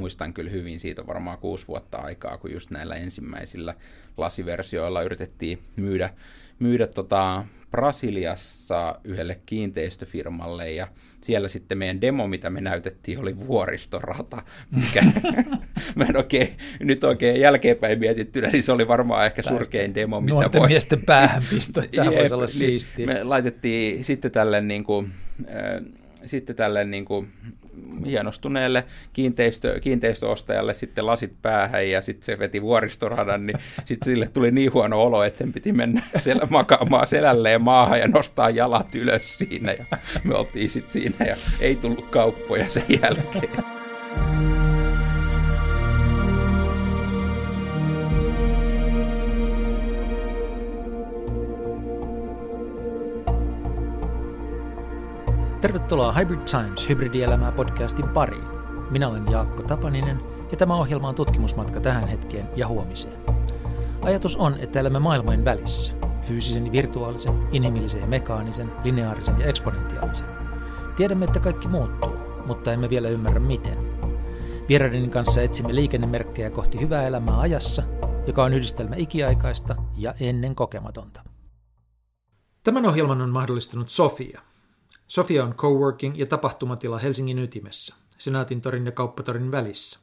muistan 0.00 0.32
kyllä 0.32 0.50
hyvin, 0.50 0.80
siitä 0.80 1.06
varmaan 1.06 1.38
kuusi 1.38 1.68
vuotta 1.68 1.98
aikaa, 1.98 2.38
kun 2.38 2.52
just 2.52 2.70
näillä 2.70 2.94
ensimmäisillä 2.94 3.74
lasiversioilla 4.16 5.02
yritettiin 5.02 5.58
myydä, 5.76 6.10
myydä 6.58 6.86
tota 6.86 7.44
Brasiliassa 7.70 9.00
yhdelle 9.04 9.40
kiinteistöfirmalle 9.46 10.72
ja 10.72 10.88
siellä 11.20 11.48
sitten 11.48 11.78
meidän 11.78 12.00
demo, 12.00 12.26
mitä 12.26 12.50
me 12.50 12.60
näytettiin, 12.60 13.20
oli 13.20 13.38
vuoristorata, 13.38 14.42
mikä 14.70 15.02
mä 15.96 16.04
en 16.04 16.16
oikein, 16.16 16.48
nyt 16.80 17.04
oikein 17.04 17.40
jälkeenpäin 17.40 17.98
mietittynä, 17.98 18.48
niin 18.48 18.62
se 18.62 18.72
oli 18.72 18.88
varmaan 18.88 19.26
ehkä 19.26 19.42
surkein 19.42 19.94
demo, 19.94 20.20
mitä 20.20 20.32
Nuorten 20.32 20.60
voi. 20.60 20.68
miesten 20.68 21.02
päähänpisto, 21.06 21.82
tämä 21.96 22.10
voisi 22.10 22.34
olla 22.34 22.44
niin, 22.44 22.48
siistiä. 22.48 23.06
Me 23.06 23.24
laitettiin 23.24 24.04
sitten 24.04 24.30
tälle 24.30 24.60
niin 24.60 24.84
kuin, 24.84 25.12
äh, 25.48 25.82
sitten 26.24 26.56
tälle 26.56 26.84
niin 26.84 27.04
kuin 27.04 27.28
hienostuneelle 28.06 28.84
kiinteistö, 29.12 29.80
kiinteistöostajalle 29.80 30.74
sitten 30.74 31.06
lasit 31.06 31.32
päähän 31.42 31.90
ja 31.90 32.02
sitten 32.02 32.24
se 32.24 32.38
veti 32.38 32.62
vuoristoradan, 32.62 33.46
niin 33.46 33.58
sitten 33.84 34.04
sille 34.04 34.28
tuli 34.28 34.50
niin 34.50 34.72
huono 34.72 35.00
olo, 35.00 35.24
että 35.24 35.38
sen 35.38 35.52
piti 35.52 35.72
mennä 35.72 36.02
siellä 36.18 36.46
makaamaan 36.50 37.06
selälleen 37.06 37.62
maahan 37.62 38.00
ja 38.00 38.08
nostaa 38.08 38.50
jalat 38.50 38.94
ylös 38.94 39.38
siinä 39.38 39.72
ja 39.72 39.84
me 40.24 40.34
oltiin 40.34 40.70
sitten 40.70 40.92
siinä 40.92 41.26
ja 41.26 41.36
ei 41.60 41.76
tullut 41.76 42.06
kauppoja 42.10 42.68
sen 42.68 42.84
jälkeen. 43.02 43.64
Tervetuloa 55.60 56.12
Hybrid 56.12 56.40
Times 56.40 56.88
hybridielämää 56.88 57.52
podcastin 57.52 58.08
pariin. 58.08 58.44
Minä 58.90 59.08
olen 59.08 59.30
Jaakko 59.30 59.62
Tapaninen 59.62 60.20
ja 60.50 60.56
tämä 60.56 60.76
ohjelma 60.76 61.08
on 61.08 61.14
tutkimusmatka 61.14 61.80
tähän 61.80 62.08
hetkeen 62.08 62.48
ja 62.56 62.68
huomiseen. 62.68 63.20
Ajatus 64.02 64.36
on, 64.36 64.56
että 64.58 64.80
elämme 64.80 64.98
maailmojen 64.98 65.44
välissä. 65.44 65.92
Fyysisen 66.26 66.72
virtuaalisen, 66.72 67.48
inhimillisen 67.52 68.00
ja 68.00 68.06
mekaanisen, 68.06 68.72
lineaarisen 68.84 69.40
ja 69.40 69.46
eksponentiaalisen. 69.46 70.28
Tiedämme, 70.96 71.24
että 71.24 71.40
kaikki 71.40 71.68
muuttuu, 71.68 72.12
mutta 72.46 72.72
emme 72.72 72.90
vielä 72.90 73.08
ymmärrä 73.08 73.40
miten. 73.40 73.76
Vieraiden 74.68 75.10
kanssa 75.10 75.42
etsimme 75.42 75.74
liikennemerkkejä 75.74 76.50
kohti 76.50 76.80
hyvää 76.80 77.06
elämää 77.06 77.40
ajassa, 77.40 77.82
joka 78.26 78.44
on 78.44 78.54
yhdistelmä 78.54 78.96
ikiaikaista 78.96 79.76
ja 79.96 80.14
ennen 80.20 80.54
kokematonta. 80.54 81.22
Tämän 82.62 82.86
ohjelman 82.86 83.20
on 83.20 83.30
mahdollistanut 83.30 83.88
Sofia– 83.88 84.40
Sofia 85.10 85.44
on 85.44 85.54
coworking 85.54 86.18
ja 86.18 86.26
tapahtumatila 86.26 86.98
Helsingin 86.98 87.38
ytimessä, 87.38 87.94
Senaatintorin 88.18 88.86
ja 88.86 88.92
Kauppatorin 88.92 89.50
välissä. 89.50 89.98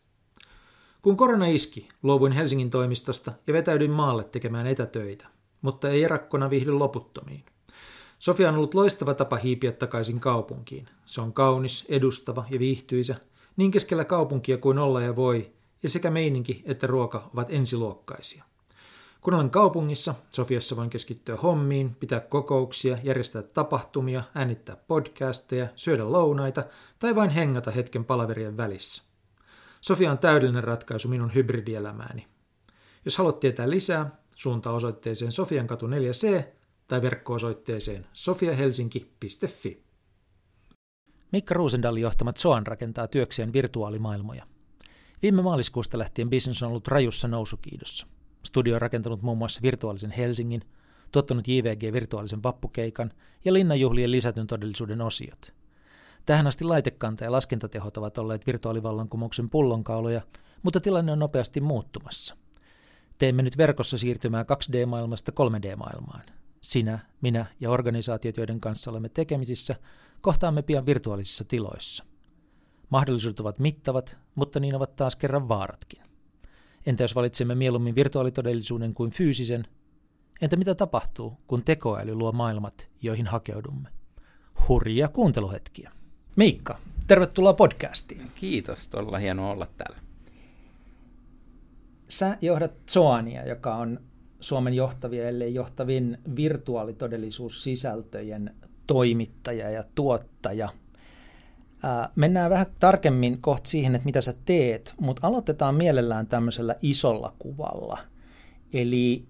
Kun 1.01 1.17
korona 1.17 1.45
iski, 1.45 1.87
luovuin 2.03 2.31
Helsingin 2.31 2.69
toimistosta 2.69 3.31
ja 3.47 3.53
vetäydyin 3.53 3.91
maalle 3.91 4.23
tekemään 4.23 4.67
etätöitä, 4.67 5.27
mutta 5.61 5.89
ei 5.89 6.03
erakkona 6.03 6.49
viihdy 6.49 6.71
loputtomiin. 6.71 7.45
Sofia 8.19 8.49
on 8.49 8.55
ollut 8.55 8.73
loistava 8.73 9.13
tapa 9.13 9.35
hiipiä 9.35 9.71
takaisin 9.71 10.19
kaupunkiin. 10.19 10.89
Se 11.05 11.21
on 11.21 11.33
kaunis, 11.33 11.85
edustava 11.89 12.45
ja 12.49 12.59
viihtyisä, 12.59 13.15
niin 13.57 13.71
keskellä 13.71 14.05
kaupunkia 14.05 14.57
kuin 14.57 14.77
olla 14.77 15.01
ja 15.01 15.15
voi, 15.15 15.51
ja 15.83 15.89
sekä 15.89 16.11
meininki 16.11 16.63
että 16.65 16.87
ruoka 16.87 17.29
ovat 17.33 17.47
ensiluokkaisia. 17.49 18.43
Kun 19.21 19.33
olen 19.33 19.49
kaupungissa, 19.49 20.15
Sofiassa 20.31 20.75
voin 20.75 20.89
keskittyä 20.89 21.35
hommiin, 21.35 21.95
pitää 21.95 22.19
kokouksia, 22.19 22.97
järjestää 23.03 23.41
tapahtumia, 23.41 24.23
äänittää 24.35 24.75
podcasteja, 24.75 25.67
syödä 25.75 26.11
lounaita 26.11 26.63
tai 26.99 27.15
vain 27.15 27.29
hengata 27.29 27.71
hetken 27.71 28.05
palaverien 28.05 28.57
välissä. 28.57 29.03
Sofia 29.81 30.11
on 30.11 30.17
täydellinen 30.17 30.63
ratkaisu 30.63 31.07
minun 31.07 31.33
hybridielämääni. 31.35 32.27
Jos 33.05 33.17
haluat 33.17 33.39
tietää 33.39 33.69
lisää, 33.69 34.09
suunta 34.35 34.71
osoitteeseen 34.71 35.31
Sofiankatu 35.31 35.87
4C 35.87 36.43
tai 36.87 37.01
verkko-osoitteeseen 37.01 38.07
sofiahelsinki.fi. 38.13 39.83
Mikka 41.31 41.53
Ruusendal 41.53 41.95
johtama 41.95 42.33
Zoan 42.33 42.67
rakentaa 42.67 43.07
työkseen 43.07 43.53
virtuaalimaailmoja. 43.53 44.47
Viime 45.21 45.41
maaliskuusta 45.41 45.97
lähtien 45.97 46.29
business 46.29 46.63
on 46.63 46.69
ollut 46.69 46.87
rajussa 46.87 47.27
nousukiidossa. 47.27 48.07
Studio 48.47 48.75
on 48.75 48.81
rakentanut 48.81 49.21
muun 49.21 49.37
muassa 49.37 49.61
virtuaalisen 49.61 50.11
Helsingin, 50.11 50.61
tuottanut 51.11 51.47
JVG-virtuaalisen 51.47 52.43
vappukeikan 52.43 53.11
ja 53.45 53.53
linnanjuhlien 53.53 54.11
lisätyn 54.11 54.47
todellisuuden 54.47 55.01
osiot. 55.01 55.53
Tähän 56.25 56.47
asti 56.47 56.63
laitekanta 56.63 57.23
ja 57.23 57.31
laskentatehot 57.31 57.97
ovat 57.97 58.17
olleet 58.17 58.47
virtuaalivallankumouksen 58.47 59.49
pullonkauloja, 59.49 60.21
mutta 60.63 60.79
tilanne 60.79 61.11
on 61.11 61.19
nopeasti 61.19 61.61
muuttumassa. 61.61 62.37
Teemme 63.17 63.41
nyt 63.41 63.57
verkossa 63.57 63.97
siirtymää 63.97 64.43
2D-maailmasta 64.43 65.31
3D-maailmaan. 65.31 66.23
Sinä, 66.61 66.99
minä 67.21 67.45
ja 67.59 67.69
organisaatiot, 67.71 68.37
joiden 68.37 68.59
kanssa 68.59 68.91
olemme 68.91 69.09
tekemisissä, 69.09 69.75
kohtaamme 70.21 70.61
pian 70.61 70.85
virtuaalisissa 70.85 71.43
tiloissa. 71.43 72.05
Mahdollisuudet 72.89 73.39
ovat 73.39 73.59
mittavat, 73.59 74.17
mutta 74.35 74.59
niin 74.59 74.75
ovat 74.75 74.95
taas 74.95 75.15
kerran 75.15 75.49
vaaratkin. 75.49 76.06
Entä 76.87 77.03
jos 77.03 77.15
valitsemme 77.15 77.55
mieluummin 77.55 77.95
virtuaalitodellisuuden 77.95 78.93
kuin 78.93 79.11
fyysisen? 79.11 79.67
Entä 80.41 80.55
mitä 80.55 80.75
tapahtuu, 80.75 81.37
kun 81.47 81.63
tekoäly 81.63 82.15
luo 82.15 82.31
maailmat, 82.31 82.87
joihin 83.01 83.27
hakeudumme? 83.27 83.89
Hurjia 84.67 85.07
kuunteluhetkiä. 85.07 85.91
Miikka, 86.35 86.79
tervetuloa 87.07 87.53
podcastiin. 87.53 88.21
Kiitos, 88.35 88.89
todella 88.89 89.17
hienoa 89.17 89.51
olla 89.51 89.67
täällä. 89.77 89.97
Sä 92.07 92.37
johdat 92.41 92.73
Zoania, 92.91 93.47
joka 93.47 93.75
on 93.75 93.99
Suomen 94.39 94.73
johtavia, 94.73 95.27
ellei 95.27 95.53
johtavin 95.53 96.17
virtuaalitodellisuussisältöjen 96.35 98.55
toimittaja 98.87 99.69
ja 99.69 99.83
tuottaja– 99.95 100.69
mennään 102.15 102.49
vähän 102.49 102.67
tarkemmin 102.79 103.41
kohta 103.41 103.69
siihen, 103.69 103.95
että 103.95 104.05
mitä 104.05 104.21
sä 104.21 104.33
teet, 104.45 104.93
mutta 104.99 105.27
aloitetaan 105.27 105.75
mielellään 105.75 106.27
tämmöisellä 106.27 106.75
isolla 106.81 107.33
kuvalla. 107.39 107.99
Eli 108.73 109.25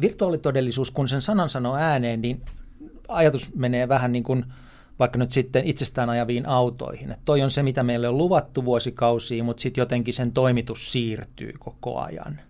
virtuaalitodellisuus, 0.00 0.90
kun 0.90 1.08
sen 1.08 1.22
sanan 1.22 1.50
sanoo 1.50 1.76
ääneen, 1.76 2.22
niin 2.22 2.42
ajatus 3.08 3.54
menee 3.54 3.88
vähän 3.88 4.12
niin 4.12 4.24
kuin 4.24 4.44
vaikka 4.98 5.18
nyt 5.18 5.30
sitten 5.30 5.64
itsestään 5.64 6.10
ajaviin 6.10 6.48
autoihin. 6.48 7.10
Että 7.10 7.22
toi 7.24 7.42
on 7.42 7.50
se, 7.50 7.62
mitä 7.62 7.82
meille 7.82 8.08
on 8.08 8.18
luvattu 8.18 8.64
vuosikausia, 8.64 9.44
mutta 9.44 9.60
sitten 9.60 9.82
jotenkin 9.82 10.14
sen 10.14 10.32
toimitus 10.32 10.92
siirtyy 10.92 11.52
koko 11.58 12.00
ajan. 12.00 12.40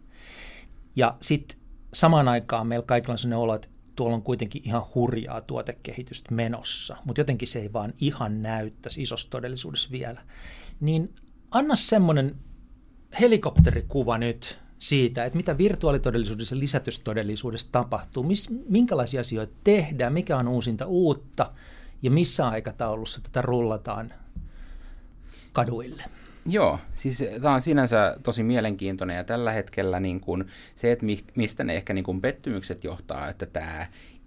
Ja 0.96 1.16
sitten 1.20 1.58
samaan 1.94 2.28
aikaan 2.28 2.66
meillä 2.66 2.86
kaikilla 2.86 3.12
on 3.12 3.18
sellainen 3.18 3.38
olo, 3.38 3.54
että 3.54 3.68
tuolla 3.94 4.16
on 4.16 4.22
kuitenkin 4.22 4.62
ihan 4.64 4.82
hurjaa 4.94 5.40
tuotekehitystä 5.40 6.34
menossa, 6.34 6.96
mutta 7.04 7.20
jotenkin 7.20 7.48
se 7.48 7.58
ei 7.60 7.72
vaan 7.72 7.94
ihan 8.00 8.42
näyttäisi 8.42 9.02
isossa 9.02 9.30
todellisuudessa 9.30 9.90
vielä. 9.90 10.22
Niin 10.80 11.14
anna 11.50 11.76
semmoinen 11.76 12.34
helikopterikuva 13.20 14.18
nyt 14.18 14.58
siitä, 14.78 15.24
että 15.24 15.36
mitä 15.36 15.58
virtuaalitodellisuudessa 15.58 16.54
ja 16.54 16.60
lisätystodellisuudessa 16.60 17.72
tapahtuu, 17.72 18.22
mis, 18.22 18.50
minkälaisia 18.68 19.20
asioita 19.20 19.54
tehdään, 19.64 20.12
mikä 20.12 20.36
on 20.36 20.48
uusinta 20.48 20.86
uutta 20.86 21.52
ja 22.02 22.10
missä 22.10 22.48
aikataulussa 22.48 23.22
tätä 23.22 23.42
rullataan 23.42 24.12
kaduille. 25.52 26.04
Joo, 26.46 26.78
siis 26.94 27.24
tämä 27.42 27.54
on 27.54 27.60
sinänsä 27.60 28.16
tosi 28.22 28.42
mielenkiintoinen 28.42 29.16
ja 29.16 29.24
tällä 29.24 29.52
hetkellä 29.52 30.00
niin 30.00 30.20
kun 30.20 30.44
se, 30.74 30.92
että 30.92 31.06
mistä 31.34 31.64
ne 31.64 31.74
ehkä 31.74 31.94
niin 31.94 32.04
kun 32.04 32.20
pettymykset 32.20 32.84
johtaa, 32.84 33.28
että 33.28 33.46
tämä 33.46 33.86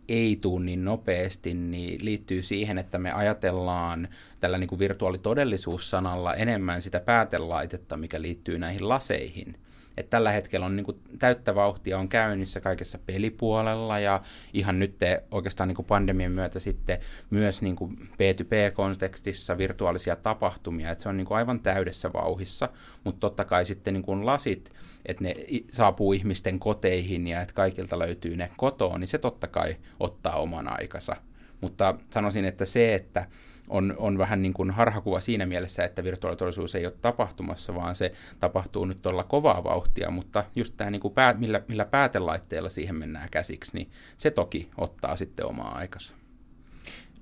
ei 0.09 0.37
tule 0.41 0.65
niin 0.65 0.85
nopeasti, 0.85 1.53
niin 1.53 2.05
liittyy 2.05 2.43
siihen, 2.43 2.77
että 2.77 2.97
me 2.97 3.11
ajatellaan 3.11 4.07
tällä 4.39 4.57
niin 4.57 4.67
kuin 4.67 4.79
virtuaalitodellisuus-sanalla 4.79 6.35
enemmän 6.35 6.81
sitä 6.81 6.99
päätelaitetta, 6.99 7.97
mikä 7.97 8.21
liittyy 8.21 8.59
näihin 8.59 8.89
laseihin– 8.89 9.55
että 9.97 10.09
tällä 10.09 10.31
hetkellä 10.31 10.65
on 10.65 10.75
niin 10.75 10.85
kuin 10.85 10.99
täyttä 11.19 11.55
vauhtia 11.55 11.97
on 11.97 12.09
käynnissä 12.09 12.61
kaikessa 12.61 12.99
pelipuolella 13.05 13.99
ja 13.99 14.21
ihan 14.53 14.79
nyt 14.79 14.97
te, 14.99 15.23
oikeastaan 15.31 15.67
niin 15.67 15.75
kuin 15.75 15.85
pandemian 15.85 16.31
myötä 16.31 16.59
sitten 16.59 16.99
myös 17.29 17.61
niin 17.61 17.75
kuin 17.75 17.97
B2B-kontekstissa 17.97 19.57
virtuaalisia 19.57 20.15
tapahtumia, 20.15 20.91
että 20.91 21.01
se 21.01 21.09
on 21.09 21.17
niin 21.17 21.27
kuin 21.27 21.37
aivan 21.37 21.59
täydessä 21.59 22.13
vauhissa, 22.13 22.69
mutta 23.03 23.19
totta 23.19 23.45
kai 23.45 23.65
sitten 23.65 23.93
niin 23.93 24.03
kuin 24.03 24.25
lasit, 24.25 24.71
että 25.05 25.23
ne 25.23 25.35
saapuu 25.73 26.13
ihmisten 26.13 26.59
koteihin 26.59 27.27
ja 27.27 27.41
että 27.41 27.53
kaikilta 27.53 27.99
löytyy 27.99 28.37
ne 28.37 28.49
kotoon, 28.57 28.99
niin 28.99 29.07
se 29.07 29.17
totta 29.17 29.47
kai 29.47 29.77
ottaa 29.99 30.35
oman 30.35 30.79
aikansa. 30.79 31.15
Mutta 31.61 31.95
sanoisin, 32.09 32.45
että 32.45 32.65
se, 32.65 32.95
että 32.95 33.27
on, 33.69 33.95
on 33.97 34.17
vähän 34.17 34.41
niin 34.41 34.53
kuin 34.53 34.71
harhakuva 34.71 35.19
siinä 35.19 35.45
mielessä, 35.45 35.83
että 35.83 36.03
virtuaalitodellisuus 36.03 36.75
ei 36.75 36.85
ole 36.85 36.93
tapahtumassa, 37.01 37.75
vaan 37.75 37.95
se 37.95 38.11
tapahtuu 38.39 38.85
nyt 38.85 39.01
tuolla 39.01 39.23
kovaa 39.23 39.63
vauhtia, 39.63 40.11
mutta 40.11 40.43
just 40.55 40.73
tämä, 40.77 40.89
niin 40.89 40.99
kuin 40.99 41.13
pää, 41.13 41.33
millä, 41.33 41.61
millä 41.67 41.85
päätelaitteella 41.85 42.69
siihen 42.69 42.95
mennään 42.95 43.29
käsiksi, 43.29 43.71
niin 43.73 43.91
se 44.17 44.31
toki 44.31 44.69
ottaa 44.77 45.15
sitten 45.15 45.45
omaa 45.45 45.75
aikansa. 45.75 46.13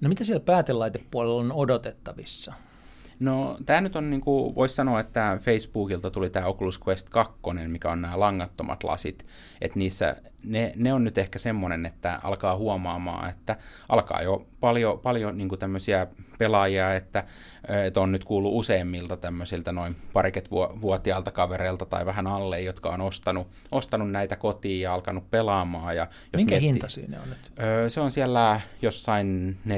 No 0.01 0.09
mitä 0.09 0.23
siellä 0.23 0.45
päätelaitepuolella 0.45 1.41
on 1.41 1.51
odotettavissa? 1.51 2.53
No 3.19 3.57
tämä 3.65 3.81
nyt 3.81 3.95
on, 3.95 4.09
niin 4.09 4.21
kuin 4.21 4.55
voisi 4.55 4.75
sanoa, 4.75 4.99
että 4.99 5.37
Facebookilta 5.41 6.11
tuli 6.11 6.29
tämä 6.29 6.45
Oculus 6.45 6.79
Quest 6.87 7.09
2, 7.09 7.33
mikä 7.67 7.89
on 7.89 8.01
nämä 8.01 8.19
langattomat 8.19 8.83
lasit. 8.83 9.25
Että 9.61 9.79
niissä, 9.79 10.15
ne, 10.43 10.73
ne 10.75 10.93
on 10.93 11.03
nyt 11.03 11.17
ehkä 11.17 11.39
semmoinen, 11.39 11.85
että 11.85 12.19
alkaa 12.23 12.57
huomaamaan, 12.57 13.29
että 13.29 13.57
alkaa 13.89 14.21
jo 14.21 14.45
paljon, 14.59 14.99
paljon 14.99 15.37
niin 15.37 15.49
kuin 15.49 15.59
tämmöisiä 15.59 16.07
pelaajia, 16.37 16.95
että, 16.95 17.23
että 17.85 18.01
on 18.01 18.11
nyt 18.11 18.23
kuullut 18.23 18.53
useimmilta 18.53 19.17
tämmöisiltä 19.17 19.71
noin 19.71 19.95
pariket 20.13 20.49
vuotiaalta 20.81 21.31
kavereilta 21.31 21.85
tai 21.85 22.05
vähän 22.05 22.27
alle, 22.27 22.61
jotka 22.61 22.89
on 22.89 23.01
ostanut, 23.01 23.47
ostanut 23.71 24.11
näitä 24.11 24.35
kotiin 24.35 24.81
ja 24.81 24.93
alkanut 24.93 25.31
pelaamaan. 25.31 25.95
Ja 25.95 26.07
jos 26.33 26.39
Minkä 26.39 26.51
mietti, 26.51 26.67
hinta 26.67 26.89
siinä 26.89 27.21
on 27.21 27.29
nyt? 27.29 27.51
Se 27.87 27.99
on 27.99 28.11
siellä 28.11 28.61
jossain 28.81 29.57
400-500 29.67 29.71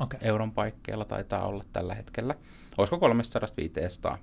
okay. 0.00 0.20
euron 0.22 0.52
paikkeilla 0.52 1.04
taitaa 1.04 1.46
olla 1.46 1.64
tällä 1.72 1.94
hetkellä. 1.94 2.34
Olisiko 2.78 2.98
300 2.98 4.18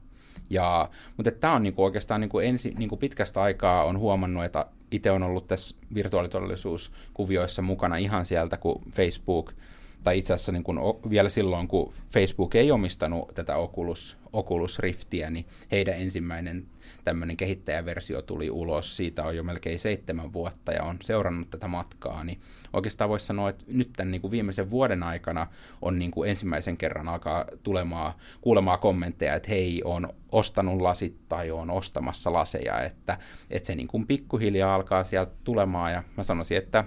ja, 0.50 0.90
mutta 1.18 1.32
tämä 1.32 1.54
on 1.54 1.64
niinku 1.64 1.84
oikeastaan 1.84 2.22
niinku 2.22 2.40
ensi, 2.40 2.74
niinku 2.78 2.98
pitkästä 2.98 3.42
aikaa 3.42 3.84
on 3.84 4.00
huomannut, 4.00 4.44
että 4.44 4.66
itse 4.92 5.12
on 5.12 5.24
ollut 5.24 5.48
tässä 5.48 5.76
virtuaalitodellisuuskuvioissa 5.94 7.62
mukana 7.62 7.98
ihan 7.98 8.26
sieltä, 8.26 8.58
kun 8.58 8.82
Facebook– 8.92 9.54
tai 10.06 10.18
itse 10.18 10.34
asiassa 10.34 10.52
niin 10.52 10.64
kuin 10.64 10.80
vielä 11.10 11.30
silloin, 11.30 11.68
kun 11.68 11.94
Facebook 12.14 12.56
ei 12.56 12.72
omistanut 12.72 13.32
tätä 13.36 13.58
Oculus, 13.58 14.18
Oculus 14.34 14.80
Riftiä, 14.80 15.30
niin 15.30 15.46
heidän 15.72 15.96
ensimmäinen 15.96 16.68
tämmöinen 17.04 17.38
kehittäjäversio 17.38 18.22
tuli 18.22 18.50
ulos. 18.50 18.98
Siitä 18.98 19.24
on 19.24 19.36
jo 19.36 19.44
melkein 19.44 19.80
seitsemän 19.80 20.34
vuotta 20.34 20.72
ja 20.72 20.84
on 20.84 20.98
seurannut 21.02 21.50
tätä 21.50 21.68
matkaa. 21.68 22.24
Niin 22.24 22.42
oikeastaan 22.74 23.10
voisi 23.10 23.26
sanoa, 23.26 23.50
että 23.50 23.66
nyt 23.68 23.94
tämän 23.94 24.12
niin 24.12 24.22
kuin 24.22 24.32
viimeisen 24.32 24.72
vuoden 24.72 25.04
aikana 25.04 25.48
on 25.82 26.00
niin 26.00 26.12
kuin 26.12 26.30
ensimmäisen 26.30 26.78
kerran 26.78 27.10
alkaa 27.10 27.46
tulemaan, 27.64 28.14
kuulemaan 28.42 28.80
kommentteja, 28.80 29.36
että 29.36 29.50
hei, 29.50 29.82
on 29.86 30.08
ostanut 30.32 30.82
lasit 30.82 31.16
tai 31.30 31.52
on 31.52 31.70
ostamassa 31.70 32.34
laseja, 32.34 32.82
että, 32.82 33.18
että 33.50 33.68
se 33.68 33.76
niin 33.76 33.88
kuin 33.88 34.08
pikkuhiljaa 34.08 34.76
alkaa 34.76 35.04
sieltä 35.04 35.32
tulemaan 35.44 35.92
ja 35.92 36.04
mä 36.18 36.24
sanoisin, 36.24 36.58
että 36.58 36.84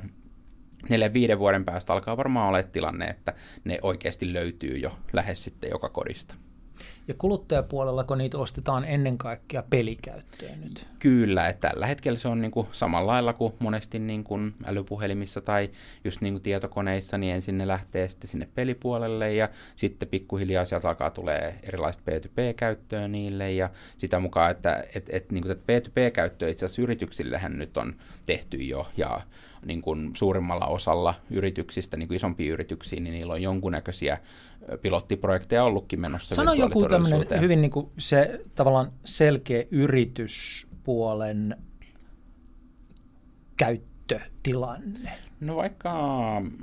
neljän 0.89 1.13
viiden 1.13 1.39
vuoden 1.39 1.65
päästä 1.65 1.93
alkaa 1.93 2.17
varmaan 2.17 2.49
olla 2.49 2.63
tilanne, 2.63 3.05
että 3.05 3.35
ne 3.65 3.79
oikeasti 3.83 4.33
löytyy 4.33 4.79
jo 4.79 4.99
lähes 5.13 5.45
sitten 5.45 5.71
joka 5.71 5.89
kodista. 5.89 6.35
Ja 7.09 7.15
kuluttajapuolella, 7.19 8.05
kun 8.05 8.19
niitä 8.19 8.39
ostetaan 8.39 8.85
ennen 8.85 9.19
kaikkea 9.19 9.63
pelikäyttöön 9.71 10.61
nyt? 10.61 10.87
Kyllä, 10.99 11.49
että 11.49 11.69
tällä 11.69 11.87
hetkellä 11.87 12.19
se 12.19 12.29
on 12.29 12.41
niin 12.41 12.51
kuin 12.51 12.67
samalla 12.73 13.13
lailla 13.13 13.33
kuin 13.33 13.53
monesti 13.59 13.99
niin 13.99 14.25
kuin 14.25 14.55
älypuhelimissa 14.65 15.41
tai 15.41 15.71
just 16.05 16.21
niin 16.21 16.35
kuin 16.35 16.43
tietokoneissa, 16.43 17.19
niin 17.19 17.35
ensin 17.35 17.59
ne 17.59 17.69
lähtee 17.69 18.09
sitten 18.09 18.31
sinne 18.31 18.49
pelipuolelle 18.55 19.35
ja 19.35 19.49
sitten 19.77 20.09
pikkuhiljaa 20.09 20.65
sieltä 20.65 20.89
alkaa 20.89 21.11
tulee 21.11 21.59
erilaista 21.63 22.03
P2P-käyttöä 22.11 23.09
niille 23.09 23.53
ja 23.53 23.71
sitä 23.99 24.21
mukaan, 24.21 24.51
että 24.51 24.85
et, 24.95 25.07
et, 25.13 25.33
niin 25.33 25.43
kuin 25.43 25.57
P2P-käyttöä 25.57 26.49
itse 26.49 26.67
asiassa 26.67 26.83
yrityksillähän 26.83 27.59
nyt 27.59 27.77
on 27.77 27.95
tehty 28.27 28.57
jo 28.57 28.87
ja 28.97 29.21
niin 29.65 29.83
kuin 29.83 30.11
suurimmalla 30.15 30.67
osalla 30.67 31.15
yrityksistä, 31.31 31.97
niin 31.97 32.09
kuin 32.09 32.17
isompia 32.17 32.53
yrityksiä, 32.53 33.01
niin 33.01 33.13
niillä 33.13 33.33
on 33.33 33.43
jonkunnäköisiä 33.43 34.19
pilottiprojekteja 34.83 35.65
ollutkin 35.65 36.01
menossa 36.01 36.35
Sano 36.35 36.53
joku 36.53 36.89
tämmöinen 36.89 37.41
hyvin 37.41 37.63
niin 37.63 37.71
kuin 37.71 37.91
se 37.99 38.41
tavallaan 38.55 38.93
selkeä 39.05 39.65
yrityspuolen 39.71 41.57
käyttötilanne. 43.57 45.13
No 45.41 45.57
vaikka 45.57 45.93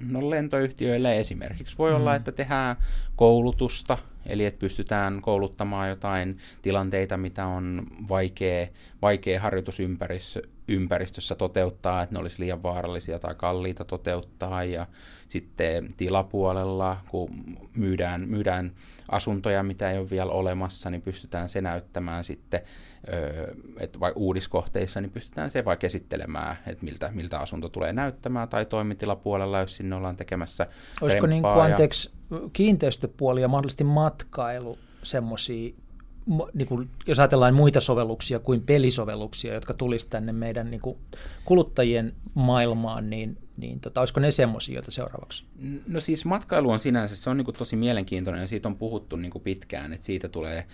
no 0.10 0.30
lentoyhtiöille 0.30 1.20
esimerkiksi 1.20 1.78
voi 1.78 1.90
mm. 1.90 1.96
olla, 1.96 2.16
että 2.16 2.32
tehdään 2.32 2.76
koulutusta, 3.16 3.98
eli 4.26 4.46
että 4.46 4.60
pystytään 4.60 5.22
kouluttamaan 5.22 5.90
jotain 5.90 6.38
tilanteita, 6.62 7.18
mitä 7.18 7.46
on 7.46 7.88
vaikea, 8.10 8.68
vaikea 9.02 9.42
harjoitusympäristössä 10.68 11.36
toteuttaa, 11.36 12.04
että 12.04 12.16
ne 12.16 12.20
olisi 12.20 12.40
liian 12.40 12.64
vaarallisia 12.64 13.20
tai 13.20 13.36
kalliita 13.36 13.86
toteuttaa, 13.86 14.64
ja 14.64 14.88
sitten 15.28 15.94
tilapuolella, 15.98 16.98
kun 17.10 17.30
myydään, 17.76 18.30
myydään 18.30 18.72
asuntoja, 19.12 19.64
mitä 19.64 19.92
ei 19.92 20.00
ole 20.00 20.10
vielä 20.10 20.32
olemassa, 20.32 20.90
niin 20.90 21.02
pystytään 21.02 21.50
se 21.50 21.62
näyttämään 21.62 22.24
sitten, 22.24 22.62
että 23.80 24.00
vai 24.00 24.14
uudiskohteissa, 24.16 25.02
niin 25.02 25.12
pystytään 25.12 25.52
se 25.52 25.66
vaikka 25.66 25.88
esittelemään, 25.88 26.58
että 26.68 26.86
miltä, 26.86 27.10
miltä 27.14 27.40
asunto 27.40 27.70
tulee 27.70 27.94
näyttämään, 27.94 28.50
tai 28.50 28.66
toimitilapuolella, 28.66 29.60
jos 29.60 29.76
sinne 29.76 29.96
ollaan 29.96 30.18
tekemässä 30.18 30.68
Olisiko 31.02 31.28
niin 31.28 31.42
kuin, 31.42 31.62
anteeksi, 31.62 32.12
kiinteistöpuoli 32.54 33.42
ja 33.42 33.48
mahdollisesti 33.48 33.84
matkailu 33.84 34.78
semmoisia 35.04 35.74
niin 36.54 36.68
kuin, 36.68 36.90
jos 37.08 37.20
ajatellaan 37.20 37.54
muita 37.54 37.82
sovelluksia 37.82 38.40
kuin 38.40 38.62
pelisovelluksia, 38.62 39.54
jotka 39.54 39.74
tulisi 39.74 40.10
tänne 40.10 40.32
meidän 40.32 40.72
niin 40.72 40.82
kuin, 40.82 40.98
kuluttajien 41.46 42.14
maailmaan, 42.34 43.10
niin, 43.10 43.38
niin 43.58 43.80
tota, 43.80 44.02
olisiko 44.02 44.20
ne 44.20 44.32
semmoisia, 44.32 44.76
joita 44.76 44.92
seuraavaksi? 44.92 45.44
No 45.88 46.00
siis 46.00 46.26
matkailu 46.26 46.70
on 46.70 46.80
sinänsä, 46.80 47.16
se 47.16 47.30
on 47.30 47.38
niin 47.38 47.46
kuin, 47.46 47.56
tosi 47.56 47.76
mielenkiintoinen 47.76 48.42
ja 48.42 48.48
siitä 48.48 48.68
on 48.68 48.76
puhuttu 48.76 49.16
niin 49.16 49.32
kuin, 49.32 49.42
pitkään, 49.42 49.94
että 49.94 50.06
siitä 50.06 50.30
tulee, 50.30 50.66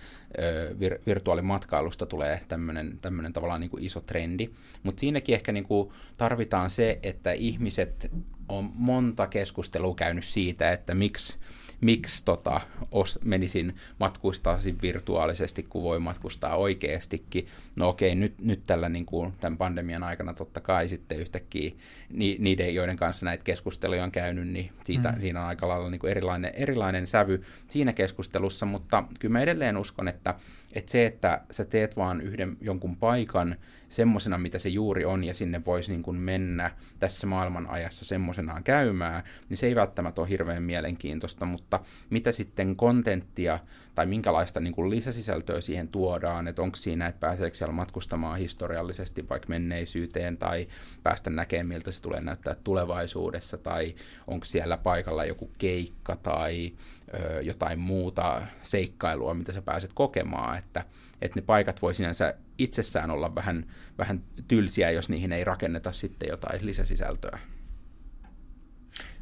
vir, 0.80 0.98
virtuaalimatkailusta 1.06 2.06
tulee 2.06 2.40
tämmöinen, 2.48 3.32
tavallaan 3.32 3.60
niin 3.60 3.70
kuin, 3.70 3.84
iso 3.84 4.00
trendi, 4.00 4.50
mutta 4.82 5.00
siinäkin 5.00 5.34
ehkä 5.34 5.52
niin 5.52 5.64
kuin, 5.64 5.90
tarvitaan 6.16 6.70
se, 6.70 6.98
että 7.02 7.32
ihmiset 7.32 8.10
on 8.48 8.70
monta 8.74 9.26
keskustelua 9.26 9.94
käynyt 9.94 10.24
siitä, 10.24 10.72
että 10.72 10.94
miksi 10.94 11.38
miksi 11.82 12.24
tota, 12.24 12.60
os, 12.92 13.18
menisin 13.24 13.76
matkustaisin 14.00 14.78
virtuaalisesti, 14.82 15.62
kun 15.62 15.82
voi 15.82 15.98
matkustaa 15.98 16.56
oikeastikin. 16.56 17.46
No 17.76 17.88
okei, 17.88 18.14
nyt, 18.14 18.34
nyt 18.38 18.60
tällä 18.66 18.88
niin 18.88 19.06
kuin, 19.06 19.32
tämän 19.40 19.58
pandemian 19.58 20.02
aikana 20.02 20.34
totta 20.34 20.60
kai 20.60 20.88
sitten 20.88 21.18
yhtäkkiä 21.18 21.72
ni, 22.10 22.36
niiden, 22.38 22.74
joiden 22.74 22.96
kanssa 22.96 23.26
näitä 23.26 23.44
keskusteluja 23.44 24.04
on 24.04 24.12
käynyt, 24.12 24.48
niin 24.48 24.72
siitä, 24.84 25.12
mm. 25.12 25.20
siinä 25.20 25.40
on 25.40 25.46
aika 25.46 25.68
lailla 25.68 25.90
niin 25.90 25.98
kuin 25.98 26.10
erilainen, 26.10 26.52
erilainen 26.54 27.06
sävy 27.06 27.42
siinä 27.68 27.92
keskustelussa, 27.92 28.66
mutta 28.66 29.04
kyllä 29.18 29.32
mä 29.32 29.40
edelleen 29.40 29.76
uskon, 29.76 30.08
että, 30.08 30.34
että 30.72 30.92
se, 30.92 31.06
että 31.06 31.40
sä 31.50 31.64
teet 31.64 31.96
vaan 31.96 32.20
yhden 32.20 32.56
jonkun 32.60 32.96
paikan, 32.96 33.56
semmoisena, 33.88 34.38
mitä 34.38 34.58
se 34.58 34.68
juuri 34.68 35.04
on, 35.04 35.24
ja 35.24 35.34
sinne 35.34 35.64
voisi 35.66 35.90
niin 35.90 36.02
kuin 36.02 36.16
mennä 36.16 36.70
tässä 36.98 37.26
maailman 37.26 37.66
ajassa 37.66 38.04
semmoisenaan 38.04 38.64
käymään, 38.64 39.22
niin 39.48 39.56
se 39.56 39.66
ei 39.66 39.74
välttämättä 39.74 40.20
ole 40.20 40.28
hirveän 40.28 40.62
mielenkiintoista, 40.62 41.46
mutta 41.46 41.80
mitä 42.10 42.32
sitten 42.32 42.76
kontenttia 42.76 43.58
tai 43.94 44.06
minkälaista 44.06 44.60
niin 44.60 44.74
kuin 44.74 44.90
lisäsisältöä 44.90 45.60
siihen 45.60 45.88
tuodaan, 45.88 46.48
että 46.48 46.62
onko 46.62 46.76
siinä, 46.76 47.06
että 47.06 47.20
pääseekö 47.20 47.56
siellä 47.56 47.72
matkustamaan 47.72 48.38
historiallisesti 48.38 49.28
vaikka 49.28 49.48
menneisyyteen 49.48 50.38
tai 50.38 50.68
päästä 51.02 51.30
näkemään, 51.30 51.66
miltä 51.66 51.90
se 51.90 52.02
tulee 52.02 52.20
näyttää 52.20 52.56
tulevaisuudessa, 52.64 53.58
tai 53.58 53.94
onko 54.26 54.44
siellä 54.44 54.76
paikalla 54.76 55.24
joku 55.24 55.50
keikka 55.58 56.16
tai 56.16 56.72
ö, 57.14 57.42
jotain 57.42 57.78
muuta 57.78 58.42
seikkailua, 58.62 59.34
mitä 59.34 59.52
sä 59.52 59.62
pääset 59.62 59.90
kokemaan, 59.94 60.58
että, 60.58 60.84
että 61.22 61.40
ne 61.40 61.42
paikat 61.46 61.82
voi 61.82 61.94
sinänsä 61.94 62.34
itsessään 62.58 63.10
olla 63.10 63.34
vähän, 63.34 63.66
vähän 63.98 64.22
tylsiä, 64.48 64.90
jos 64.90 65.08
niihin 65.08 65.32
ei 65.32 65.44
rakenneta 65.44 65.92
sitten 65.92 66.28
jotain 66.28 66.66
lisäsisältöä. 66.66 67.38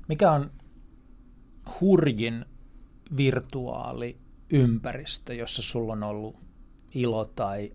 Mikä 0.08 0.32
on 0.32 0.50
hurjin 1.80 2.44
virtuaaliympäristö, 4.52 5.34
jossa 5.34 5.62
sulla 5.62 5.92
on 5.92 6.02
ollut 6.02 6.36
ilo 6.94 7.24
tai 7.24 7.72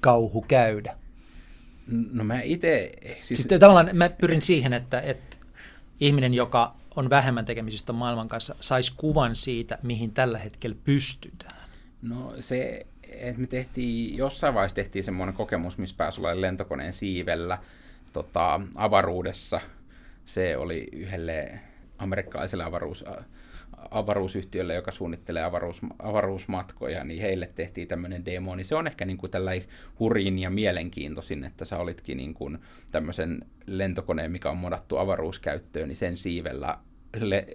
kauhu 0.00 0.42
käydä? 0.42 0.96
No 2.12 2.24
mä 2.24 2.40
itse... 2.40 2.92
Siis... 3.20 3.38
Sitten 3.40 3.60
tavallaan 3.60 3.96
mä 3.96 4.08
pyrin 4.08 4.42
siihen, 4.42 4.72
että, 4.72 5.00
että 5.00 5.36
ihminen, 6.00 6.34
joka 6.34 6.76
on 6.96 7.10
vähemmän 7.10 7.44
tekemisistä 7.44 7.92
maailman 7.92 8.28
kanssa, 8.28 8.54
saisi 8.60 8.92
kuvan 8.96 9.34
siitä, 9.34 9.78
mihin 9.82 10.12
tällä 10.12 10.38
hetkellä 10.38 10.76
pystytään. 10.84 11.68
No 12.02 12.34
se, 12.40 12.86
että 13.08 13.40
me 13.40 13.46
tehtiin, 13.46 14.16
jossain 14.16 14.54
vaiheessa 14.54 14.76
tehtiin 14.76 15.04
semmoinen 15.04 15.34
kokemus, 15.34 15.78
missä 15.78 15.96
pääsi 15.96 16.20
olemaan 16.20 16.40
lentokoneen 16.40 16.92
siivellä 16.92 17.58
tota, 18.12 18.60
avaruudessa. 18.76 19.60
Se 20.24 20.56
oli 20.56 20.88
yhdelle 20.92 21.60
amerikkalaiselle 21.98 22.64
avaruus, 22.64 23.04
avaruusyhtiölle, 23.92 24.74
joka 24.74 24.90
suunnittelee 24.90 25.42
avaruus, 25.42 25.80
avaruusmatkoja, 25.98 27.04
niin 27.04 27.22
heille 27.22 27.50
tehtiin 27.54 27.88
tämmöinen 27.88 28.24
demo, 28.24 28.56
niin 28.56 28.64
se 28.64 28.74
on 28.74 28.86
ehkä 28.86 29.04
niin 29.04 29.18
kuin 29.18 29.30
tällainen 29.30 29.68
hurjin 30.00 30.38
ja 30.38 30.50
mielenkiintoisin, 30.50 31.44
että 31.44 31.64
sä 31.64 31.78
olitkin 31.78 32.16
niin 32.16 32.34
kuin 32.34 32.58
tämmöisen 32.92 33.44
lentokoneen, 33.66 34.32
mikä 34.32 34.50
on 34.50 34.58
modattu 34.58 34.96
avaruuskäyttöön, 34.96 35.88
niin 35.88 35.96
sen 35.96 36.16
siivellä 36.16 36.78
le, 37.20 37.46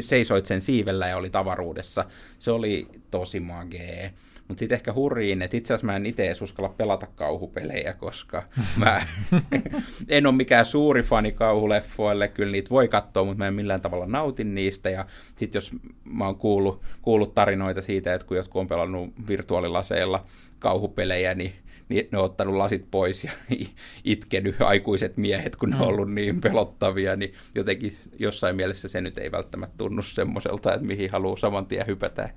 seisoit 0.00 0.46
sen 0.46 0.60
siivellä 0.60 1.08
ja 1.08 1.16
oli 1.16 1.30
tavaruudessa. 1.30 2.04
Se 2.38 2.50
oli 2.50 2.88
tosi 3.10 3.40
magee. 3.40 4.14
Mutta 4.50 4.60
sitten 4.60 4.76
ehkä 4.76 4.92
hurriin, 4.92 5.42
että 5.42 5.56
itse 5.56 5.74
asiassa 5.74 5.86
mä 5.86 5.96
en 5.96 6.06
itse 6.06 6.26
edes 6.26 6.42
uskalla 6.42 6.68
pelata 6.68 7.06
kauhupelejä, 7.06 7.92
koska 7.92 8.42
mä 8.76 9.06
en 10.08 10.26
ole 10.26 10.34
mikään 10.34 10.64
suuri 10.64 11.02
fani 11.02 11.32
kauhuleffoille. 11.32 12.28
Kyllä 12.28 12.52
niitä 12.52 12.70
voi 12.70 12.88
katsoa, 12.88 13.24
mutta 13.24 13.38
mä 13.38 13.48
en 13.48 13.54
millään 13.54 13.80
tavalla 13.80 14.06
nautin 14.06 14.54
niistä. 14.54 14.90
Ja 14.90 15.04
sitten 15.36 15.56
jos 15.58 15.72
mä 16.04 16.26
oon 16.26 16.36
kuullut, 16.36 16.82
kuullut 17.02 17.34
tarinoita 17.34 17.82
siitä, 17.82 18.14
että 18.14 18.26
kun 18.26 18.36
jotkut 18.36 18.60
on 18.60 18.68
pelannut 18.68 19.12
virtuaalilaseilla 19.28 20.24
kauhupelejä, 20.58 21.34
niin 21.34 21.52
niin 21.88 22.08
ne 22.12 22.18
on 22.18 22.24
ottanut 22.24 22.54
lasit 22.54 22.90
pois 22.90 23.24
ja 23.24 23.30
itkenyt 24.04 24.62
aikuiset 24.62 25.16
miehet, 25.16 25.56
kun 25.56 25.70
ne 25.70 25.76
on 25.76 25.82
mm. 25.82 25.88
ollut 25.88 26.10
niin 26.10 26.40
pelottavia, 26.40 27.16
niin 27.16 27.32
jotenkin 27.54 27.96
jossain 28.18 28.56
mielessä 28.56 28.88
se 28.88 29.00
nyt 29.00 29.18
ei 29.18 29.32
välttämättä 29.32 29.74
tunnu 29.78 30.02
semmoiselta, 30.02 30.74
että 30.74 30.86
mihin 30.86 31.10
haluaa 31.10 31.36
saman 31.36 31.66
tien 31.66 31.86
hypätä. 31.86 32.30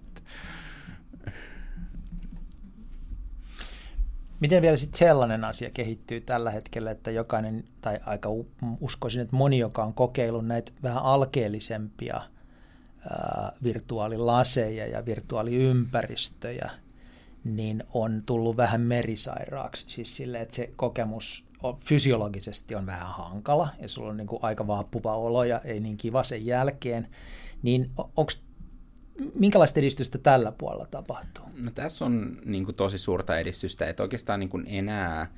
Miten 4.44 4.62
vielä 4.62 4.78
sitten 4.78 4.98
sellainen 4.98 5.44
asia 5.44 5.70
kehittyy 5.70 6.22
tällä 6.22 6.52
hetkellä, 6.52 6.92
että 6.92 7.12
jokainen, 7.12 7.64
tai 7.82 8.00
aika 8.06 8.30
uskoisin, 8.82 9.22
että 9.22 9.36
moni, 9.36 9.60
joka 9.60 9.84
on 9.84 9.94
kokeillut 9.94 10.48
näitä 10.48 10.72
vähän 10.84 11.04
alkeellisempia 11.04 12.22
ää, 13.10 13.52
virtuaalilaseja 13.64 14.88
ja 14.88 15.06
virtuaaliympäristöjä, 15.06 16.72
niin 17.44 17.84
on 17.94 18.24
tullut 18.26 18.58
vähän 18.58 18.82
merisairaaksi. 18.82 19.86
Siis 19.88 20.16
sille, 20.16 20.42
että 20.42 20.56
se 20.56 20.70
kokemus 20.76 21.48
on, 21.62 21.78
fysiologisesti 21.78 22.76
on 22.76 22.86
vähän 22.86 23.08
hankala 23.08 23.70
ja 23.80 23.90
sulla 23.90 24.10
on 24.10 24.18
niin 24.18 24.28
kuin 24.28 24.44
aika 24.44 24.68
vaappuva 24.68 25.16
olo 25.16 25.44
ja 25.44 25.62
ei 25.64 25.80
niin 25.80 25.98
kiva 25.98 26.24
sen 26.24 26.46
jälkeen. 26.46 27.08
Niin 27.62 27.92
onko 27.98 28.32
minkälaista 29.36 29.80
edistystä 29.80 30.18
tällä 30.18 30.52
puolella 30.52 30.86
tapahtuu? 30.86 31.46
No, 31.58 31.72
tässä 31.72 32.06
on 32.06 32.38
niin 32.46 32.66
kuin, 32.66 32.76
tosi 32.76 32.98
suurta 32.98 33.38
edistystä, 33.38 33.88
että 33.88 34.04
oikeastaan 34.04 34.40
niin 34.40 34.50
kuin, 34.50 34.64
enää, 34.68 35.32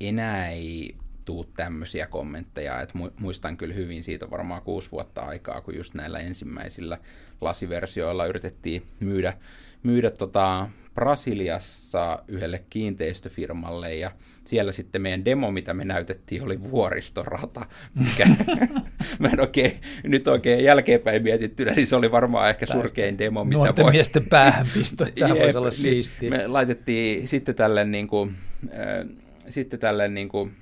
enää 0.00 0.48
ei 0.48 0.96
tuu 1.24 1.44
tämmöisiä 1.44 2.06
kommentteja, 2.06 2.80
että 2.80 2.98
muistan 3.20 3.56
kyllä 3.56 3.74
hyvin 3.74 4.04
siitä 4.04 4.30
varmaan 4.30 4.62
kuusi 4.62 4.90
vuotta 4.92 5.20
aikaa, 5.20 5.60
kun 5.60 5.76
just 5.76 5.94
näillä 5.94 6.18
ensimmäisillä 6.18 6.98
lasiversioilla 7.40 8.26
yritettiin 8.26 8.82
myydä, 9.00 9.34
myydä 9.82 10.10
tota 10.10 10.68
Brasiliassa 10.94 12.22
yhdelle 12.28 12.64
kiinteistöfirmalle 12.70 13.94
ja 13.94 14.10
siellä 14.44 14.72
sitten 14.72 15.02
meidän 15.02 15.24
demo, 15.24 15.50
mitä 15.50 15.74
me 15.74 15.84
näytettiin, 15.84 16.42
oli 16.44 16.62
vuoristorata, 16.62 17.66
mikä 17.94 18.26
mä 19.18 19.28
en 19.28 19.40
oikein, 19.40 19.80
nyt 20.02 20.28
oikein 20.28 20.64
jälkeenpäin 20.64 21.22
mietittynä, 21.22 21.72
niin 21.72 21.86
se 21.86 21.96
oli 21.96 22.10
varmaan 22.10 22.48
ehkä 22.48 22.66
surkein 22.66 23.18
demo, 23.18 23.44
mitä 23.44 23.56
Nuorten 23.56 23.84
voi... 23.84 23.92
miesten 23.92 24.26
päähänpisto, 24.28 25.06
tämä 25.18 25.34
voisi 25.42 25.58
olla 25.58 25.68
niin, 25.68 25.72
siistiä. 25.72 26.30
Me 26.30 26.46
laitettiin 26.46 27.28
sitten 27.28 27.54
tälle 27.54 27.84
niin 27.84 28.08
kuin, 28.08 28.34
äh, 28.64 29.06
sitten 29.48 29.80
tälle 29.80 30.08
niin 30.08 30.28
kuin 30.28 30.52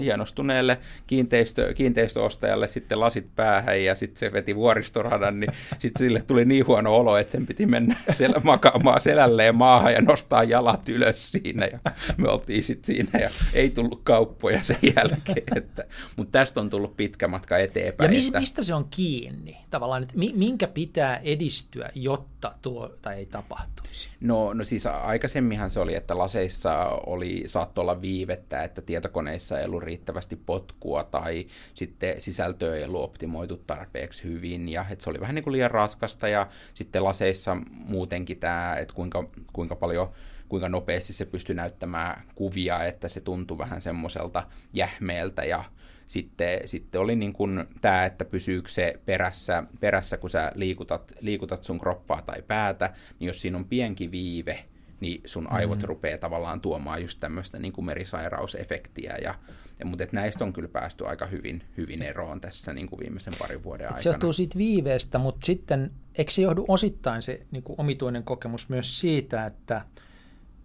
hienostuneelle 0.00 0.78
kiinteistö, 1.06 1.74
kiinteistöostajalle 1.74 2.68
sitten 2.68 3.00
lasit 3.00 3.26
päähän 3.36 3.84
ja 3.84 3.94
sitten 3.94 4.18
se 4.18 4.32
veti 4.32 4.56
vuoristoradan, 4.56 5.40
niin 5.40 5.50
sitten 5.78 5.98
sille 5.98 6.20
tuli 6.20 6.44
niin 6.44 6.66
huono 6.66 6.94
olo, 6.94 7.16
että 7.16 7.30
sen 7.30 7.46
piti 7.46 7.66
mennä 7.66 7.96
sel- 8.10 8.40
makaamaan 8.42 9.00
selälleen 9.00 9.54
maahan 9.54 9.92
ja 9.92 10.00
nostaa 10.02 10.44
jalat 10.44 10.88
ylös 10.88 11.30
siinä 11.30 11.66
ja 11.66 11.78
me 12.16 12.28
oltiin 12.28 12.64
sitten 12.64 12.86
siinä 12.86 13.18
ja 13.18 13.30
ei 13.54 13.70
tullut 13.70 14.00
kauppoja 14.04 14.62
sen 14.62 14.78
jälkeen, 14.82 15.56
että, 15.56 15.84
mutta 16.16 16.32
tästä 16.38 16.60
on 16.60 16.70
tullut 16.70 16.96
pitkä 16.96 17.28
matka 17.28 17.58
eteenpäin. 17.58 18.12
Ja 18.12 18.40
mistä 18.40 18.62
se 18.62 18.74
on 18.74 18.86
kiinni 18.90 19.58
tavallaan, 19.70 20.02
että 20.02 20.14
minkä 20.34 20.66
pitää 20.66 21.16
edistyä, 21.16 21.90
jotta 21.94 22.52
tuo 22.62 22.90
tai 23.02 23.16
ei 23.16 23.26
tapahtuisi? 23.26 24.08
No, 24.20 24.52
no 24.52 24.64
siis 24.64 24.86
aikaisemminhan 24.86 25.70
se 25.70 25.80
oli, 25.80 25.94
että 25.94 26.18
laseissa 26.18 26.84
oli, 27.06 27.42
saattoi 27.46 27.82
olla 27.82 28.02
viivettä, 28.02 28.62
että 28.62 28.82
tietokoneissa 28.82 29.58
ei 29.62 29.68
ollut 29.68 29.82
riittävästi 29.82 30.36
potkua 30.36 31.04
tai 31.04 31.46
sitten 31.74 32.20
sisältöä 32.20 32.76
ei 32.76 32.84
ollut 32.84 33.02
optimoitu 33.02 33.56
tarpeeksi 33.56 34.24
hyvin 34.24 34.68
ja 34.68 34.84
että 34.90 35.04
se 35.04 35.10
oli 35.10 35.20
vähän 35.20 35.34
niin 35.34 35.44
kuin 35.44 35.52
liian 35.52 35.70
raskasta 35.70 36.28
ja 36.28 36.46
sitten 36.74 37.04
laseissa 37.04 37.56
muutenkin 37.70 38.38
tämä, 38.38 38.76
että 38.76 38.94
kuinka, 38.94 39.28
kuinka 39.52 39.76
paljon 39.76 40.12
kuinka 40.48 40.68
nopeasti 40.68 41.12
se 41.12 41.24
pystyi 41.24 41.54
näyttämään 41.54 42.22
kuvia, 42.34 42.84
että 42.84 43.08
se 43.08 43.20
tuntui 43.20 43.58
vähän 43.58 43.82
semmoiselta 43.82 44.46
jähmeeltä 44.72 45.44
ja 45.44 45.64
sitten, 46.06 46.68
sitten 46.68 47.00
oli 47.00 47.16
niin 47.16 47.32
kuin 47.32 47.64
tämä, 47.80 48.04
että 48.04 48.24
pysyykö 48.24 48.68
se 48.68 49.00
perässä, 49.06 49.62
perässä 49.80 50.16
kun 50.16 50.30
sä 50.30 50.52
liikutat, 50.54 51.12
liikutat 51.20 51.64
sun 51.64 51.78
kroppaa 51.78 52.22
tai 52.22 52.42
päätä, 52.42 52.94
niin 53.18 53.26
jos 53.26 53.40
siinä 53.40 53.56
on 53.56 53.64
pienkin 53.64 54.10
viive, 54.10 54.64
niin 55.02 55.20
sun 55.24 55.52
aivot 55.52 55.78
mm. 55.78 55.84
rupeaa 55.84 56.18
tavallaan 56.18 56.60
tuomaan 56.60 57.02
just 57.02 57.20
tämmöistä 57.20 57.58
niin 57.58 57.72
kuin 57.72 57.84
merisairausefektiä. 57.84 59.16
Ja, 59.22 59.34
ja, 59.78 59.86
mutta 59.86 60.04
et 60.04 60.12
näistä 60.12 60.44
on 60.44 60.52
kyllä 60.52 60.68
päästy 60.68 61.06
aika 61.06 61.26
hyvin, 61.26 61.62
hyvin 61.76 62.02
eroon 62.02 62.40
tässä 62.40 62.72
niin 62.72 62.86
kuin 62.86 63.00
viimeisen 63.00 63.32
parin 63.38 63.64
vuoden 63.64 63.86
aikana. 63.86 64.02
Se 64.02 64.08
johtuu 64.08 64.32
siitä 64.32 64.58
viiveestä, 64.58 65.18
mutta 65.18 65.46
sitten 65.46 65.90
eikö 66.14 66.30
se 66.30 66.42
johdu 66.42 66.64
osittain 66.68 67.22
se 67.22 67.46
niin 67.50 67.62
kuin 67.62 67.80
omituinen 67.80 68.24
kokemus 68.24 68.68
myös 68.68 69.00
siitä, 69.00 69.46
että– 69.46 69.82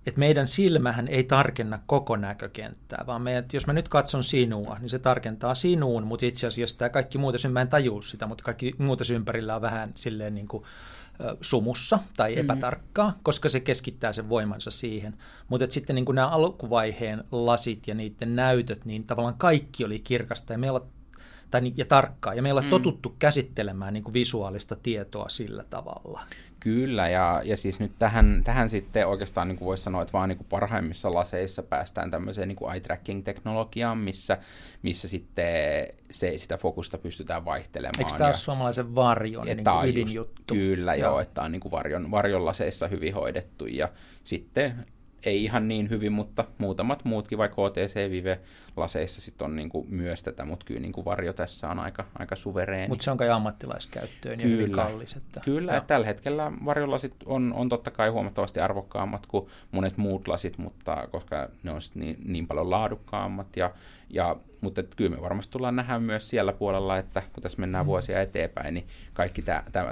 että 0.07 0.19
meidän 0.19 0.47
silmähän 0.47 1.07
ei 1.07 1.23
tarkenna 1.23 1.79
koko 1.85 2.15
näkökenttää, 2.15 3.03
vaan 3.07 3.21
meidän, 3.21 3.45
jos 3.53 3.67
mä 3.67 3.73
nyt 3.73 3.89
katson 3.89 4.23
sinua, 4.23 4.77
niin 4.79 4.89
se 4.89 4.99
tarkentaa 4.99 5.55
sinuun, 5.55 6.07
mutta 6.07 6.25
itse 6.25 6.47
asiassa 6.47 6.77
tämä 6.77 6.89
kaikki 6.89 7.17
muuta, 7.17 7.49
mä 7.49 7.61
en 7.61 7.67
tajua 7.67 8.01
sitä, 8.01 8.27
mutta 8.27 8.43
kaikki 8.43 8.75
muuta 8.77 9.03
ympärillä 9.13 9.55
on 9.55 9.61
vähän 9.61 9.91
silleen 9.95 10.35
niin 10.35 10.47
kuin, 10.47 10.63
sumussa 11.41 11.99
tai 12.17 12.31
mm-hmm. 12.31 12.41
epätarkkaa, 12.41 13.07
mm-hmm. 13.07 13.23
koska 13.23 13.49
se 13.49 13.59
keskittää 13.59 14.13
sen 14.13 14.29
voimansa 14.29 14.71
siihen. 14.71 15.13
Mutta 15.47 15.67
sitten 15.69 15.95
niin 15.95 16.05
nämä 16.13 16.27
alkuvaiheen 16.27 17.23
lasit 17.31 17.87
ja 17.87 17.95
niiden 17.95 18.35
näytöt, 18.35 18.85
niin 18.85 19.03
tavallaan 19.03 19.37
kaikki 19.37 19.85
oli 19.85 19.99
kirkasta 19.99 20.53
ja 20.53 20.57
meillä 20.59 20.81
tai, 21.51 21.73
ja 21.75 21.85
tarkkaa, 21.85 22.33
ja 22.33 22.41
meillä 22.41 22.59
on 22.59 22.65
mm. 22.65 22.69
totuttu 22.69 23.15
käsittelemään 23.19 23.93
niin 23.93 24.03
kuin 24.03 24.13
visuaalista 24.13 24.75
tietoa 24.75 25.29
sillä 25.29 25.63
tavalla. 25.69 26.21
Kyllä, 26.59 27.09
ja, 27.09 27.41
ja 27.45 27.57
siis 27.57 27.79
nyt 27.79 27.91
tähän, 27.99 28.41
tähän 28.43 28.69
sitten 28.69 29.07
oikeastaan 29.07 29.47
niin 29.47 29.57
kuin 29.57 29.65
voisi 29.65 29.83
sanoa, 29.83 30.01
että 30.01 30.13
vaan 30.13 30.29
niin 30.29 30.37
kuin 30.37 30.47
parhaimmissa 30.49 31.13
laseissa 31.13 31.63
päästään 31.63 32.11
tämmöiseen 32.11 32.47
niin 32.47 32.55
kuin 32.55 32.73
eye 32.73 32.79
tracking-teknologiaan, 32.79 33.97
missä, 33.97 34.37
missä 34.81 35.07
sitten 35.07 35.87
se, 36.11 36.37
sitä 36.37 36.57
fokusta 36.57 36.97
pystytään 36.97 37.45
vaihtelemaan. 37.45 37.99
Eikö 37.99 38.17
tämä 38.17 38.27
ole 38.27 38.35
suomalaisen 38.35 38.95
varjon 38.95 39.45
niin 39.45 39.63
kuin 39.63 39.89
ydinjuttu? 39.89 40.53
Kyllä, 40.53 40.95
joo, 40.95 41.11
joo 41.11 41.19
että 41.19 41.41
on 41.41 41.51
niin 41.51 41.59
kuin 41.59 41.71
varjon, 41.71 42.11
varjon 42.11 42.45
laseissa 42.45 42.87
hyvin 42.87 43.13
hoidettu, 43.13 43.65
ja 43.65 43.89
sitten 44.23 44.85
ei 45.27 45.43
ihan 45.43 45.67
niin 45.67 45.89
hyvin, 45.89 46.11
mutta 46.11 46.45
muutamat 46.57 47.05
muutkin, 47.05 47.37
vaikka 47.37 47.61
OTC 47.61 48.11
Vive-laseissa 48.11 49.21
sit 49.21 49.41
on 49.41 49.55
niinku 49.55 49.85
myös 49.89 50.23
tätä, 50.23 50.45
mutta 50.45 50.65
kyllä 50.65 50.81
niinku 50.81 51.05
varjo 51.05 51.33
tässä 51.33 51.69
on 51.69 51.79
aika, 51.79 52.05
aika 52.19 52.35
suvereeni. 52.35 52.87
Mutta 52.87 53.03
se 53.03 53.11
on 53.11 53.17
kai 53.17 53.29
ammattilaiskäyttöön 53.29 54.37
kyllä, 54.37 54.51
ja 54.51 54.57
hyvin 54.57 54.71
kallis. 54.75 55.15
Että, 55.15 55.41
kyllä, 55.45 55.77
että 55.77 55.87
tällä 55.87 56.05
hetkellä 56.05 56.51
varjolasit 56.65 57.13
on, 57.25 57.53
on 57.53 57.69
totta 57.69 57.91
kai 57.91 58.09
huomattavasti 58.09 58.59
arvokkaammat 58.59 59.25
kuin 59.25 59.47
monet 59.71 59.97
muut 59.97 60.27
lasit, 60.27 60.57
mutta 60.57 61.07
koska 61.11 61.49
ne 61.63 61.71
on 61.71 61.81
niin, 61.95 62.17
niin 62.25 62.47
paljon 62.47 62.69
laadukkaammat 62.69 63.57
ja, 63.57 63.71
ja 64.09 64.35
mutta 64.61 64.81
et 64.81 64.95
kyllä 64.95 65.15
me 65.15 65.21
varmasti 65.21 65.51
tullaan 65.51 65.75
nähdä 65.75 65.99
myös 65.99 66.29
siellä 66.29 66.53
puolella, 66.53 66.97
että 66.97 67.23
kun 67.33 67.43
tässä 67.43 67.59
mennään 67.59 67.85
mm. 67.85 67.87
vuosia 67.87 68.21
eteenpäin, 68.21 68.73
niin 68.73 68.87
kaikki 69.13 69.41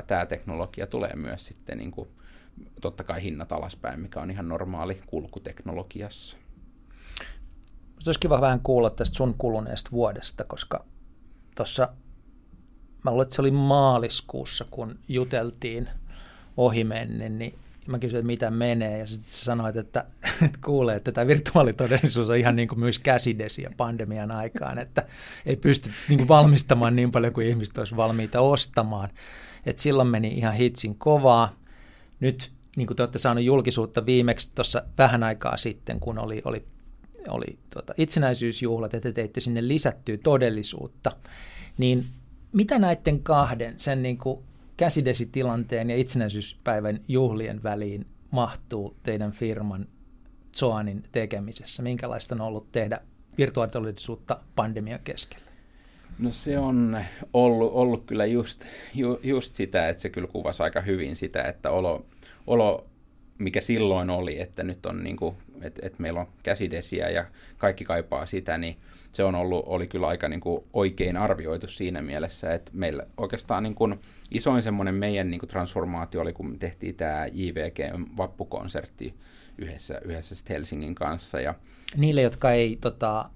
tämä 0.07 0.25
teknologia 0.25 0.87
tulee 0.87 1.15
myös 1.15 1.47
sitten 1.47 1.77
niin 1.77 1.91
kuin 1.91 2.09
totta 2.81 3.03
kai 3.03 3.23
hinnat 3.23 3.51
alaspäin, 3.51 3.99
mikä 3.99 4.21
on 4.21 4.31
ihan 4.31 4.49
normaali 4.49 5.01
kulkuteknologiassa. 5.07 6.37
Olisi 8.05 8.19
kiva 8.19 8.41
vähän 8.41 8.59
kuulla 8.59 8.89
tästä 8.89 9.15
sun 9.15 9.35
kuluneesta 9.37 9.91
vuodesta, 9.91 10.43
koska 10.43 10.85
tuossa, 11.55 11.89
mä 13.03 13.11
luulen, 13.11 13.23
että 13.23 13.35
se 13.35 13.41
oli 13.41 13.51
maaliskuussa, 13.51 14.65
kun 14.71 14.99
juteltiin 15.07 15.89
ohimennen, 16.57 17.39
niin 17.39 17.59
mä 17.87 17.99
kysyin, 17.99 18.19
että 18.19 18.27
mitä 18.27 18.51
menee, 18.51 18.99
ja 18.99 19.07
sitten 19.07 19.29
sä 19.29 19.45
sanoit, 19.45 19.75
että, 19.75 20.05
että 20.45 20.59
kuulee, 20.65 20.95
että 20.95 21.11
tämä 21.11 21.27
virtuaalitodellisuus 21.27 22.29
on 22.29 22.37
ihan 22.37 22.55
niin 22.55 22.67
kuin 22.67 22.79
myös 22.79 22.99
käsidesiä 22.99 23.71
pandemian 23.77 24.31
aikaan, 24.31 24.79
että 24.79 25.07
ei 25.45 25.55
pysty 25.55 25.91
niin 26.09 26.17
kuin 26.17 26.27
valmistamaan 26.27 26.95
niin 26.95 27.11
paljon 27.11 27.33
kuin 27.33 27.47
ihmiset 27.47 27.77
olisi 27.77 27.95
valmiita 27.95 28.41
ostamaan. 28.41 29.09
Et 29.65 29.79
silloin 29.79 30.07
meni 30.07 30.27
ihan 30.27 30.53
hitsin 30.53 30.95
kovaa 30.95 31.53
nyt 32.25 32.51
niin 32.75 32.87
kuin 32.87 32.97
te 32.97 33.03
olette 33.03 33.19
saaneet 33.19 33.45
julkisuutta 33.45 34.05
viimeksi 34.05 34.51
tuossa 34.55 34.83
vähän 34.97 35.23
aikaa 35.23 35.57
sitten, 35.57 35.99
kun 35.99 36.19
oli, 36.19 36.41
oli, 36.45 36.65
oli 37.27 37.59
tuota, 37.73 37.93
itsenäisyysjuhlat, 37.97 38.93
että 38.93 39.09
te 39.09 39.13
teitte 39.13 39.39
sinne 39.39 39.67
lisättyä 39.67 40.17
todellisuutta, 40.17 41.11
niin 41.77 42.05
mitä 42.51 42.79
näiden 42.79 43.19
kahden, 43.19 43.73
sen 43.77 44.03
niin 44.03 44.17
kuin 44.17 44.39
käsidesitilanteen 44.77 45.89
ja 45.89 45.95
itsenäisyyspäivän 45.95 46.99
juhlien 47.07 47.63
väliin 47.63 48.05
mahtuu 48.31 48.95
teidän 49.03 49.31
firman 49.31 49.87
Zoanin 50.57 51.03
tekemisessä? 51.11 51.83
Minkälaista 51.83 52.35
on 52.35 52.41
ollut 52.41 52.71
tehdä 52.71 53.01
virtuaalitodellisuutta 53.37 54.39
pandemian 54.55 54.99
keskellä? 55.03 55.45
No 56.19 56.31
se 56.31 56.59
on 56.59 56.97
ollut, 57.33 57.71
ollut 57.73 58.05
kyllä 58.05 58.25
just, 58.25 58.65
ju, 58.93 59.19
just 59.23 59.55
sitä, 59.55 59.89
että 59.89 60.01
se 60.01 60.09
kyllä 60.09 60.27
kuvasi 60.27 60.63
aika 60.63 60.81
hyvin 60.81 61.15
sitä, 61.15 61.43
että 61.43 61.71
olo, 61.71 62.05
olo 62.47 62.87
mikä 63.37 63.61
silloin 63.61 64.09
oli, 64.09 64.41
että 64.41 64.63
nyt 64.63 64.85
on 64.85 65.03
niin 65.03 65.17
kuin, 65.17 65.35
että, 65.61 65.81
että 65.83 66.01
meillä 66.01 66.19
on 66.19 66.27
käsidesiä 66.43 67.09
ja 67.09 67.25
kaikki 67.57 67.85
kaipaa 67.85 68.25
sitä, 68.25 68.57
niin 68.57 68.77
se 69.11 69.23
on 69.23 69.35
ollut, 69.35 69.63
oli 69.67 69.87
kyllä 69.87 70.07
aika 70.07 70.29
niin 70.29 70.39
kuin 70.39 70.63
oikein 70.73 71.17
arvioitu 71.17 71.67
siinä 71.67 72.01
mielessä, 72.01 72.53
että 72.53 72.71
meillä 72.75 73.05
oikeastaan 73.17 73.63
niin 73.63 73.75
kuin 73.75 73.99
isoin 74.31 74.63
semmoinen 74.63 74.95
meidän 74.95 75.31
niin 75.31 75.39
kuin 75.39 75.49
transformaatio 75.49 76.21
oli, 76.21 76.33
kun 76.33 76.59
tehtiin 76.59 76.95
tämä 76.95 77.25
JVG-vappukonsertti 77.25 79.13
yhdessä, 79.57 80.01
yhdessä 80.05 80.35
Helsingin 80.49 80.95
kanssa. 80.95 81.39
Ja 81.39 81.53
Niille, 81.97 82.21
jotka 82.21 82.51
ei 82.51 82.77
tota, 82.81 83.29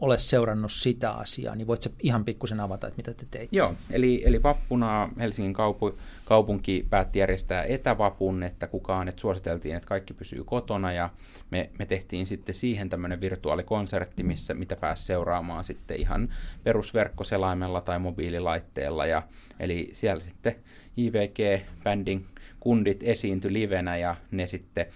ole 0.00 0.18
seurannut 0.18 0.72
sitä 0.72 1.10
asiaa, 1.10 1.54
niin 1.54 1.66
voit 1.66 1.94
ihan 2.02 2.24
pikkusen 2.24 2.60
avata, 2.60 2.86
että 2.86 2.96
mitä 2.96 3.14
te 3.14 3.26
teitte? 3.30 3.56
Joo, 3.56 3.74
eli, 3.90 4.22
eli 4.26 4.42
vappuna 4.42 5.08
Helsingin 5.18 5.52
kaupu, 5.52 5.94
kaupunki 6.24 6.86
päätti 6.90 7.18
järjestää 7.18 7.64
etävapun, 7.64 8.42
että 8.42 8.66
kukaan, 8.66 9.08
että 9.08 9.20
suositeltiin, 9.20 9.76
että 9.76 9.88
kaikki 9.88 10.14
pysyy 10.14 10.44
kotona 10.44 10.92
ja 10.92 11.08
me, 11.50 11.70
me 11.78 11.86
tehtiin 11.86 12.26
sitten 12.26 12.54
siihen 12.54 12.88
tämmöinen 12.88 13.20
virtuaalikonsertti, 13.20 14.22
missä 14.22 14.54
mitä 14.54 14.76
pääsi 14.76 15.04
seuraamaan 15.04 15.64
sitten 15.64 15.96
ihan 16.00 16.34
perusverkkoselaimella 16.64 17.80
tai 17.80 17.98
mobiililaitteella 17.98 19.06
ja 19.06 19.22
eli 19.60 19.90
siellä 19.92 20.24
sitten 20.24 20.56
IVG-bändin 20.96 22.26
kundit 22.60 23.02
esiintyi 23.02 23.52
livenä 23.52 23.96
ja 23.96 24.16
ne 24.30 24.46
sitten 24.46 24.86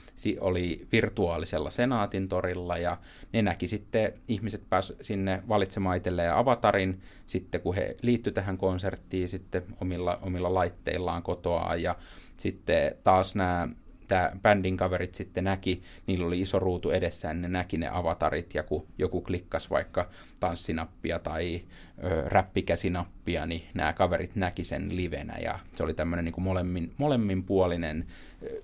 oli 0.40 0.86
virtuaalisella 0.92 1.70
Senaatin 1.70 2.28
torilla 2.28 2.78
ja 2.78 2.96
ne 3.32 3.42
näki 3.42 3.68
sitten, 3.68 4.12
ihmiset 4.28 4.62
pääs 4.70 4.92
sinne 5.00 5.42
valitsemaan 5.48 5.96
itselleen 5.96 6.34
avatarin 6.34 7.00
sitten 7.26 7.60
kun 7.60 7.74
he 7.74 7.96
liittyi 8.02 8.32
tähän 8.32 8.58
konserttiin 8.58 9.28
sitten 9.28 9.62
omilla, 9.80 10.18
omilla 10.22 10.54
laitteillaan 10.54 11.22
kotoa 11.22 11.76
ja 11.76 11.96
sitten 12.36 12.96
taas 13.04 13.34
nämä 13.34 13.68
tämä 14.08 14.30
bändin 14.42 14.76
kaverit 14.76 15.14
sitten 15.14 15.44
näki, 15.44 15.82
niillä 16.06 16.26
oli 16.26 16.40
iso 16.40 16.58
ruutu 16.58 16.90
edessään, 16.90 17.42
ne 17.42 17.48
näki 17.48 17.78
ne 17.78 17.88
avatarit, 17.92 18.54
ja 18.54 18.62
kun 18.62 18.86
joku 18.98 19.20
klikkasi 19.20 19.70
vaikka 19.70 20.08
tanssinappia 20.40 21.18
tai 21.18 21.62
ö, 22.04 22.22
räppikäsinappia, 22.28 23.46
niin 23.46 23.62
nämä 23.74 23.92
kaverit 23.92 24.36
näki 24.36 24.64
sen 24.64 24.96
livenä, 24.96 25.38
ja 25.38 25.58
se 25.72 25.82
oli 25.82 25.94
tämmöinen 25.94 26.24
niin 26.24 26.34
molemmin, 26.42 26.92
molemminpuolinen 26.98 28.06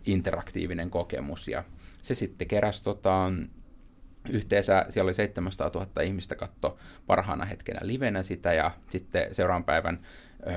interaktiivinen 0.07 0.91
kokemus, 0.91 1.49
ja 1.49 1.65
se 2.03 2.15
sitten 2.15 2.49
keräsi 2.49 2.85
tota, 2.85 3.33
Yhteensä 4.29 4.87
siellä 4.89 5.09
oli 5.09 5.15
700 5.15 5.71
000 5.75 6.03
ihmistä 6.03 6.35
katto 6.35 6.79
parhaana 7.07 7.45
hetkenä 7.45 7.81
livenä 7.83 8.23
sitä 8.23 8.55
ja 8.55 8.71
sitten 8.89 9.35
seuraavan 9.35 9.65
päivän 9.65 10.01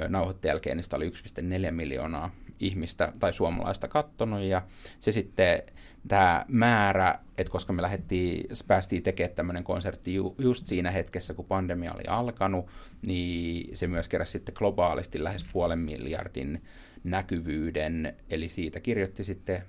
nauhoitteen 0.10 0.50
jälkeen 0.50 0.78
niistä 0.78 0.96
oli 0.96 1.10
1,4 1.10 1.72
miljoonaa 1.72 2.32
ihmistä 2.66 3.14
tai 3.20 3.34
suomalaista 3.34 3.88
kattonut 3.88 4.42
ja 4.42 4.62
se 5.00 5.12
sitten 5.12 5.62
tämä 6.08 6.46
määrä, 6.48 7.20
että 7.38 7.52
koska 7.52 7.74
me 7.74 7.82
lähdettiin, 7.82 8.46
päästiin 8.68 9.04
tekemään 9.04 9.36
tämmöinen 9.36 9.64
konsertti 9.64 10.14
ju, 10.14 10.36
just 10.38 10.68
siinä 10.68 10.92
hetkessä, 10.92 11.34
kun 11.34 11.46
pandemia 11.46 11.94
oli 11.94 12.04
alkanut, 12.08 12.66
niin 13.02 13.78
se 13.78 13.88
myös 13.88 14.08
keräsi 14.08 14.32
sitten 14.32 14.56
globaalisti 14.58 15.24
lähes 15.24 15.46
puolen 15.54 15.80
miljardin 15.80 16.64
näkyvyyden, 17.04 18.16
eli 18.30 18.50
siitä 18.50 18.80
kirjoitti 18.80 19.24
sitten 19.24 19.64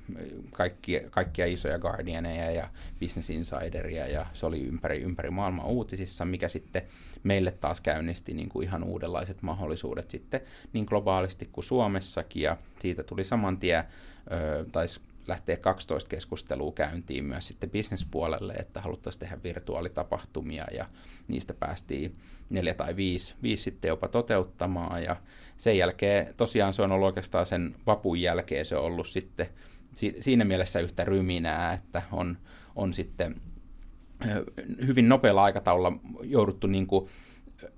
kaikki, 0.50 1.00
kaikkia 1.10 1.46
isoja 1.46 1.78
Guardianeja 1.78 2.50
ja 2.50 2.68
Business 3.00 3.30
Insideria, 3.30 4.06
ja 4.06 4.26
se 4.32 4.46
oli 4.46 4.60
ympäri, 4.60 5.00
ympäri 5.00 5.30
maailman 5.30 5.66
uutisissa, 5.66 6.24
mikä 6.24 6.48
sitten 6.48 6.82
meille 7.22 7.50
taas 7.50 7.80
käynnisti 7.80 8.34
niin 8.34 8.48
kuin 8.48 8.66
ihan 8.66 8.84
uudenlaiset 8.84 9.42
mahdollisuudet 9.42 10.10
sitten 10.10 10.40
niin 10.72 10.84
globaalisti 10.88 11.48
kuin 11.52 11.64
Suomessakin, 11.64 12.42
ja 12.42 12.56
siitä 12.78 13.02
tuli 13.02 13.24
saman 13.24 13.58
tien, 13.58 13.84
taisi 14.72 15.00
lähteä 15.26 15.56
12 15.56 16.08
keskustelua 16.08 16.72
käyntiin 16.72 17.24
myös 17.24 17.48
sitten 17.48 17.70
bisnespuolelle, 17.70 18.52
että 18.52 18.80
haluttaisiin 18.80 19.20
tehdä 19.20 19.38
virtuaalitapahtumia 19.44 20.64
ja 20.72 20.88
niistä 21.28 21.54
päästiin 21.54 22.16
neljä 22.50 22.74
tai 22.74 22.96
viisi, 22.96 23.34
viisi 23.42 23.62
sitten 23.62 23.88
jopa 23.88 24.08
toteuttamaan. 24.08 25.02
Ja 25.02 25.16
sen 25.56 25.78
jälkeen 25.78 26.34
tosiaan 26.36 26.74
se 26.74 26.82
on 26.82 26.92
ollut 26.92 27.06
oikeastaan 27.06 27.46
sen 27.46 27.74
vapun 27.86 28.20
jälkeen 28.20 28.66
se 28.66 28.76
on 28.76 28.84
ollut 28.84 29.08
sitten 29.08 29.46
siinä 30.20 30.44
mielessä 30.44 30.80
yhtä 30.80 31.04
ryminää, 31.04 31.72
että 31.72 32.02
on, 32.12 32.38
on 32.76 32.92
sitten 32.92 33.40
hyvin 34.86 35.08
nopealla 35.08 35.42
aikataululla 35.42 35.92
jouduttu 36.22 36.66
niin 36.66 36.86
kuin 36.86 37.08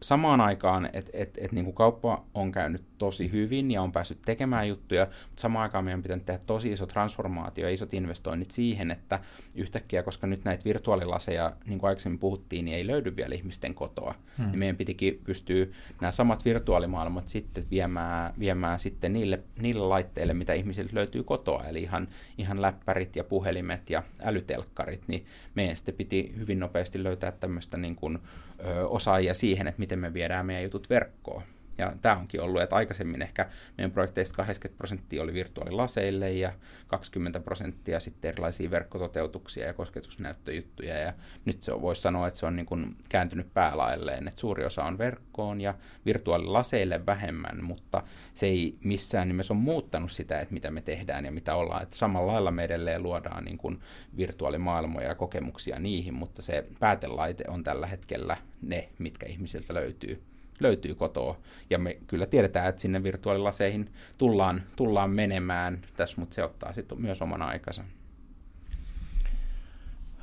samaan 0.03 0.41
aikaan, 0.41 0.91
että 0.93 1.11
et, 1.15 1.39
et, 1.41 1.53
niin 1.53 1.75
kauppa 1.75 2.25
on 2.35 2.53
käynyt 2.53 2.85
tosi 2.99 3.33
hyvin 3.33 3.71
ja 3.71 3.83
on 3.83 3.93
päässyt 3.93 4.23
tekemään 4.23 4.69
juttuja, 4.69 5.05
mutta 5.05 5.41
samaan 5.41 5.63
aikaan 5.63 5.85
meidän 5.85 6.03
pitää 6.03 6.19
tehdä 6.19 6.41
tosi 6.47 6.73
iso 6.73 6.87
transformaatio 6.87 7.69
ja 7.69 7.75
isot 7.75 7.95
investoinnit 7.95 8.51
siihen, 8.51 8.91
että 8.91 9.21
yhtäkkiä, 9.55 10.03
koska 10.03 10.27
nyt 10.27 10.45
näitä 10.45 10.65
virtuaalilaseja, 10.65 11.53
niin 11.67 11.79
kuin 11.79 11.89
aikaisemmin 11.89 12.19
puhuttiin, 12.19 12.65
niin 12.65 12.77
ei 12.77 12.87
löydy 12.87 13.17
vielä 13.17 13.35
ihmisten 13.35 13.75
kotoa, 13.75 14.15
hmm. 14.39 14.47
niin 14.47 14.59
meidän 14.59 14.77
pitikin 14.77 15.21
pystyä 15.25 15.67
nämä 16.01 16.13
samat 16.13 16.45
virtuaalimaailmat 16.45 17.29
sitten 17.29 17.65
viemään, 17.71 18.35
viemään 18.39 18.79
sitten 18.79 19.13
niille, 19.13 19.43
niille 19.59 19.87
laitteille, 19.87 20.35
mitä 20.35 20.53
ihmisille 20.53 20.91
löytyy 20.93 21.23
kotoa, 21.23 21.65
eli 21.65 21.83
ihan, 21.83 22.09
ihan 22.39 22.63
läppärit 22.63 23.17
ja 23.17 23.25
puhelimet 23.25 23.91
ja 23.91 24.03
älytelkkarit, 24.21 25.03
niin 25.07 25.27
meidän 25.55 25.77
sitten 25.77 25.95
piti 25.95 26.35
hyvin 26.39 26.61
nopeasti 26.61 27.03
löytää 27.03 27.33
tämmöistä 27.33 27.77
niin 27.77 27.97
kuin, 27.97 28.19
ö, 28.65 28.89
osaajia 28.89 29.35
siihen, 29.35 29.67
että 29.67 29.81
miten 29.81 29.99
me 29.99 30.15
viedään 30.15 30.47
meidän 30.47 30.65
jutut 30.65 30.91
verkkoon. 30.91 31.43
Ja 31.79 31.93
tämä 32.03 32.17
onkin 32.17 32.41
ollut, 32.41 32.63
että 32.63 32.77
aikaisemmin 32.77 33.23
ehkä 33.23 33.49
meidän 33.79 33.91
projekteista 33.91 34.37
80 34.37 34.79
prosenttia 34.79 35.23
oli 35.23 35.35
virtuaalilaseille 35.35 36.33
ja 36.33 36.51
20 36.87 37.41
prosenttia 37.41 38.01
sitten 38.01 38.29
erilaisia 38.29 38.71
verkkototeutuksia 38.71 39.67
ja 39.67 39.75
kosketusnäyttöjuttuja. 39.75 40.99
Ja 40.99 41.13
nyt 41.45 41.63
se 41.63 41.81
voisi 41.81 42.03
sanoa, 42.03 42.27
että 42.27 42.41
se 42.41 42.47
on 42.47 42.57
niin 42.57 42.67
kuin 42.67 42.97
kääntynyt 43.09 43.55
päälailleen, 43.55 44.29
että 44.29 44.41
suuri 44.41 44.65
osa 44.65 44.85
on 44.85 44.99
verkkoon 44.99 45.61
ja 45.61 45.75
virtuaalilaseille 46.07 47.07
vähemmän, 47.07 47.65
mutta 47.65 48.03
se 48.35 48.47
ei 48.47 48.79
missään 48.85 49.29
nimessä 49.29 49.55
ole 49.55 49.61
muuttanut 49.61 50.13
sitä, 50.13 50.41
että 50.41 50.55
mitä 50.55 50.71
me 50.71 50.81
tehdään 50.81 51.25
ja 51.25 51.33
mitä 51.33 51.55
ollaan. 51.55 51.83
Että 51.83 51.97
samalla 51.97 52.33
lailla 52.33 52.51
me 52.51 52.65
edelleen 52.65 53.03
luodaan 53.03 53.45
niin 53.45 53.59
kuin 53.59 53.81
virtuaalimaailmoja 54.17 55.09
ja 55.09 55.15
kokemuksia 55.15 55.79
niihin, 55.79 56.15
mutta 56.15 56.43
se 56.43 56.67
päätelaite 56.81 57.45
on 57.49 57.65
tällä 57.65 57.87
hetkellä 57.87 58.37
ne, 58.63 58.89
mitkä 58.99 59.27
ihmisiltä 59.27 59.75
löytyy 59.75 60.23
löytyy 60.61 60.95
kotoa. 60.95 61.37
Ja 61.71 61.79
me 61.79 61.99
kyllä 62.07 62.27
tiedetään, 62.27 62.69
että 62.69 62.83
sinne 62.83 63.03
virtuaalilaseihin 63.03 63.91
tullaan, 64.19 64.63
tullaan 64.77 65.11
menemään 65.11 65.83
tässä, 65.97 66.17
mutta 66.21 66.35
se 66.35 66.45
ottaa 66.45 66.73
sitten 66.73 67.01
myös 67.01 67.23
oman 67.23 67.43
aikansa. 67.43 67.85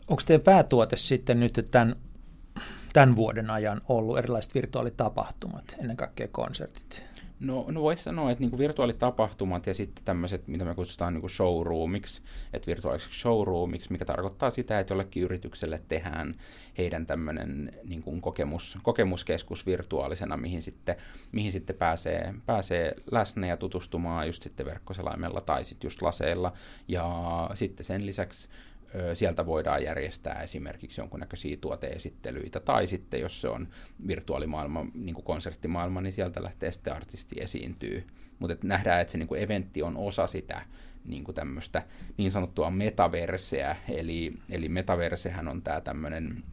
Onko 0.08 0.24
teidän 0.26 0.44
päätuote 0.44 0.98
sitten 0.98 1.40
nyt 1.40 1.66
tämän, 1.72 1.96
tämän 2.94 3.16
vuoden 3.16 3.50
ajan 3.50 3.82
ollut 3.90 4.18
erilaiset 4.18 4.56
virtuaalitapahtumat, 4.56 5.76
ennen 5.80 5.98
kaikkea 5.98 6.28
konsertit? 6.32 7.13
No, 7.44 7.66
no 7.72 7.82
voisi 7.82 8.04
sanoa, 8.04 8.32
että 8.32 8.42
niinku 8.42 8.58
virtuaalitapahtumat 8.58 9.68
ja 9.68 9.74
sitten 9.74 10.06
tämmöiset, 10.06 10.48
mitä 10.48 10.66
me 10.66 10.76
kutsutaan 10.76 11.14
niinku 11.14 11.30
showroomiksi, 11.30 12.22
että 12.54 12.68
virtuaaliseksi 12.68 13.20
showroomiksi, 13.20 13.92
mikä 13.92 14.06
tarkoittaa 14.06 14.52
sitä, 14.52 14.80
että 14.80 14.94
jollekin 14.94 15.24
yritykselle 15.24 15.82
tehdään 15.88 16.36
heidän 16.78 17.06
tämmöinen 17.06 17.72
niinku 17.84 18.20
kokemus, 18.20 18.78
kokemuskeskus 18.84 19.66
virtuaalisena, 19.66 20.38
mihin 20.38 20.62
sitten, 20.62 20.96
mihin 21.32 21.52
sitten 21.52 21.76
pääsee, 21.76 22.34
pääsee 22.46 22.96
läsnä 23.12 23.48
ja 23.48 23.58
tutustumaan 23.58 24.28
just 24.28 24.44
sitten 24.44 24.66
verkkoselaimella 24.66 25.42
tai 25.42 25.66
sitten 25.66 25.88
just 25.88 26.02
laseilla. 26.02 26.54
Ja 26.88 27.50
sitten 27.54 27.86
sen 27.86 28.06
lisäksi 28.06 28.50
sieltä 29.14 29.46
voidaan 29.46 29.84
järjestää 29.84 30.42
esimerkiksi 30.42 31.02
jonkunnäköisiä 31.02 31.58
tuoteesittelyitä, 31.58 32.60
tai 32.60 32.88
sitten 32.88 33.20
jos 33.20 33.42
se 33.42 33.48
on 33.48 33.68
virtuaalimaailma, 34.08 34.86
niin 34.94 35.16
kuin 35.16 35.26
konserttimaailma, 35.26 36.02
niin 36.02 36.14
sieltä 36.14 36.44
lähtee 36.44 36.72
sitten 36.72 36.94
artisti 36.94 37.36
esiintyy. 37.40 38.08
Mutta 38.40 38.54
et 38.54 38.64
nähdään, 38.64 39.02
että 39.02 39.12
se 39.12 39.18
niin 39.18 39.28
kuin 39.28 39.42
eventti 39.42 39.84
on 39.84 39.98
osa 39.98 40.28
sitä 40.28 40.62
niin 41.06 41.24
kuin 41.24 41.36
tämmöistä 41.36 41.84
niin 42.18 42.32
sanottua 42.32 42.72
metaverseä, 42.72 43.76
eli, 43.90 44.34
eli 44.50 44.70
metaversehän 44.70 45.48
on 45.48 45.62
tämä 45.62 45.82
tämmöinen 45.82 46.44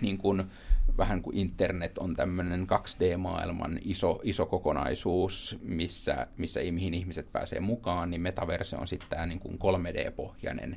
niin 0.00 0.18
kuin, 0.18 0.44
vähän 0.98 1.22
kuin 1.22 1.36
internet 1.36 1.98
on 1.98 2.16
tämmöinen 2.16 2.66
2D-maailman 2.66 3.78
iso, 3.84 4.20
iso 4.22 4.46
kokonaisuus, 4.46 5.58
missä, 5.62 6.26
missä 6.36 6.60
mihin 6.70 6.94
ihmiset 6.94 7.32
pääsee 7.32 7.60
mukaan, 7.60 8.10
niin 8.10 8.20
metaverse 8.20 8.76
on 8.76 8.88
sitten 8.88 9.08
tämä 9.08 9.26
niin 9.26 9.40
kuin 9.40 9.58
3D-pohjainen 9.58 10.76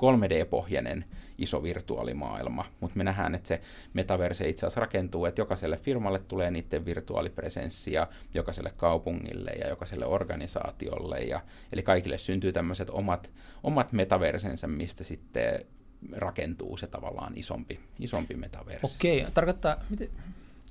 3D-pohjainen 0.00 1.04
iso 1.38 1.62
virtuaalimaailma, 1.62 2.64
mutta 2.80 2.96
me 2.96 3.04
nähdään, 3.04 3.34
että 3.34 3.48
se 3.48 3.60
metaverse 3.92 4.48
itse 4.48 4.66
asiassa 4.66 4.80
rakentuu, 4.80 5.26
että 5.26 5.40
jokaiselle 5.40 5.76
firmalle 5.76 6.18
tulee 6.18 6.50
niiden 6.50 6.84
virtuaalipresenssia, 6.84 8.06
jokaiselle 8.34 8.72
kaupungille 8.76 9.50
ja 9.50 9.68
jokaiselle 9.68 10.06
organisaatiolle, 10.06 11.18
ja, 11.18 11.40
eli 11.72 11.82
kaikille 11.82 12.18
syntyy 12.18 12.52
tämmöiset 12.52 12.90
omat, 12.90 13.30
omat 13.62 13.92
metaversensa, 13.92 14.66
mistä 14.66 15.04
sitten 15.04 15.64
rakentuu 16.12 16.76
se 16.76 16.86
tavallaan 16.86 17.32
isompi, 17.36 17.80
isompi 17.98 18.34
metaverse. 18.34 18.86
Okei, 18.96 19.26
tarkoittaa, 19.34 19.76
miten, 19.90 20.08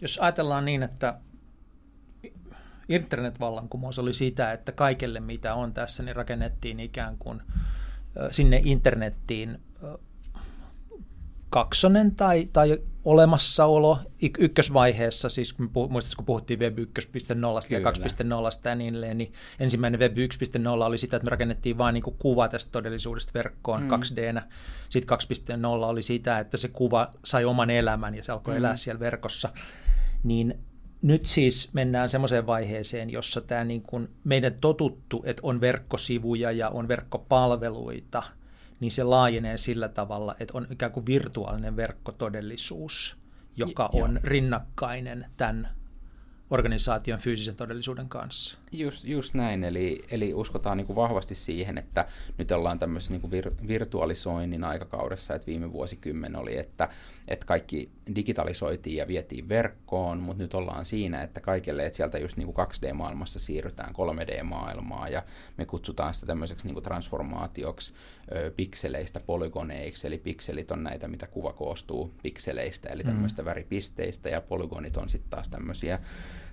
Jos 0.01 0.17
ajatellaan 0.17 0.65
niin, 0.65 0.83
että 0.83 1.19
internetvallankumous 2.89 3.99
oli 3.99 4.13
sitä, 4.13 4.51
että 4.51 4.71
kaikelle 4.71 5.19
mitä 5.19 5.53
on 5.53 5.73
tässä, 5.73 6.03
niin 6.03 6.15
rakennettiin 6.15 6.79
ikään 6.79 7.17
kuin 7.17 7.41
sinne 8.31 8.61
internettiin 8.65 9.59
kaksonen 11.49 12.15
tai, 12.15 12.49
tai 12.53 12.77
olemassaolo 13.05 13.99
ykkösvaiheessa, 14.39 15.29
siis 15.29 15.57
muistatko 15.89 16.15
kun 16.15 16.25
puhuttiin 16.25 16.59
Web 16.59 16.77
1.0 16.77 16.85
ja 17.69 17.79
2.0 17.79 18.69
ja 18.69 18.75
niin 18.75 18.89
edelleen, 18.89 19.17
niin 19.17 19.33
ensimmäinen 19.59 19.99
Web 19.99 20.17
1.0 20.17 20.83
oli 20.83 20.97
sitä, 20.97 21.17
että 21.17 21.25
me 21.25 21.29
rakennettiin 21.29 21.77
vain 21.77 21.93
niin 21.93 22.03
kuva 22.03 22.47
tästä 22.47 22.71
todellisuudesta 22.71 23.31
verkkoon 23.33 23.83
mm. 23.83 23.89
2D. 23.89 24.41
Sitten 24.89 25.17
2.0 25.59 25.65
oli 25.65 26.01
sitä, 26.01 26.39
että 26.39 26.57
se 26.57 26.67
kuva 26.67 27.13
sai 27.25 27.45
oman 27.45 27.69
elämän 27.69 28.15
ja 28.15 28.23
se 28.23 28.31
alkoi 28.31 28.53
mm. 28.53 28.57
elää 28.57 28.75
siellä 28.75 28.99
verkossa. 28.99 29.49
Niin 30.23 30.59
nyt 31.01 31.25
siis 31.25 31.73
mennään 31.73 32.09
semmoiseen 32.09 32.47
vaiheeseen, 32.47 33.09
jossa 33.09 33.41
tämä 33.41 33.63
niin 33.63 33.81
kuin 33.81 34.09
meidän 34.23 34.53
totuttu, 34.61 35.23
että 35.25 35.41
on 35.43 35.61
verkkosivuja 35.61 36.51
ja 36.51 36.69
on 36.69 36.87
verkkopalveluita– 36.87 38.23
niin 38.79 38.91
se 38.91 39.03
laajenee 39.03 39.57
sillä 39.57 39.89
tavalla, 39.89 40.35
että 40.39 40.57
on 40.57 40.67
ikään 40.71 40.91
kuin 40.91 41.05
virtuaalinen 41.05 41.75
verkkotodellisuus, 41.75 43.17
joka 43.55 43.89
on 43.93 44.19
rinnakkainen 44.23 45.25
tämän 45.37 45.69
organisaation 46.49 47.19
fyysisen 47.19 47.55
todellisuuden 47.55 48.09
kanssa. 48.09 48.57
Just, 48.71 49.03
just 49.03 49.33
näin, 49.33 49.63
eli, 49.63 50.05
eli 50.11 50.33
uskotaan 50.33 50.77
niin 50.77 50.87
kuin 50.87 50.95
vahvasti 50.95 51.35
siihen, 51.35 51.77
että 51.77 52.05
nyt 52.37 52.51
ollaan 52.51 52.79
tämmöisessä 52.79 53.13
niin 53.13 53.21
kuin 53.21 53.31
vir, 53.31 53.51
virtualisoinnin 53.67 54.63
aikakaudessa, 54.63 55.35
että 55.35 55.47
viime 55.47 55.71
vuosikymmen 55.71 56.35
oli, 56.35 56.57
että, 56.57 56.89
että 57.27 57.45
kaikki 57.45 57.89
digitalisoitiin 58.15 58.95
ja 58.95 59.07
vietiin 59.07 59.49
verkkoon, 59.49 60.19
mutta 60.19 60.43
nyt 60.43 60.53
ollaan 60.53 60.85
siinä, 60.85 61.21
että 61.21 61.41
kaikille, 61.41 61.85
että 61.85 61.97
sieltä 61.97 62.17
just 62.17 62.37
niin 62.37 62.53
kuin 62.53 62.67
2D-maailmassa 62.67 63.39
siirrytään 63.39 63.93
3D-maailmaa 63.93 65.07
ja 65.07 65.23
me 65.57 65.65
kutsutaan 65.65 66.13
sitä 66.13 66.27
tämmöiseksi 66.27 66.65
niin 66.65 66.73
kuin 66.75 66.83
transformaatioksi 66.83 67.93
ö, 68.35 68.51
pikseleistä 68.55 69.19
polygoneiksi, 69.19 70.07
eli 70.07 70.17
pikselit 70.17 70.71
on 70.71 70.83
näitä, 70.83 71.07
mitä 71.07 71.27
kuva 71.27 71.53
koostuu 71.53 72.13
pikseleistä, 72.23 72.89
eli 72.89 73.03
tämmöistä 73.03 73.41
mm. 73.41 73.45
väripisteistä 73.45 74.29
ja 74.29 74.41
polygonit 74.41 74.97
on 74.97 75.09
sitten 75.09 75.29
taas 75.29 75.49
tämmöisiä 75.49 75.99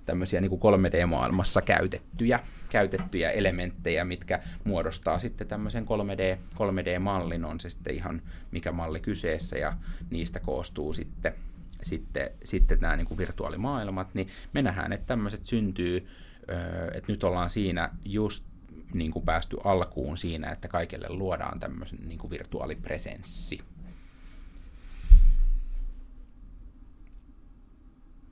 tämmöisiä 0.05 0.41
niin 0.41 0.49
kuin 0.49 0.61
3D-maailmassa 0.61 1.61
käytettyjä, 1.61 2.39
käytettyjä 2.69 3.31
elementtejä, 3.31 4.05
mitkä 4.05 4.39
muodostaa 4.63 5.19
sitten 5.19 5.47
tämmöisen 5.47 5.85
3D, 5.85 6.37
3D-mallin, 6.55 7.45
on 7.45 7.59
se 7.59 7.69
sitten 7.69 7.95
ihan 7.95 8.21
mikä 8.51 8.71
malli 8.71 8.99
kyseessä, 8.99 9.57
ja 9.57 9.77
niistä 10.09 10.39
koostuu 10.39 10.93
sitten, 10.93 11.33
sitten, 11.81 12.29
sitten 12.43 12.79
nämä 12.79 12.95
niin 12.95 13.07
kuin 13.07 13.17
virtuaalimaailmat, 13.17 14.13
niin 14.13 14.27
me 14.53 14.61
nähdään, 14.61 14.93
että 14.93 15.07
tämmöiset 15.07 15.45
syntyy, 15.45 16.07
että 16.93 17.11
nyt 17.11 17.23
ollaan 17.23 17.49
siinä 17.49 17.89
just 18.05 18.45
niin 18.93 19.11
kuin 19.11 19.25
päästy 19.25 19.57
alkuun 19.63 20.17
siinä, 20.17 20.51
että 20.51 20.67
kaikille 20.67 21.09
luodaan 21.09 21.59
tämmöisen 21.59 21.99
niin 22.07 22.19
kuin 22.19 22.31
virtuaalipresenssi. 22.31 23.59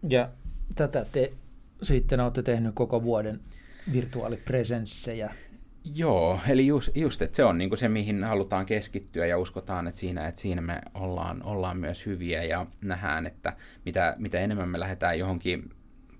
Ja 0.09 0.29
tätä 0.75 1.05
te 1.11 1.33
sitten 1.85 2.19
olette 2.19 2.43
tehnyt 2.43 2.75
koko 2.75 3.03
vuoden 3.03 3.39
virtuaalipresenssejä. 3.93 5.33
Joo, 5.95 6.39
eli 6.47 6.67
just, 6.67 6.89
just 6.95 7.21
että 7.21 7.35
se 7.35 7.43
on 7.43 7.57
niin 7.57 7.77
se, 7.77 7.89
mihin 7.89 8.23
halutaan 8.23 8.65
keskittyä 8.65 9.25
ja 9.25 9.37
uskotaan, 9.37 9.87
että 9.87 9.99
siinä, 9.99 10.27
että 10.27 10.41
siinä 10.41 10.61
me 10.61 10.81
ollaan, 10.93 11.43
ollaan 11.43 11.77
myös 11.77 12.05
hyviä 12.05 12.43
ja 12.43 12.65
nähdään, 12.81 13.25
että 13.25 13.53
mitä, 13.85 14.15
mitä 14.17 14.39
enemmän 14.39 14.69
me 14.69 14.79
lähdetään 14.79 15.19
johonkin 15.19 15.69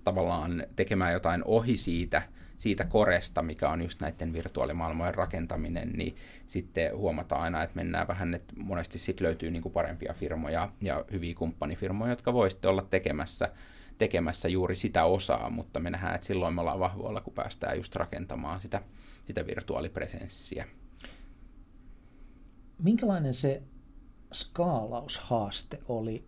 tavallaan 0.04 0.66
tekemään 0.76 1.12
jotain 1.12 1.42
ohi 1.44 1.76
siitä, 1.76 2.22
siitä 2.56 2.84
koresta, 2.84 3.42
mikä 3.42 3.68
on 3.68 3.82
just 3.82 4.00
näiden 4.00 4.32
virtuaalimaailmojen 4.32 5.14
rakentaminen, 5.14 5.92
niin 5.92 6.16
sitten 6.46 6.96
huomataan 6.96 7.42
aina, 7.42 7.62
että 7.62 7.76
mennään 7.76 8.08
vähän, 8.08 8.34
että 8.34 8.54
monesti 8.56 8.98
sitten 8.98 9.26
löytyy 9.26 9.50
niin 9.50 9.72
parempia 9.72 10.14
firmoja 10.14 10.72
ja 10.80 11.04
hyviä 11.12 11.34
kumppanifirmoja, 11.34 12.12
jotka 12.12 12.32
voisitte 12.32 12.68
olla 12.68 12.82
tekemässä 12.82 13.48
tekemässä 13.98 14.48
juuri 14.48 14.76
sitä 14.76 15.04
osaa, 15.04 15.50
mutta 15.50 15.80
me 15.80 15.90
nähdään, 15.90 16.14
että 16.14 16.26
silloin 16.26 16.54
me 16.54 16.60
ollaan 16.60 16.80
vahvoilla, 16.80 17.20
kun 17.20 17.32
päästään 17.32 17.76
just 17.76 17.96
rakentamaan 17.96 18.60
sitä, 18.60 18.82
sitä 19.26 19.46
virtuaalipresenssiä. 19.46 20.66
Minkälainen 22.78 23.34
se 23.34 23.62
skaalaushaaste 24.32 25.78
oli 25.88 26.24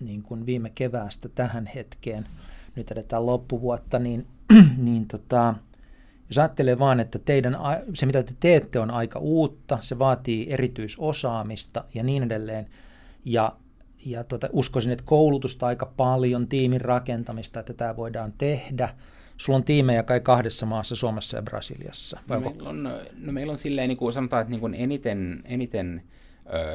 niin 0.00 0.22
kuin 0.22 0.46
viime 0.46 0.70
keväästä 0.70 1.28
tähän 1.28 1.66
hetkeen? 1.66 2.28
Nyt 2.76 2.90
edetään 2.90 3.26
loppuvuotta, 3.26 3.98
niin, 3.98 4.26
niin 4.76 5.08
tota, 5.08 5.54
jos 6.28 6.38
ajattelee 6.38 6.78
vaan, 6.78 7.00
että 7.00 7.18
teidän, 7.18 7.56
se 7.94 8.06
mitä 8.06 8.22
te 8.22 8.34
teette 8.40 8.80
on 8.80 8.90
aika 8.90 9.18
uutta, 9.18 9.78
se 9.80 9.98
vaatii 9.98 10.52
erityisosaamista 10.52 11.84
ja 11.94 12.02
niin 12.02 12.22
edelleen, 12.22 12.66
ja 13.24 13.56
ja 14.06 14.24
tuota, 14.24 14.48
uskoisin, 14.52 14.92
että 14.92 15.04
koulutusta 15.04 15.66
aika 15.66 15.92
paljon, 15.96 16.48
tiimin 16.48 16.80
rakentamista, 16.80 17.60
että 17.60 17.72
tämä 17.74 17.96
voidaan 17.96 18.32
tehdä. 18.38 18.88
Sulla 19.36 19.56
on 19.56 19.64
tiimejä 19.64 20.02
kai 20.02 20.20
kahdessa 20.20 20.66
maassa, 20.66 20.96
Suomessa 20.96 21.36
ja 21.36 21.42
Brasiliassa. 21.42 22.20
Vai 22.28 22.40
no, 22.40 22.50
meillä 22.50 22.68
on, 22.68 22.82
no, 22.82 23.32
meillä 23.32 23.50
on 23.50 23.58
silleen, 23.58 23.88
niin 23.88 23.98
kuin 23.98 24.12
sanotaan, 24.12 24.42
että 24.42 24.50
niin 24.50 24.60
kuin 24.60 24.74
eniten, 24.74 25.42
eniten 25.44 26.02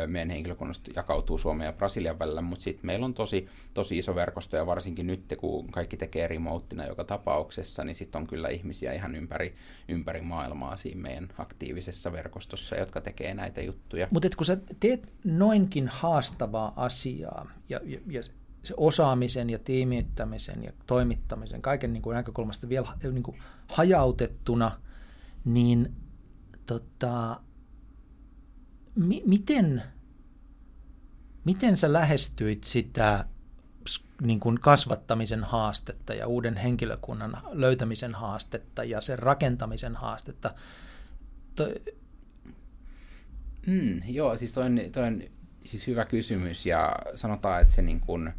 meidän 0.08 0.30
henkilökunnasta 0.30 0.92
jakautuu 0.96 1.38
Suomen 1.38 1.66
ja 1.66 1.74
Brasilian 1.74 2.20
välillä, 2.20 2.42
mutta 2.42 2.64
sitten 2.64 2.86
meillä 2.86 3.06
on 3.06 3.14
tosi, 3.14 3.48
tosi 3.74 3.98
iso 3.98 4.16
verkosto 4.16 4.58
ja 4.58 4.66
varsinkin 4.66 5.08
nyt, 5.08 5.34
kun 5.38 5.72
kaikki 5.72 5.98
tekee 5.98 6.28
remoteina 6.28 6.86
joka 6.86 7.04
tapauksessa, 7.04 7.84
niin 7.84 7.96
sitten 7.96 8.22
on 8.22 8.28
kyllä 8.28 8.50
ihmisiä 8.50 8.94
ihan 8.94 9.16
ympäri, 9.16 9.56
ympäri 9.90 10.22
maailmaa 10.22 10.78
siinä 10.78 11.02
meidän 11.02 11.30
aktiivisessa 11.38 12.12
verkostossa, 12.12 12.76
jotka 12.76 13.02
tekee 13.02 13.34
näitä 13.34 13.62
juttuja. 13.62 14.08
Mutta 14.12 14.30
kun 14.38 14.46
sä 14.46 14.58
teet 14.80 15.14
noinkin 15.26 15.88
haastavaa 15.88 16.74
asiaa 16.76 17.52
ja, 17.70 17.80
ja, 17.84 18.00
ja 18.08 18.24
se 18.64 18.74
osaamisen 18.78 19.50
ja 19.50 19.60
tiimittämisen 19.60 20.64
ja 20.64 20.72
toimittamisen, 20.86 21.62
kaiken 21.62 21.94
niin 21.94 22.04
kuin 22.04 22.16
näkökulmasta 22.16 22.70
vielä 22.70 22.88
niin 23.12 23.24
kuin 23.24 23.38
hajautettuna, 23.68 24.72
niin 25.46 25.96
tota, 26.66 27.40
mi- 28.96 29.24
miten, 29.26 29.84
miten 31.46 31.78
sä 31.78 31.94
lähestyit 31.94 32.64
sitä 32.64 33.26
niin 34.22 34.40
kuin 34.40 34.60
kasvattamisen 34.60 35.44
haastetta 35.44 36.14
ja 36.14 36.28
uuden 36.28 36.58
henkilökunnan 36.58 37.38
löytämisen 37.52 38.16
haastetta 38.16 38.84
ja 38.84 39.02
sen 39.02 39.20
rakentamisen 39.20 39.96
haastetta? 39.96 40.56
To... 41.56 41.70
Mm, 43.68 44.02
joo, 44.08 44.38
siis 44.38 44.54
toi 44.54 44.66
on, 44.66 44.80
toi 44.92 45.08
on 45.08 45.22
siis 45.64 45.88
hyvä 45.88 46.06
kysymys 46.06 46.66
ja 46.66 46.96
sanotaan, 47.16 47.62
että 47.62 47.74
se 47.74 47.82
niin 47.82 48.00
kuin, 48.00 48.34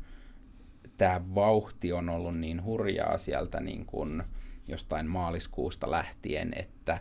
tämä 0.97 1.21
vauhti 1.35 1.93
on 1.93 2.09
ollut 2.09 2.39
niin 2.39 2.65
hurjaa 2.65 3.19
sieltä 3.19 3.61
niin 3.61 3.87
kuin 3.87 4.23
jostain 4.69 5.11
maaliskuusta 5.11 5.91
lähtien, 5.91 6.53
että 6.57 7.01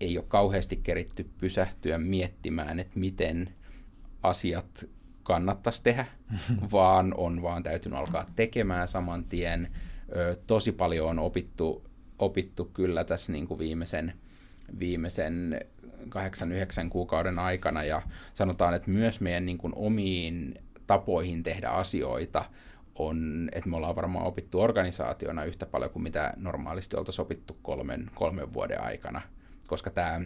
ei 0.00 0.18
ole 0.18 0.24
kauheasti 0.28 0.76
keritty 0.76 1.30
pysähtyä 1.38 1.98
miettimään, 1.98 2.80
että 2.80 3.00
miten 3.00 3.54
asiat 4.22 4.88
kannattaisi 5.22 5.82
tehdä, 5.82 6.06
vaan 6.72 7.14
on 7.16 7.42
vaan 7.42 7.62
täytynyt 7.62 7.98
alkaa 7.98 8.26
tekemään 8.36 8.88
saman 8.88 9.24
tien. 9.24 9.68
tosi 10.46 10.72
paljon 10.72 11.08
on 11.08 11.18
opittu, 11.18 11.84
opittu 12.18 12.64
kyllä 12.64 13.04
tässä 13.04 13.32
niin 13.32 13.46
kuin 13.46 13.58
viimeisen, 13.58 14.12
viimeisen 14.78 15.60
8-9 16.08 16.88
kuukauden 16.88 17.38
aikana 17.38 17.84
ja 17.84 18.02
sanotaan, 18.34 18.74
että 18.74 18.90
myös 18.90 19.20
meidän 19.20 19.46
niin 19.46 19.58
kuin 19.58 19.72
omiin 19.76 20.54
tapoihin 20.86 21.42
tehdä 21.42 21.68
asioita 21.68 22.44
on, 22.94 23.48
että 23.52 23.70
me 23.70 23.76
ollaan 23.76 23.96
varmaan 23.96 24.26
opittu 24.26 24.60
organisaationa 24.60 25.44
yhtä 25.44 25.66
paljon 25.66 25.90
kuin 25.90 26.02
mitä 26.02 26.34
normaalisti 26.36 26.96
oltaisiin 26.96 27.22
opittu 27.22 27.56
kolmen, 27.62 28.10
kolmen 28.14 28.52
vuoden 28.52 28.82
aikana– 28.82 29.20
koska 29.68 29.90
tämä, 29.90 30.20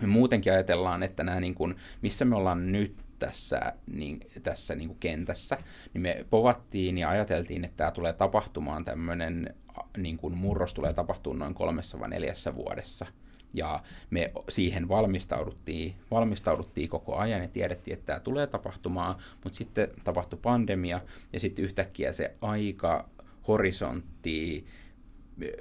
me 0.00 0.06
muutenkin 0.06 0.52
ajatellaan, 0.52 1.02
että 1.02 1.24
nämä 1.24 1.40
niin 1.40 1.54
kuin, 1.54 1.74
missä 2.02 2.24
me 2.24 2.36
ollaan 2.36 2.72
nyt 2.72 2.96
tässä, 3.18 3.72
niin, 3.92 4.20
tässä 4.42 4.74
niin 4.74 4.88
kuin 4.88 4.98
kentässä, 4.98 5.58
niin 5.94 6.02
me 6.02 6.26
povattiin 6.30 6.98
ja 6.98 7.08
ajateltiin, 7.08 7.64
että 7.64 7.76
tämä 7.76 7.90
tulee 7.90 8.12
tapahtumaan 8.12 8.84
tämmöinen 8.84 9.54
niin 9.96 10.16
kuin 10.16 10.36
murros 10.36 10.74
tulee 10.74 10.92
tapahtumaan 10.92 11.38
noin 11.38 11.54
kolmessa 11.54 12.00
vai 12.00 12.08
neljässä 12.08 12.54
vuodessa. 12.54 13.06
Ja 13.54 13.80
me 14.10 14.32
siihen 14.48 14.88
valmistauduttiin, 14.88 15.94
valmistauduttiin 16.10 16.88
koko 16.88 17.16
ajan 17.16 17.42
ja 17.42 17.48
tiedettiin, 17.48 17.94
että 17.94 18.06
tämä 18.06 18.20
tulee 18.20 18.46
tapahtumaan, 18.46 19.16
mutta 19.44 19.56
sitten 19.56 19.88
tapahtui 20.04 20.38
pandemia 20.42 21.00
ja 21.32 21.40
sitten 21.40 21.64
yhtäkkiä 21.64 22.12
se 22.12 22.34
aika 22.40 23.08
horisontti 23.48 24.66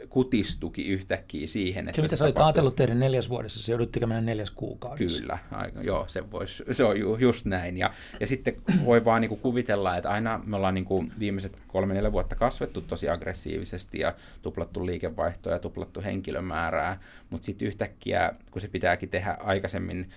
kutistuki 0.10 0.88
yhtäkkiä 0.88 1.48
siihen. 1.48 1.88
Että 1.88 1.96
se, 1.96 2.02
mitä 2.02 2.16
sä 2.16 2.24
olit 2.24 2.38
ajatellut 2.38 2.76
tehdä 2.76 2.96
neljäs 2.96 3.30
vuodessa, 3.30 3.63
se 3.63 3.72
joudut 3.72 3.92
tekemään 3.92 4.26
neljäs 4.26 4.52
kuukaudessa. 4.52 5.22
Kyllä, 5.22 5.40
aika, 5.52 5.82
joo, 5.82 6.06
se, 6.08 6.32
vois, 6.32 6.63
se 6.72 6.84
on 6.84 7.00
ju, 7.00 7.16
just 7.16 7.46
näin. 7.46 7.78
Ja, 7.78 7.94
ja 8.20 8.28
sitten 8.28 8.56
voi 8.86 9.06
vaan 9.06 9.22
niin 9.22 9.30
kuin 9.30 9.42
kuvitella, 9.42 9.98
että 9.98 10.10
aina 10.10 10.42
me 10.46 10.56
ollaan 10.56 10.74
niin 10.74 10.86
kuin 10.86 11.12
viimeiset 11.20 11.62
kolme-neljä 11.68 12.12
vuotta 12.12 12.36
kasvettu 12.36 12.82
tosi 12.82 13.10
aggressiivisesti 13.10 14.00
ja 14.00 14.16
tuplattu 14.42 14.86
liikevaihtoa 14.86 15.54
ja 15.54 15.60
tuplattu 15.60 16.02
henkilömäärää, 16.02 17.00
mutta 17.30 17.46
sitten 17.46 17.68
yhtäkkiä, 17.68 18.34
kun 18.52 18.62
se 18.62 18.68
pitääkin 18.68 19.10
tehdä 19.10 19.38
aikaisemmin, 19.40 20.10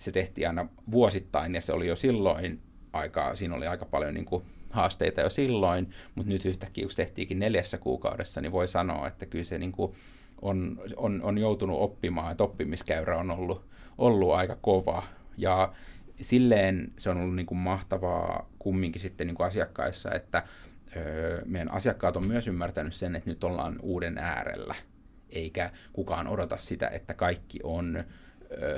se 0.00 0.12
tehtiin 0.12 0.48
aina 0.48 0.68
vuosittain 0.90 1.54
ja 1.54 1.60
se 1.60 1.72
oli 1.72 1.86
jo 1.86 1.96
silloin 1.96 2.60
aika, 2.92 3.34
siinä 3.34 3.54
oli 3.54 3.66
aika 3.66 3.84
paljon 3.84 4.14
niin 4.14 4.24
kuin 4.24 4.42
haasteita 4.76 5.20
jo 5.20 5.30
silloin, 5.30 5.90
mutta 6.14 6.32
nyt 6.32 6.44
yhtäkkiä, 6.44 6.84
kun 6.84 6.96
tehtiinkin 6.96 7.38
neljässä 7.38 7.78
kuukaudessa, 7.78 8.40
niin 8.40 8.52
voi 8.52 8.68
sanoa, 8.68 9.08
että 9.08 9.26
kyllä 9.26 9.44
se 9.44 9.58
niin 9.58 9.72
kuin 9.72 9.92
on, 10.42 10.80
on, 10.96 11.22
on 11.22 11.38
joutunut 11.38 11.80
oppimaan, 11.80 12.30
että 12.30 12.44
oppimiskäyrä 12.44 13.18
on 13.18 13.30
ollut, 13.30 13.66
ollut 13.98 14.32
aika 14.32 14.56
kova. 14.60 15.02
Ja 15.36 15.72
silleen 16.20 16.92
se 16.98 17.10
on 17.10 17.16
ollut 17.16 17.36
niin 17.36 17.46
kuin 17.46 17.58
mahtavaa 17.58 18.50
kumminkin 18.58 19.02
sitten 19.02 19.26
niin 19.26 19.34
kuin 19.34 19.46
asiakkaissa, 19.46 20.12
että 20.12 20.42
öö, 20.96 21.42
meidän 21.44 21.72
asiakkaat 21.72 22.16
on 22.16 22.26
myös 22.26 22.48
ymmärtänyt 22.48 22.94
sen, 22.94 23.16
että 23.16 23.30
nyt 23.30 23.44
ollaan 23.44 23.76
uuden 23.82 24.18
äärellä, 24.18 24.74
eikä 25.30 25.70
kukaan 25.92 26.26
odota 26.26 26.56
sitä, 26.56 26.88
että 26.88 27.14
kaikki 27.14 27.58
on 27.62 28.04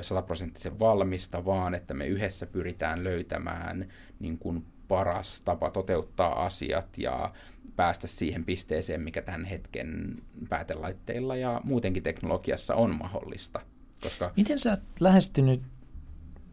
sataprosenttisen 0.01 0.79
valmista, 0.79 1.45
vaan 1.45 1.75
että 1.75 1.93
me 1.93 2.07
yhdessä 2.07 2.45
pyritään 2.45 3.03
löytämään 3.03 3.87
niin 4.19 4.37
kuin 4.37 4.65
paras 4.89 5.41
tapa 5.41 5.71
toteuttaa 5.71 6.45
asiat 6.45 6.97
ja 6.97 7.33
päästä 7.75 8.07
siihen 8.07 8.45
pisteeseen, 8.45 9.01
mikä 9.01 9.21
tämän 9.21 9.45
hetken 9.45 10.15
päätelaitteilla 10.49 11.35
ja 11.35 11.61
muutenkin 11.63 12.03
teknologiassa 12.03 12.75
on 12.75 12.95
mahdollista. 12.95 13.59
Koska... 14.01 14.31
Miten 14.37 14.59
sä 14.59 14.69
oot 14.69 14.79
lähestynyt 14.99 15.61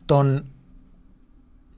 ton, 0.06 0.44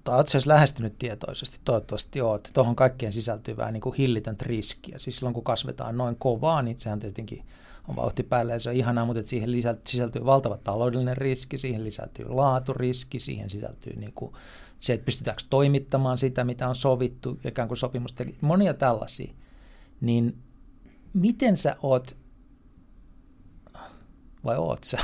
tai 0.05 0.17
oot 0.17 0.47
lähestynyt 0.47 0.99
tietoisesti, 0.99 1.59
toivottavasti 1.65 2.21
oot, 2.21 2.51
tuohon 2.55 2.77
kaikkeen 2.77 3.13
sisältyy 3.13 3.57
vähän 3.57 3.73
niin 3.73 3.81
kuin 3.81 3.95
hillitöntä 3.95 4.45
riskiä. 4.49 4.99
Siis 4.99 5.17
silloin 5.17 5.35
kun 5.35 5.45
kasvetaan 5.45 5.97
noin 5.97 6.17
kovaa, 6.17 6.63
niin 6.63 6.79
sehän 6.79 6.99
tietenkin 6.99 7.43
on 7.89 7.97
vauhti 7.97 8.23
päällä 8.23 8.53
ja 8.53 8.59
se 8.59 8.71
on 8.71 8.77
ihanaa, 8.77 9.05
mutta 9.05 9.23
siihen 9.27 9.51
sisältyy 9.87 10.25
valtava 10.25 10.57
taloudellinen 10.57 11.17
riski, 11.17 11.59
siihen 11.59 11.85
sisältyy 11.85 12.27
laaturiski, 12.29 13.19
siihen 13.19 13.51
sisältyy 13.51 13.97
niin 13.97 14.13
kuin 14.13 14.33
se, 14.79 14.93
että 14.93 15.05
pystytäänkö 15.05 15.43
toimittamaan 15.51 16.19
sitä, 16.19 16.45
mitä 16.45 16.69
on 16.69 16.75
sovittu, 16.75 17.41
ikään 17.45 17.69
kuin 17.69 17.79
sopimusta, 17.79 18.25
monia 18.41 18.75
tällaisia, 18.75 19.33
niin 20.01 20.37
miten 21.15 21.57
sä 21.57 21.77
oot, 21.83 22.17
vai 24.45 24.57
oot 24.57 24.85
sä? 24.85 24.99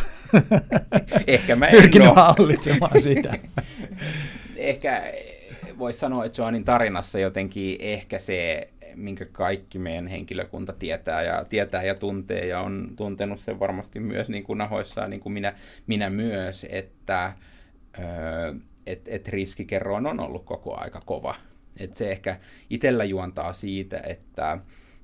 Ehkä 1.27 1.57
mä 1.57 1.67
en 1.67 1.81
Pyrkinyt 1.81 2.09
ole. 2.09 2.17
hallitsemaan 2.17 3.01
sitä. 3.01 3.39
Ehkä 4.57 5.13
voisi 5.79 5.99
sanoa, 5.99 6.25
että 6.25 6.43
Joanin 6.43 6.65
tarinassa 6.65 7.19
jotenkin 7.19 7.77
ehkä 7.81 8.19
se, 8.19 8.69
minkä 8.95 9.25
kaikki 9.25 9.79
meidän 9.79 10.07
henkilökunta 10.07 10.73
tietää 10.73 11.23
ja, 11.23 11.45
tietää 11.45 11.83
ja 11.83 11.95
tuntee 11.95 12.47
ja 12.47 12.61
on 12.61 12.91
tuntenut 12.97 13.41
sen 13.41 13.61
varmasti 13.61 14.01
myös 14.01 14.29
niin 14.29 14.45
kuin 14.45 14.59
nahoissaan, 14.59 15.11
niin 15.11 15.21
kuin 15.21 15.33
minä, 15.33 15.55
minä 15.87 16.11
myös, 16.11 16.67
että 16.71 17.33
öö, 17.99 18.55
että 18.87 19.11
et 19.11 19.29
riskikerroin 19.29 20.07
on 20.07 20.20
ollut 20.20 20.44
koko 20.44 20.77
aika 20.77 21.01
kova. 21.01 21.35
Et 21.77 21.94
se 21.94 22.12
ehkä 22.12 22.37
itsellä 22.70 23.05
juontaa 23.05 23.53
siitä, 23.53 24.01
että 24.07 24.59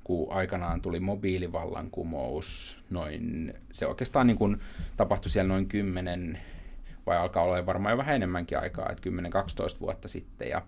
kun 0.04 0.32
aikanaan 0.32 0.80
tuli 0.80 1.00
mobiilivallankumous, 1.00 2.78
noin, 2.90 3.54
se 3.72 3.86
oikeastaan 3.86 4.26
niin 4.26 4.38
kuin 4.38 4.60
tapahtui 4.96 5.30
siellä 5.30 5.48
noin 5.48 5.66
10 5.66 6.40
vai 7.06 7.18
alkaa 7.18 7.42
olla 7.42 7.66
varmaan 7.66 7.92
jo 7.92 7.98
vähän 7.98 8.16
enemmänkin 8.16 8.58
aikaa, 8.58 8.90
että 8.90 9.10
10-12 9.76 9.80
vuotta 9.80 10.08
sitten. 10.08 10.48
Ja 10.48 10.62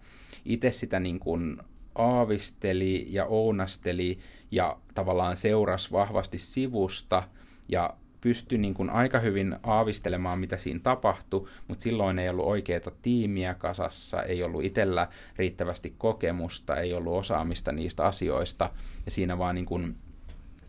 itse 0.44 0.72
sitä 0.72 1.00
niin 1.00 1.20
kuin 1.20 1.58
aavisteli 1.94 3.06
ja 3.08 3.24
ounasteli 3.24 4.18
ja 4.50 4.78
tavallaan 4.94 5.36
seurasi 5.36 5.92
vahvasti 5.92 6.38
sivusta 6.38 7.22
ja 7.68 7.96
pystyi 8.22 8.58
niin 8.58 8.74
kuin 8.74 8.90
aika 8.90 9.20
hyvin 9.20 9.56
aavistelemaan, 9.62 10.38
mitä 10.38 10.56
siinä 10.56 10.80
tapahtui, 10.82 11.48
mutta 11.68 11.82
silloin 11.82 12.18
ei 12.18 12.28
ollut 12.28 12.46
oikeaa 12.46 12.80
tiimiä 13.02 13.54
kasassa, 13.54 14.22
ei 14.22 14.42
ollut 14.42 14.64
itsellä 14.64 15.08
riittävästi 15.36 15.94
kokemusta, 15.98 16.76
ei 16.76 16.94
ollut 16.94 17.14
osaamista 17.14 17.72
niistä 17.72 18.04
asioista, 18.04 18.70
ja 19.04 19.10
siinä 19.10 19.38
vaan 19.38 19.54
niin 19.54 19.66
kuin 19.66 19.96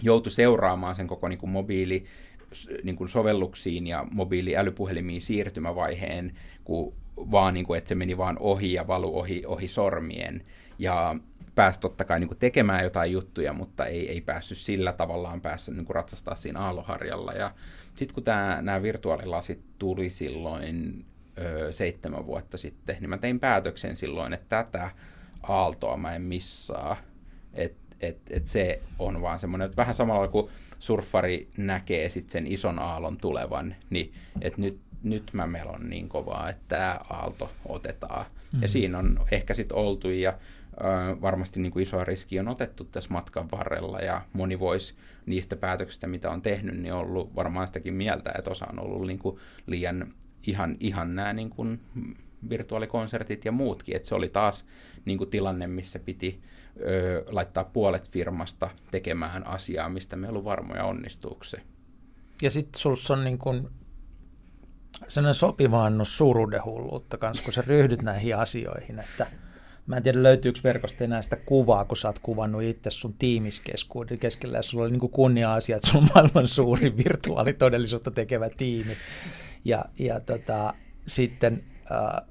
joutui 0.02 0.32
seuraamaan 0.32 0.96
sen 0.96 1.08
koko 1.08 1.28
niin 1.28 1.40
kuin 1.40 1.50
mobiili 1.50 2.06
niin 2.84 2.96
kuin 2.96 3.10
sovelluksiin 3.10 3.88
ja 3.88 4.06
mobiiliälypuhelimiin 4.12 5.22
siirtymävaiheen, 5.22 6.34
kun 6.64 6.94
vaan 7.18 7.54
niin 7.54 7.66
kuin, 7.66 7.78
että 7.78 7.88
se 7.88 7.96
meni 7.96 8.18
vaan 8.18 8.38
ohi 8.40 8.74
ja 8.74 8.88
valu 8.88 9.20
ohi, 9.20 9.44
ohi 9.46 9.68
sormien. 9.68 10.44
Ja 10.80 11.16
pääsi 11.56 11.80
totta 11.80 12.06
kai 12.06 12.20
niin 12.20 12.28
kuin 12.28 12.38
tekemään 12.38 12.84
jotain 12.84 13.12
juttuja, 13.12 13.54
mutta 13.54 13.86
ei, 13.86 14.10
ei 14.10 14.22
päässyt 14.22 14.58
sillä 14.58 14.94
tavallaan 14.94 15.42
päässyt 15.42 15.76
niin 15.76 15.86
kuin 15.86 15.96
ratsastaa 15.96 16.36
siinä 16.36 16.60
aalloharjalla. 16.60 17.34
Ja 17.34 17.52
sitten 17.96 18.14
kun 18.14 18.24
tämä, 18.24 18.62
nämä 18.62 18.82
virtuaalilasit 18.82 19.64
tuli 19.80 20.10
silloin 20.10 21.06
ö, 21.38 21.72
seitsemän 21.72 22.26
vuotta 22.26 22.58
sitten, 22.58 22.98
niin 23.00 23.10
mä 23.10 23.18
tein 23.18 23.40
päätöksen 23.40 23.96
silloin, 23.96 24.34
että 24.34 24.64
tätä 24.64 24.92
aaltoa 25.44 25.98
mä 25.98 26.16
en 26.16 26.22
missaa. 26.22 26.98
Että 27.54 27.84
et, 28.02 28.18
et 28.30 28.48
se 28.48 28.82
on 29.00 29.22
vaan 29.22 29.40
semmoinen, 29.40 29.66
että 29.66 29.78
vähän 29.78 29.96
samalla 29.96 30.28
kuin 30.28 30.50
surffari 30.80 31.48
näkee 31.58 32.10
sitten 32.10 32.32
sen 32.32 32.48
ison 32.48 32.80
aallon 32.80 33.18
tulevan, 33.18 33.76
niin 33.90 34.14
että 34.42 34.62
nyt, 34.62 34.80
nyt 35.04 35.30
mä 35.34 35.48
melon 35.48 35.90
niin 35.90 36.10
kovaa, 36.10 36.50
että 36.50 36.64
tämä 36.68 37.00
aalto 37.10 37.52
otetaan. 37.66 38.26
Mm-hmm. 38.26 38.62
Ja 38.62 38.68
siinä 38.68 38.98
on 38.98 39.20
ehkä 39.32 39.54
sitten 39.54 39.78
oltu 39.78 40.10
ja 40.10 40.34
varmasti 41.22 41.60
niin 41.60 41.72
kuin 41.72 41.84
isoa 41.84 42.04
riskiä 42.04 42.42
on 42.42 42.48
otettu 42.48 42.84
tässä 42.84 43.10
matkan 43.14 43.52
varrella 43.52 44.00
ja 44.00 44.22
moni 44.34 44.60
voisi 44.60 44.96
niistä 45.26 45.56
päätöksistä, 45.56 46.08
mitä 46.08 46.32
on 46.32 46.42
tehnyt, 46.42 46.78
niin 46.78 46.94
ollut 46.94 47.36
varmaan 47.36 47.68
sitäkin 47.68 47.94
mieltä, 47.94 48.32
että 48.38 48.52
osa 48.52 48.66
on 48.66 48.80
ollut 48.80 49.08
niin 49.08 49.20
kuin 49.20 49.38
liian 49.68 50.14
ihan, 50.48 50.78
ihan 50.80 51.16
nämä 51.16 51.34
niin 51.34 51.50
kuin 51.50 51.80
virtuaalikonsertit 52.50 53.46
ja 53.46 53.52
muutkin, 53.52 53.96
että 53.96 54.08
se 54.08 54.16
oli 54.16 54.30
taas 54.30 54.66
niin 55.06 55.18
kuin 55.18 55.30
tilanne, 55.30 55.68
missä 55.68 56.00
piti 56.00 56.42
ö, 56.80 57.24
laittaa 57.32 57.64
puolet 57.64 58.10
firmasta 58.10 58.70
tekemään 58.92 59.48
asiaa, 59.48 59.90
mistä 59.90 60.16
me 60.16 60.28
ei 60.28 60.30
ollut 60.30 60.46
varmoja 60.46 60.86
onnistuuko 60.86 61.44
se. 61.44 61.58
Ja 62.42 62.52
sitten 62.52 62.82
sinussa 62.82 63.14
on 63.14 63.24
niin 63.24 63.38
kuin 63.38 63.70
sellainen 65.08 65.36
sopiva 65.36 65.86
annos 65.86 66.20
kanssa, 67.20 67.44
kun 67.44 67.54
sä 67.54 67.64
ryhdyt 67.68 68.02
näihin 68.02 68.38
asioihin, 68.38 69.00
että– 69.00 69.28
Mä 69.88 69.98
en 69.98 70.04
tiedä, 70.04 70.24
löytyykö 70.24 70.60
verkosta 70.64 71.04
enää 71.04 71.22
sitä 71.22 71.36
kuvaa, 71.36 71.86
kun 71.86 71.98
sä 71.98 72.08
oot 72.08 72.20
kuvannut 72.20 72.64
itse 72.64 72.90
sun 72.90 73.14
tiimiskeskuuden 73.14 74.20
keskellä, 74.20 74.58
ja 74.58 74.64
sulla 74.64 74.84
oli 74.84 74.92
niin 74.92 75.10
kunnia-asia, 75.10 75.76
että 75.76 75.98
on 75.98 76.08
maailman 76.16 76.48
suurin 76.48 76.98
virtuaalitodellisuutta 76.98 78.12
tekevä 78.12 78.50
tiimi. 78.50 78.98
Ja, 79.66 79.86
ja 80.00 80.22
tota, 80.22 80.74
sitten 81.08 81.64
äh, 81.92 82.28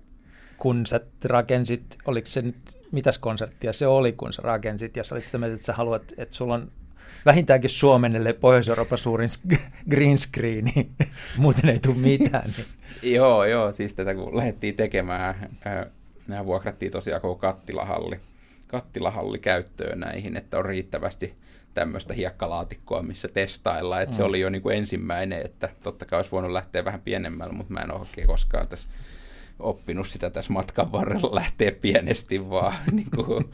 kun 0.59 0.87
sä 0.87 1.01
rakensit, 1.25 1.99
oliko 2.05 2.27
se 2.27 2.43
nyt, 2.43 2.57
mitäs 2.93 3.19
konserttia 3.19 3.73
se 3.73 3.87
oli, 3.87 4.13
kun 4.13 4.33
sä 4.33 4.43
rakensit, 4.43 4.97
ja 4.97 5.05
sä 5.05 5.15
olit 5.15 5.27
sitä 5.27 5.39
mieltä, 5.39 5.55
että 5.55 5.67
sä 5.67 5.73
haluat, 5.73 6.03
että 6.17 6.35
sulla 6.35 6.55
on 6.55 6.73
vähintäänkin 7.27 7.71
Suomenelle 7.71 8.33
Pohjois-Euroopan 8.33 8.99
suurin 8.99 9.29
green 9.91 10.19
screen, 10.19 10.65
niin 10.65 10.91
muuten 11.37 11.69
ei 11.69 11.79
tule 11.79 11.97
mitään. 11.97 12.51
Niin. 12.57 13.15
joo, 13.15 13.45
joo, 13.45 13.73
siis 13.73 13.95
tätä 13.95 14.15
kun 14.15 14.37
lähdettiin 14.37 14.75
tekemään, 14.75 15.51
äh, 15.67 15.87
Nämä 16.29 16.47
vuokrattiin 16.47 16.93
tosiaan 16.93 17.21
koko 17.21 17.37
kattilahalli, 17.37 18.19
kattilahalli 18.67 19.39
käyttöön 19.39 20.01
näihin, 20.01 20.37
että 20.37 20.59
on 20.59 20.65
riittävästi 20.65 21.35
tämmöistä 21.75 22.15
hiekkalaatikkoa, 22.15 23.03
missä 23.03 23.29
testaillaan. 23.29 24.03
Että 24.03 24.15
mm. 24.15 24.17
se 24.17 24.23
oli 24.23 24.41
jo 24.41 24.51
niin 24.51 24.63
kuin 24.63 24.77
ensimmäinen, 24.77 25.43
että 25.45 25.69
totta 25.83 26.05
kai 26.05 26.19
olisi 26.19 26.31
voinut 26.31 26.51
lähteä 26.51 26.85
vähän 26.85 27.01
pienemmällä, 27.01 27.53
mutta 27.53 27.73
mä 27.73 27.81
en 27.81 27.93
ole 27.93 28.01
oikein 28.01 28.27
koskaan 28.27 28.69
tässä 28.69 28.89
oppinut 29.59 30.09
sitä 30.09 30.31
tässä 30.31 30.53
matkan 30.53 30.93
varrella 30.93 31.35
lähteä 31.41 31.73
pienesti 31.73 32.51
vaan. 32.51 32.75
niin 32.93 33.11
kuin, 33.17 33.45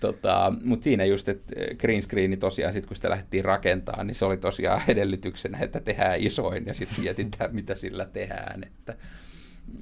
tota, 0.00 0.52
mutta 0.64 0.84
siinä 0.84 1.04
just, 1.04 1.28
että 1.28 1.54
green 1.78 2.02
screeni 2.02 2.36
tosiaan, 2.36 2.72
sit 2.72 2.86
kun 2.86 2.96
sitä 2.96 3.10
lähdettiin 3.10 3.44
rakentamaan, 3.44 4.06
niin 4.06 4.14
se 4.14 4.24
oli 4.24 4.36
tosiaan 4.36 4.82
edellytyksenä, 4.88 5.58
että 5.58 5.80
tehdään 5.80 6.20
isoin 6.20 6.66
ja 6.66 6.74
sitten 6.74 7.00
mietitään, 7.00 7.54
mitä 7.56 7.74
sillä 7.74 8.04
tehdään. 8.04 8.64
Että, 8.64 8.94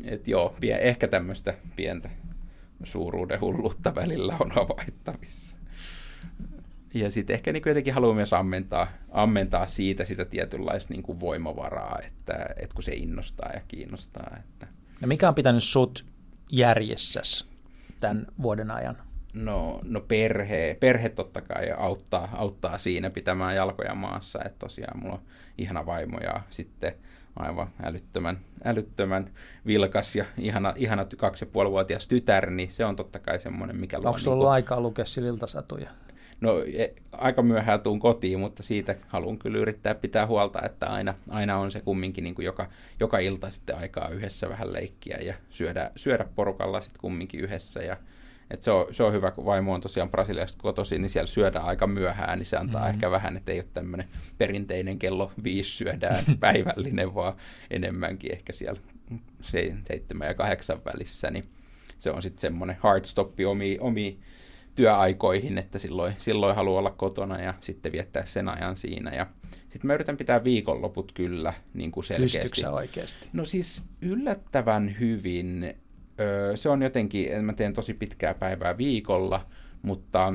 et 0.05 0.29
joo, 0.29 0.57
pie, 0.61 0.79
ehkä 0.83 1.09
tämmöistä 1.09 1.55
pientä 1.77 2.11
suuruuden 2.85 3.40
hulluutta 3.40 3.95
välillä 3.95 4.37
on 4.40 4.51
havaittavissa. 4.51 5.57
Ja 6.95 7.11
sitten 7.11 7.35
ehkä 7.35 7.53
niin 7.53 7.62
jotenkin 7.66 7.95
haluaa 7.95 8.14
myös 8.14 8.33
ammentaa, 8.33 8.88
ammentaa 9.11 9.66
siitä 9.66 10.05
sitä 10.05 10.25
tietynlaista 10.25 10.95
niin 10.95 11.03
kuin 11.03 11.21
voimavaraa, 11.21 11.99
että, 12.07 12.47
että 12.57 12.75
kun 12.75 12.83
se 12.83 12.95
innostaa 12.95 13.51
ja 13.55 13.61
kiinnostaa. 13.69 14.37
Että. 14.40 14.66
No 15.03 15.09
mikä 15.09 15.29
on 15.29 15.35
pitänyt 15.35 15.64
sut 15.64 16.05
järjessäs 16.53 17.49
tämän 18.01 18.27
vuoden 18.43 18.71
ajan? 18.71 18.97
No, 19.35 19.81
no 19.85 20.01
perhe, 20.01 20.77
perhe 20.81 21.09
totta 21.09 21.40
kai 21.40 21.71
auttaa, 21.77 22.29
auttaa 22.33 22.79
siinä 22.79 23.11
pitämään 23.11 23.57
jalkoja 23.57 23.95
maassa, 23.95 24.38
että 24.45 24.59
tosiaan 24.59 25.01
mulla 25.01 25.14
on 25.14 25.23
ihana 25.59 25.87
vaimo 25.87 26.19
ja 26.19 26.40
sitten 26.51 26.95
aivan 27.37 27.71
älyttömän, 27.83 28.38
älyttömän 28.64 29.31
vilkas 29.66 30.16
ja 30.16 30.25
ihana, 30.38 30.73
ihana 30.77 31.07
kaksi 31.16 31.44
ja 31.44 31.51
puolivuotias 31.53 32.09
tytär, 32.09 32.51
niin 32.51 32.73
se 32.73 32.85
on 32.85 32.96
totta 32.96 33.18
kai 33.18 33.38
semmoinen, 33.38 33.77
mikä 33.77 33.96
Onko 33.96 34.18
sulla 34.18 34.37
niin 34.37 34.44
kuin... 34.44 34.53
aikaa 34.53 34.81
lukea 34.81 35.05
sililtasatuja? 35.05 35.90
No 36.40 36.62
e, 36.77 36.94
aika 37.12 37.42
myöhään 37.42 37.81
tuun 37.81 38.01
kotiin, 38.01 38.40
mutta 38.40 38.62
siitä 38.62 38.94
haluan 39.09 39.38
kyllä 39.38 39.59
yrittää 39.59 39.94
pitää 39.94 40.27
huolta, 40.27 40.62
että 40.62 40.87
aina, 40.87 41.14
aina 41.31 41.59
on 41.59 41.70
se 41.70 41.81
kumminkin 41.81 42.25
niin 42.25 42.35
kuin 42.35 42.46
joka, 42.46 42.68
joka 43.01 43.18
ilta 43.18 43.51
sitten 43.51 43.77
aikaa 43.77 44.09
yhdessä 44.09 44.49
vähän 44.49 44.73
leikkiä 44.73 45.18
ja 45.20 45.35
syödä, 45.51 45.90
syödä 45.96 46.27
porukalla 46.35 46.81
sitten 46.81 47.01
kumminkin 47.01 47.40
yhdessä 47.40 47.83
ja 47.83 47.96
et 48.51 48.63
se, 48.63 48.71
on, 48.71 48.95
se 48.95 49.03
on 49.03 49.13
hyvä, 49.13 49.31
kun 49.31 49.45
vaimo 49.45 49.75
on 49.75 49.81
tosiaan 49.81 50.11
Brasiliasta 50.11 50.63
kotoisin, 50.63 51.03
niin 51.03 51.11
siellä 51.11 51.27
syödään 51.27 51.65
aika 51.65 51.87
myöhään, 51.87 52.39
niin 52.39 52.47
se 52.47 52.57
antaa 52.57 52.81
mm-hmm. 52.81 52.95
ehkä 52.95 53.11
vähän, 53.11 53.37
että 53.37 53.53
ei 53.53 53.59
ole 53.59 53.67
tämmöinen 53.75 54.09
perinteinen 54.39 54.99
kello 54.99 55.33
viisi 55.45 55.71
syödään 55.71 56.25
päivällinen, 56.41 57.15
vaan 57.15 57.35
enemmänkin 57.71 58.33
ehkä 58.33 58.53
siellä 58.53 58.81
seitsemän 59.89 60.29
ja 60.29 60.35
kahdeksan 60.35 60.85
välissä, 60.85 61.31
niin 61.31 61.45
se 61.99 62.11
on 62.11 62.23
sitten 62.23 62.41
semmoinen 62.41 62.77
hardstoppi 62.81 63.45
omi, 63.45 63.79
omi 63.81 64.19
työaikoihin, 64.75 65.59
että 65.59 65.79
silloin, 65.79 66.15
silloin 66.19 66.57
haluaa 66.57 66.79
olla 66.79 66.91
kotona 66.91 67.41
ja 67.41 67.55
sitten 67.61 67.93
viettää 67.93 68.25
sen 68.25 68.49
ajan 68.49 68.77
siinä. 68.77 69.11
Ja 69.11 69.27
sitten 69.61 69.87
mä 69.87 69.95
yritän 69.95 70.17
pitää 70.17 70.45
viikonloput 70.45 71.13
kyllä 71.13 71.55
niin 71.75 71.93
kuin 71.93 72.05
selkeästi. 72.05 72.67
oikeasti? 72.67 73.29
No 73.33 73.45
siis 73.45 73.83
yllättävän 74.03 74.97
hyvin. 75.01 75.75
Se 76.54 76.68
on 76.68 76.83
jotenkin, 76.83 77.44
mä 77.44 77.52
teen 77.52 77.72
tosi 77.72 77.94
pitkää 77.94 78.35
päivää 78.35 78.78
viikolla, 78.78 79.40
mutta 79.83 80.33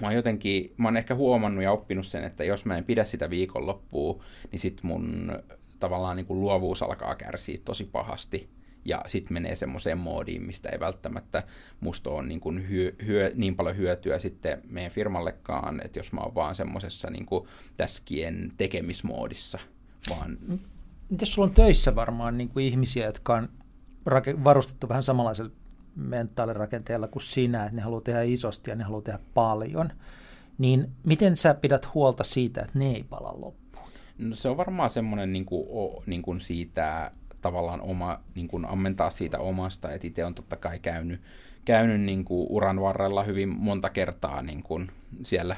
mä 0.00 0.06
oon 0.06 0.14
jotenkin, 0.14 0.74
mä 0.76 0.88
oon 0.88 0.96
ehkä 0.96 1.14
huomannut 1.14 1.64
ja 1.64 1.72
oppinut 1.72 2.06
sen, 2.06 2.24
että 2.24 2.44
jos 2.44 2.64
mä 2.64 2.76
en 2.76 2.84
pidä 2.84 3.04
sitä 3.04 3.30
viikonloppua, 3.30 4.22
niin 4.52 4.60
sit 4.60 4.82
mun 4.82 5.32
tavallaan 5.80 6.16
niin 6.16 6.26
kuin 6.26 6.40
luovuus 6.40 6.82
alkaa 6.82 7.14
kärsiä 7.14 7.58
tosi 7.64 7.84
pahasti 7.84 8.48
ja 8.84 9.02
sitten 9.06 9.32
menee 9.32 9.56
semmoiseen 9.56 9.98
moodiin, 9.98 10.42
mistä 10.42 10.68
ei 10.68 10.80
välttämättä 10.80 11.42
musta 11.80 12.10
ole 12.10 12.26
niin, 12.26 12.40
kuin 12.40 12.68
hyö, 12.68 12.92
hyö, 13.06 13.32
niin 13.34 13.56
paljon 13.56 13.76
hyötyä 13.76 14.18
sitten 14.18 14.62
meidän 14.68 14.92
firmallekaan, 14.92 15.80
että 15.84 15.98
jos 15.98 16.12
mä 16.12 16.20
oon 16.20 16.34
vaan 16.34 16.54
semmoisessa 16.54 17.10
niin 17.10 17.26
täskien 17.76 18.52
tekemismoodissa. 18.56 19.58
Vaan... 20.10 20.38
Miten 21.10 21.26
sulla 21.26 21.48
on 21.48 21.54
töissä 21.54 21.94
varmaan 21.94 22.38
niin 22.38 22.48
kuin 22.48 22.66
ihmisiä, 22.66 23.06
jotka 23.06 23.34
on 23.34 23.48
varustettu 24.44 24.88
vähän 24.88 25.02
samanlaisella 25.02 25.50
mentaalirakenteella 25.96 27.08
kuin 27.08 27.22
sinä, 27.22 27.64
että 27.64 27.76
ne 27.76 27.82
haluaa 27.82 28.00
tehdä 28.00 28.22
isosti 28.22 28.70
ja 28.70 28.76
ne 28.76 28.84
haluaa 28.84 29.02
tehdä 29.02 29.18
paljon, 29.34 29.92
niin 30.58 30.90
miten 31.06 31.36
sä 31.36 31.54
pidät 31.54 31.94
huolta 31.94 32.24
siitä, 32.24 32.60
että 32.60 32.78
ne 32.78 32.90
ei 32.90 33.04
pala 33.04 33.40
loppuun? 33.40 33.88
No 34.18 34.36
se 34.36 34.48
on 34.48 34.56
varmaan 34.56 34.90
semmoinen 34.90 35.32
niin 35.32 35.44
kuin, 35.44 35.66
niin 36.06 36.22
kuin 36.22 36.40
siitä 36.40 37.10
tavallaan 37.40 37.80
oma, 37.80 38.20
niin 38.34 38.48
kuin 38.48 38.66
ammentaa 38.66 39.10
siitä 39.10 39.38
omasta, 39.38 39.92
että 39.92 40.06
itse 40.06 40.24
on 40.24 40.34
totta 40.34 40.56
kai 40.56 40.78
käynyt, 40.78 41.20
käynyt 41.64 42.00
niin 42.00 42.24
kuin 42.24 42.46
uran 42.50 42.80
varrella 42.80 43.22
hyvin 43.22 43.48
monta 43.48 43.90
kertaa 43.90 44.42
niin 44.42 44.62
kuin 44.62 44.90
siellä 45.22 45.56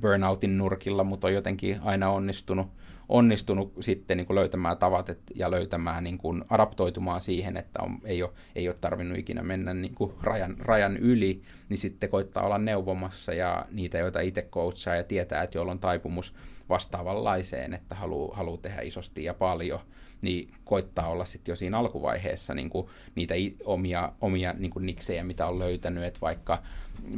burnoutin 0.00 0.58
nurkilla, 0.58 1.04
mutta 1.04 1.26
on 1.26 1.34
jotenkin 1.34 1.80
aina 1.82 2.10
onnistunut, 2.10 2.66
onnistunut 3.08 3.72
sitten 3.80 4.16
niin 4.16 4.26
kuin 4.26 4.34
löytämään 4.34 4.76
tavat 4.76 5.08
et, 5.08 5.20
ja 5.34 5.50
löytämään, 5.50 6.04
niin 6.04 6.18
kuin 6.18 6.44
adaptoitumaan 6.48 7.20
siihen, 7.20 7.56
että 7.56 7.82
on, 7.82 7.98
ei, 8.04 8.22
ole, 8.22 8.32
ei 8.54 8.68
ole 8.68 8.76
tarvinnut 8.80 9.18
ikinä 9.18 9.42
mennä 9.42 9.74
niin 9.74 9.94
kuin 9.94 10.12
rajan, 10.22 10.56
rajan 10.58 10.96
yli, 10.96 11.42
niin 11.68 11.78
sitten 11.78 12.10
koittaa 12.10 12.46
olla 12.46 12.58
neuvomassa 12.58 13.34
ja 13.34 13.66
niitä, 13.70 13.98
joita 13.98 14.20
itse 14.20 14.42
coachaa 14.42 14.94
ja 14.94 15.04
tietää, 15.04 15.42
että 15.42 15.58
joilla 15.58 15.72
on 15.72 15.78
taipumus 15.78 16.34
vastaavanlaiseen, 16.68 17.74
että 17.74 17.94
haluaa 17.94 18.36
haluu 18.36 18.58
tehdä 18.58 18.80
isosti 18.80 19.24
ja 19.24 19.34
paljon, 19.34 19.80
niin 20.22 20.48
koittaa 20.64 21.08
olla 21.08 21.24
sitten 21.24 21.52
jo 21.52 21.56
siinä 21.56 21.78
alkuvaiheessa 21.78 22.54
niin 22.54 22.70
kuin 22.70 22.86
niitä 23.14 23.34
omia, 23.64 24.12
omia 24.20 24.54
niin 24.58 24.70
kuin 24.70 24.86
niksejä, 24.86 25.24
mitä 25.24 25.46
on 25.46 25.58
löytänyt, 25.58 26.04
että 26.04 26.20
vaikka 26.20 26.62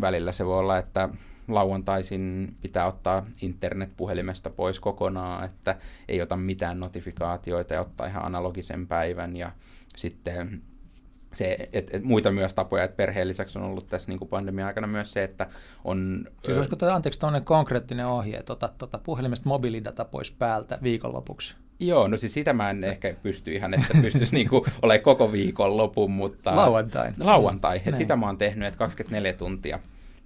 välillä 0.01 0.33
se 0.33 0.47
voi 0.47 0.59
olla, 0.59 0.79
että 0.79 1.09
lauantaisin 1.49 2.55
pitää 2.63 2.87
ottaa 2.87 3.27
internet 3.43 3.91
puhelimesta 3.97 4.51
pois 4.51 4.81
kokonaan, 4.81 5.45
että 5.45 5.77
ei 6.09 6.23
ota 6.23 6.37
mitään 6.37 6.81
notifikaatioita 6.81 7.75
ja 7.75 7.81
ottaa 7.81 8.07
ihan 8.07 8.25
analogisen 8.25 8.87
päivän 8.87 9.37
ja 9.37 9.53
sitten 9.97 10.63
se, 11.37 11.57
et, 11.73 11.95
et 11.95 12.05
muita 12.05 12.33
myös 12.33 12.55
tapoja, 12.55 12.85
että 12.85 12.97
perheen 12.97 13.29
lisäksi 13.29 13.59
on 13.59 13.65
ollut 13.65 13.87
tässä 13.87 14.09
niin 14.11 14.29
pandemian 14.31 14.67
aikana 14.67 14.87
myös 14.87 15.13
se, 15.13 15.25
että 15.25 15.47
on... 15.85 16.25
Siis 16.45 16.57
olisiko 16.57 16.77
toi, 16.77 16.91
anteeksi, 16.91 17.21
konkreettinen 17.45 18.07
ohje, 18.07 18.37
että 18.37 18.53
ota 18.53 18.69
tuota 18.79 18.99
puhelimesta 18.99 19.49
mobiilidata 19.49 20.05
pois 20.05 20.33
päältä 20.33 20.79
viikonlopuksi? 20.83 21.55
Joo, 21.81 22.09
no 22.09 22.17
siis 22.17 22.35
sitä 22.35 22.53
mä 22.53 22.71
en 22.71 22.85
ehkä 22.85 23.15
pysty 23.23 23.53
ihan, 23.53 23.75
että 23.75 23.95
pystyisi 24.03 24.35
niinku 24.35 24.67
olemaan 24.83 25.05
koko 25.05 25.33
viikon 25.33 25.77
lopun, 25.77 26.11
mutta... 26.11 26.57
Lauantai. 26.57 27.13
Lauantai, 27.21 27.77
että 27.77 27.97
sitä 27.97 28.17
mä 28.17 28.27
oon 28.27 28.39
tehnyt, 28.39 28.69
että 28.69 28.79
24 28.79 29.33
tuntia 29.33 29.79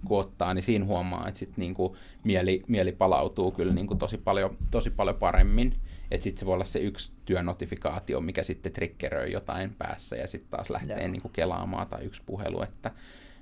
kun 0.05 0.19
ottaa, 0.19 0.53
niin 0.53 0.63
siinä 0.63 0.85
huomaa, 0.85 1.27
että 1.27 1.37
sit 1.37 1.57
niinku 1.57 1.97
mieli, 2.23 2.63
mieli 2.67 2.91
palautuu 2.91 3.51
kyllä 3.51 3.73
niinku 3.73 3.95
tosi, 3.95 4.17
paljon, 4.17 4.57
tosi 4.71 4.89
paljon 4.89 5.15
paremmin. 5.15 5.73
Että 6.11 6.23
sitten 6.23 6.39
se 6.39 6.45
voi 6.45 6.53
olla 6.53 6.63
se 6.63 6.79
yksi 6.79 7.11
työnotifikaatio, 7.25 8.21
mikä 8.21 8.43
sitten 8.43 8.71
triggeröi 8.71 9.31
jotain 9.31 9.75
päässä 9.77 10.15
ja 10.15 10.27
sitten 10.27 10.51
taas 10.51 10.69
lähtee 10.69 11.07
niinku 11.07 11.29
kelaamaan 11.29 11.87
tai 11.87 12.03
yksi 12.03 12.21
puhelu. 12.25 12.61
Että, 12.61 12.91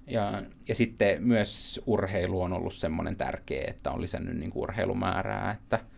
ja, 0.07 0.43
ja 0.67 0.75
sitten 0.75 1.23
myös 1.23 1.81
urheilu 1.85 2.41
on 2.41 2.53
ollut 2.53 2.73
semmoinen 2.73 3.15
tärkeä, 3.15 3.63
että 3.67 3.91
on 3.91 4.01
lisännyt 4.01 4.37
niinku 4.37 4.61
urheilumäärää, 4.61 5.51
että– 5.51 5.79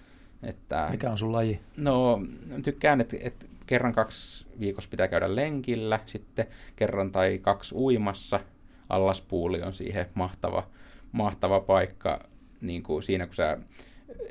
että, 0.43 0.87
Mikä 0.91 1.11
on 1.11 1.17
sun 1.17 1.31
laji? 1.31 1.59
No, 1.77 2.21
tykkään, 2.63 3.01
että, 3.01 3.17
että 3.19 3.45
kerran 3.67 3.93
kaksi 3.93 4.45
viikossa 4.59 4.89
pitää 4.89 5.07
käydä 5.07 5.35
lenkillä, 5.35 5.99
sitten 6.05 6.45
kerran 6.75 7.11
tai 7.11 7.39
kaksi 7.41 7.75
uimassa. 7.75 8.39
Allaspuuli 8.91 9.61
on 9.61 9.73
siihen 9.73 10.05
mahtava, 10.13 10.67
mahtava 11.11 11.59
paikka 11.59 12.19
niin 12.61 12.83
kuin 12.83 13.03
siinä, 13.03 13.25
kun 13.25 13.35
sä 13.35 13.57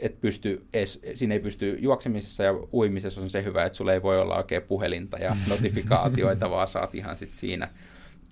et 0.00 0.20
pysty 0.20 0.66
edes, 0.72 1.00
siinä 1.14 1.34
ei 1.34 1.40
pysty 1.40 1.78
juoksemisessa 1.80 2.42
ja 2.42 2.54
uimisessa 2.72 3.20
on 3.20 3.30
se 3.30 3.44
hyvä, 3.44 3.64
että 3.64 3.76
sulla 3.76 3.92
ei 3.92 4.02
voi 4.02 4.20
olla 4.20 4.36
oikein 4.36 4.62
puhelinta 4.62 5.18
ja 5.18 5.36
notifikaatioita, 5.50 6.50
vaan 6.50 6.68
saat 6.68 6.94
ihan 6.94 7.16
sit 7.16 7.34
siinä, 7.34 7.68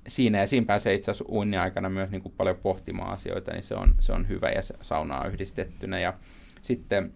siinä. 0.08 0.38
Ja 0.38 0.46
siinä 0.46 0.66
pääsee 0.66 0.94
itse 0.94 1.10
asiassa 1.10 1.32
uinnin 1.32 1.60
aikana 1.60 1.88
myös 1.88 2.10
niin 2.10 2.22
kuin 2.22 2.34
paljon 2.36 2.56
pohtimaan 2.56 3.12
asioita, 3.12 3.52
niin 3.52 3.62
se 3.62 3.74
on, 3.74 3.94
se 4.00 4.12
on 4.12 4.28
hyvä 4.28 4.48
ja 4.48 4.62
saunaa 4.82 5.26
yhdistettynä. 5.26 6.00
Ja 6.00 6.14
sitten 6.60 7.12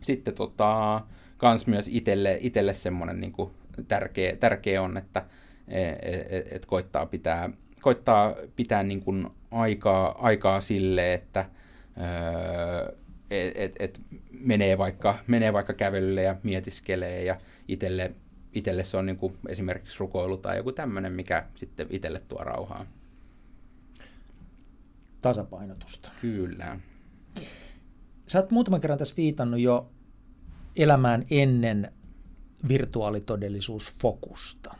sitten 0.00 0.34
tota, 0.34 1.00
kans 1.36 1.66
myös 1.66 1.88
itelle, 1.88 2.38
itelle 2.40 2.74
semmoinen 2.74 3.20
niin 3.20 3.34
tärkeä, 3.88 4.36
tärkeä 4.36 4.82
on, 4.82 4.96
että 4.96 5.24
et, 5.68 6.32
et, 6.32 6.52
et 6.52 6.66
koittaa 6.66 7.06
pitää, 7.06 7.50
koittaa 7.82 8.34
pitää 8.56 8.82
niin 8.82 9.00
kuin 9.00 9.26
aikaa, 9.50 10.18
aikaa 10.18 10.60
sille, 10.60 11.14
että 11.14 11.44
öö, 12.00 12.96
et, 13.30 13.52
et, 13.56 13.72
et 13.78 14.00
menee, 14.30 14.78
vaikka, 14.78 15.18
menee 15.26 15.52
vaikka 15.52 15.72
kävelylle 15.72 16.22
ja 16.22 16.36
mietiskelee 16.42 17.24
ja 17.24 17.40
itelle, 17.68 18.12
itelle 18.52 18.84
se 18.84 18.96
on 18.96 19.06
niin 19.06 19.16
kuin 19.16 19.38
esimerkiksi 19.48 19.98
rukoilu 19.98 20.36
tai 20.36 20.56
joku 20.56 20.72
tämmöinen, 20.72 21.12
mikä 21.12 21.46
sitten 21.54 21.86
itelle 21.90 22.22
tuo 22.28 22.38
rauhaa. 22.38 22.86
Tasapainotusta. 25.20 26.10
Kyllä. 26.20 26.78
Sä 28.26 28.38
oot 28.38 28.50
muutaman 28.50 28.80
kerran 28.80 28.98
tässä 28.98 29.16
viitannut 29.16 29.60
jo 29.60 29.90
elämään 30.76 31.24
ennen 31.30 31.92
virtuaalitodellisuusfokusta. 32.68 34.74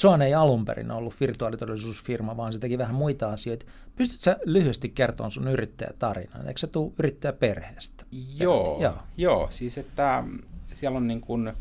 Zoan 0.00 0.22
ei 0.22 0.34
alun 0.34 0.64
perin 0.64 0.90
ollut 0.90 1.20
virtuaalitodellisuusfirma, 1.20 2.36
vaan 2.36 2.52
se 2.52 2.58
teki 2.58 2.78
vähän 2.78 2.94
muita 2.94 3.32
asioita. 3.32 3.66
Pystytkö 3.96 4.22
sä 4.22 4.36
lyhyesti 4.44 4.88
kertomaan 4.88 5.30
sun 5.30 5.48
yrittäjätarinan? 5.48 6.48
Eikö 6.48 6.60
se 6.60 6.66
tule 6.66 6.92
yrittäjäperheestä? 6.98 8.04
Joo, 8.38 8.78
joo. 8.80 8.94
joo, 9.16 9.48
siis 9.50 9.78
että 9.78 10.24
siellä 10.66 10.96
on 10.96 11.06
niin 11.06 11.20
kuin, 11.20 11.48
ö, 11.48 11.52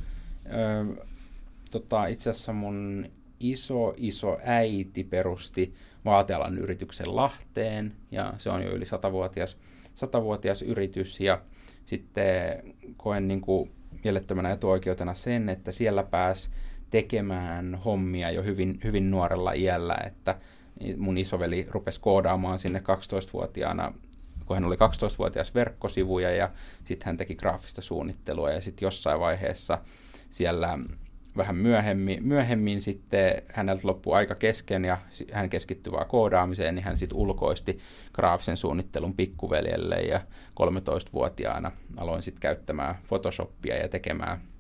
tota, 1.72 2.06
itse 2.06 2.30
asiassa 2.30 2.54
mun 2.54 3.06
iso, 3.39 3.93
iso 3.98 4.38
äiti 4.43 5.04
perusti 5.04 5.74
vaatealan 6.06 6.58
yrityksen 6.58 7.15
Lahteen, 7.15 7.93
ja 8.12 8.34
se 8.38 8.50
on 8.50 8.63
jo 8.63 8.72
yli 8.72 8.86
satavuotias, 8.86 9.58
satavuotias 9.96 10.62
yritys, 10.62 11.19
ja 11.19 11.41
sitten 11.86 12.63
koen 12.98 13.28
niin 13.28 13.41
kuin 13.41 13.72
mielettömänä 14.04 14.52
etuoikeutena 14.52 15.13
sen, 15.13 15.50
että 15.50 15.72
siellä 15.72 16.04
pääs 16.04 16.50
tekemään 16.93 17.75
hommia 17.75 18.32
jo 18.32 18.43
hyvin, 18.43 18.79
hyvin 18.84 19.12
nuorella 19.12 19.51
iällä, 19.51 19.97
että 20.06 20.36
mun 20.97 21.17
isoveli 21.17 21.67
rupesi 21.69 22.01
koodaamaan 22.01 22.60
sinne 22.60 22.79
12-vuotiaana, 22.79 23.93
kun 24.45 24.56
hän 24.56 24.65
oli 24.65 24.75
12-vuotias 24.75 25.56
verkkosivuja 25.56 26.32
ja 26.32 26.49
sitten 26.86 27.05
hän 27.05 27.18
teki 27.18 27.36
graafista 27.36 27.82
suunnittelua 27.82 28.51
ja 28.51 28.61
sitten 28.61 28.86
jossain 28.86 29.20
vaiheessa 29.20 29.80
siellä 30.30 30.80
vähän 31.38 31.55
myöhemmin, 31.55 32.28
myöhemmin 32.28 32.82
sitten 32.82 33.41
häneltä 33.53 33.88
loppui 33.88 34.15
aika 34.15 34.36
kesken 34.36 34.86
ja 34.86 34.97
hän 35.32 35.49
keskittyi 35.49 35.93
vaan 35.93 36.07
koodaamiseen, 36.07 36.76
niin 36.76 36.86
hän 36.86 36.97
sitten 36.97 37.18
ulkoisti 37.18 37.80
graafisen 38.13 38.57
suunnittelun 38.57 39.15
pikkuveljelle 39.15 39.95
ja 39.95 40.22
13-vuotiaana 40.61 41.72
aloin 41.97 42.24
sitten 42.24 42.41
käyttämään 42.41 42.95
Photoshopia 43.07 43.78
ja 43.78 43.89
tekemään, 43.89 44.53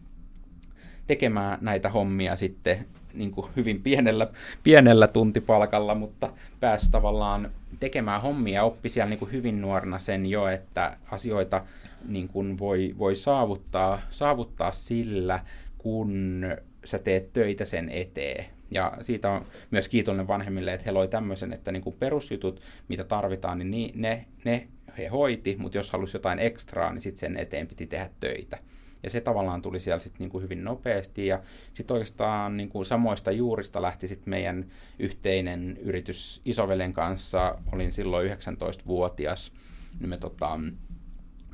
tekemään 1.07 1.57
näitä 1.61 1.89
hommia 1.89 2.35
sitten 2.35 2.85
niin 3.13 3.31
kuin 3.31 3.47
hyvin 3.55 3.81
pienellä, 3.81 4.27
pienellä 4.63 5.07
tuntipalkalla, 5.07 5.95
mutta 5.95 6.29
pääsi 6.59 6.91
tavallaan 6.91 7.51
tekemään 7.79 8.21
hommia 8.21 8.63
oppi 8.63 8.89
siellä 8.89 9.09
niin 9.09 9.19
kuin 9.19 9.31
hyvin 9.31 9.61
nuorena 9.61 9.99
sen 9.99 10.25
jo, 10.25 10.47
että 10.47 10.97
asioita 11.11 11.65
niin 12.07 12.27
kuin 12.27 12.59
voi, 12.59 12.95
voi 12.97 13.15
saavuttaa, 13.15 14.01
saavuttaa 14.09 14.71
sillä, 14.71 15.39
kun 15.77 16.45
sä 16.85 16.99
teet 16.99 17.33
töitä 17.33 17.65
sen 17.65 17.89
eteen. 17.89 18.45
Ja 18.71 18.97
siitä 19.01 19.31
on 19.31 19.45
myös 19.71 19.89
kiitollinen 19.89 20.27
vanhemmille, 20.27 20.73
että 20.73 20.85
he 20.85 20.91
loi 20.91 21.07
tämmöisen, 21.07 21.53
että 21.53 21.71
niin 21.71 21.83
kuin 21.83 21.95
perusjutut, 21.99 22.61
mitä 22.87 23.03
tarvitaan, 23.03 23.71
niin 23.71 24.01
ne, 24.01 24.25
ne 24.43 24.67
he 24.97 25.07
hoiti, 25.07 25.55
mutta 25.59 25.77
jos 25.77 25.91
halusi 25.91 26.17
jotain 26.17 26.39
ekstraa, 26.39 26.93
niin 26.93 27.01
sitten 27.01 27.19
sen 27.19 27.37
eteen 27.37 27.67
piti 27.67 27.87
tehdä 27.87 28.09
töitä. 28.19 28.57
Ja 29.03 29.09
se 29.09 29.21
tavallaan 29.21 29.61
tuli 29.61 29.79
siellä 29.79 29.99
sitten 29.99 30.19
niinku 30.19 30.39
hyvin 30.39 30.63
nopeasti. 30.63 31.27
Ja 31.27 31.39
sitten 31.73 31.93
oikeastaan 31.93 32.57
niinku 32.57 32.83
samoista 32.83 33.31
juurista 33.31 33.81
lähti 33.81 34.07
sitten 34.07 34.29
meidän 34.29 34.65
yhteinen 34.99 35.77
yritys 35.81 36.41
isovelen 36.45 36.93
kanssa. 36.93 37.55
Olin 37.71 37.91
silloin 37.91 38.31
19-vuotias. 38.31 39.51
Niin 39.99 40.09
me 40.09 40.17
tota, 40.17 40.59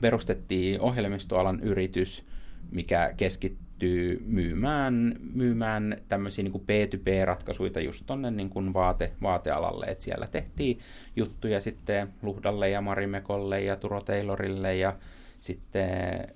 perustettiin 0.02 0.82
ohjelmistoalan 0.82 1.60
yritys, 1.60 2.26
mikä 2.72 3.14
keskittyy 3.18 4.24
myymään, 4.26 5.16
myymään 5.34 5.98
tämmöisiä 6.10 6.44
niin 6.44 6.54
B2B-ratkaisuja 6.54 7.82
just 7.82 8.04
tuonne 8.06 8.32
niin 8.32 8.74
vaate, 8.74 9.12
vaatealalle. 9.22 9.86
Et 9.86 10.02
siellä 10.02 10.28
tehtiin 10.28 10.78
juttuja 11.16 11.62
sitten 11.62 12.08
Luhdalle 12.22 12.70
ja 12.70 12.82
Marimekolle 12.82 13.62
ja 13.62 13.76
Turo 13.76 14.02
Taylorille 14.02 14.76
ja 14.76 14.96
sitten 15.40 16.30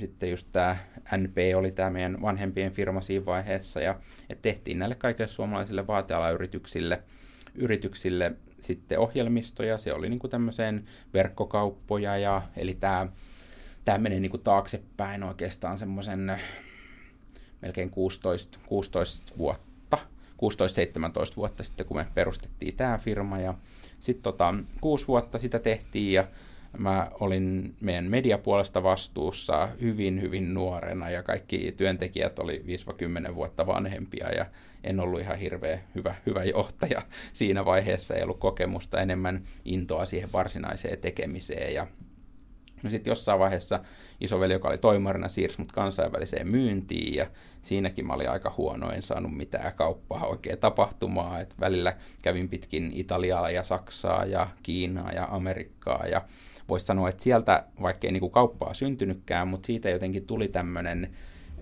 sitten 0.00 0.30
just 0.30 0.46
tämä 0.52 0.76
NP 1.16 1.36
oli 1.56 1.72
tämä 1.72 1.90
meidän 1.90 2.22
vanhempien 2.22 2.72
firma 2.72 3.00
siinä 3.00 3.26
vaiheessa, 3.26 3.80
ja 3.80 3.98
tehtiin 4.42 4.78
näille 4.78 4.94
kaikille 4.94 5.28
suomalaisille 5.28 5.86
vaatealayrityksille 5.86 7.02
yrityksille 7.54 8.32
sitten 8.60 8.98
ohjelmistoja, 8.98 9.78
se 9.78 9.92
oli 9.92 10.08
niinku 10.08 10.28
tämmöiseen 10.28 10.84
verkkokauppoja, 11.14 12.18
ja, 12.18 12.42
eli 12.56 12.74
tämä 12.74 13.08
tämä 13.84 13.98
menee 13.98 14.20
niinku 14.20 14.38
taaksepäin 14.38 15.22
oikeastaan 15.22 15.78
semmoisen 15.78 16.40
melkein 17.62 17.90
16, 17.90 18.58
16 18.66 19.32
vuotta, 19.38 19.98
16-17 20.02 21.36
vuotta 21.36 21.64
sitten, 21.64 21.86
kun 21.86 21.96
me 21.96 22.06
perustettiin 22.14 22.76
tämä 22.76 22.98
firma, 22.98 23.38
ja 23.38 23.54
sitten 24.00 24.22
tota, 24.22 24.54
kuusi 24.80 25.08
vuotta 25.08 25.38
sitä 25.38 25.58
tehtiin, 25.58 26.12
ja 26.12 26.24
Mä 26.78 27.10
olin 27.20 27.74
meidän 27.80 28.10
mediapuolesta 28.10 28.82
vastuussa 28.82 29.68
hyvin, 29.80 30.20
hyvin 30.20 30.54
nuorena 30.54 31.10
ja 31.10 31.22
kaikki 31.22 31.74
työntekijät 31.76 32.38
oli 32.38 32.64
5-10 33.30 33.34
vuotta 33.34 33.66
vanhempia 33.66 34.32
ja 34.32 34.46
en 34.84 35.00
ollut 35.00 35.20
ihan 35.20 35.38
hirveän 35.38 35.80
hyvä, 35.94 36.14
hyvä 36.26 36.44
johtaja 36.44 37.02
siinä 37.32 37.64
vaiheessa. 37.64 38.14
Ei 38.14 38.22
ollut 38.22 38.38
kokemusta, 38.38 39.00
enemmän 39.00 39.42
intoa 39.64 40.04
siihen 40.04 40.32
varsinaiseen 40.32 40.98
tekemiseen 40.98 41.74
ja 41.74 41.86
No 42.82 42.90
sitten 42.90 43.10
jossain 43.10 43.38
vaiheessa 43.38 43.80
isoveli, 44.20 44.52
joka 44.52 44.68
oli 44.68 44.78
toimarina, 44.78 45.28
siirsi 45.28 45.58
mut 45.58 45.72
kansainväliseen 45.72 46.48
myyntiin 46.48 47.14
ja 47.14 47.26
siinäkin 47.62 48.06
mä 48.06 48.12
olin 48.12 48.30
aika 48.30 48.54
huono, 48.56 48.90
en 48.90 49.02
saanut 49.02 49.36
mitään 49.36 49.72
kauppaa 49.74 50.26
oikein 50.26 50.58
tapahtumaa. 50.58 51.40
Et 51.40 51.54
välillä 51.60 51.96
kävin 52.22 52.48
pitkin 52.48 52.92
Italiaa 52.94 53.50
ja 53.50 53.62
Saksaa 53.62 54.24
ja 54.24 54.48
Kiinaa 54.62 55.12
ja 55.12 55.28
Amerikkaa 55.30 56.06
ja 56.06 56.22
voisi 56.72 56.86
sanoa, 56.86 57.08
että 57.08 57.22
sieltä, 57.22 57.64
vaikka 57.82 58.06
ei 58.06 58.12
niin 58.12 58.20
kuin 58.20 58.32
kauppaa 58.32 58.74
syntynytkään, 58.74 59.48
mutta 59.48 59.66
siitä 59.66 59.90
jotenkin 59.90 60.26
tuli 60.26 60.48
tämmöinen 60.48 61.10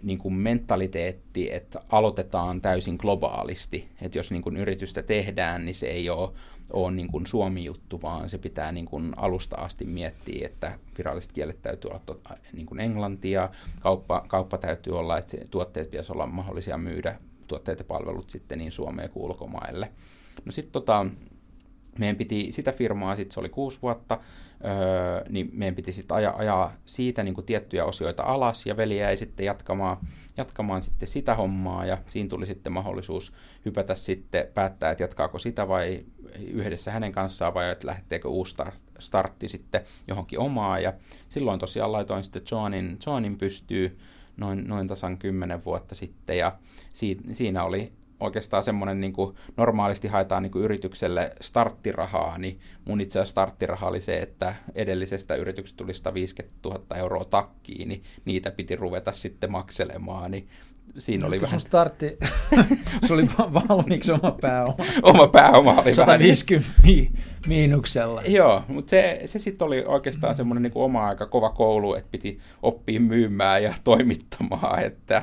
niin 0.03 0.19
kuin 0.19 0.35
mentaliteetti, 0.35 1.53
että 1.53 1.81
aloitetaan 1.89 2.61
täysin 2.61 2.97
globaalisti. 2.97 3.89
Että 4.03 4.19
jos 4.19 4.31
niin 4.31 4.43
kuin 4.43 4.57
yritystä 4.57 5.03
tehdään, 5.03 5.65
niin 5.65 5.75
se 5.75 5.87
ei 5.87 6.11
ole, 6.11 6.31
ole 6.73 6.91
niin 6.91 7.09
kuin 7.09 7.27
Suomi-juttu, 7.27 8.03
vaan 8.03 8.29
se 8.29 8.39
pitää 8.39 8.73
niin 8.73 8.87
kuin 8.87 9.13
alusta 9.17 9.57
asti 9.57 9.85
miettiä, 9.85 10.47
että 10.47 10.79
viralliset 10.99 11.33
kielet 11.33 11.63
täytyy 11.63 11.89
olla 11.89 12.01
to, 12.07 12.21
niin 12.53 12.67
kuin 12.67 12.81
englantia, 12.81 13.49
kauppa, 13.81 14.25
kauppa 14.29 14.59
täytyy 14.59 14.99
olla, 14.99 15.19
että 15.19 15.37
tuotteet 15.51 15.91
pitäisi 15.91 16.13
olla 16.13 16.27
mahdollisia 16.27 16.79
myydä, 16.79 17.17
tuotteet 17.47 17.79
ja 17.79 17.85
palvelut 17.85 18.31
sitten 18.31 18.59
niin 18.59 18.73
Suomeen 18.73 19.11
kuin 19.11 19.25
ulkomaille. 19.25 19.93
No 20.45 20.53
sitten 20.53 20.73
tota, 20.73 21.07
meidän 21.99 22.17
piti 22.17 22.53
sitä 22.53 22.73
firmaa, 22.73 23.17
sitten 23.17 23.35
se 23.35 23.41
oli 23.41 23.49
kuusi 23.49 23.79
vuotta, 23.83 24.19
öö, 24.65 25.25
niin 25.29 25.51
meidän 25.53 25.75
piti 25.75 25.93
sitten 25.93 26.17
ajaa, 26.17 26.37
ajaa 26.37 26.73
siitä 26.85 27.23
niin 27.23 27.45
tiettyjä 27.47 27.85
osioita 27.85 28.23
alas, 28.23 28.67
ja 28.67 28.77
veli 28.77 28.99
jäi 28.99 29.17
sitten 29.17 29.47
jatkamaan, 29.47 29.97
jatkamaan 30.37 30.83
sitten 30.83 31.09
sitä 31.09 31.35
hommaa, 31.35 31.87
ja 31.87 31.99
siinä 32.07 32.29
tuli 32.29 32.47
sitten 32.47 32.73
mahdollisuus 32.73 33.33
hypätä 33.65 33.95
sitten, 33.95 34.47
päättää, 34.55 34.91
että 34.91 35.05
jatkaako 35.05 35.39
sitä 35.39 35.69
vai 35.69 36.05
yhdessä 36.41 36.91
hänen 36.91 37.13
kanssaan, 37.13 37.55
vai 37.55 37.71
että 37.71 37.87
lähteekö 37.87 38.29
uusi 38.29 38.57
startti 38.99 39.49
sitten 39.49 39.81
johonkin 40.09 40.39
omaa, 40.39 40.79
ja 40.79 40.93
silloin 41.29 41.61
tosiaan 41.61 41.93
laitoin 41.93 42.25
sitten 42.25 42.43
Johnin, 42.51 42.99
Johnin 43.07 43.39
pystyy 43.39 43.99
noin, 44.37 44.69
noin 44.69 44.89
tasan 44.89 45.19
kymmenen 45.19 45.65
vuotta 45.65 45.95
sitten, 45.95 46.39
ja 46.39 46.53
siinä 47.33 47.65
oli 47.65 47.93
oikeastaan 48.21 48.63
semmoinen, 48.63 49.01
niin 49.01 49.13
kuin 49.13 49.37
normaalisti 49.57 50.09
haetaan 50.09 50.43
niin 50.43 50.51
kuin 50.51 50.65
yritykselle 50.65 51.33
starttirahaa, 51.41 52.39
niin 52.39 52.61
mun 52.85 53.01
itse 53.01 53.19
asiassa 53.19 53.31
starttiraha 53.31 53.87
oli 53.87 54.01
se, 54.01 54.19
että 54.19 54.55
edellisestä 54.75 55.35
yrityksestä 55.35 55.77
tuli 55.77 55.95
150 55.95 56.69
000 56.69 56.97
euroa 56.97 57.25
takkiin, 57.25 57.89
niin 57.89 58.03
niitä 58.25 58.51
piti 58.51 58.77
ruveta 58.77 59.13
sitten 59.13 59.53
makselemaan, 59.53 60.31
niin 60.31 60.49
siinä 60.99 61.27
oli 61.27 61.41
vähän... 61.41 61.61
startti, 61.61 62.19
se 63.07 63.13
oli 63.15 63.29
valmiiksi 63.69 64.13
oma 64.13 64.37
pääoma. 64.41 64.75
oma 65.03 65.27
pääoma 65.27 65.73
oli 65.73 65.95
150 65.95 66.71
vähän... 66.83 67.25
miinuksella. 67.47 68.23
Joo, 68.23 68.63
mutta 68.69 68.91
se, 68.91 69.23
se 69.27 69.39
sitten 69.39 69.67
oli 69.67 69.85
oikeastaan 69.87 70.35
semmoinen 70.35 70.63
niin 70.63 70.73
oma 70.75 71.07
aika 71.07 71.27
kova 71.27 71.51
koulu, 71.51 71.95
että 71.95 72.11
piti 72.11 72.39
oppia 72.63 73.01
myymään 73.01 73.63
ja 73.63 73.75
toimittamaan, 73.85 74.85
että 74.85 75.23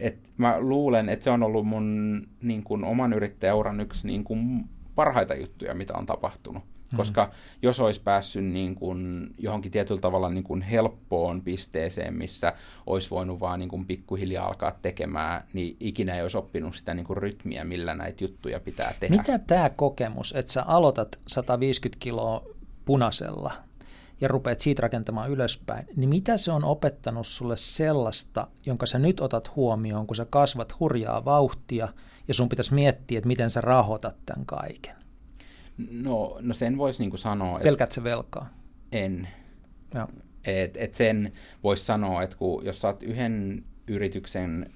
et, 0.00 0.18
mä 0.36 0.60
luulen, 0.60 1.08
että 1.08 1.24
se 1.24 1.30
on 1.30 1.42
ollut 1.42 1.66
mun 1.66 2.22
niin 2.42 2.62
kuin, 2.62 2.84
oman 2.84 3.12
yrittäjäuran 3.12 3.80
yksi 3.80 4.06
niin 4.06 4.24
kuin, 4.24 4.64
parhaita 4.94 5.34
juttuja, 5.34 5.74
mitä 5.74 5.94
on 5.94 6.06
tapahtunut. 6.06 6.73
Mm. 6.94 6.96
Koska 6.96 7.30
jos 7.62 7.80
olisi 7.80 8.02
päässyt 8.02 8.44
niin 8.44 8.74
kuin 8.74 9.30
johonkin 9.38 9.72
tietyllä 9.72 10.00
tavalla 10.00 10.30
niin 10.30 10.44
kuin 10.44 10.62
helppoon 10.62 11.42
pisteeseen, 11.42 12.14
missä 12.14 12.52
olisi 12.86 13.10
voinut 13.10 13.40
vaan 13.40 13.58
niin 13.58 13.68
kuin 13.68 13.86
pikkuhiljaa 13.86 14.46
alkaa 14.46 14.78
tekemään, 14.82 15.44
niin 15.52 15.76
ikinä 15.80 16.14
ei 16.14 16.22
olisi 16.22 16.38
oppinut 16.38 16.76
sitä 16.76 16.94
niin 16.94 17.06
kuin 17.06 17.16
rytmiä, 17.16 17.64
millä 17.64 17.94
näitä 17.94 18.24
juttuja 18.24 18.60
pitää 18.60 18.94
tehdä. 19.00 19.16
Mitä 19.16 19.38
tämä 19.38 19.70
kokemus, 19.70 20.34
että 20.36 20.52
sä 20.52 20.62
aloitat 20.62 21.18
150 21.26 22.02
kiloa 22.02 22.46
punaisella 22.84 23.52
ja 24.20 24.28
rupeat 24.28 24.60
siitä 24.60 24.82
rakentamaan 24.82 25.30
ylöspäin, 25.30 25.86
niin 25.96 26.08
mitä 26.08 26.36
se 26.36 26.52
on 26.52 26.64
opettanut 26.64 27.26
sulle 27.26 27.56
sellaista, 27.56 28.46
jonka 28.66 28.86
sä 28.86 28.98
nyt 28.98 29.20
otat 29.20 29.56
huomioon, 29.56 30.06
kun 30.06 30.16
sä 30.16 30.26
kasvat 30.30 30.80
hurjaa 30.80 31.24
vauhtia 31.24 31.88
ja 32.28 32.34
sun 32.34 32.48
pitäisi 32.48 32.74
miettiä, 32.74 33.18
että 33.18 33.28
miten 33.28 33.50
sä 33.50 33.60
rahoitat 33.60 34.16
tämän 34.26 34.46
kaiken? 34.46 35.03
No, 35.90 36.36
no 36.40 36.54
sen 36.54 36.78
voisi 36.78 37.02
niinku 37.02 37.16
sanoa... 37.16 37.58
Pelkät 37.58 37.92
se 37.92 38.04
velkaa? 38.04 38.48
En. 38.92 39.28
Et, 40.44 40.76
et 40.76 40.94
sen 40.94 41.32
voisi 41.62 41.84
sanoa, 41.84 42.22
että 42.22 42.36
kun, 42.36 42.64
jos 42.64 42.84
oot 42.84 43.02
yhden 43.02 43.64
yrityksen 43.86 44.72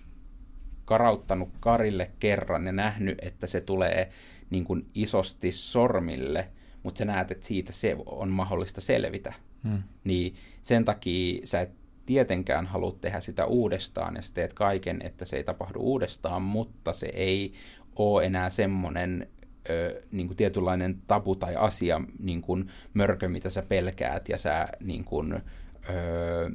karauttanut 0.85 1.49
karille 1.61 2.11
kerran 2.19 2.67
ja 2.67 2.73
nähnyt, 2.73 3.19
että 3.23 3.47
se 3.47 3.61
tulee 3.61 4.11
niin 4.51 4.65
kuin 4.65 4.87
isosti 4.95 5.53
sormille, 5.53 6.49
mutta 6.83 6.99
sä 6.99 7.05
näet, 7.05 7.31
että 7.31 7.47
siitä 7.47 7.73
se 7.73 7.97
on 8.07 8.29
mahdollista 8.29 8.81
selvitä, 8.81 9.33
hmm. 9.65 9.83
niin 10.05 10.35
sen 10.63 10.85
takia 10.85 11.47
sä 11.47 11.61
et 11.61 11.71
tietenkään 12.07 12.67
halua 12.67 12.97
tehdä 13.01 13.21
sitä 13.21 13.47
uudestaan 13.47 14.17
ja 14.17 14.23
sä 14.23 14.35
teet 14.35 14.55
kaiken, 14.55 14.99
että 15.03 15.25
se 15.25 15.37
ei 15.37 15.45
tapahdu 15.45 15.79
uudestaan, 15.81 16.43
mutta 16.43 16.93
se 16.93 17.07
ei 17.07 17.53
ole 17.97 18.25
enää 18.25 18.51
semmoinen 18.51 19.29
ö, 19.71 20.03
niin 20.11 20.27
kuin 20.27 20.37
tietynlainen 20.37 20.99
tabu 21.07 21.37
tai 21.37 21.57
asia, 21.57 22.01
niin 22.19 22.43
kuin 22.43 22.69
mörkö, 22.95 23.29
mitä 23.29 23.51
sä 23.51 23.63
pelkäät 23.63 24.29
ja 24.29 24.39
sä 24.39 24.69
niin 24.81 25.05
kuin, 25.05 25.43
ö, 25.91 26.51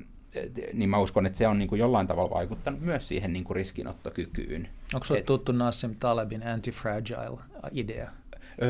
niin 0.73 0.89
mä 0.89 0.97
uskon, 0.97 1.25
että 1.25 1.37
se 1.37 1.47
on 1.47 1.57
niin 1.59 1.69
kuin 1.69 1.79
jollain 1.79 2.07
tavalla 2.07 2.35
vaikuttanut 2.35 2.81
myös 2.81 3.07
siihen 3.07 3.33
niin 3.33 3.43
kuin 3.43 3.55
riskinottokykyyn. 3.55 4.67
Onko 4.93 5.05
se 5.05 5.21
tuttu 5.21 5.51
Nassim 5.51 5.95
Talebin 5.99 6.47
anti-fragile-idea? 6.47 8.09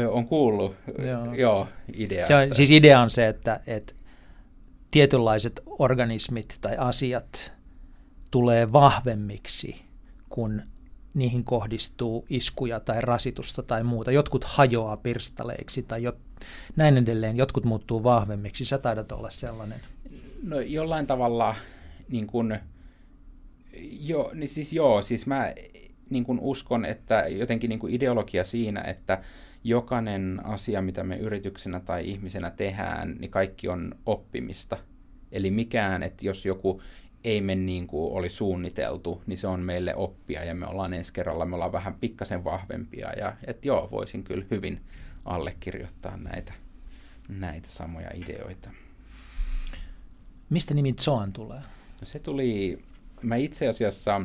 On 0.09 0.27
kuullut, 0.27 0.75
joo, 1.05 1.33
joo 1.33 1.67
ideasta. 1.93 2.27
Se 2.27 2.35
on, 2.35 2.55
siis 2.55 2.71
idea 2.71 3.01
on 3.01 3.09
se, 3.09 3.27
että, 3.27 3.59
että 3.67 3.93
tietynlaiset 4.91 5.63
organismit 5.65 6.57
tai 6.61 6.77
asiat 6.77 7.53
tulee 8.31 8.71
vahvemmiksi 8.71 9.81
kun 10.29 10.61
niihin 11.13 11.43
kohdistuu 11.43 12.25
iskuja 12.29 12.79
tai 12.79 13.01
rasitusta 13.01 13.63
tai 13.63 13.83
muuta. 13.83 14.11
Jotkut 14.11 14.43
hajoaa 14.43 14.97
pirstaleiksi 14.97 15.83
tai 15.83 16.03
jot, 16.03 16.17
näin 16.75 16.97
edelleen. 16.97 17.37
Jotkut 17.37 17.65
muuttuu 17.65 18.03
vahvemmiksi. 18.03 18.65
Sä 18.65 18.77
taidat 18.77 19.11
olla 19.11 19.29
sellainen. 19.29 19.81
No 20.43 20.59
jollain 20.59 21.07
tavalla 21.07 21.55
niin 22.09 22.27
kuin, 22.27 22.59
jo, 23.99 24.31
niin 24.33 24.49
siis 24.49 24.73
joo, 24.73 25.01
siis 25.01 25.27
mä 25.27 25.53
niin 26.09 26.23
kuin 26.23 26.39
uskon, 26.41 26.85
että 26.85 27.27
jotenkin 27.27 27.69
niin 27.69 27.79
kuin 27.79 27.93
ideologia 27.93 28.43
siinä, 28.43 28.81
että 28.81 29.21
jokainen 29.63 30.41
asia, 30.43 30.81
mitä 30.81 31.03
me 31.03 31.17
yrityksenä 31.17 31.79
tai 31.79 32.09
ihmisenä 32.09 32.49
tehdään, 32.49 33.15
niin 33.19 33.31
kaikki 33.31 33.67
on 33.67 33.95
oppimista. 34.05 34.77
Eli 35.31 35.51
mikään, 35.51 36.03
että 36.03 36.25
jos 36.25 36.45
joku 36.45 36.81
ei 37.23 37.41
mene 37.41 37.61
niin 37.61 37.87
kuin 37.87 38.13
oli 38.13 38.29
suunniteltu, 38.29 39.21
niin 39.27 39.37
se 39.37 39.47
on 39.47 39.59
meille 39.59 39.95
oppia 39.95 40.43
ja 40.43 40.55
me 40.55 40.67
ollaan 40.67 40.93
ensi 40.93 41.13
kerralla, 41.13 41.45
me 41.45 41.55
ollaan 41.55 41.71
vähän 41.71 41.93
pikkasen 41.93 42.43
vahvempia 42.43 43.13
ja 43.13 43.35
että 43.47 43.67
joo, 43.67 43.91
voisin 43.91 44.23
kyllä 44.23 44.45
hyvin 44.51 44.81
allekirjoittaa 45.25 46.17
näitä, 46.17 46.53
näitä 47.29 47.67
samoja 47.69 48.09
ideoita. 48.13 48.69
Mistä 50.49 50.73
nimi 50.73 50.93
Zoan 51.01 51.33
tulee? 51.33 51.59
No 52.01 52.05
se 52.05 52.19
tuli, 52.19 52.79
mä 53.21 53.35
itse 53.35 53.67
asiassa 53.67 54.21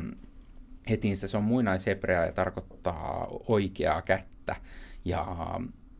hetin 0.89 1.17
sitä, 1.17 1.27
se 1.27 1.37
on 1.37 1.43
muinaishebrea 1.43 2.25
ja 2.25 2.31
tarkoittaa 2.31 3.27
oikeaa 3.47 4.01
kättä. 4.01 4.55
Ja 5.05 5.35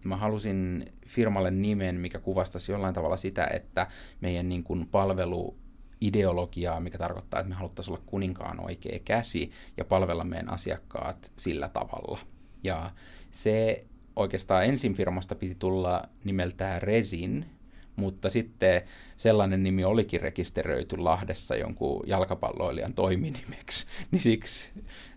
mä 0.04 0.18
halusin 0.18 0.86
firmalle 1.08 1.52
nimen, 1.52 1.96
mikä 1.96 2.20
kuvastaisi 2.20 2.72
jollain 2.72 2.94
tavalla 2.94 3.18
sitä, 3.18 3.48
että 3.54 3.88
meidän 4.22 4.50
niin 4.50 4.64
kuin 4.64 4.88
palvelu 4.88 5.58
ideologiaa, 6.02 6.80
mikä 6.80 6.98
tarkoittaa, 6.98 7.40
että 7.40 7.50
me 7.50 7.56
haluttaisiin 7.56 7.94
olla 7.96 8.04
kuninkaan 8.06 8.60
oikea 8.60 9.00
käsi 9.06 9.52
ja 9.78 9.86
palvella 9.86 10.24
meidän 10.24 10.54
asiakkaat 10.54 11.32
sillä 11.38 11.70
tavalla. 11.70 12.20
Ja 12.64 12.92
se 13.32 13.84
oikeastaan 14.16 14.66
ensin 14.66 14.94
firmasta 14.94 15.36
piti 15.36 15.56
tulla 15.56 16.04
nimeltään 16.24 16.82
Resin, 16.82 17.46
mutta 18.00 18.30
sitten 18.30 18.82
sellainen 19.18 19.64
nimi 19.64 19.84
olikin 19.84 20.22
rekisteröity 20.22 20.98
Lahdessa 20.98 21.56
jonkun 21.56 22.04
jalkapalloilijan 22.08 22.94
toiminimeksi, 22.94 23.86
niin 24.12 24.22
siksi 24.22 24.70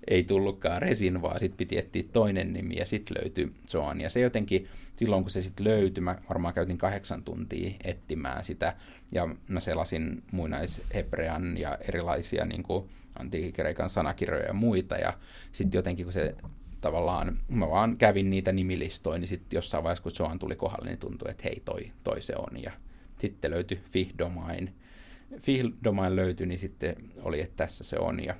ei 0.08 0.24
tullutkaan 0.24 0.82
Resin, 0.82 1.22
vaan 1.22 1.40
sitten 1.40 1.56
piti 1.56 1.78
etsiä 1.78 2.02
toinen 2.12 2.52
nimi 2.52 2.76
ja 2.76 2.86
sitten 2.86 3.16
löytyi 3.22 3.52
Zoan. 3.68 4.00
Ja 4.00 4.10
se 4.10 4.20
jotenkin, 4.20 4.68
silloin 4.96 5.22
kun 5.22 5.30
se 5.30 5.40
sitten 5.40 5.64
löytyi, 5.64 6.02
mä 6.02 6.18
varmaan 6.28 6.54
käytin 6.54 6.78
kahdeksan 6.78 7.22
tuntia 7.22 7.70
etsimään 7.84 8.44
sitä, 8.44 8.76
ja 9.12 9.28
mä 9.48 9.60
selasin 9.60 10.22
muinaishebrean 10.32 11.58
ja 11.58 11.78
erilaisia 11.88 12.44
niin 12.44 12.62
kuin 12.62 12.88
antiikikreikan 13.18 13.90
sanakirjoja 13.90 14.46
ja 14.46 14.52
muita, 14.52 14.96
ja 14.96 15.12
sitten 15.52 15.78
jotenkin 15.78 16.06
kun 16.06 16.12
se 16.12 16.34
tavallaan, 16.82 17.38
mä 17.48 17.70
vaan 17.70 17.96
kävin 17.96 18.30
niitä 18.30 18.52
nimilistoja, 18.52 19.18
niin 19.18 19.28
sitten 19.28 19.56
jossain 19.56 19.84
vaiheessa, 19.84 20.02
kun 20.02 20.12
Zoan 20.12 20.38
tuli 20.38 20.56
kohdalle, 20.56 20.88
niin 20.88 20.98
tuntui, 20.98 21.30
että 21.30 21.42
hei, 21.44 21.62
toi, 21.64 21.92
toi 22.04 22.22
se 22.22 22.34
on, 22.36 22.62
ja 22.62 22.72
sitten 23.18 23.50
löytyi 23.50 23.80
Fihdomain. 23.90 24.74
Fihdomain 25.40 26.16
löytyi, 26.16 26.46
niin 26.46 26.58
sitten 26.58 26.96
oli, 27.22 27.40
että 27.40 27.56
tässä 27.56 27.84
se 27.84 27.96
on, 27.98 28.24
ja 28.24 28.34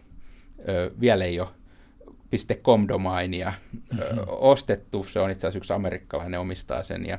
ö, 0.69 0.91
vielä 1.01 1.25
ei 1.25 1.41
ole 1.41 1.49
.com-domainia 2.63 3.53
mm-hmm. 3.73 4.19
ostettu. 4.29 5.07
Se 5.13 5.21
on 5.21 5.31
itse 5.31 5.47
asiassa 5.47 5.59
yksi 5.59 5.73
amerikkalainen 5.73 6.41
omistaa 6.41 6.83
sen 6.83 7.07
ja 7.07 7.19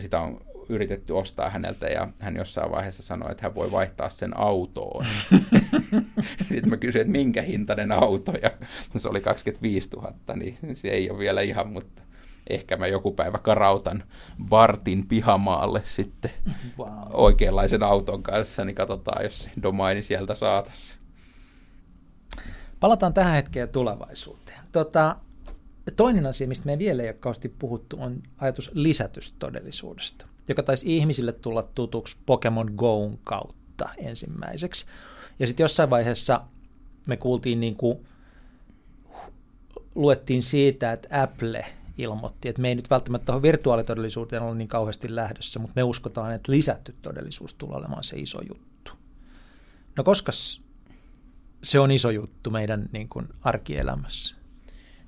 sitä 0.00 0.20
on 0.20 0.40
yritetty 0.68 1.12
ostaa 1.12 1.50
häneltä 1.50 1.86
ja 1.86 2.08
hän 2.18 2.36
jossain 2.36 2.70
vaiheessa 2.70 3.02
sanoi, 3.02 3.30
että 3.30 3.42
hän 3.42 3.54
voi 3.54 3.72
vaihtaa 3.72 4.10
sen 4.10 4.38
autoon. 4.38 5.04
Sitten 6.48 6.68
mä 6.68 6.76
kysyin, 6.76 7.00
että 7.00 7.12
minkä 7.12 7.42
hintainen 7.42 7.92
auto 7.92 8.32
ja 8.42 8.50
se 8.96 9.08
oli 9.08 9.20
25 9.20 9.88
000, 9.96 10.12
niin 10.34 10.58
se 10.74 10.88
ei 10.88 11.10
ole 11.10 11.18
vielä 11.18 11.40
ihan, 11.40 11.68
mutta 11.68 12.02
ehkä 12.50 12.76
mä 12.76 12.86
joku 12.86 13.12
päivä 13.12 13.38
karautan 13.38 14.04
Bartin 14.48 15.06
pihamaalle 15.06 15.80
sitten 15.84 16.30
wow. 16.78 16.88
oikeanlaisen 17.12 17.82
auton 17.82 18.22
kanssa, 18.22 18.64
niin 18.64 18.74
katsotaan, 18.74 19.24
jos 19.24 19.42
se 19.42 19.50
domaini 19.62 20.02
sieltä 20.02 20.34
saataisiin. 20.34 20.98
Palataan 22.80 23.14
tähän 23.14 23.34
hetkeen 23.34 23.68
tulevaisuuteen. 23.68 24.58
Tota, 24.72 25.16
toinen 25.96 26.26
asia, 26.26 26.48
mistä 26.48 26.66
me 26.66 26.78
vielä 26.78 27.02
ei 27.02 27.08
ole 27.08 27.50
puhuttu, 27.58 27.96
on 28.00 28.22
ajatus 28.38 28.70
lisätystodellisuudesta, 28.74 30.26
joka 30.48 30.62
taisi 30.62 30.96
ihmisille 30.96 31.32
tulla 31.32 31.62
tutuksi 31.62 32.16
Pokemon 32.26 32.72
Goon 32.76 33.18
kautta 33.24 33.88
ensimmäiseksi. 33.98 34.86
Ja 35.38 35.46
sitten 35.46 35.64
jossain 35.64 35.90
vaiheessa 35.90 36.40
me 37.06 37.16
kuultiin 37.16 37.60
niin 37.60 37.76
kuin, 37.76 38.06
luettiin 39.94 40.42
siitä, 40.42 40.92
että 40.92 41.22
Apple 41.22 41.66
ilmoitti, 41.98 42.48
että 42.48 42.62
me 42.62 42.68
ei 42.68 42.74
nyt 42.74 42.90
välttämättä 42.90 43.26
tuohon 43.26 43.42
virtuaalitodellisuuteen 43.42 44.42
ole 44.42 44.54
niin 44.54 44.68
kauheasti 44.68 45.14
lähdössä, 45.14 45.58
mutta 45.58 45.72
me 45.76 45.82
uskotaan, 45.82 46.34
että 46.34 46.52
lisätty 46.52 46.94
todellisuus 47.02 47.54
tulee 47.54 47.76
olemaan 47.76 48.04
se 48.04 48.18
iso 48.18 48.40
juttu. 48.48 48.92
No 49.96 50.04
koska 50.04 50.32
se 51.62 51.80
on 51.80 51.90
iso 51.90 52.10
juttu 52.10 52.50
meidän 52.50 52.88
niin 52.92 53.08
kuin, 53.08 53.28
arkielämässä? 53.40 54.36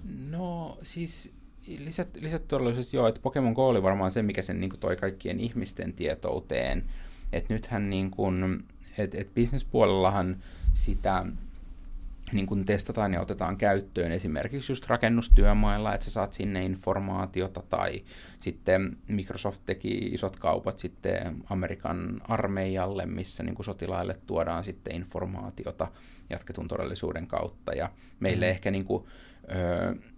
No 0.05 0.79
siis 0.83 1.33
lisät, 1.79 2.17
lisätodellisuus, 2.21 2.95
joo, 2.95 3.09
että 3.09 3.21
Pokemon 3.21 3.53
Go 3.53 3.69
oli 3.69 3.83
varmaan 3.83 4.11
se, 4.11 4.23
mikä 4.23 4.43
sen 4.43 4.61
niin 4.61 4.71
kuin, 4.71 4.81
toi 4.81 4.97
kaikkien 4.97 5.41
ihmisten 5.41 5.93
tietouteen. 5.93 6.85
Että 7.33 7.55
nythän 7.55 7.91
niin 7.91 8.11
kuin, 8.11 8.65
et, 8.99 9.15
et 9.15 9.35
bisnespuolellahan 9.35 10.37
sitä 10.75 11.27
niin 12.33 12.47
kuin 12.47 12.65
testataan 12.65 13.13
ja 13.13 13.21
otetaan 13.21 13.57
käyttöön 13.57 14.13
esimerkiksi 14.13 14.73
just 14.73 14.87
rakennustyömailla, 14.87 15.95
että 15.95 16.05
sä 16.05 16.11
saat 16.11 16.33
sinne 16.33 16.65
informaatiota, 16.65 17.63
tai 17.71 18.03
sitten 18.41 18.97
Microsoft 19.09 19.63
teki 19.67 19.89
isot 19.89 20.37
kaupat 20.37 20.79
sitten 20.79 21.37
Amerikan 21.51 22.21
armeijalle, 22.29 23.07
missä 23.07 23.43
niin 23.43 23.55
kuin 23.55 23.67
sotilaille 23.67 24.19
tuodaan 24.27 24.65
sitten 24.65 24.97
informaatiota 24.97 25.89
jatketun 26.31 26.69
todellisuuden 26.69 27.27
kautta, 27.27 27.73
ja 27.73 27.91
meille 28.21 28.47
mm. 28.47 28.51
ehkä 28.51 28.71
niin 28.71 28.85
kuin, 28.85 29.05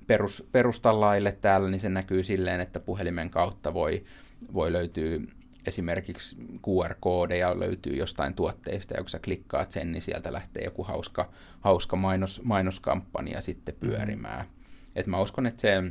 perus, 0.06 0.48
perustallaille 0.52 1.32
täällä, 1.32 1.70
niin 1.70 1.80
se 1.80 1.88
näkyy 1.88 2.24
silleen, 2.24 2.60
että 2.60 2.80
puhelimen 2.80 3.30
kautta 3.30 3.74
voi, 3.74 4.04
voi 4.54 4.72
löytyä 4.72 5.18
esimerkiksi 5.66 6.36
QR-koodeja 6.66 7.60
löytyy 7.60 7.92
jostain 7.92 8.34
tuotteista, 8.34 8.94
ja 8.94 9.00
kun 9.00 9.10
sä 9.10 9.18
klikkaat 9.18 9.70
sen, 9.70 9.92
niin 9.92 10.02
sieltä 10.02 10.32
lähtee 10.32 10.64
joku 10.64 10.84
hauska, 10.84 11.30
hauska 11.60 11.96
mainos, 11.96 12.40
mainoskampanja 12.44 13.40
sitten 13.40 13.74
mm-hmm. 13.74 13.96
pyörimään. 13.96 14.44
Mm. 14.46 14.52
Et 14.96 15.06
mä 15.06 15.20
uskon, 15.20 15.46
että 15.46 15.60
se, 15.60 15.82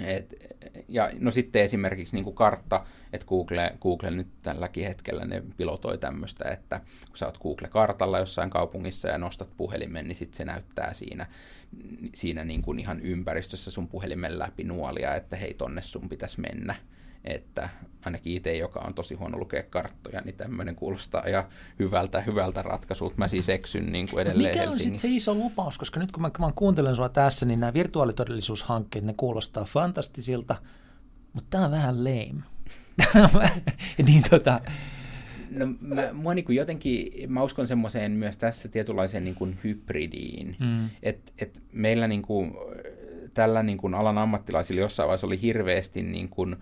et, 0.00 0.54
ja 0.88 1.10
no 1.18 1.30
sitten 1.30 1.62
esimerkiksi 1.62 2.16
niin 2.16 2.24
kuin 2.24 2.36
kartta, 2.36 2.86
että 3.12 3.26
Google, 3.26 3.72
Google 3.80 4.10
nyt 4.10 4.28
tälläkin 4.42 4.86
hetkellä 4.86 5.24
ne 5.24 5.42
pilotoi 5.56 5.98
tämmöistä, 5.98 6.50
että 6.50 6.80
kun 7.08 7.18
sä 7.18 7.26
oot 7.26 7.38
Google-kartalla 7.38 8.18
jossain 8.18 8.50
kaupungissa 8.50 9.08
ja 9.08 9.18
nostat 9.18 9.48
puhelimen, 9.56 10.08
niin 10.08 10.16
sitten 10.16 10.36
se 10.36 10.44
näyttää 10.44 10.92
siinä, 10.92 11.26
siinä 12.14 12.44
niin 12.44 12.62
kuin 12.62 12.78
ihan 12.78 13.00
ympäristössä 13.00 13.70
sun 13.70 13.88
puhelimen 13.88 14.38
läpi 14.38 14.64
nuolia, 14.64 15.14
että 15.14 15.36
hei 15.36 15.54
tonne 15.54 15.82
sun 15.82 16.08
pitäisi 16.08 16.40
mennä 16.40 16.74
että 17.30 17.68
ainakin 18.04 18.32
itse, 18.36 18.56
joka 18.56 18.80
on 18.80 18.94
tosi 18.94 19.14
huono 19.14 19.38
lukea 19.38 19.62
karttoja, 19.62 20.20
niin 20.20 20.34
tämmöinen 20.34 20.74
kuulostaa 20.74 21.28
ja 21.28 21.48
hyvältä, 21.78 22.20
hyvältä 22.20 22.62
ratkaisulta. 22.62 23.14
Mä 23.18 23.28
siis 23.28 23.48
eksyn 23.48 23.92
niin 23.92 24.08
kuin 24.08 24.22
edelleen 24.22 24.58
Mikä 24.58 24.70
on 24.70 24.78
sitten 24.78 24.98
se 24.98 25.08
iso 25.08 25.34
lupaus, 25.34 25.78
koska 25.78 26.00
nyt 26.00 26.12
kun 26.12 26.22
mä, 26.22 26.30
kun 26.30 26.46
mä 26.46 26.52
kuuntelen 26.54 26.96
sua 26.96 27.08
tässä, 27.08 27.46
niin 27.46 27.60
nämä 27.60 27.74
virtuaalitodellisuushankkeet, 27.74 29.04
ne 29.04 29.14
kuulostaa 29.16 29.64
fantastisilta, 29.64 30.56
mutta 31.32 31.48
tämä 31.50 31.64
on 31.64 31.70
vähän 31.70 32.04
lame. 32.04 32.42
niin 34.06 34.22
tota, 34.30 34.60
No, 35.50 35.66
mä, 35.80 36.12
mua 36.12 36.34
niin 36.34 36.44
kuin 36.44 36.56
jotenkin, 36.56 37.32
mä 37.32 37.42
uskon 37.42 37.66
semmoiseen 37.66 38.12
myös 38.12 38.36
tässä 38.36 38.68
tietynlaiseen 38.68 39.24
niin 39.24 39.34
kuin 39.34 39.58
hybridiin, 39.64 40.56
mm. 40.60 40.88
että 41.02 41.32
et 41.38 41.62
meillä 41.72 42.08
niin 42.08 42.22
kuin, 42.22 42.54
tällä 43.34 43.62
niin 43.62 43.78
kuin 43.78 43.94
alan 43.94 44.18
ammattilaisilla 44.18 44.80
jossain 44.80 45.06
vaiheessa 45.06 45.26
oli 45.26 45.42
hirveästi 45.42 46.02
niin 46.02 46.28
kuin, 46.28 46.56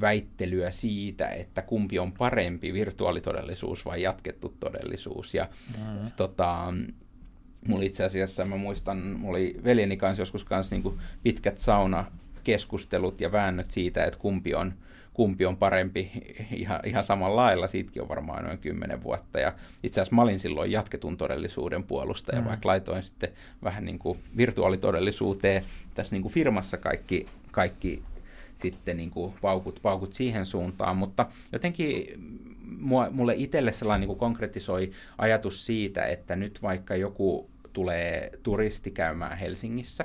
väittelyä 0.00 0.70
siitä, 0.70 1.28
että 1.28 1.62
kumpi 1.62 1.98
on 1.98 2.12
parempi, 2.12 2.72
virtuaalitodellisuus 2.72 3.84
vai 3.84 4.02
jatkettu 4.02 4.56
todellisuus. 4.60 5.34
Ja 5.34 5.48
mm. 5.78 6.10
tota, 6.16 6.74
mulla 7.68 7.82
itse 7.82 8.04
asiassa, 8.04 8.44
mä 8.44 8.56
muistan, 8.56 8.98
mulla 8.98 9.38
oli 9.38 9.60
veljeni 9.64 9.96
kanssa 9.96 10.22
joskus 10.22 10.44
kanssa 10.44 10.74
niin 10.74 10.98
pitkät 11.22 11.58
saunakeskustelut 11.58 13.20
ja 13.20 13.32
väännöt 13.32 13.70
siitä, 13.70 14.04
että 14.04 14.18
kumpi 14.18 14.54
on, 14.54 14.74
kumpi 15.14 15.46
on 15.46 15.56
parempi 15.56 16.10
ihan, 16.54 16.80
ihan 16.84 17.04
samalla 17.04 17.36
lailla. 17.36 17.66
Siitäkin 17.66 18.02
on 18.02 18.08
varmaan 18.08 18.44
noin 18.44 18.58
kymmenen 18.58 19.02
vuotta. 19.02 19.40
Ja 19.40 19.52
itse 19.82 20.00
asiassa 20.00 20.16
mä 20.16 20.22
olin 20.22 20.40
silloin 20.40 20.72
jatketun 20.72 21.16
todellisuuden 21.16 21.84
puolustaja, 21.84 22.40
mm. 22.40 22.48
vaikka 22.48 22.68
laitoin 22.68 23.02
sitten 23.02 23.30
vähän 23.64 23.84
niin 23.84 23.98
kuin 23.98 24.18
virtuaalitodellisuuteen 24.36 25.64
tässä 25.94 26.14
niin 26.14 26.22
kuin 26.22 26.32
firmassa 26.32 26.76
kaikki, 26.76 27.26
kaikki 27.50 28.02
sitten 28.58 28.96
niin 28.96 29.10
kuin 29.10 29.34
paukut, 29.40 29.80
paukut 29.82 30.12
siihen 30.12 30.46
suuntaan, 30.46 30.96
mutta 30.96 31.26
jotenkin 31.52 32.06
mulle 33.10 33.34
itselle 33.36 33.72
sellainen 33.72 34.00
niin 34.00 34.08
kuin 34.08 34.18
konkretisoi 34.18 34.90
ajatus 35.18 35.66
siitä, 35.66 36.04
että 36.04 36.36
nyt 36.36 36.62
vaikka 36.62 36.96
joku 36.96 37.50
tulee 37.72 38.30
turisti 38.42 38.90
käymään 38.90 39.38
Helsingissä, 39.38 40.04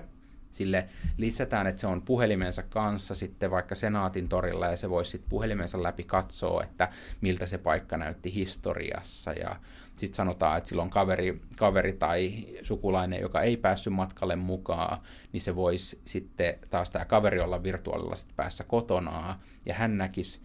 sille 0.51 0.85
lisätään, 1.17 1.67
että 1.67 1.81
se 1.81 1.87
on 1.87 2.01
puhelimensa 2.01 2.63
kanssa 2.63 3.15
sitten 3.15 3.51
vaikka 3.51 3.75
Senaatin 3.75 4.29
torilla 4.29 4.67
ja 4.67 4.77
se 4.77 4.89
voisi 4.89 5.11
sitten 5.11 5.29
puhelimensa 5.29 5.83
läpi 5.83 6.03
katsoa, 6.03 6.63
että 6.63 6.89
miltä 7.21 7.45
se 7.45 7.57
paikka 7.57 7.97
näytti 7.97 8.33
historiassa 8.33 9.33
ja 9.33 9.55
sitten 9.97 10.15
sanotaan, 10.15 10.57
että 10.57 10.67
silloin 10.67 10.89
kaveri, 10.89 11.41
kaveri 11.57 11.93
tai 11.93 12.33
sukulainen, 12.63 13.21
joka 13.21 13.41
ei 13.41 13.57
päässyt 13.57 13.93
matkalle 13.93 14.35
mukaan, 14.35 15.01
niin 15.33 15.41
se 15.41 15.55
voisi 15.55 16.01
sitten 16.05 16.55
taas 16.69 16.91
tämä 16.91 17.05
kaveri 17.05 17.39
olla 17.39 17.63
virtuaalilla 17.63 18.15
sit 18.15 18.35
päässä 18.35 18.63
kotonaa 18.63 19.41
ja 19.65 19.73
hän 19.73 19.97
näkisi 19.97 20.41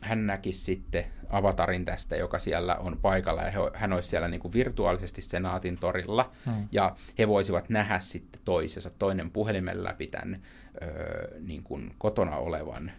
hän 0.00 0.26
näkisi 0.26 0.60
sitten 0.60 1.04
avatarin 1.28 1.84
tästä, 1.84 2.16
joka 2.16 2.38
siellä 2.38 2.76
on 2.76 2.98
paikalla, 3.02 3.42
ja 3.42 3.52
hän 3.74 3.92
olisi 3.92 4.08
siellä 4.08 4.28
niin 4.28 4.40
kuin 4.40 4.52
virtuaalisesti 4.52 5.22
Senaatin 5.22 5.78
torilla, 5.78 6.32
hmm. 6.46 6.68
ja 6.72 6.96
he 7.18 7.28
voisivat 7.28 7.68
nähdä 7.68 8.00
sitten 8.00 8.40
toisensa, 8.44 8.90
toinen 8.90 9.30
puhelimen 9.30 9.84
läpi 9.84 10.06
tämän 10.06 10.42
niin 11.40 11.62
kuin 11.62 11.94
kotona 11.98 12.36
olevan 12.36 12.92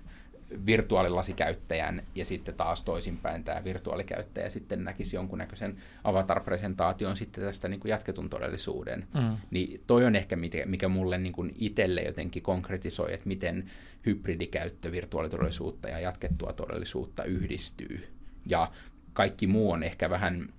virtuaalilasikäyttäjän 0.66 2.04
ja 2.16 2.26
sitten 2.26 2.56
taas 2.56 2.84
toisinpäin 2.84 3.44
tämä 3.44 3.64
virtuaalikäyttäjä 3.64 4.50
sitten 4.50 4.84
näkisi 4.84 5.16
jonkunnäköisen 5.16 5.78
avatar-presentaation 6.04 7.18
sitten 7.18 7.44
tästä 7.44 7.68
niin 7.68 7.80
kuin 7.80 7.90
jatketun 7.90 8.30
todellisuuden. 8.30 9.08
Mm. 9.14 9.38
Niin 9.52 9.82
toi 9.88 10.06
on 10.06 10.16
ehkä 10.16 10.36
mikä, 10.36 10.66
mikä 10.66 10.88
mulle 10.88 11.18
niin 11.18 11.34
kuin 11.34 11.52
itselle 11.60 12.02
jotenkin 12.02 12.44
konkretisoi, 12.44 13.14
että 13.14 13.28
miten 13.28 13.66
hybridikäyttö 14.06 14.92
virtuaalitodellisuutta 14.92 15.90
ja 15.90 16.00
jatkettua 16.00 16.54
todellisuutta 16.54 17.24
yhdistyy. 17.24 18.08
Ja 18.50 18.72
kaikki 19.14 19.48
muu 19.48 19.72
on 19.72 19.84
ehkä 19.84 20.10
vähän 20.10 20.50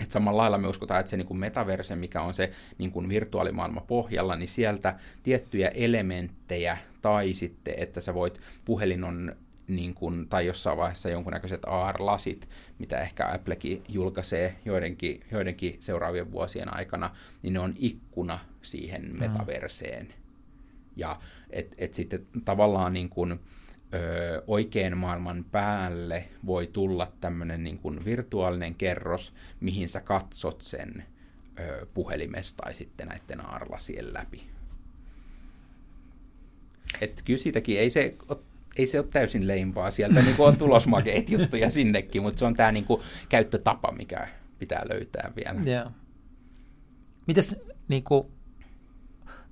että 0.00 0.12
samalla 0.12 0.42
lailla 0.42 0.58
me 0.58 0.68
uskotaan, 0.68 1.00
että 1.00 1.10
se 1.10 1.16
niin 1.16 1.26
kuin 1.26 1.40
metaverse, 1.40 1.96
mikä 1.96 2.22
on 2.22 2.34
se 2.34 2.50
niin 2.78 2.92
kuin 2.92 3.08
virtuaalimaailma 3.08 3.80
pohjalla, 3.80 4.36
niin 4.36 4.48
sieltä 4.48 4.98
tiettyjä 5.22 5.68
elementtejä 5.68 6.78
tai 7.02 7.34
sitten, 7.34 7.74
että 7.76 8.00
sä 8.00 8.14
voit, 8.14 8.40
puhelin 8.64 9.04
on 9.04 9.32
niin 9.68 9.94
kuin, 9.94 10.28
tai 10.28 10.46
jossain 10.46 10.78
vaiheessa 10.78 11.08
jonkunnäköiset 11.08 11.60
AR-lasit, 11.66 12.48
mitä 12.78 13.00
ehkä 13.00 13.32
Applekin 13.34 13.82
julkaisee 13.88 14.56
joidenkin, 14.64 15.20
joidenkin 15.30 15.76
seuraavien 15.80 16.32
vuosien 16.32 16.76
aikana, 16.76 17.10
niin 17.42 17.52
ne 17.52 17.60
on 17.60 17.74
ikkuna 17.78 18.38
siihen 18.62 19.02
mm. 19.12 19.18
metaverseen. 19.18 20.06
Mm. 20.06 20.12
Ja 20.96 21.20
et, 21.50 21.74
et 21.78 21.94
sitten 21.94 22.26
tavallaan 22.44 22.92
niin 22.92 23.08
kuin, 23.08 23.40
ö, 23.94 24.42
oikean 24.46 24.98
maailman 24.98 25.44
päälle 25.44 26.24
voi 26.46 26.66
tulla 26.66 27.12
tämmöinen 27.20 27.64
niin 27.64 27.78
kuin 27.78 28.04
virtuaalinen 28.04 28.74
kerros, 28.74 29.34
mihin 29.60 29.88
sä 29.88 30.00
katsot 30.00 30.60
sen 30.60 31.04
ö, 31.58 31.86
puhelimesta 31.94 32.62
tai 32.62 32.74
sitten 32.74 33.08
näiden 33.08 33.46
aarlasien 33.46 34.14
läpi. 34.14 34.42
Et 37.00 37.22
kyllä 37.24 37.38
siitäkin 37.38 37.78
ei 37.78 37.90
se, 37.90 38.14
ei 38.76 38.86
se 38.86 38.98
ole 38.98 39.08
täysin 39.10 39.46
leimpaa. 39.46 39.90
Sieltä 39.90 40.22
niin 40.22 40.36
on 40.38 40.56
tulos 40.56 40.86
juttuja 41.30 41.70
sinnekin, 41.70 42.22
mutta 42.22 42.38
se 42.38 42.44
on 42.44 42.54
tämä 42.54 42.72
niin 42.72 42.84
kuin, 42.84 43.02
käyttötapa, 43.28 43.92
mikä 43.92 44.28
pitää 44.58 44.82
löytää 44.88 45.32
vielä. 45.36 45.60
Yeah. 45.66 45.92
Mites 47.26 47.60
niin 47.88 48.04
kuin, 48.04 48.26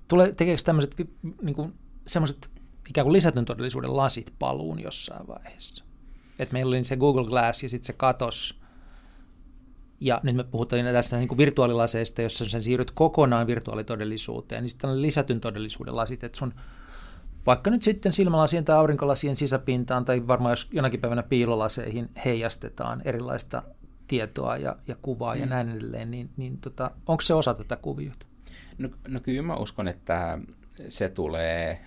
tulee, 0.09 0.32
tekeekö 0.32 0.62
tämmöiset 0.64 0.95
niin 1.43 1.74
semmoiset 2.07 2.51
ikään 2.89 3.05
kuin 3.05 3.12
lisätyn 3.12 3.45
todellisuuden 3.45 3.97
lasit 3.97 4.33
paluun 4.39 4.83
jossain 4.83 5.26
vaiheessa. 5.26 5.85
Et 6.39 6.53
meillä 6.53 6.70
oli 6.70 6.85
se 6.85 6.97
Google 6.97 7.24
Glass 7.24 7.62
ja 7.62 7.68
sitten 7.68 7.87
se 7.87 7.93
katos. 7.93 8.62
Ja 10.01 10.20
nyt 10.22 10.37
me 10.37 10.45
puhutaan 10.45 10.85
tästä 10.85 11.16
niin 11.16 11.28
kuin 11.28 11.39
virtuaalilaseista, 11.39 12.22
jossa 12.22 12.49
sen 12.49 12.62
siirryt 12.62 12.91
kokonaan 12.91 13.47
virtuaalitodellisuuteen, 13.47 14.62
niin 14.62 14.70
sitten 14.70 14.91
on 14.91 15.03
lisätyn 15.03 15.41
todellisuuden 15.41 15.97
lasit, 15.97 16.24
että 16.24 16.39
sun 16.39 16.55
vaikka 17.47 17.70
nyt 17.70 17.83
sitten 17.83 18.12
silmälasien 18.12 18.64
tai 18.64 18.76
aurinkolasien 18.76 19.37
sisäpintaan 19.37 20.05
tai 20.05 20.26
varmaan 20.26 20.53
jos 20.53 20.68
jonakin 20.72 21.01
päivänä 21.01 21.22
piilolaseihin 21.22 22.11
heijastetaan 22.24 23.03
erilaista 23.05 23.62
tietoa 24.07 24.57
ja, 24.57 24.76
ja 24.89 24.97
kuvaa 25.03 25.35
mm. 25.35 25.41
ja 25.41 25.47
näin 25.47 25.68
edelleen, 25.68 26.11
niin, 26.11 26.30
niin 26.37 26.59
tota, 26.59 26.91
onko 27.07 27.20
se 27.20 27.35
osa 27.35 27.55
tätä 27.55 27.76
kuviota? 27.76 28.26
No, 28.78 28.89
no 29.09 29.20
kyllä 29.20 29.43
mä 29.43 29.57
uskon, 29.57 29.89
että 29.89 30.39
se 30.89 31.09
tulee 31.09 31.80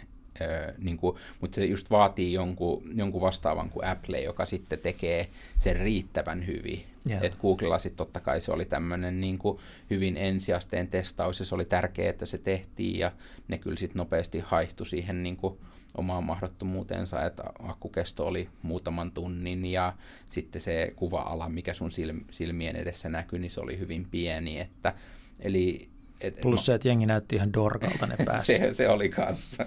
niin 0.78 0.98
kuin, 0.98 1.18
mutta 1.42 1.56
se 1.56 1.66
just 1.66 1.90
vaatii 1.90 2.34
jonkun, 2.34 2.84
jonkun 2.96 3.22
vastaavan 3.22 3.70
kuin 3.70 3.88
Apple, 3.88 4.22
joka 4.22 4.46
sitten 4.46 4.80
tekee 4.80 5.30
sen 5.58 5.76
riittävän 5.76 6.48
hyvin. 6.48 6.86
Yeah. 7.10 7.24
Et 7.24 7.36
Googlella 7.42 7.80
sitten 7.80 7.98
totta 7.98 8.20
kai 8.20 8.42
se 8.42 8.52
oli 8.52 8.66
tämmöinen 8.66 9.22
niin 9.22 9.38
kuin 9.38 9.60
hyvin 9.90 10.18
ensiasteen 10.18 10.88
testaus 10.88 11.40
ja 11.40 11.46
se 11.46 11.56
oli 11.56 11.66
tärkeää, 11.66 12.10
että 12.10 12.26
se 12.26 12.38
tehtiin 12.38 13.00
ja 13.00 13.12
ne 13.48 13.58
kyllä 13.58 13.78
sitten 13.78 13.98
nopeasti 13.98 14.40
haihtui 14.40 14.88
siihen 14.88 15.24
niin 15.24 15.38
kuin 15.38 15.58
omaan 15.98 16.24
mahdottomuutensa, 16.24 17.26
että 17.26 17.44
akkukesto 17.60 18.28
oli 18.28 18.50
muutaman 18.62 19.12
tunnin 19.12 19.66
ja 19.66 19.94
sitten 20.30 20.62
se 20.62 20.94
kuva-ala, 20.96 21.50
mikä 21.50 21.74
sun 21.74 21.92
silmien 22.32 22.76
edessä 22.76 23.10
näkyi, 23.10 23.40
niin 23.40 23.52
se 23.52 23.62
oli 23.62 23.80
hyvin 23.80 24.08
pieni. 24.12 24.60
Että, 24.60 24.94
eli 25.40 25.90
et, 26.22 26.42
Plus 26.42 26.60
no, 26.60 26.64
se, 26.64 26.74
että 26.74 26.88
jengi 26.88 27.06
näytti 27.06 27.36
ihan 27.36 27.54
dorkalta 27.54 28.06
ne 28.08 28.16
päässä. 28.26 28.58
se, 28.58 28.74
se 28.74 28.90
oli 28.90 29.10
kanssa. 29.10 29.66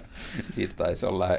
Siitä 0.55 0.73
taisi 0.77 1.05
olla, 1.05 1.29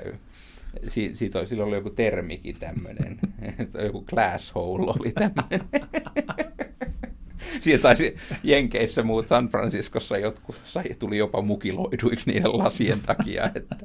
si, 0.87 1.11
siitä 1.15 1.39
oli, 1.39 1.47
sillä 1.47 1.65
oli 1.65 1.77
joku 1.77 1.91
termikin 1.91 2.57
tämmöinen. 2.61 3.19
joku 3.87 4.03
glass 4.03 4.55
hole 4.55 4.93
oli 5.01 5.13
tämmöinen. 5.13 5.61
Siitä 7.61 7.83
taisi 7.83 8.17
Jenkeissä 8.43 9.03
muut 9.03 9.29
San 9.29 9.49
Franciscossa 9.49 10.19
jotkut 10.19 10.61
sai, 10.65 10.85
tuli 10.99 11.19
jopa 11.19 11.43
mukiloiduiksi 11.43 12.31
niiden 12.31 12.59
lasien 12.59 13.01
takia, 13.01 13.51
että 13.55 13.77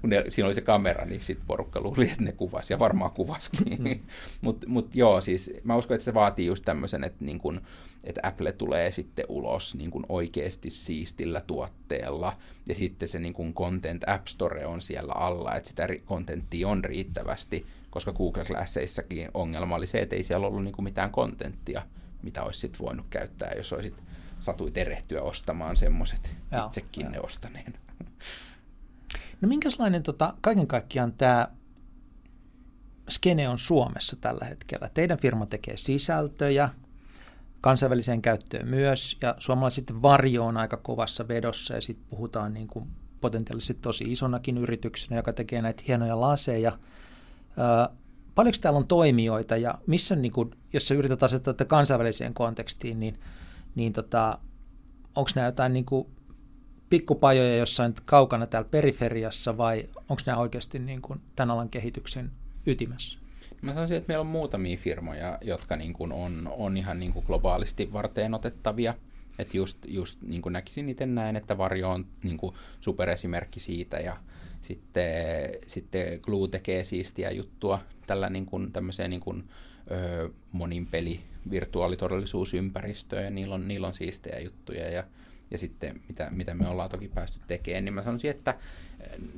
kun 0.00 0.10
ne, 0.10 0.24
siinä 0.28 0.46
oli 0.46 0.54
se 0.54 0.60
kamera, 0.60 1.04
niin 1.04 1.20
sitten 1.20 1.46
porukka 1.46 1.80
luuli, 1.80 2.10
että 2.10 2.24
ne 2.24 2.32
kuvasi, 2.32 2.72
ja 2.72 2.78
varmaan 2.78 3.10
kuvaskin. 3.10 3.82
Mm. 3.82 4.00
Mutta 4.40 4.68
mut 4.68 4.94
joo, 4.94 5.20
siis 5.20 5.52
mä 5.64 5.76
uskon, 5.76 5.94
että 5.94 6.04
se 6.04 6.14
vaatii 6.14 6.46
just 6.46 6.64
tämmöisen, 6.64 7.04
että, 7.04 7.24
niin 7.24 7.38
kun, 7.38 7.60
että 8.04 8.20
Apple 8.24 8.52
tulee 8.52 8.90
sitten 8.90 9.24
ulos 9.28 9.74
niin 9.74 9.90
kun 9.90 10.06
oikeasti 10.08 10.70
siistillä 10.70 11.40
tuotteella, 11.46 12.36
ja 12.68 12.74
sitten 12.74 13.08
se 13.08 13.18
niin 13.18 13.34
kun 13.34 13.54
Content 13.54 14.02
App 14.06 14.26
Store 14.26 14.66
on 14.66 14.80
siellä 14.80 15.12
alla, 15.12 15.54
että 15.54 15.68
sitä 15.68 15.88
kontenttia 16.04 16.68
on 16.68 16.84
riittävästi, 16.84 17.66
koska 17.90 18.12
Google 18.12 18.44
Glassissakin 18.44 19.28
ongelma 19.34 19.74
oli 19.74 19.86
se, 19.86 19.98
että 19.98 20.16
ei 20.16 20.24
siellä 20.24 20.46
ollut 20.46 20.64
niin 20.64 20.84
mitään 20.84 21.10
kontenttia 21.10 21.82
mitä 22.22 22.42
olisi 22.42 22.60
sitten 22.60 22.80
voinut 22.86 23.06
käyttää, 23.10 23.52
jos 23.56 23.72
olisit 23.72 24.02
satuit 24.40 24.76
erehtyä 24.76 25.22
ostamaan 25.22 25.76
semmoiset 25.76 26.36
itsekin 26.66 27.12
ne 27.12 27.20
ostaneen. 27.20 27.74
No 29.40 29.48
minkälainen 29.48 30.02
tota, 30.02 30.34
kaiken 30.40 30.66
kaikkiaan 30.66 31.12
tämä 31.12 31.48
skene 33.10 33.48
on 33.48 33.58
Suomessa 33.58 34.16
tällä 34.16 34.44
hetkellä? 34.44 34.90
Teidän 34.94 35.18
firma 35.18 35.46
tekee 35.46 35.76
sisältöjä, 35.76 36.70
kansainväliseen 37.60 38.22
käyttöön 38.22 38.68
myös, 38.68 39.18
ja 39.22 39.34
suomalaiset 39.38 40.02
varjo 40.02 40.46
on 40.46 40.56
aika 40.56 40.76
kovassa 40.76 41.28
vedossa, 41.28 41.74
ja 41.74 41.80
sitten 41.80 42.06
puhutaan 42.10 42.54
niin 42.54 42.68
kuin 42.68 42.90
potentiaalisesti 43.20 43.74
tosi 43.74 44.12
isonakin 44.12 44.58
yrityksenä, 44.58 45.16
joka 45.16 45.32
tekee 45.32 45.62
näitä 45.62 45.82
hienoja 45.88 46.20
laseja 46.20 46.78
paljonko 48.40 48.58
täällä 48.60 48.78
on 48.78 48.86
toimijoita 48.86 49.56
ja 49.56 49.78
missä, 49.86 50.16
niin 50.16 50.32
kuin, 50.32 50.50
jos 50.72 50.88
sä 50.88 50.94
yrität 50.94 51.22
asettaa 51.22 51.54
tätä 51.54 51.68
kansainväliseen 51.68 52.34
kontekstiin, 52.34 53.00
niin, 53.00 53.18
niin 53.74 53.92
tota, 53.92 54.38
onko 55.16 55.30
nämä 55.34 55.46
jotain 55.46 55.72
niin 55.72 55.84
kuin 55.84 56.06
pikkupajoja 56.90 57.56
jossain 57.56 57.94
kaukana 58.04 58.46
täällä 58.46 58.68
periferiassa 58.70 59.56
vai 59.56 59.88
onko 59.98 60.22
nämä 60.26 60.38
oikeasti 60.38 60.78
niin 60.78 61.02
kuin 61.02 61.20
tämän 61.36 61.50
alan 61.50 61.68
kehityksen 61.68 62.30
ytimessä? 62.66 63.18
Mä 63.62 63.72
sanoisin, 63.72 63.96
että 63.96 64.08
meillä 64.08 64.20
on 64.20 64.26
muutamia 64.26 64.76
firmoja, 64.76 65.38
jotka 65.40 65.76
niin 65.76 65.92
kuin 65.92 66.12
on, 66.12 66.52
on 66.56 66.76
ihan 66.76 67.00
niin 67.00 67.12
kuin 67.12 67.26
globaalisti 67.26 67.92
varteen 67.92 68.34
otettavia. 68.34 68.94
Että 69.40 69.56
just, 69.56 69.78
just 69.88 70.22
niin 70.22 70.42
kuin 70.42 70.52
näkisin 70.52 70.88
itse 70.88 71.06
näin, 71.06 71.36
että 71.36 71.58
Varjo 71.58 71.90
on 71.90 72.06
niin 72.22 72.36
kuin 72.36 72.54
superesimerkki 72.80 73.60
siitä 73.60 73.96
ja 73.96 74.16
sitten, 74.60 75.44
sitten 75.66 76.20
Glue 76.22 76.48
tekee 76.48 76.84
siistiä 76.84 77.30
juttua 77.30 77.80
tällä 78.06 78.30
niin 78.30 78.46
kuin, 78.46 78.72
niin 79.08 79.20
kuin, 79.20 79.44
ö, 79.90 80.30
monin 80.52 80.86
peli 80.86 81.20
virtuaalitodellisuusympäristöön. 81.50 83.24
Ja 83.24 83.30
niillä 83.30 83.54
on, 83.54 83.68
niillä 83.68 83.86
on 83.86 83.94
siistejä 83.94 84.40
juttuja 84.40 84.90
ja, 84.90 85.04
ja 85.50 85.58
sitten 85.58 86.00
mitä, 86.08 86.30
mitä 86.30 86.54
me 86.54 86.68
ollaan 86.68 86.90
toki 86.90 87.08
päästy 87.08 87.38
tekemään, 87.46 87.84
niin 87.84 87.94
mä 87.94 88.02
sanoisin, 88.02 88.30
että 88.30 88.54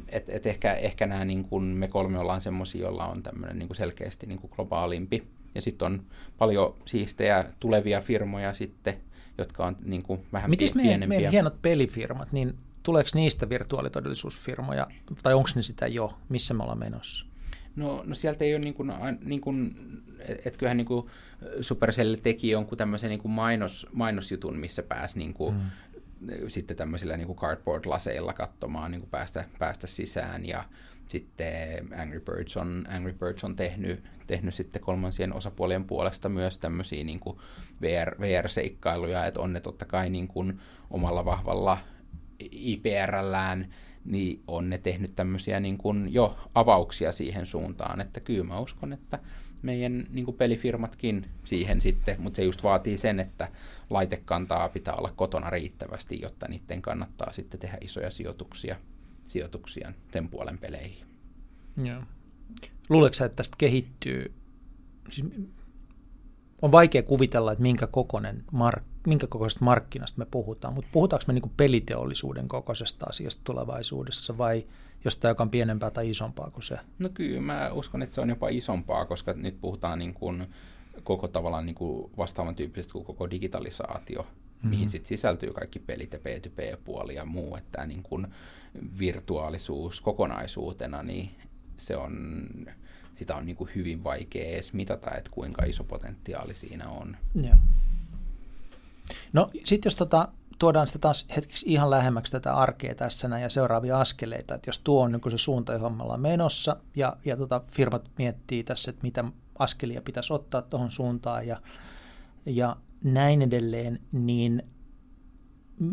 et, 0.09 0.25
et 0.29 0.47
ehkä, 0.47 0.73
ehkä 0.73 1.07
nämä 1.07 1.25
niin 1.25 1.45
kuin 1.45 1.65
me 1.65 1.89
kolme 1.89 2.19
ollaan 2.19 2.41
semmoisia, 2.41 2.81
joilla 2.81 3.07
on 3.07 3.23
tämmöinen 3.23 3.59
niin 3.59 3.69
kuin 3.69 3.77
selkeästi 3.77 4.27
niin 4.27 4.39
kuin 4.39 4.51
globaalimpi. 4.57 5.23
Ja 5.55 5.63
sitten 5.63 5.87
on 5.87 6.03
paljon 6.39 6.75
siistejä 6.85 7.45
tulevia 7.61 8.01
firmoja 8.01 8.55
sitten, 8.55 8.97
jotka 9.39 9.67
on 9.67 9.77
niin 9.85 10.03
kuin 10.03 10.27
vähän 10.33 10.51
Mites 10.51 10.73
pienempiä. 10.73 10.99
Mites 10.99 11.09
meidän 11.09 11.33
hienot 11.33 11.63
pelifirmat, 11.63 12.33
niin 12.33 12.55
tuleeko 12.83 13.11
niistä 13.15 13.49
virtuaalitodellisuusfirmoja, 13.49 14.87
tai 15.23 15.35
onko 15.35 15.49
ne 15.55 15.63
sitä 15.63 15.87
jo, 15.87 16.19
missä 16.29 16.55
me 16.55 16.63
ollaan 16.63 16.79
menossa? 16.79 17.27
No, 17.77 18.03
no 18.07 18.15
sieltä 18.15 18.45
ei 18.45 18.55
ole 18.55 18.65
niin 18.65 18.75
kuin, 18.75 18.93
niin 19.25 19.41
kuin 19.41 19.75
että 20.29 20.59
kyllähän 20.59 20.77
niin 20.77 20.87
kuin 20.87 21.07
Supercell 21.61 22.15
teki 22.15 22.51
jonkun 22.51 22.79
tämmöisen 22.79 23.11
niin 23.11 23.21
kuin 23.21 23.33
mainos, 23.33 23.87
mainosjutun, 23.93 24.59
missä 24.59 24.83
pääsi 24.83 25.19
niin 25.19 25.35
kuin, 25.35 25.55
mm. 25.55 26.49
sitten 26.49 26.77
tämmöisillä 26.77 27.17
niin 27.17 27.27
kuin 27.27 27.39
cardboard-laseilla 27.39 28.33
katsomaan 28.33 28.91
niin 28.91 29.01
kuin 29.01 29.11
päästä, 29.11 29.45
päästä 29.59 29.87
sisään 29.87 30.47
ja 30.47 30.65
sitten 31.13 31.89
Angry 32.01 32.21
Birds 32.21 32.57
on, 32.57 32.85
Angry 32.89 33.13
Birds 33.13 33.45
on 33.45 33.57
tehnyt, 33.57 34.05
tehnyt 34.27 34.55
sitten 34.55 34.83
kolmansien 34.83 35.35
osapuolien 35.35 35.85
puolesta 35.85 36.29
myös 36.29 36.59
tämmöisiä 36.59 37.05
niin 37.05 37.21
kuin 37.21 37.39
VR, 37.81 38.21
VR-seikkailuja, 38.21 39.27
että 39.27 39.41
on 39.41 39.53
ne 39.53 39.61
totta 39.61 39.85
kai 39.85 40.11
niin 40.11 40.29
kuin 40.29 40.61
omalla 40.91 41.25
vahvalla 41.25 41.79
IPRllään, 42.53 43.75
niin 44.05 44.43
on 44.47 44.71
ne 44.71 44.79
tehnyt 44.79 45.17
tämmöisiä 45.17 45.61
niin 45.61 45.79
kuin 45.79 46.15
jo 46.15 46.39
avauksia 46.55 47.13
siihen 47.13 47.47
suuntaan, 47.47 48.01
että 48.01 48.21
kyllä 48.21 48.45
mä 48.45 48.59
uskon, 48.59 48.93
että 48.93 49.19
meidän 49.63 50.07
niin 50.11 50.25
kuin 50.25 50.37
pelifirmatkin 50.37 51.27
siihen 51.45 51.81
sitten, 51.81 52.21
mutta 52.21 52.37
se 52.37 52.45
just 52.45 52.63
vaatii 52.63 52.99
sen, 52.99 53.21
että 53.21 53.49
laitekantaa 53.91 54.69
pitää 54.69 54.95
olla 54.95 55.13
kotona 55.17 55.51
riittävästi, 55.51 56.21
jotta 56.21 56.49
niiden 56.49 56.83
kannattaa 56.83 57.33
sitten 57.33 57.61
tehdä 57.61 57.79
isoja 57.81 58.11
sijoituksia, 58.11 58.77
sijoituksia 59.25 59.93
sen 60.13 60.29
puolen 60.29 60.59
peleihin. 60.59 61.07
Joo. 61.83 62.03
Luuletko 62.89 63.25
että 63.25 63.37
tästä 63.37 63.55
kehittyy, 63.59 64.35
siis 65.11 65.27
on 66.63 66.73
vaikea 66.73 67.03
kuvitella, 67.03 67.53
että 67.53 67.63
minkä, 67.63 67.87
kokoinen 67.87 68.45
mark, 68.53 68.83
minkä 69.07 69.27
kokoisesta 69.27 69.65
markkinasta 69.65 70.19
me 70.19 70.27
puhutaan, 70.31 70.75
mutta 70.75 70.91
puhutaanko 70.93 71.25
me 71.27 71.33
niin 71.33 71.43
kuin 71.43 71.53
peliteollisuuden 71.57 72.49
kokoisesta 72.49 73.07
asiasta 73.09 73.41
tulevaisuudessa 73.45 74.39
vai 74.39 74.67
jostain, 75.05 75.31
joka 75.31 75.43
on 75.43 75.51
pienempää 75.51 75.91
tai 75.91 76.11
isompaa 76.11 76.51
kuin 76.51 76.63
se? 76.63 76.79
No 76.99 77.09
kyllä, 77.15 77.41
mä 77.41 77.71
uskon, 77.73 78.03
että 78.03 78.15
se 78.15 78.21
on 78.21 78.29
jopa 78.29 78.49
isompaa, 78.49 79.07
koska 79.07 79.33
nyt 79.33 79.61
puhutaan 79.61 79.99
niin 79.99 80.15
kuin 80.15 80.47
koko 81.05 81.29
tavallaan 81.29 81.67
niin 81.67 81.75
kuin 81.75 82.13
vastaavan 82.17 82.55
tyyppisestä 82.55 82.93
kuin 82.93 83.05
koko 83.05 83.31
digitalisaatio, 83.31 84.27
mm-hmm. 84.63 84.71
mihin 84.71 84.91
sitten 84.91 85.09
sisältyy 85.09 85.53
kaikki 85.53 85.79
pelit 85.79 86.13
ja 86.13 86.19
P2P-puoli 86.19 87.15
ja 87.15 87.25
muu, 87.25 87.57
että 87.57 87.87
niin 87.87 88.03
kuin 88.03 88.27
virtuaalisuus 88.99 90.01
kokonaisuutena, 90.01 91.03
niin 91.03 91.31
se 91.77 91.97
on 91.97 92.37
sitä 93.15 93.37
on 93.37 93.47
niin 93.47 93.57
kuin 93.57 93.71
hyvin 93.75 94.05
vaikea 94.05 94.49
edes 94.49 94.73
mitata, 94.73 95.11
että 95.11 95.31
kuinka 95.31 95.65
iso 95.65 95.85
potentiaali 95.85 96.55
siinä 96.55 96.89
on. 96.89 97.17
Joo. 97.35 97.55
No 99.33 99.51
sitten 99.65 99.91
jos 99.91 99.97
tota, 99.97 100.29
tuodaan 100.59 100.87
sitä 100.87 100.99
taas 100.99 101.27
hetkeksi 101.37 101.67
ihan 101.69 101.91
lähemmäksi 101.91 102.33
tätä 102.33 102.55
arkea 102.55 102.95
tässä 102.95 103.29
näin 103.29 103.43
ja 103.43 103.49
seuraavia 103.49 104.01
askeleita, 104.01 104.55
että 104.55 104.69
jos 104.69 104.79
tuo 104.79 105.03
on 105.03 105.13
niin 105.13 105.31
se 105.31 105.39
suunta, 105.39 105.73
johon 105.73 105.93
me 105.93 106.03
ollaan 106.03 106.21
menossa 106.21 106.77
ja, 106.97 107.17
ja 107.25 107.37
tota, 107.37 107.61
firmat 107.73 108.11
miettii 108.19 108.65
tässä, 108.65 108.91
että 108.91 109.03
mitä 109.03 109.25
askelia 109.59 110.03
pitäisi 110.03 110.33
ottaa 110.33 110.63
tuohon 110.63 110.91
suuntaan 110.91 111.47
ja, 111.47 111.61
ja 112.47 112.77
näin 113.03 113.43
edelleen, 113.43 114.01
niin 114.13 114.63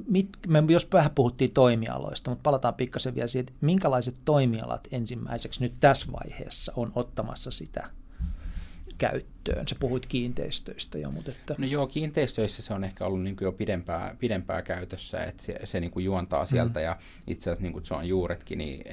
mit, 0.07 0.29
me 0.47 0.63
jos 0.67 0.91
vähän 0.93 1.11
puhuttiin 1.11 1.51
toimialoista, 1.51 2.31
mutta 2.31 2.43
palataan 2.43 2.73
pikkasen 2.73 3.15
vielä 3.15 3.27
siihen, 3.27 3.47
että 3.47 3.65
minkälaiset 3.65 4.15
toimialat 4.25 4.87
ensimmäiseksi 4.91 5.61
nyt 5.61 5.73
tässä 5.79 6.11
vaiheessa 6.11 6.73
on 6.75 6.91
ottamassa 6.95 7.51
sitä 7.51 7.89
käyttöön? 8.99 9.67
Sä 9.67 9.75
puhuit 9.79 10.05
kiinteistöistä 10.05 10.97
jo, 10.97 11.11
mutta 11.11 11.31
että... 11.31 11.55
No 11.57 11.65
joo, 11.65 11.87
kiinteistöissä 11.87 12.61
se 12.61 12.73
on 12.73 12.83
ehkä 12.83 13.05
ollut 13.05 13.21
niin 13.21 13.37
jo 13.41 13.51
pidempää, 13.51 14.15
pidempää 14.19 14.61
käytössä, 14.61 15.23
että 15.23 15.43
se, 15.43 15.59
se 15.63 15.79
niin 15.79 15.91
kuin 15.91 16.05
juontaa 16.05 16.45
sieltä 16.45 16.79
mm. 16.79 16.83
ja 16.83 16.97
itse 17.27 17.49
asiassa 17.49 17.61
niin 17.61 17.73
kuin 17.73 17.83
John 17.91 18.05
juuretkin, 18.05 18.57
niin 18.57 18.83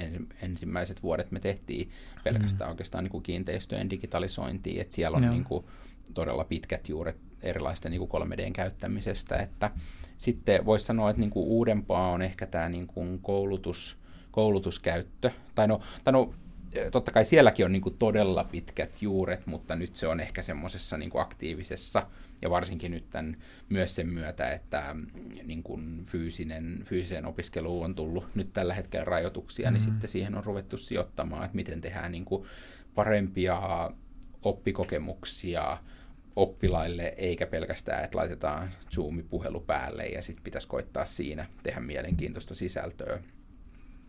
ensimmäiset 0.41 1.03
vuodet 1.03 1.31
me 1.31 1.39
tehtiin 1.39 1.89
pelkästään 2.23 2.69
mm. 2.69 2.71
oikeastaan 2.71 3.03
niin 3.03 3.11
kuin 3.11 3.23
kiinteistöjen 3.23 3.89
digitalisointia, 3.89 4.81
että 4.81 4.95
siellä 4.95 5.15
on 5.15 5.29
niin 5.29 5.43
kuin 5.43 5.65
todella 6.13 6.43
pitkät 6.43 6.89
juuret 6.89 7.17
erilaisten 7.43 7.91
niin 7.91 8.07
kuin 8.07 8.23
3Dn 8.23 8.51
käyttämisestä, 8.51 9.37
että 9.37 9.71
sitten 10.17 10.65
voisi 10.65 10.85
sanoa, 10.85 11.09
että 11.09 11.19
niin 11.19 11.29
kuin 11.29 11.47
uudempaa 11.47 12.11
on 12.11 12.21
ehkä 12.21 12.45
tämä 12.45 12.69
niin 12.69 12.87
kuin 12.87 13.19
koulutus, 13.19 13.97
koulutuskäyttö, 14.31 15.31
tai 15.55 15.67
no, 15.67 15.81
tai 16.03 16.13
no 16.13 16.33
totta 16.91 17.11
kai 17.11 17.25
sielläkin 17.25 17.65
on 17.65 17.71
niin 17.71 17.81
kuin 17.81 17.97
todella 17.97 18.43
pitkät 18.43 19.01
juuret, 19.01 19.47
mutta 19.47 19.75
nyt 19.75 19.95
se 19.95 20.07
on 20.07 20.19
ehkä 20.19 20.41
semmoisessa 20.41 20.97
niin 20.97 21.11
aktiivisessa, 21.15 22.07
ja 22.41 22.49
varsinkin 22.49 22.91
nyt 22.91 23.09
tämän, 23.09 23.37
myös 23.69 23.95
sen 23.95 24.09
myötä, 24.09 24.51
että 24.51 24.93
mm, 24.93 25.07
niin 25.43 25.63
kuin 25.63 26.05
fyysinen, 26.05 26.81
fyysiseen 26.85 27.25
opiskeluun 27.25 27.85
on 27.85 27.95
tullut 27.95 28.35
nyt 28.35 28.53
tällä 28.53 28.73
hetkellä 28.73 29.05
rajoituksia, 29.05 29.71
niin 29.71 29.81
mm-hmm. 29.81 29.85
niin 29.85 29.93
sitten 29.93 30.09
siihen 30.09 30.35
on 30.35 30.43
ruvettu 30.43 30.77
sijoittamaan, 30.77 31.45
että 31.45 31.55
miten 31.55 31.81
tehdään 31.81 32.11
niin 32.11 32.25
kuin 32.25 32.45
parempia 32.95 33.91
oppikokemuksia, 34.43 35.77
oppilaille, 36.37 37.13
eikä 37.17 37.47
pelkästään, 37.47 38.03
että 38.03 38.17
laitetaan 38.17 38.71
Zoom-puhelu 38.95 39.59
päälle 39.59 40.05
ja 40.05 40.21
sitten 40.21 40.43
pitäisi 40.43 40.67
koittaa 40.67 41.05
siinä 41.05 41.45
tehdä 41.63 41.79
mielenkiintoista 41.79 42.55
sisältöä. 42.55 43.19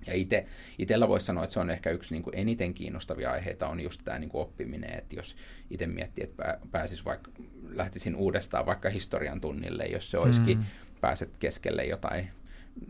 Ja 0.06 0.14
itse, 0.14 0.42
itsellä 0.78 1.08
voisi 1.08 1.26
sanoa, 1.26 1.44
että 1.44 1.54
se 1.54 1.60
on 1.60 1.70
ehkä 1.70 1.90
yksi 1.90 2.14
niin 2.14 2.22
kuin 2.22 2.38
eniten 2.38 2.74
kiinnostavia 2.74 3.30
aiheita 3.30 3.68
on 3.68 3.80
just 3.80 4.00
tämä 4.04 4.18
niin 4.18 4.30
kuin 4.30 4.42
oppiminen, 4.42 4.98
että 4.98 5.16
jos 5.16 5.36
itse 5.70 5.86
miettii, 5.86 6.24
että 6.24 6.58
pääsis 6.70 7.04
vaikka, 7.04 7.30
lähtisin 7.68 8.16
uudestaan 8.16 8.66
vaikka 8.66 8.90
historian 8.90 9.40
tunnille, 9.40 9.84
jos 9.84 10.10
se 10.10 10.18
olisikin, 10.18 10.58
mm. 10.58 10.64
pääset 11.00 11.38
keskelle 11.38 11.84
jotain 11.84 12.30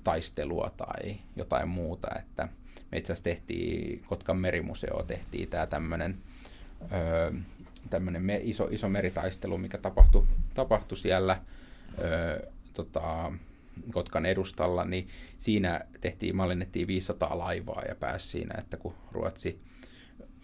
taistelua 0.05 0.73
tai 0.77 1.17
jotain 1.37 1.69
muuta, 1.69 2.09
että 2.19 2.49
me 2.93 2.99
itse 2.99 3.13
asiassa 3.13 3.25
tehtiin, 3.25 4.05
Kotkan 4.05 4.37
merimuseo 4.37 5.03
tehtiin 5.03 5.49
tämä 5.49 5.67
tämmöinen 5.67 6.19
öö, 6.93 7.33
tämmöinen 7.89 8.23
me, 8.23 8.41
iso, 8.43 8.69
iso 8.71 8.89
meritaistelu, 8.89 9.59
mikä 9.59 9.79
tapahtui, 9.79 10.27
tapahtui 10.55 10.99
siellä 10.99 11.43
ö, 11.99 12.47
tota, 12.75 13.33
Kotkan 13.93 14.27
edustalla, 14.27 14.85
niin 14.85 15.09
siinä 15.39 15.81
tehtiin, 16.01 16.37
mallinnettiin 16.37 16.87
500 16.87 17.39
laivaa 17.39 17.83
ja 17.89 17.95
pääsi 17.95 18.29
siinä, 18.29 18.55
että 18.59 18.77
kun 18.77 18.95
Ruotsi, 19.13 19.61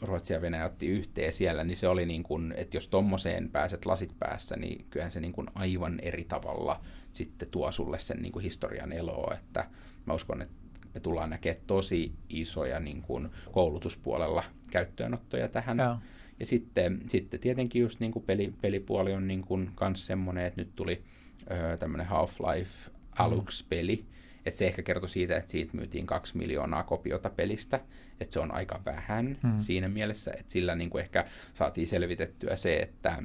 Ruotsi 0.03 0.33
ja 0.33 0.41
Venäjä 0.41 0.65
otti 0.65 0.87
yhteen 0.87 1.33
siellä, 1.33 1.65
niin 1.65 1.77
se 1.77 1.89
oli 1.89 2.07
niin 2.07 2.23
kuin, 2.23 2.55
että 2.57 2.77
jos 2.77 2.89
tommoseen 2.89 3.51
pääset 3.51 3.87
lasit 3.87 4.19
päässä, 4.19 4.57
niin 4.57 4.87
kyllähän 4.91 5.11
se 5.11 5.21
niin 5.21 5.33
kuin 5.33 5.47
aivan 5.55 6.01
eri 6.01 6.25
tavalla 6.25 6.77
sitten 7.13 7.49
tuo 7.51 7.73
sulle 7.73 7.99
sen 7.99 8.19
niin 8.23 8.33
kuin 8.33 8.43
historian 8.43 8.93
eloa, 8.93 9.35
että 9.35 9.67
mä 10.07 10.15
uskon, 10.15 10.43
että 10.43 10.55
me 10.95 11.01
tullaan 11.01 11.31
näkemään 11.31 11.65
tosi 11.67 12.13
isoja 12.29 12.81
niin 12.81 13.03
kuin 13.03 13.31
koulutuspuolella 13.53 14.45
käyttöönottoja 14.71 15.49
tähän. 15.49 15.79
Joo 15.79 15.97
ja 16.41 16.47
sitten, 16.47 17.01
sitten 17.09 17.41
tietenkin 17.41 17.83
just 17.83 18.01
niin 18.01 18.13
kuin 18.13 18.25
peli, 18.25 18.55
pelipuoli 18.61 19.13
on 19.13 19.29
niin 19.29 19.43
kuin 19.43 19.71
kans 19.75 20.07
semmoinen, 20.07 20.47
että 20.47 20.61
nyt 20.61 20.77
tuli 20.77 21.03
öö, 21.51 21.77
tämmöinen 21.77 22.07
Half-Life 22.07 22.91
Alux-peli, 23.19 23.97
mm. 23.97 24.15
että 24.47 24.59
se 24.59 24.67
ehkä 24.67 24.83
kertoi 24.83 25.09
siitä, 25.09 25.37
että 25.37 25.51
siitä 25.51 25.77
myytiin 25.77 26.07
kaksi 26.07 26.37
miljoonaa 26.37 26.83
kopiota 26.83 27.31
pelistä, 27.31 27.81
että 28.21 28.33
se 28.33 28.41
on 28.41 28.55
aika 28.55 28.83
vähän 28.85 29.39
mm. 29.43 29.61
siinä 29.61 29.89
mielessä, 29.89 30.31
että 30.39 30.53
sillä 30.53 30.75
niin 30.75 30.91
kuin 30.91 31.03
ehkä 31.03 31.25
saatiin 31.55 31.89
selvitettyä 31.89 32.57
se, 32.57 32.77
että 32.77 33.23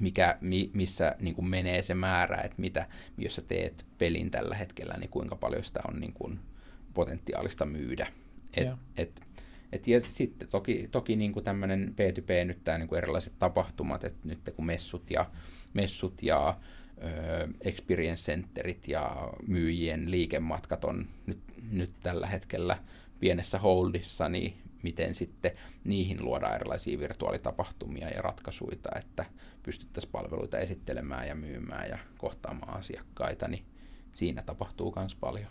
mikä, 0.00 0.38
mi, 0.40 0.70
missä 0.74 1.16
niin 1.20 1.34
kuin 1.34 1.48
menee 1.48 1.82
se 1.82 1.94
määrä, 1.94 2.36
että 2.36 2.60
mitä, 2.60 2.86
jos 3.18 3.34
sä 3.34 3.42
teet 3.42 3.86
pelin 3.98 4.30
tällä 4.30 4.54
hetkellä, 4.54 4.94
niin 4.98 5.10
kuinka 5.10 5.36
paljon 5.36 5.64
sitä 5.64 5.80
on 5.88 6.00
niin 6.00 6.12
kuin 6.12 6.40
potentiaalista 6.94 7.66
myydä. 7.66 8.06
Et, 8.54 8.68
et 8.96 9.27
et 9.72 9.86
ja 9.86 10.00
sitten 10.00 10.48
toki, 10.48 10.88
toki 10.90 11.16
niin 11.16 11.32
kuin 11.32 11.44
tämmöinen 11.44 11.94
P2P 11.94 12.44
nyt 12.44 12.64
tämä 12.64 12.78
niin 12.78 12.94
erilaiset 12.94 13.32
tapahtumat, 13.38 14.04
että 14.04 14.28
nyt 14.28 14.38
kun 14.56 14.66
messut 14.66 15.10
ja, 15.10 15.30
messut 15.74 16.22
ja 16.22 16.58
ö, 17.02 17.48
experience 17.60 18.32
centerit 18.32 18.88
ja 18.88 19.32
myyjien 19.46 20.10
liikematkat 20.10 20.84
on 20.84 21.06
nyt, 21.26 21.38
nyt 21.70 21.92
tällä 22.02 22.26
hetkellä 22.26 22.78
pienessä 23.20 23.58
holdissa, 23.58 24.28
niin 24.28 24.54
miten 24.82 25.14
sitten 25.14 25.50
niihin 25.84 26.24
luodaan 26.24 26.54
erilaisia 26.54 26.98
virtuaalitapahtumia 26.98 28.08
ja 28.08 28.22
ratkaisuja, 28.22 28.76
että 28.96 29.24
pystyttäisiin 29.62 30.12
palveluita 30.12 30.58
esittelemään 30.58 31.28
ja 31.28 31.34
myymään 31.34 31.88
ja 31.88 31.98
kohtaamaan 32.18 32.78
asiakkaita, 32.78 33.48
niin 33.48 33.64
siinä 34.12 34.42
tapahtuu 34.42 34.92
myös 34.96 35.14
paljon. 35.14 35.50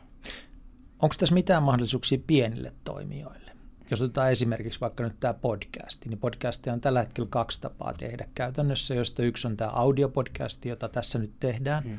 Onko 1.00 1.16
tässä 1.20 1.36
mitään 1.36 1.64
mahdollisuuksia 1.64 2.20
pienille 2.28 2.74
toimijoille? 2.84 3.57
Jos 3.92 4.02
otetaan 4.02 4.32
esimerkiksi 4.32 4.82
vaikka 4.82 5.04
nyt 5.04 5.20
tämä 5.20 5.34
podcast, 5.34 6.06
niin 6.06 6.20
podcastia 6.20 6.74
on 6.74 6.82
tällä 6.82 7.00
hetkellä 7.00 7.28
kaksi 7.30 7.62
tapaa 7.62 7.94
tehdä 7.94 8.28
käytännössä, 8.36 8.96
josta 8.96 9.24
yksi 9.24 9.48
on 9.48 9.58
tämä 9.58 9.72
audiopodcasti, 9.72 10.70
jota 10.70 10.90
tässä 10.90 11.20
nyt 11.20 11.32
tehdään. 11.40 11.84
Mm. 11.84 11.98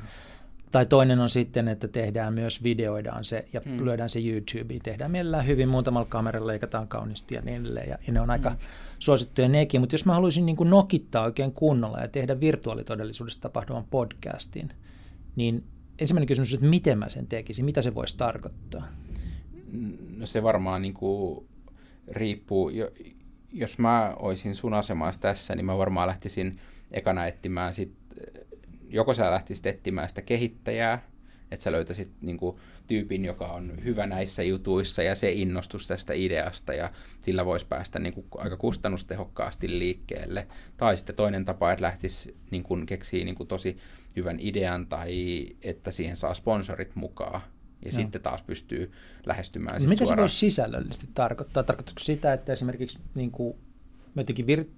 Tai 0.71 0.87
toinen 0.87 1.21
on 1.21 1.29
sitten, 1.29 1.69
että 1.69 1.89
tehdään 1.89 2.35
myös 2.35 2.63
videoidaan 2.63 3.25
se 3.25 3.49
ja 3.53 3.61
mm. 3.65 3.85
lyödään 3.85 4.11
se 4.11 4.21
YouTubeen. 4.21 4.81
Tehdään 4.83 5.11
mielellään 5.11 5.47
hyvin, 5.47 5.69
muutamalla 5.69 6.07
kameralla 6.11 6.47
leikataan 6.47 6.89
kauniisti 6.89 7.35
ja 7.35 7.41
niin 7.41 7.61
edelleen. 7.61 7.89
Ja, 7.89 7.99
ja 8.07 8.13
ne 8.13 8.21
on 8.21 8.31
aika 8.31 8.51
mm. 8.51 8.57
suosittuja 8.99 9.49
nekin. 9.49 9.81
Mutta 9.81 9.95
jos 9.95 10.07
mä 10.07 10.15
haluaisin 10.15 10.47
niin 10.47 10.57
kuin 10.57 10.71
nokittaa 10.71 11.25
oikein 11.25 11.53
kunnolla 11.53 12.01
ja 12.01 12.09
tehdä 12.09 12.41
virtuaalitodellisuudessa 12.41 13.41
tapahtuvan 13.41 13.85
podcastin, 13.85 14.73
niin 15.37 15.65
ensimmäinen 15.99 16.27
kysymys 16.27 16.53
on, 16.53 16.57
että 16.57 16.71
miten 16.71 16.99
mä 16.99 17.09
sen 17.09 17.27
tekisin? 17.27 17.65
Mitä 17.65 17.83
se 17.83 17.95
voisi 17.95 18.17
tarkoittaa? 18.17 18.89
No 20.17 20.27
se 20.27 20.43
varmaan 20.43 20.83
niin 20.83 20.95
kuin 20.95 21.49
riippuu, 22.11 22.71
jos 23.53 23.79
mä 23.79 24.15
olisin 24.19 24.57
sun 24.57 24.75
asemassa 24.75 25.21
tässä, 25.21 25.55
niin 25.55 25.67
mä 25.67 25.79
varmaan 25.79 26.09
lähtisin 26.09 26.61
ekana 26.91 27.27
etsimään 27.27 27.75
sit, 27.75 27.93
joko 28.89 29.15
sä 29.15 29.31
lähtisit 29.31 29.67
etsimään 29.67 30.09
sitä 30.09 30.23
kehittäjää, 30.23 31.03
että 31.51 31.65
sä 31.65 31.73
löytäisit 31.73 32.11
niin 32.21 32.37
kuin, 32.37 32.57
tyypin, 32.87 33.25
joka 33.25 33.47
on 33.47 33.73
hyvä 33.85 34.07
näissä 34.07 34.43
jutuissa 34.43 35.03
ja 35.03 35.15
se 35.15 35.31
innostus 35.31 35.87
tästä 35.87 36.13
ideasta 36.13 36.75
ja 36.75 36.93
sillä 37.21 37.45
voisi 37.45 37.67
päästä 37.67 37.99
niin 37.99 38.15
kuin, 38.15 38.27
aika 38.37 38.57
kustannustehokkaasti 38.57 39.79
liikkeelle. 39.79 40.47
Tai 40.77 40.97
sitten 40.97 41.17
toinen 41.17 41.45
tapa, 41.45 41.73
että 41.73 41.83
lähtisi 41.83 42.37
niin 42.51 42.63
kuin, 42.63 42.87
keksii 42.87 43.25
niin 43.25 43.49
tosi 43.49 43.77
hyvän 44.17 44.41
idean 44.41 44.87
tai 44.87 45.47
että 45.63 45.93
siihen 45.93 46.17
saa 46.17 46.35
sponsorit 46.35 46.97
mukaan. 46.97 47.41
Ja 47.85 47.91
no. 47.91 47.97
sitten 47.97 48.23
taas 48.23 48.43
pystyy 48.43 48.87
lähestymään. 49.27 49.83
Mitä 49.83 49.99
suoraan. 50.07 50.19
se 50.19 50.21
voisi 50.21 50.37
sisällöllisesti 50.37 51.09
tarkoittaa? 51.15 51.63
Tarkoittaisiko 51.63 52.01
sitä, 52.01 52.33
että 52.33 52.53
esimerkiksi 52.53 52.99
niin 53.15 53.31
kuin, 53.31 53.57
me 54.15 54.21
jotenkin 54.23 54.47
vir- 54.47 54.69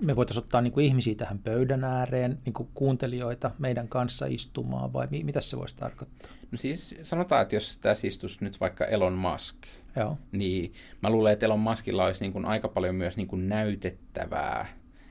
me 0.00 0.16
voitaisiin 0.16 0.44
ottaa 0.44 0.60
niin 0.60 0.72
kuin 0.72 0.86
ihmisiä 0.86 1.14
tähän 1.14 1.38
pöydän 1.38 1.84
ääreen, 1.84 2.38
niin 2.44 2.52
kuin 2.52 2.68
kuuntelijoita 2.74 3.50
meidän 3.58 3.88
kanssa 3.88 4.26
istumaan, 4.26 4.92
vai 4.92 5.08
mi- 5.10 5.24
mitä 5.24 5.40
se 5.40 5.56
voisi 5.56 5.76
tarkoittaa? 5.76 6.30
No 6.52 6.58
siis 6.58 6.94
sanotaan, 7.02 7.42
että 7.42 7.56
jos 7.56 7.76
tässä 7.76 8.06
istuisi 8.06 8.38
nyt 8.40 8.60
vaikka 8.60 8.84
Elon 8.84 9.12
Musk, 9.12 9.56
Joo. 9.96 10.18
niin 10.32 10.72
mä 11.02 11.10
luulen, 11.10 11.32
että 11.32 11.46
Elon 11.46 11.60
Muskilla 11.60 12.04
olisi 12.04 12.24
niin 12.24 12.32
kuin 12.32 12.44
aika 12.44 12.68
paljon 12.68 12.94
myös 12.94 13.16
niin 13.16 13.28
kuin 13.28 13.48
näytettävää, 13.48 14.66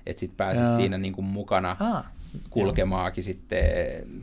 että 0.05 0.19
sitten 0.19 0.37
pääsisi 0.37 0.75
siinä 0.75 0.97
niin 0.97 1.13
kuin 1.13 1.25
mukana. 1.25 1.75
Ah 1.79 2.18
kulkemaakin 2.49 3.23
sitten 3.23 3.63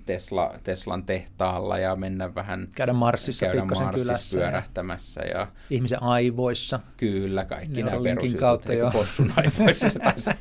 Tesla, 0.06 0.54
Teslan 0.64 1.02
tehtaalla 1.02 1.78
ja 1.78 1.96
mennä 1.96 2.34
vähän... 2.34 2.68
Käydä 2.74 2.92
Marsissa 2.92 3.46
käydä 3.46 3.64
Marsissa 3.64 3.90
kylässä. 3.90 4.38
pyörähtämässä. 4.38 5.20
Ja, 5.20 5.38
ja 5.38 5.46
ihmisen 5.70 6.02
aivoissa. 6.02 6.80
Kyllä, 6.96 7.44
kaikki 7.44 7.82
nämä 7.82 8.02
perusjutut. 8.02 8.40
kautta 8.40 8.72
jo. 8.72 8.90
Possun 8.90 9.32
aivoissa 9.36 9.88
se 9.88 9.98
taisi 9.98 10.30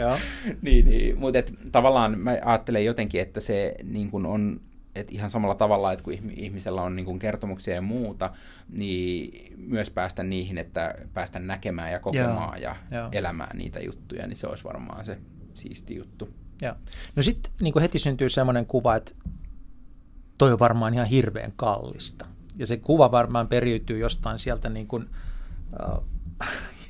Joo. 0.00 0.16
niin, 0.62 0.86
niin. 0.86 1.18
mutta 1.18 1.38
tavallaan 1.72 2.18
mä 2.18 2.38
ajattelen 2.44 2.84
jotenkin, 2.84 3.20
että 3.20 3.40
se 3.40 3.74
niin 3.84 4.10
kun 4.10 4.26
on 4.26 4.60
et 4.94 5.12
ihan 5.12 5.30
samalla 5.30 5.54
tavalla, 5.54 5.92
että 5.92 6.04
kun 6.04 6.12
ihmisellä 6.36 6.82
on 6.82 6.96
niin 6.96 7.18
kertomuksia 7.18 7.74
ja 7.74 7.82
muuta, 7.82 8.30
niin 8.68 9.52
myös 9.56 9.90
päästä 9.90 10.22
niihin, 10.22 10.58
että 10.58 10.94
päästä 11.14 11.38
näkemään 11.38 11.92
ja 11.92 12.00
kokemaan 12.00 12.62
Joo. 12.62 12.72
ja 12.90 12.98
Joo. 12.98 13.08
elämään 13.12 13.58
niitä 13.58 13.80
juttuja, 13.80 14.26
niin 14.26 14.36
se 14.36 14.46
olisi 14.46 14.64
varmaan 14.64 15.04
se 15.04 15.18
siisti 15.54 15.96
juttu. 15.96 16.28
Joo. 16.62 16.74
No 17.16 17.22
sitten 17.22 17.52
niin 17.60 17.80
heti 17.80 17.98
syntyy 17.98 18.28
semmoinen 18.28 18.66
kuva, 18.66 18.96
että 18.96 19.12
toi 20.38 20.52
on 20.52 20.58
varmaan 20.58 20.94
ihan 20.94 21.06
hirveän 21.06 21.52
kallista. 21.56 22.26
Ja 22.56 22.66
se 22.66 22.76
kuva 22.76 23.10
varmaan 23.10 23.48
periytyy 23.48 23.98
jostain 23.98 24.38
sieltä 24.38 24.68
niin 24.68 24.86
kuin, 24.86 25.10
äh, 25.82 25.98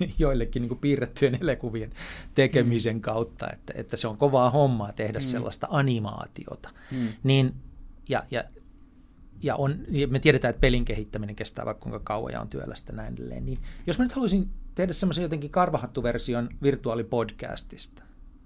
joillekin 0.18 0.62
niin 0.62 0.68
kuin 0.68 0.78
piirrettyjen 0.78 1.38
elokuvien 1.40 1.90
tekemisen 2.34 2.96
mm. 2.96 3.00
kautta, 3.00 3.50
että, 3.52 3.72
että 3.76 3.96
se 3.96 4.08
on 4.08 4.16
kovaa 4.16 4.50
hommaa 4.50 4.92
tehdä 4.92 5.18
mm. 5.18 5.22
sellaista 5.22 5.66
animaatiota. 5.70 6.70
Mm. 6.90 7.08
Niin, 7.22 7.54
ja, 8.08 8.24
ja, 8.30 8.44
ja 9.42 9.56
on, 9.56 9.78
me 10.10 10.18
tiedetään, 10.18 10.50
että 10.50 10.60
pelin 10.60 10.84
kehittäminen 10.84 11.36
kestää 11.36 11.66
vaikka 11.66 11.82
kuinka 11.82 12.00
kauan 12.04 12.32
ja 12.32 12.40
on 12.40 12.48
työlästä 12.48 12.92
näin 12.92 13.14
edelleen. 13.14 13.46
Niin 13.46 13.58
jos 13.86 13.98
mä 13.98 14.04
nyt 14.04 14.12
haluaisin 14.12 14.48
tehdä 14.74 14.92
semmoisen 14.92 15.22
jotenkin 15.22 15.50
karvahattuversion 15.50 16.48
virtuaalipodcastista, 16.62 18.02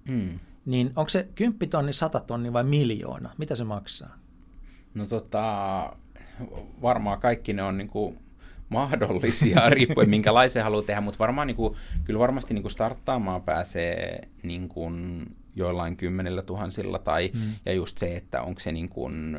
mm. 0.09 0.39
niin 0.65 0.91
onko 0.95 1.09
se 1.09 1.27
10 1.35 1.69
tonni, 1.69 1.93
100 1.93 2.19
tonni 2.19 2.53
vai 2.53 2.63
miljoona? 2.63 3.29
Mitä 3.37 3.55
se 3.55 3.63
maksaa? 3.63 4.17
No 4.93 5.05
tota, 5.05 5.95
varmaan 6.81 7.19
kaikki 7.19 7.53
ne 7.53 7.63
on 7.63 7.77
niin 7.77 7.89
kuin 7.89 8.19
mahdollisia, 8.69 9.69
riippuen 9.69 10.09
minkälaisen 10.09 10.63
haluaa 10.63 10.83
tehdä, 10.83 11.01
mutta 11.01 11.19
varmaan 11.19 11.47
niin 11.47 11.55
kuin, 11.55 11.75
kyllä 12.03 12.19
varmasti 12.19 12.53
niin 12.53 12.61
kuin 12.61 12.71
starttaamaan 12.71 13.41
pääsee 13.41 14.27
niin 14.43 14.69
kuin 14.69 15.25
joillain 15.55 15.97
kymmenillä 15.97 16.41
tuhansilla, 16.41 16.99
tai, 16.99 17.29
mm. 17.33 17.41
ja 17.65 17.73
just 17.73 17.97
se, 17.97 18.15
että 18.15 18.41
onko 18.41 18.59
se 18.59 18.71
niin 18.71 18.89
kuin 18.89 19.37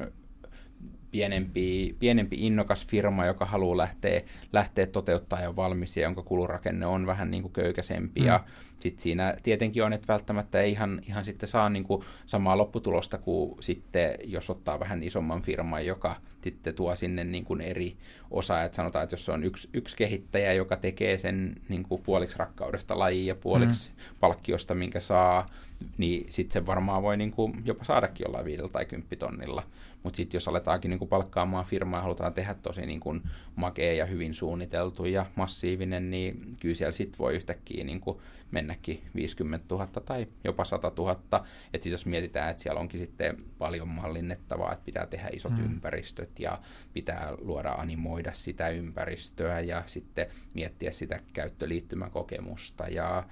pienempi, 1.10 1.96
pienempi 1.98 2.36
innokas 2.38 2.86
firma, 2.86 3.26
joka 3.26 3.44
haluaa 3.44 3.76
lähteä, 3.76 4.20
lähteä 4.52 4.86
toteuttaa 4.86 5.42
jo 5.42 5.56
valmis 5.56 5.96
ja 5.96 6.02
jonka 6.02 6.22
kulurakenne 6.22 6.86
on 6.86 7.06
vähän 7.06 7.30
niin 7.30 7.42
kuin 7.42 7.52
köykäisempi. 7.52 8.20
Mm. 8.20 8.26
Ja 8.26 8.44
sitten 8.78 9.02
siinä 9.02 9.36
tietenkin 9.42 9.84
on, 9.84 9.92
että 9.92 10.12
välttämättä 10.12 10.60
ei 10.60 10.72
ihan, 10.72 11.00
ihan 11.08 11.24
sitten 11.24 11.48
saa 11.48 11.68
niin 11.68 11.84
kuin 11.84 12.04
samaa 12.26 12.58
lopputulosta 12.58 13.18
kuin 13.18 13.56
sitten, 13.60 14.14
jos 14.24 14.50
ottaa 14.50 14.80
vähän 14.80 15.02
isomman 15.02 15.42
firman, 15.42 15.86
joka 15.86 16.16
sitten 16.40 16.74
tuo 16.74 16.94
sinne 16.94 17.24
niin 17.24 17.44
kuin 17.44 17.60
eri 17.60 17.96
osaa. 18.30 18.64
Että 18.64 18.76
sanotaan, 18.76 19.02
että 19.02 19.14
jos 19.14 19.28
on 19.28 19.44
yksi, 19.44 19.68
yksi 19.72 19.96
kehittäjä, 19.96 20.52
joka 20.52 20.76
tekee 20.76 21.18
sen 21.18 21.56
niin 21.68 21.82
kuin 21.82 22.02
puoliksi 22.02 22.38
rakkaudesta 22.38 22.98
lajiin 22.98 23.26
ja 23.26 23.34
puoliksi 23.34 23.90
mm. 23.90 24.16
palkkiosta, 24.20 24.74
minkä 24.74 25.00
saa, 25.00 25.50
niin 25.98 26.32
sitten 26.32 26.52
se 26.52 26.66
varmaan 26.66 27.02
voi 27.02 27.16
niin 27.16 27.32
kuin 27.32 27.62
jopa 27.64 27.84
saadakin 27.84 28.24
jollain 28.24 28.44
viidellä 28.44 28.70
tai 28.70 28.86
kymppitonnilla. 28.86 29.62
Mutta 30.02 30.16
sitten 30.16 30.36
jos 30.36 30.48
aletaankin 30.48 30.88
niin 30.88 30.98
kuin 30.98 31.08
palkkaamaan 31.08 31.64
firmaa 31.64 31.98
ja 31.98 32.02
halutaan 32.02 32.34
tehdä 32.34 32.54
tosi 32.54 32.86
niin 32.86 33.00
kuin 33.00 33.22
makea 33.56 33.92
ja 33.92 34.06
hyvin 34.06 34.34
suunniteltu 34.34 35.04
ja 35.04 35.26
massiivinen, 35.34 36.10
niin 36.10 36.56
kyllä 36.60 36.74
siellä 36.74 36.92
sitten 36.92 37.18
voi 37.18 37.34
yhtäkkiä 37.34 37.84
niin 37.84 38.00
kuin 38.00 38.18
mennäkin 38.50 39.02
50 39.14 39.74
000 39.74 39.86
tai 39.86 40.26
jopa 40.44 40.64
100 40.64 40.92
000. 40.98 41.12
Että 41.12 41.38
sitten 41.72 41.90
jos 41.90 42.06
mietitään, 42.06 42.50
että 42.50 42.62
siellä 42.62 42.80
onkin 42.80 43.00
sitten 43.00 43.44
paljon 43.58 43.88
mallinnettavaa, 43.88 44.72
että 44.72 44.84
pitää 44.84 45.06
tehdä 45.06 45.28
isot 45.32 45.52
mm. 45.52 45.64
ympäristöt 45.64 46.38
ja 46.38 46.58
pitää 46.92 47.32
luoda 47.38 47.72
animoida 47.72 48.32
sitä 48.32 48.68
ympäristöä 48.68 49.60
ja 49.60 49.82
sitten 49.86 50.26
miettiä 50.54 50.92
sitä 50.92 51.20
käyttöliittymäkokemusta 51.32 52.88
ja 52.88 53.24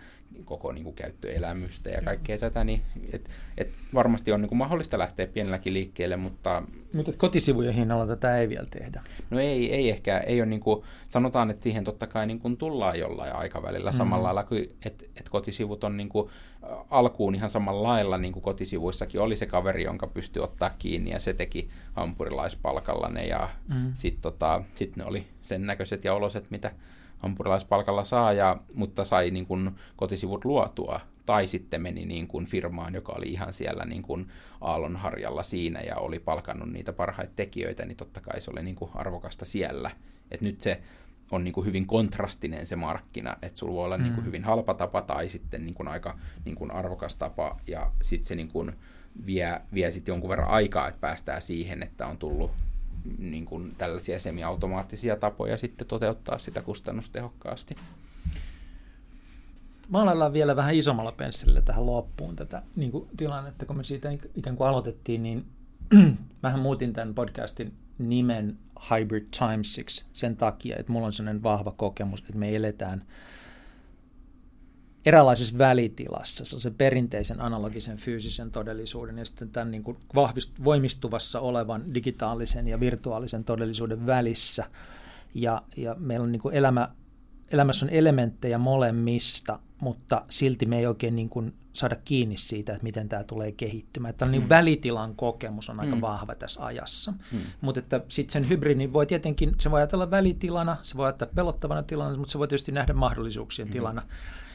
koko 0.45 0.73
niin 0.73 0.85
kuin, 0.85 0.97
käyttöelämystä 0.97 1.91
ja 1.91 2.03
kaikkea 2.03 2.39
tätä, 2.39 2.65
niin 2.65 2.83
et, 3.13 3.31
et 3.59 3.71
varmasti 3.95 4.33
on 4.33 4.41
niin 4.41 4.49
kuin, 4.49 4.59
mahdollista 4.59 4.99
lähteä 4.99 5.27
pienelläkin 5.27 5.75
liikkeelle, 5.75 6.17
mutta... 6.17 6.63
Mutta 6.95 7.13
kotisivujen 7.19 7.75
hinnalla 7.75 8.07
tätä 8.07 8.39
ei 8.39 8.49
vielä 8.49 8.67
tehdä. 8.67 9.03
No 9.31 9.41
ei, 9.41 9.75
ei 9.75 9.91
ehkä, 9.91 10.19
ei 10.19 10.41
ole 10.41 10.47
niin 10.47 10.61
kuin, 10.61 10.85
sanotaan, 11.09 11.51
että 11.51 11.63
siihen 11.63 11.85
totta 11.85 12.07
kai 12.07 12.27
niin 12.27 12.41
kuin, 12.41 12.57
tullaan 12.57 12.99
jollain 12.99 13.33
aikavälillä 13.33 13.91
mm-hmm. 13.91 13.99
samalla 13.99 14.25
lailla 14.25 14.45
kuin, 14.45 14.77
että 14.85 15.05
et 15.17 15.29
kotisivut 15.29 15.85
on 15.85 15.97
niin 15.97 16.09
kuin, 16.09 16.31
alkuun 16.91 17.35
ihan 17.35 17.51
samalla 17.51 17.89
lailla, 17.89 18.19
niin 18.19 18.33
kuin 18.33 18.43
kotisivuissakin 18.43 19.21
oli 19.21 19.37
se 19.37 19.47
kaveri, 19.47 19.83
jonka 19.83 20.07
pystyi 20.07 20.43
ottaa 20.43 20.71
kiinni 20.79 21.11
ja 21.11 21.21
se 21.21 21.35
teki 21.35 21.69
hampurilaispalkalla 21.93 23.09
ne 23.09 23.27
ja 23.27 23.49
mm-hmm. 23.69 23.91
sitten 23.95 24.23
tota, 24.23 24.63
sit 24.75 24.97
ne 24.97 25.05
oli 25.05 25.27
sen 25.43 25.67
näköiset 25.67 26.05
ja 26.05 26.15
oloset, 26.15 26.51
mitä 26.51 26.73
hampurilaispalkalla 27.19 28.05
saa, 28.05 28.33
ja, 28.33 28.57
mutta 28.75 29.05
sai 29.05 29.31
niin 29.31 29.47
kuin 29.47 29.71
kotisivut 29.97 30.45
luotua. 30.45 31.01
Tai 31.27 31.47
sitten 31.47 31.83
meni 31.83 32.05
niin 32.05 32.27
kuin 32.27 32.47
firmaan, 32.47 32.95
joka 32.95 33.13
oli 33.13 33.27
ihan 33.27 33.53
siellä 33.53 33.85
niin 33.85 34.03
kuin 34.03 34.27
aallonharjalla 34.61 35.43
siinä 35.43 35.81
ja 35.81 35.97
oli 35.97 36.19
palkannut 36.19 36.73
niitä 36.73 36.93
parhaita 36.93 37.33
tekijöitä, 37.37 37.85
niin 37.85 37.97
totta 37.97 38.21
kai 38.21 38.41
se 38.41 38.51
oli 38.51 38.63
niin 38.63 38.77
kuin 38.77 38.91
arvokasta 38.95 39.45
siellä. 39.45 39.91
Et 40.31 40.41
nyt 40.41 40.61
se 40.61 40.81
on 41.31 41.45
niin 41.45 41.55
kuin 41.55 41.67
hyvin 41.67 41.87
kontrastinen 41.87 42.67
se 42.67 42.77
markkina, 42.77 43.37
että 43.43 43.59
sulla 43.59 43.75
voi 43.75 43.85
olla 43.85 43.99
mm. 43.99 44.03
niin 44.03 44.15
kuin 44.15 44.25
hyvin 44.25 44.45
halpa 44.45 44.75
tapa 44.75 45.03
tai 45.03 45.29
sitten 45.29 45.65
niin 45.65 45.75
kuin 45.75 45.89
aika 45.89 46.19
niin 46.45 46.57
kuin 46.57 46.71
arvokas 46.71 47.17
tapa, 47.17 47.61
ja 47.67 47.91
sitten 48.03 48.27
se 48.27 48.35
niin 48.35 48.49
kuin 48.49 48.73
vie, 49.27 49.61
vie 49.75 49.91
sitten 49.91 50.13
jonkun 50.13 50.31
verran 50.31 50.49
aikaa, 50.49 50.89
että 50.89 51.01
päästään 51.01 51.43
siihen, 51.43 51.83
että 51.83 52.07
on 52.07 52.19
tullut 52.19 52.51
niin 53.19 53.45
kuin 53.45 53.75
tällaisia 53.79 54.19
semiautomaattisia 54.19 55.17
tapoja 55.17 55.59
sitten 55.59 55.87
toteuttaa 55.87 56.39
sitä 56.39 56.63
kustannustehokkaasti. 56.63 57.77
Maalaillaan 59.89 60.33
vielä 60.33 60.57
vähän 60.57 60.75
isommalla 60.75 61.13
pensselillä 61.13 61.63
tähän 61.63 61.87
loppuun 61.87 62.37
tätä 62.37 62.63
niin 62.77 62.93
kuin 62.93 63.09
tilannetta, 63.17 63.67
kun 63.67 63.77
me 63.77 63.85
siitä 63.85 64.11
ikään 64.35 64.57
kuin 64.57 64.69
aloitettiin, 64.69 65.23
niin 65.23 65.45
mähän 66.43 66.61
muutin 66.61 66.93
tämän 66.93 67.15
podcastin 67.15 67.73
nimen 67.99 68.59
Hybrid 68.91 69.27
Timesiksi 69.39 70.05
sen 70.13 70.37
takia, 70.37 70.77
että 70.79 70.93
mulla 70.93 71.07
on 71.07 71.13
sellainen 71.13 71.43
vahva 71.43 71.75
kokemus, 71.77 72.21
että 72.21 72.39
me 72.39 72.57
eletään– 72.57 73.05
eräänlaisessa 75.07 75.59
välitilassa, 75.59 76.45
se 76.45 76.57
on 76.57 76.61
se 76.61 76.71
perinteisen 76.71 77.41
analogisen 77.41 77.97
fyysisen 77.97 78.51
todellisuuden 78.51 79.19
ja 79.19 79.25
sitten 79.25 79.51
tämän 79.51 79.71
niin 79.71 79.83
kuin 79.85 79.97
vahvist, 80.15 80.53
voimistuvassa 80.65 81.41
olevan 81.41 81.95
digitaalisen 81.95 82.69
ja 82.69 82.81
virtuaalisen 82.81 83.45
todellisuuden 83.45 84.07
välissä. 84.07 84.65
Ja, 85.35 85.63
ja 85.77 85.97
meillä 85.99 86.25
on 86.25 86.33
niin 86.33 86.43
kuin 86.43 86.55
elämä, 86.55 86.89
elämässä 87.53 87.87
on 87.87 87.91
elementtejä 87.91 88.59
molemmista, 88.59 89.59
mutta 89.81 90.25
silti 90.29 90.67
me 90.67 90.79
ei 90.79 90.87
oikein 90.87 91.17
niin 91.17 91.29
kuin 91.29 91.55
saada 91.73 91.97
kiinni 92.05 92.37
siitä, 92.37 92.73
että 92.73 92.83
miten 92.83 93.09
tämä 93.09 93.25
tulee 93.25 93.53
kehittymään. 93.53 94.15
Tämä 94.15 94.31
niin 94.31 94.43
mm. 94.43 94.49
välitilan 94.49 95.15
kokemus 95.15 95.71
on 95.71 95.81
aika 95.81 95.95
mm. 95.95 96.01
vahva 96.01 96.35
tässä 96.35 96.65
ajassa. 96.65 97.13
Mm. 97.33 97.39
Mutta 97.61 98.01
sitten 98.09 98.33
sen 98.33 98.49
hybridin 98.49 98.93
voi 98.93 99.07
tietenkin, 99.07 99.55
se 99.61 99.71
voi 99.71 99.81
ajatella 99.81 100.11
välitilana, 100.11 100.77
se 100.83 100.97
voi 100.97 101.07
ajatella 101.07 101.33
pelottavana 101.35 101.83
tilana, 101.83 102.17
mutta 102.17 102.33
se 102.33 102.39
voi 102.39 102.49
tietysti 102.49 102.73
nähdä 102.73 102.93
mahdollisuuksien 102.93 103.69
mm. 103.69 103.73
tilana. 103.73 104.03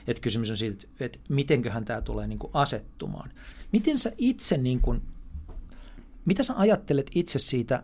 Että 0.10 0.22
kysymys 0.22 0.50
on 0.50 0.58
siitä, 0.58 0.88
että 1.00 1.20
mitenköhän 1.30 1.86
tämä 1.86 2.02
tulee 2.02 2.28
niin 2.28 2.40
kuin 2.40 2.52
asettumaan. 2.54 3.32
Miten 3.72 4.00
sä 4.00 4.12
itse, 4.18 4.58
niin 4.58 4.80
kuin, 4.80 5.02
mitä 6.26 6.44
sä 6.44 6.54
ajattelet 6.58 7.12
itse 7.16 7.40
siitä 7.40 7.84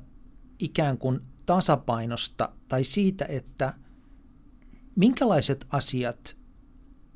ikään 0.60 0.98
kuin 0.98 1.20
tasapainosta 1.46 2.50
tai 2.68 2.84
siitä, 2.84 3.26
että 3.26 3.74
minkälaiset 4.96 5.66
asiat 5.70 6.38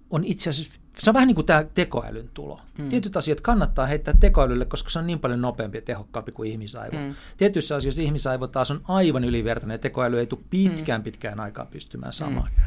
on 0.09 0.23
itse 0.23 0.49
asiassa, 0.49 0.79
se 0.99 1.09
on 1.09 1.13
vähän 1.13 1.27
niin 1.27 1.35
kuin 1.35 1.45
tämä 1.45 1.63
tekoälyn 1.73 2.29
tulo. 2.33 2.61
Mm. 2.77 2.89
Tietyt 2.89 3.17
asiat 3.17 3.41
kannattaa 3.41 3.85
heittää 3.85 4.13
tekoälylle, 4.19 4.65
koska 4.65 4.89
se 4.89 4.99
on 4.99 5.07
niin 5.07 5.19
paljon 5.19 5.41
nopeampi 5.41 5.77
ja 5.77 5.81
tehokkaampi 5.81 6.31
kuin 6.31 6.51
ihmisaivo. 6.51 6.97
Mm. 6.97 7.15
Tietyissä 7.37 7.75
asioissa 7.75 8.01
ihmisaivo 8.01 8.47
taas 8.47 8.71
on 8.71 8.81
aivan 8.87 9.23
ylivertainen 9.23 9.73
ja 9.73 9.79
tekoäly 9.79 10.19
ei 10.19 10.25
tule 10.25 10.41
pitkään 10.49 11.01
mm. 11.01 11.03
pitkään 11.03 11.39
aikaan 11.39 11.67
pystymään 11.67 12.13
samaan. 12.13 12.51
Mm. 12.51 12.63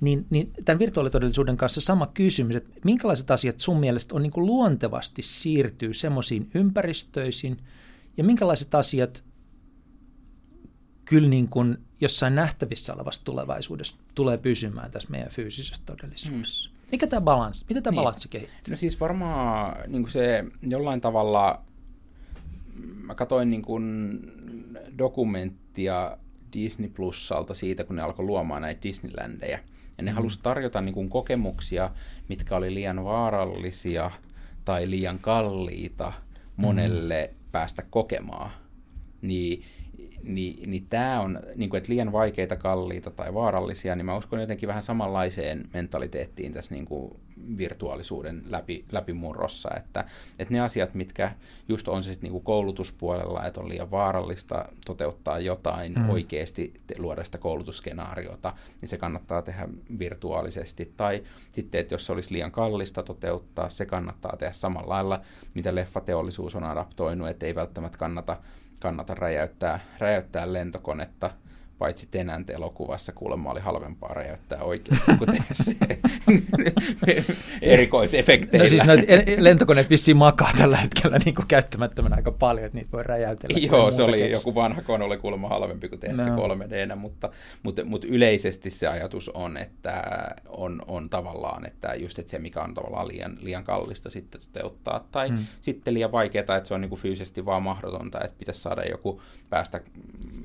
Niin, 0.00 0.26
niin 0.30 0.52
tämän 0.64 0.78
virtuaalitodellisuuden 0.78 1.56
kanssa 1.56 1.80
sama 1.80 2.06
kysymys, 2.06 2.56
että 2.56 2.80
minkälaiset 2.84 3.30
asiat 3.30 3.60
sun 3.60 3.80
mielestä 3.80 4.14
on 4.14 4.22
niin 4.22 4.32
kuin 4.32 4.46
luontevasti 4.46 5.22
siirtyy 5.22 5.94
semmoisiin 5.94 6.50
ympäristöisiin 6.54 7.58
ja 8.16 8.24
minkälaiset 8.24 8.74
asiat 8.74 9.24
kyllä 11.04 11.28
niin 11.28 11.48
kuin 11.48 11.78
jossain 12.00 12.34
nähtävissä 12.34 12.94
olevassa 12.94 13.24
tulevaisuudessa 13.24 13.96
tulee 14.14 14.38
pysymään 14.38 14.90
tässä 14.90 15.10
meidän 15.10 15.30
fyysisessä 15.30 15.82
todellisuudessa. 15.86 16.70
Mm. 16.70 16.73
Mikä 16.92 17.06
tämä 17.06 17.20
balanssi? 17.20 17.64
Miten 17.68 17.82
tämä 17.82 17.92
niin. 17.92 18.00
balanssi 18.00 18.28
kehittyy? 18.28 18.72
No 18.72 18.76
siis 18.76 19.00
varmaan 19.00 19.76
niin 19.86 20.10
se 20.10 20.44
jollain 20.62 21.00
tavalla, 21.00 21.62
mä 23.06 23.14
katsoin 23.14 23.50
niin 23.50 23.62
kuin 23.62 24.18
dokumenttia 24.98 26.16
Disney 26.52 26.88
Plusalta 26.88 27.54
siitä, 27.54 27.84
kun 27.84 27.96
ne 27.96 28.02
alkoi 28.02 28.24
luomaan 28.24 28.62
näitä 28.62 28.82
Disneylandeja. 28.82 29.58
Ja 29.98 30.04
ne 30.04 30.10
mm. 30.10 30.14
halusi 30.14 30.40
tarjota 30.42 30.80
niin 30.80 30.94
kuin 30.94 31.08
kokemuksia, 31.08 31.90
mitkä 32.28 32.56
oli 32.56 32.74
liian 32.74 33.04
vaarallisia 33.04 34.10
tai 34.64 34.90
liian 34.90 35.18
kalliita 35.18 36.12
monelle 36.56 37.30
mm. 37.32 37.38
päästä 37.52 37.82
kokemaan. 37.90 38.50
Niin 39.22 39.64
niin, 40.26 40.70
niin 40.70 40.86
tämä 40.90 41.20
on, 41.20 41.40
niin 41.56 41.70
kuin, 41.70 41.78
että 41.78 41.92
liian 41.92 42.12
vaikeita, 42.12 42.56
kalliita 42.56 43.10
tai 43.10 43.34
vaarallisia, 43.34 43.96
niin 43.96 44.06
mä 44.06 44.16
uskon 44.16 44.40
jotenkin 44.40 44.66
vähän 44.66 44.82
samanlaiseen 44.82 45.64
mentaliteettiin 45.72 46.52
tässä 46.52 46.74
niin 46.74 46.84
kuin 46.84 47.16
virtuaalisuuden 47.58 48.42
läpi, 48.48 48.84
läpimurrossa, 48.92 49.70
että, 49.76 50.04
että 50.38 50.54
ne 50.54 50.60
asiat, 50.60 50.94
mitkä 50.94 51.30
just 51.68 51.88
on 51.88 52.02
se 52.02 52.12
sitten 52.12 52.22
niin 52.22 52.32
kuin 52.32 52.44
koulutuspuolella, 52.44 53.46
että 53.46 53.60
on 53.60 53.68
liian 53.68 53.90
vaarallista 53.90 54.68
toteuttaa 54.86 55.38
jotain 55.38 55.92
mm. 55.92 56.10
oikeasti, 56.10 56.72
luoda 56.98 57.24
sitä 57.24 57.38
koulutusskenaariota, 57.38 58.52
niin 58.80 58.88
se 58.88 58.96
kannattaa 58.98 59.42
tehdä 59.42 59.68
virtuaalisesti, 59.98 60.92
tai 60.96 61.22
sitten, 61.50 61.80
että 61.80 61.94
jos 61.94 62.06
se 62.06 62.12
olisi 62.12 62.32
liian 62.32 62.50
kallista 62.50 63.02
toteuttaa, 63.02 63.68
se 63.68 63.86
kannattaa 63.86 64.36
tehdä 64.36 64.52
samalla 64.52 64.94
lailla, 64.94 65.20
mitä 65.54 65.74
leffateollisuus 65.74 66.54
on 66.54 66.64
adaptoinut, 66.64 67.28
että 67.28 67.46
ei 67.46 67.54
välttämättä 67.54 67.98
kannata 67.98 68.36
kannata 68.84 69.14
räjäyttää, 69.14 69.80
räjäyttää 69.98 70.52
lentokonetta, 70.52 71.30
paitsi 71.78 72.08
Tenant 72.10 72.50
elokuvassa 72.50 73.12
kuulemma 73.12 73.50
oli 73.50 73.60
halvempaa 73.60 74.14
räjäyttää 74.14 74.62
oikeasti 74.62 75.12
kuin 75.18 75.30
tehdä 75.30 75.44
se 75.52 75.76
erikoisefekteillä. 77.72 78.64
No 78.64 78.68
siis 78.68 78.84
noita 78.84 79.04
lentokoneet 79.38 79.90
vissiin 79.90 80.16
makaa 80.16 80.50
tällä 80.58 80.76
hetkellä 80.76 81.18
niin 81.24 81.34
kuin 81.34 81.46
käyttämättömän 81.46 82.14
aika 82.14 82.32
paljon, 82.32 82.66
että 82.66 82.78
niitä 82.78 82.92
voi 82.92 83.02
räjäytellä. 83.02 83.58
Joo, 83.58 83.90
se 83.90 84.02
oli 84.02 84.18
keksi. 84.18 84.32
joku 84.32 84.54
vanha 84.54 84.82
kone, 84.82 85.04
oli 85.04 85.16
kuulemma 85.16 85.48
halvempi 85.48 85.88
kuin 85.88 86.00
tehdä 86.00 86.16
no. 86.16 86.24
se 86.24 86.30
3 86.30 86.70
d 86.70 86.96
mutta, 86.96 87.30
mutta, 87.62 87.84
mutta, 87.84 88.06
yleisesti 88.10 88.70
se 88.70 88.86
ajatus 88.86 89.28
on, 89.28 89.56
että 89.56 90.02
on, 90.48 90.82
on 90.86 91.10
tavallaan, 91.10 91.66
että 91.66 91.94
just 91.94 92.18
että 92.18 92.30
se 92.30 92.38
mikä 92.38 92.60
on 92.60 92.74
tavallaan 92.74 93.08
liian, 93.08 93.38
liian 93.40 93.64
kallista 93.64 94.10
sitten 94.10 94.40
toteuttaa, 94.40 95.06
tai 95.12 95.28
hmm. 95.28 95.38
sitten 95.60 95.94
liian 95.94 96.12
vaikeaa, 96.12 96.56
että 96.56 96.68
se 96.68 96.74
on 96.74 96.80
niin 96.80 96.88
kuin 96.88 97.00
fyysisesti 97.00 97.44
vaan 97.44 97.62
mahdotonta, 97.62 98.20
että 98.20 98.38
pitäisi 98.38 98.60
saada 98.60 98.84
joku 98.84 99.22
päästä 99.50 99.80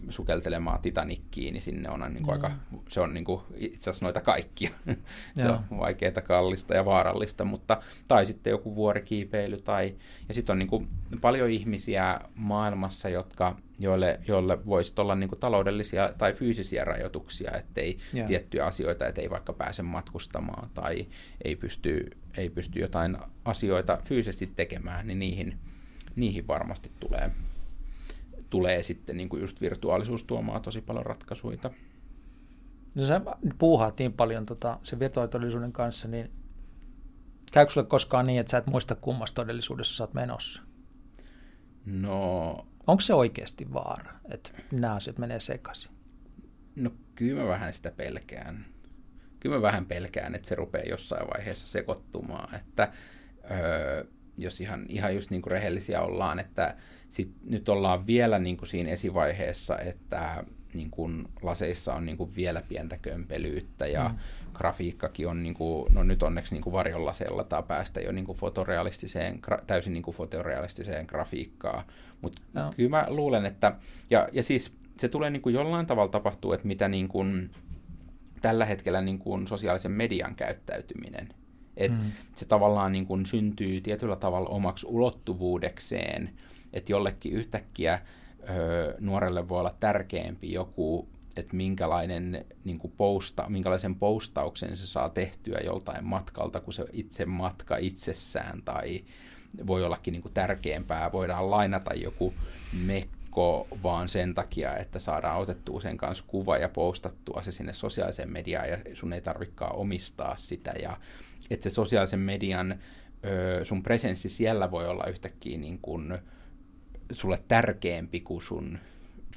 sukeltelemaan 0.09 0.81
Titanikkiin, 0.81 1.53
niin 1.53 1.61
sinne 1.61 1.89
on 1.89 2.13
niin 2.13 2.23
kuin 2.23 2.33
aika, 2.33 2.51
se 2.89 3.01
on 3.01 3.13
niin 3.13 3.25
kuin 3.25 3.41
itse 3.55 3.89
asiassa 3.89 4.05
noita 4.05 4.21
kaikkia. 4.21 4.69
se 5.41 5.49
on 5.49 5.63
vaikeaa, 5.79 6.21
kallista 6.21 6.73
ja 6.73 6.85
vaarallista, 6.85 7.45
mutta, 7.45 7.81
tai 8.07 8.25
sitten 8.25 8.51
joku 8.51 8.75
vuorikiipeily, 8.75 9.61
tai, 9.61 9.95
ja 10.27 10.33
sitten 10.33 10.53
on 10.53 10.59
niin 10.59 10.69
kuin 10.69 10.87
paljon 11.21 11.49
ihmisiä 11.49 12.19
maailmassa, 12.35 13.09
jotka, 13.09 13.55
joille, 13.79 14.19
joille 14.27 14.65
voisi 14.65 14.93
olla 14.97 15.15
niin 15.15 15.29
kuin 15.29 15.39
taloudellisia 15.39 16.13
tai 16.17 16.33
fyysisiä 16.33 16.83
rajoituksia, 16.85 17.51
ettei 17.51 17.97
yeah. 18.15 18.27
tiettyjä 18.27 18.65
asioita, 18.65 19.07
ettei 19.07 19.29
vaikka 19.29 19.53
pääse 19.53 19.83
matkustamaan 19.83 20.69
tai 20.73 21.07
ei 21.43 21.55
pysty, 21.55 22.17
ei 22.37 22.49
pysty 22.49 22.79
jotain 22.79 23.17
asioita 23.45 23.97
fyysisesti 24.03 24.53
tekemään, 24.55 25.07
niin 25.07 25.19
niihin, 25.19 25.57
niihin 26.15 26.47
varmasti 26.47 26.91
tulee 26.99 27.31
tulee 28.49 28.83
sitten 28.83 29.17
niin 29.17 29.29
kuin 29.29 29.41
just 29.41 29.61
virtuaalisuus 29.61 30.23
tuomaan 30.23 30.61
tosi 30.61 30.81
paljon 30.81 31.05
ratkaisuja. 31.05 31.57
No 32.95 33.05
sä 33.05 33.21
puuhaat 33.57 33.99
niin 33.99 34.13
paljon 34.13 34.45
tota, 34.45 34.79
sen 34.83 34.99
virtuaalitodellisuuden 34.99 35.71
kanssa, 35.71 36.07
niin 36.07 36.31
käykö 37.51 37.71
sulle 37.71 37.87
koskaan 37.87 38.27
niin, 38.27 38.39
että 38.39 38.51
sä 38.51 38.57
et 38.57 38.67
muista 38.67 38.95
kummassa 38.95 39.35
todellisuudessa 39.35 39.95
sä 39.95 40.03
oot 40.03 40.13
menossa? 40.13 40.61
No... 41.85 42.57
Onko 42.87 43.01
se 43.01 43.13
oikeasti 43.13 43.73
vaara, 43.73 44.13
että 44.31 44.51
nämä 44.71 44.95
asiat 44.95 45.17
menee 45.17 45.39
sekaisin? 45.39 45.91
No 46.75 46.91
kyllä 47.15 47.41
mä 47.41 47.47
vähän 47.47 47.73
sitä 47.73 47.91
pelkään. 47.91 48.65
Kyllä 49.39 49.55
mä 49.55 49.61
vähän 49.61 49.85
pelkään, 49.85 50.35
että 50.35 50.47
se 50.47 50.55
rupeaa 50.55 50.83
jossain 50.83 51.27
vaiheessa 51.27 51.67
sekoittumaan, 51.67 52.55
että 52.55 52.91
öö, 53.51 54.03
jos 54.37 54.61
ihan, 54.61 54.85
ihan 54.89 55.15
just 55.15 55.29
niin 55.29 55.41
kuin 55.41 55.51
rehellisiä 55.51 56.01
ollaan, 56.01 56.39
että 56.39 56.75
sit 57.09 57.31
nyt 57.45 57.69
ollaan 57.69 58.07
vielä 58.07 58.39
niin 58.39 58.57
kuin 58.57 58.69
siinä 58.69 58.89
esivaiheessa, 58.89 59.79
että 59.79 60.43
niin 60.73 60.91
kuin 60.91 61.27
laseissa 61.41 61.93
on 61.93 62.05
niin 62.05 62.17
kuin 62.17 62.35
vielä 62.35 62.61
pientä 62.61 62.97
kömpelyyttä 62.97 63.87
ja 63.87 64.09
mm. 64.09 64.17
grafiikkakin 64.53 65.27
on, 65.27 65.43
niin 65.43 65.53
kuin, 65.53 65.93
no 65.93 66.03
nyt 66.03 66.23
onneksi 66.23 66.55
niin 66.55 66.63
kuin 66.63 66.73
varjonlaseilla 66.73 67.43
tai 67.43 67.63
päästä 67.63 68.01
jo 68.01 68.11
niin 68.11 68.25
kuin 68.25 68.37
fotorealistiseen, 68.37 69.39
täysin 69.67 69.93
niin 69.93 70.03
kuin 70.03 70.17
fotorealistiseen 70.17 71.05
grafiikkaan, 71.05 71.83
mutta 72.21 72.41
no. 72.53 72.73
kyllä 72.75 72.89
mä 72.89 73.05
luulen, 73.07 73.45
että, 73.45 73.75
ja, 74.09 74.27
ja 74.31 74.43
siis 74.43 74.77
se 74.97 75.09
tulee 75.09 75.29
niin 75.29 75.41
kuin 75.41 75.55
jollain 75.55 75.85
tavalla 75.85 76.11
tapahtuu, 76.11 76.53
että 76.53 76.67
mitä 76.67 76.87
niin 76.87 77.07
kuin, 77.07 77.51
tällä 78.41 78.65
hetkellä 78.65 79.01
niin 79.01 79.19
kuin 79.19 79.47
sosiaalisen 79.47 79.91
median 79.91 80.35
käyttäytyminen, 80.35 81.29
että 81.77 82.03
mm. 82.03 82.11
se 82.35 82.45
tavallaan 82.45 82.91
niin 82.91 83.05
kuin 83.05 83.25
syntyy 83.25 83.81
tietyllä 83.81 84.15
tavalla 84.15 84.49
omaksi 84.49 84.87
ulottuvuudekseen, 84.89 86.29
että 86.73 86.91
jollekin 86.91 87.33
yhtäkkiä 87.33 87.99
ö, 88.49 88.95
nuorelle 88.99 89.49
voi 89.49 89.59
olla 89.59 89.75
tärkeämpi 89.79 90.51
joku, 90.51 91.07
että 91.35 91.55
minkälainen 91.55 92.45
niin 92.63 92.79
posta, 92.97 93.45
minkälaisen 93.49 93.95
postauksen 93.95 94.77
se 94.77 94.87
saa 94.87 95.09
tehtyä 95.09 95.59
joltain 95.63 96.05
matkalta, 96.05 96.59
kuin 96.59 96.73
se 96.73 96.85
itse 96.93 97.25
matka 97.25 97.77
itsessään, 97.77 98.61
tai 98.61 98.99
voi 99.67 99.83
ollakin 99.83 100.11
niin 100.11 100.21
kuin 100.21 100.33
tärkeämpää, 100.33 101.11
voidaan 101.11 101.51
lainata 101.51 101.93
joku 101.93 102.33
mekko 102.85 103.67
vaan 103.83 104.09
sen 104.09 104.35
takia, 104.35 104.77
että 104.77 104.99
saadaan 104.99 105.39
otettua 105.39 105.81
sen 105.81 105.97
kanssa 105.97 106.23
kuva 106.27 106.57
ja 106.57 106.69
postattua 106.69 107.41
se 107.41 107.51
sinne 107.51 107.73
sosiaaliseen 107.73 108.31
mediaan, 108.31 108.69
ja 108.69 108.77
sun 108.93 109.13
ei 109.13 109.21
tarvikaan 109.21 109.75
omistaa 109.75 110.35
sitä, 110.37 110.73
ja 110.81 110.97
että 111.49 111.63
se 111.63 111.69
sosiaalisen 111.69 112.19
median 112.19 112.79
sun 113.63 113.83
presenssi 113.83 114.29
siellä 114.29 114.71
voi 114.71 114.87
olla 114.87 115.05
yhtäkkiä 115.05 115.57
niin 115.57 115.79
kuin, 115.81 116.19
sulle 117.11 117.39
tärkeämpi 117.47 118.19
kuin 118.19 118.41
sun 118.41 118.77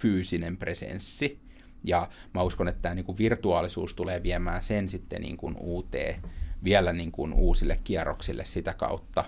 fyysinen 0.00 0.56
presenssi. 0.56 1.38
Ja 1.84 2.08
mä 2.34 2.42
uskon, 2.42 2.68
että 2.68 2.82
tämä 2.82 2.94
niin 2.94 3.04
kuin 3.04 3.18
virtuaalisuus 3.18 3.94
tulee 3.94 4.22
viemään 4.22 4.62
sen 4.62 4.88
sitten 4.88 5.22
niin 5.22 5.36
kuin 5.36 5.56
uuteen, 5.60 6.22
vielä 6.64 6.92
niin 6.92 7.12
kuin 7.12 7.32
uusille 7.32 7.80
kierroksille 7.84 8.44
sitä 8.44 8.74
kautta. 8.74 9.24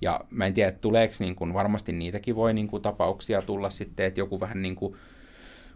Ja 0.00 0.20
mä 0.30 0.46
en 0.46 0.54
tiedä, 0.54 0.72
tuleeko 0.72 1.14
niin 1.18 1.34
kuin, 1.34 1.54
varmasti 1.54 1.92
niitäkin 1.92 2.36
voi 2.36 2.54
niin 2.54 2.68
kuin 2.68 2.82
tapauksia 2.82 3.42
tulla 3.42 3.70
sitten, 3.70 4.06
että 4.06 4.20
joku 4.20 4.40
vähän 4.40 4.62
niin 4.62 4.76
kuin 4.76 4.94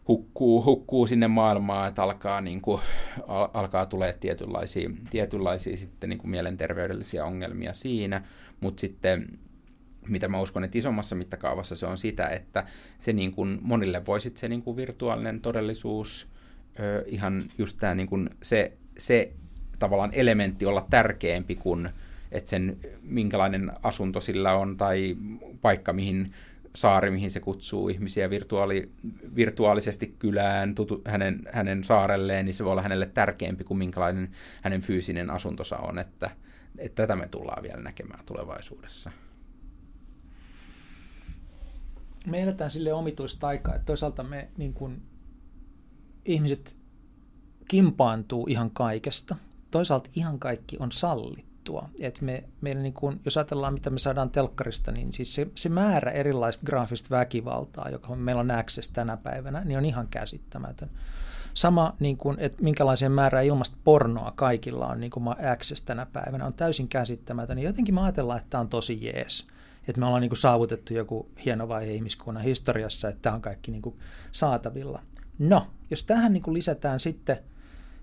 hukkuu, 0.08 0.64
hukkuu 0.64 1.06
sinne 1.06 1.28
maailmaan, 1.28 1.88
että 1.88 2.02
alkaa, 2.02 2.40
niin 2.40 2.60
kuin, 2.60 2.80
al, 3.26 3.48
alkaa 3.54 3.86
tulee 3.86 4.12
tietynlaisia, 4.12 4.90
tietynlaisia 5.10 5.76
sitten 5.76 6.10
niin 6.10 6.18
kuin 6.18 6.30
mielenterveydellisiä 6.30 7.24
ongelmia 7.24 7.72
siinä, 7.72 8.22
mutta 8.60 8.80
sitten 8.80 9.26
mitä 10.08 10.28
mä 10.28 10.40
uskon, 10.40 10.64
että 10.64 10.78
isommassa 10.78 11.16
mittakaavassa 11.16 11.76
se 11.76 11.86
on 11.86 11.98
sitä, 11.98 12.28
että 12.28 12.64
se 12.98 13.12
niin 13.12 13.32
kuin, 13.32 13.58
monille 13.62 14.06
voi 14.06 14.20
sitten 14.20 14.40
se 14.40 14.48
niin 14.48 14.62
kuin 14.62 14.76
virtuaalinen 14.76 15.40
todellisuus, 15.40 16.28
ö, 16.80 17.04
ihan 17.06 17.44
just 17.58 17.76
tämä 17.80 17.94
niin 17.94 18.08
kuin 18.08 18.30
se, 18.42 18.72
se 18.98 19.32
tavallaan 19.78 20.10
elementti 20.12 20.66
olla 20.66 20.86
tärkeämpi 20.90 21.54
kuin 21.54 21.88
että 22.32 22.50
sen 22.50 22.76
minkälainen 23.02 23.72
asunto 23.82 24.20
sillä 24.20 24.54
on 24.54 24.76
tai 24.76 25.16
paikka, 25.62 25.92
mihin 25.92 26.32
saari, 26.74 27.10
mihin 27.10 27.30
se 27.30 27.40
kutsuu 27.40 27.88
ihmisiä 27.88 28.30
virtuaali, 28.30 28.90
virtuaalisesti 29.36 30.14
kylään, 30.18 30.74
tutu, 30.74 31.02
hänen, 31.04 31.40
hänen 31.52 31.84
saarelleen, 31.84 32.44
niin 32.44 32.54
se 32.54 32.64
voi 32.64 32.72
olla 32.72 32.82
hänelle 32.82 33.06
tärkeämpi 33.06 33.64
kuin 33.64 33.78
minkälainen 33.78 34.30
hänen 34.62 34.80
fyysinen 34.80 35.30
asuntonsa 35.30 35.76
on, 35.76 35.98
että, 35.98 36.30
että 36.78 37.02
tätä 37.02 37.16
me 37.16 37.28
tullaan 37.28 37.62
vielä 37.62 37.82
näkemään 37.82 38.24
tulevaisuudessa. 38.26 39.10
Me 42.28 42.42
eletään 42.42 42.70
sille 42.70 42.92
omituista 42.92 43.48
aikaa, 43.48 43.74
että 43.74 43.86
toisaalta 43.86 44.22
me 44.22 44.48
niin 44.56 44.74
kuin 44.74 45.02
ihmiset 46.24 46.76
kimpaantuu 47.68 48.46
ihan 48.48 48.70
kaikesta. 48.70 49.36
Toisaalta 49.70 50.10
ihan 50.14 50.38
kaikki 50.38 50.76
on 50.80 50.92
sallittua. 50.92 51.88
Et 51.98 52.20
me, 52.20 52.44
meillä 52.60 52.82
niin 52.82 52.92
kun, 52.92 53.20
jos 53.24 53.36
ajatellaan, 53.36 53.74
mitä 53.74 53.90
me 53.90 53.98
saadaan 53.98 54.30
telkkarista, 54.30 54.92
niin 54.92 55.12
siis 55.12 55.34
se, 55.34 55.46
se 55.54 55.68
määrä 55.68 56.10
erilaista 56.10 56.66
graafista 56.66 57.10
väkivaltaa, 57.10 57.88
joka 57.88 58.16
meillä 58.16 58.40
on 58.40 58.50
access 58.50 58.90
tänä 58.90 59.16
päivänä, 59.16 59.64
niin 59.64 59.78
on 59.78 59.84
ihan 59.84 60.08
käsittämätön. 60.08 60.90
Sama, 61.54 61.96
niin 62.00 62.16
kuin, 62.16 62.36
että 62.40 62.62
minkälaisen 62.62 63.12
määrän 63.12 63.44
ilmasta 63.44 63.76
pornoa 63.84 64.32
kaikilla 64.36 64.86
on 64.86 65.00
niin 65.00 65.10
kuin 65.10 65.28
access 65.52 65.82
tänä 65.82 66.06
päivänä, 66.06 66.46
on 66.46 66.54
täysin 66.54 66.88
käsittämätön. 66.88 67.58
Jotenkin 67.58 67.94
mä 67.94 68.02
ajatellaan, 68.02 68.38
että 68.38 68.50
tämä 68.50 68.60
on 68.60 68.68
tosi 68.68 69.04
jees. 69.04 69.48
Että 69.88 70.00
me 70.00 70.06
ollaan 70.06 70.20
niin 70.20 70.30
kuin 70.30 70.38
saavutettu 70.38 70.94
joku 70.94 71.30
hieno 71.44 71.68
vaihe 71.68 71.94
ihmiskunnan 71.94 72.42
historiassa, 72.44 73.08
että 73.08 73.22
tämä 73.22 73.34
on 73.34 73.42
kaikki 73.42 73.70
niin 73.70 73.82
kuin 73.82 73.98
saatavilla. 74.32 75.02
No, 75.38 75.66
jos 75.90 76.04
tähän 76.04 76.32
niin 76.32 76.42
kuin 76.42 76.54
lisätään 76.54 77.00
sitten 77.00 77.38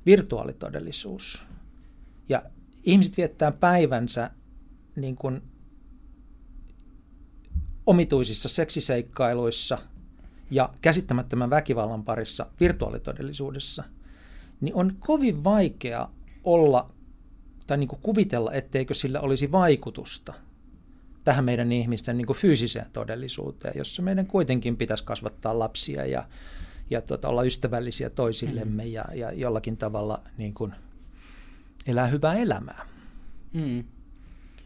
virtuaalitodellisuus, 0.05 1.43
ja 2.29 2.43
ihmiset 2.83 3.17
viettää 3.17 3.51
päivänsä 3.51 4.31
niin 4.95 5.15
kuin 5.15 5.41
omituisissa 7.85 8.49
seksiseikkailuissa– 8.49 9.77
ja 10.51 10.69
käsittämättömän 10.81 11.49
väkivallan 11.49 12.03
parissa 12.03 12.45
virtuaalitodellisuudessa, 12.59 13.83
niin 14.61 14.75
on 14.75 14.95
kovin 14.99 15.43
vaikea 15.43 16.09
olla 16.43 16.89
tai 17.67 17.77
niin 17.77 17.87
kuin 17.87 18.01
kuvitella, 18.01 18.53
etteikö 18.53 18.93
sillä 18.93 19.21
olisi 19.21 19.51
vaikutusta 19.51 20.33
tähän 21.25 21.45
meidän 21.45 21.71
ihmisten 21.71 22.17
niin 22.17 22.25
kuin 22.25 22.37
fyysiseen 22.37 22.85
todellisuuteen, 22.93 23.73
jossa 23.77 24.01
meidän 24.01 24.27
kuitenkin 24.27 24.77
pitäisi 24.77 25.03
kasvattaa 25.03 25.59
lapsia 25.59 26.05
ja, 26.05 26.27
ja 26.89 27.01
tuota, 27.01 27.27
olla 27.29 27.43
ystävällisiä 27.43 28.09
toisillemme 28.09 28.83
mm. 28.83 28.91
ja, 28.91 29.05
ja 29.13 29.31
jollakin 29.31 29.77
tavalla 29.77 30.21
niin 30.37 30.53
kuin 30.53 30.73
elää 31.87 32.07
hyvää 32.07 32.35
elämää. 32.35 32.85
Mm. 33.53 33.83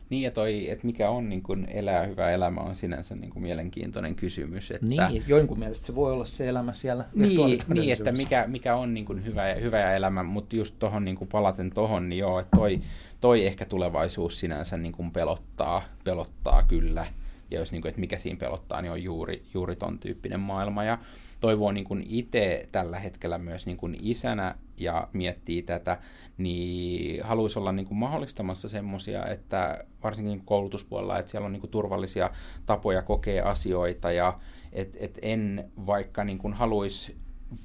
Niin, 0.09 0.23
ja 0.23 0.31
toi, 0.31 0.69
että 0.69 0.85
mikä 0.85 1.09
on 1.09 1.29
niin 1.29 1.43
kuin 1.43 1.67
elää 1.69 2.05
hyvä 2.05 2.31
elämä, 2.31 2.61
on 2.61 2.75
sinänsä 2.75 3.15
niin 3.15 3.29
kuin 3.29 3.43
mielenkiintoinen 3.43 4.15
kysymys. 4.15 4.71
Että, 4.71 4.85
niin, 4.85 5.23
jonkun 5.27 5.59
mielestä 5.59 5.85
se 5.85 5.95
voi 5.95 6.11
olla 6.11 6.25
se 6.25 6.49
elämä 6.49 6.73
siellä 6.73 7.05
Niin, 7.15 7.61
niin 7.73 7.93
että 7.93 8.11
mikä, 8.11 8.45
mikä 8.47 8.75
on 8.75 8.93
niin 8.93 9.05
kuin 9.05 9.25
hyvä, 9.25 9.47
ja, 9.47 9.55
hyvä 9.55 9.79
ja 9.79 9.93
elämä, 9.93 10.23
mutta 10.23 10.55
just 10.55 10.75
tuohon 10.79 11.05
niin 11.05 11.17
kuin 11.17 11.27
palaten 11.27 11.71
tuohon, 11.71 12.09
niin 12.09 12.19
joo, 12.19 12.39
että 12.39 12.57
toi, 12.57 12.75
toi 13.21 13.45
ehkä 13.45 13.65
tulevaisuus 13.65 14.39
sinänsä 14.39 14.77
niin 14.77 14.93
kuin 14.93 15.11
pelottaa, 15.11 15.83
pelottaa 16.03 16.63
kyllä. 16.63 17.05
Ja 17.51 17.59
jos 17.59 17.71
niin 17.71 17.81
kuin, 17.81 17.89
että 17.89 18.01
mikä 18.01 18.17
siinä 18.17 18.39
pelottaa, 18.39 18.81
niin 18.81 18.91
on 18.91 19.03
juuri, 19.03 19.43
juuri 19.53 19.75
ton 19.75 19.99
tyyppinen 19.99 20.39
maailma. 20.39 20.83
Ja 20.83 20.97
toivoo 21.39 21.71
niin 21.71 21.85
kuin 21.85 22.05
itse 22.09 22.69
tällä 22.71 22.99
hetkellä 22.99 23.37
myös 23.37 23.65
niin 23.65 23.77
kuin 23.77 23.97
isänä 24.01 24.55
ja 24.79 25.07
miettii 25.13 25.61
tätä, 25.61 25.97
niin 26.37 27.23
haluaisi 27.23 27.59
olla 27.59 27.71
niin 27.71 27.85
kuin 27.85 27.97
mahdollistamassa 27.97 28.69
semmoisia, 28.69 29.25
että 29.25 29.83
varsinkin 30.03 30.41
koulutuspuolella, 30.45 31.19
että 31.19 31.31
siellä 31.31 31.45
on 31.45 31.51
niin 31.51 31.61
kuin 31.61 31.71
turvallisia 31.71 32.29
tapoja 32.65 33.01
kokea 33.01 33.49
asioita 33.49 34.11
ja 34.11 34.33
et, 34.71 34.97
et 34.99 35.19
en 35.21 35.71
vaikka 35.85 36.23
niin 36.23 36.37
kuin 36.37 36.53
haluaisi 36.53 37.17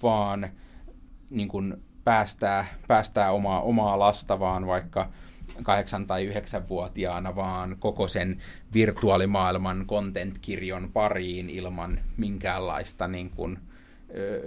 vaan 0.03 0.49
niin 1.31 1.49
kuin 1.49 1.75
päästää, 2.05 2.67
päästää 2.89 3.33
omaa, 3.33 3.63
omaa 3.63 3.99
lasta, 3.99 4.41
vaan 4.41 4.67
vaikka 4.67 5.11
kahdeksan- 5.63 6.07
tai 6.07 6.25
yhdeksänvuotiaana, 6.25 7.37
vaan 7.37 7.77
koko 7.79 8.09
sen 8.09 8.41
virtuaalimaailman 8.75 9.85
content-kirjon 9.87 10.91
pariin 10.93 11.51
ilman 11.51 12.01
minkäänlaista 12.17 13.09
niin 13.09 13.31
kuin, 13.31 13.59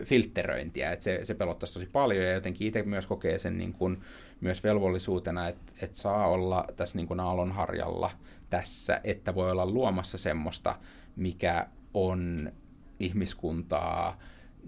filtteröintiä. 0.03 0.91
Et 0.91 1.01
se, 1.01 1.19
se 1.23 1.33
pelottaisi 1.33 1.73
tosi 1.73 1.85
paljon 1.85 2.25
ja 2.25 2.33
jotenkin 2.33 2.67
itse 2.67 2.83
myös 2.83 3.07
kokee 3.07 3.39
sen 3.39 3.57
niin 3.57 3.73
kuin, 3.73 4.01
myös 4.41 4.63
velvollisuutena, 4.63 5.47
että 5.47 5.73
et 5.81 5.93
saa 5.93 6.27
olla 6.27 6.65
tässä 6.75 6.97
niin 6.97 7.07
kuin 7.07 7.19
aallonharjalla 7.19 8.11
tässä, 8.49 9.01
että 9.03 9.35
voi 9.35 9.51
olla 9.51 9.65
luomassa 9.65 10.17
semmoista, 10.17 10.79
mikä 11.15 11.67
on 11.93 12.51
ihmiskuntaa 12.99 14.19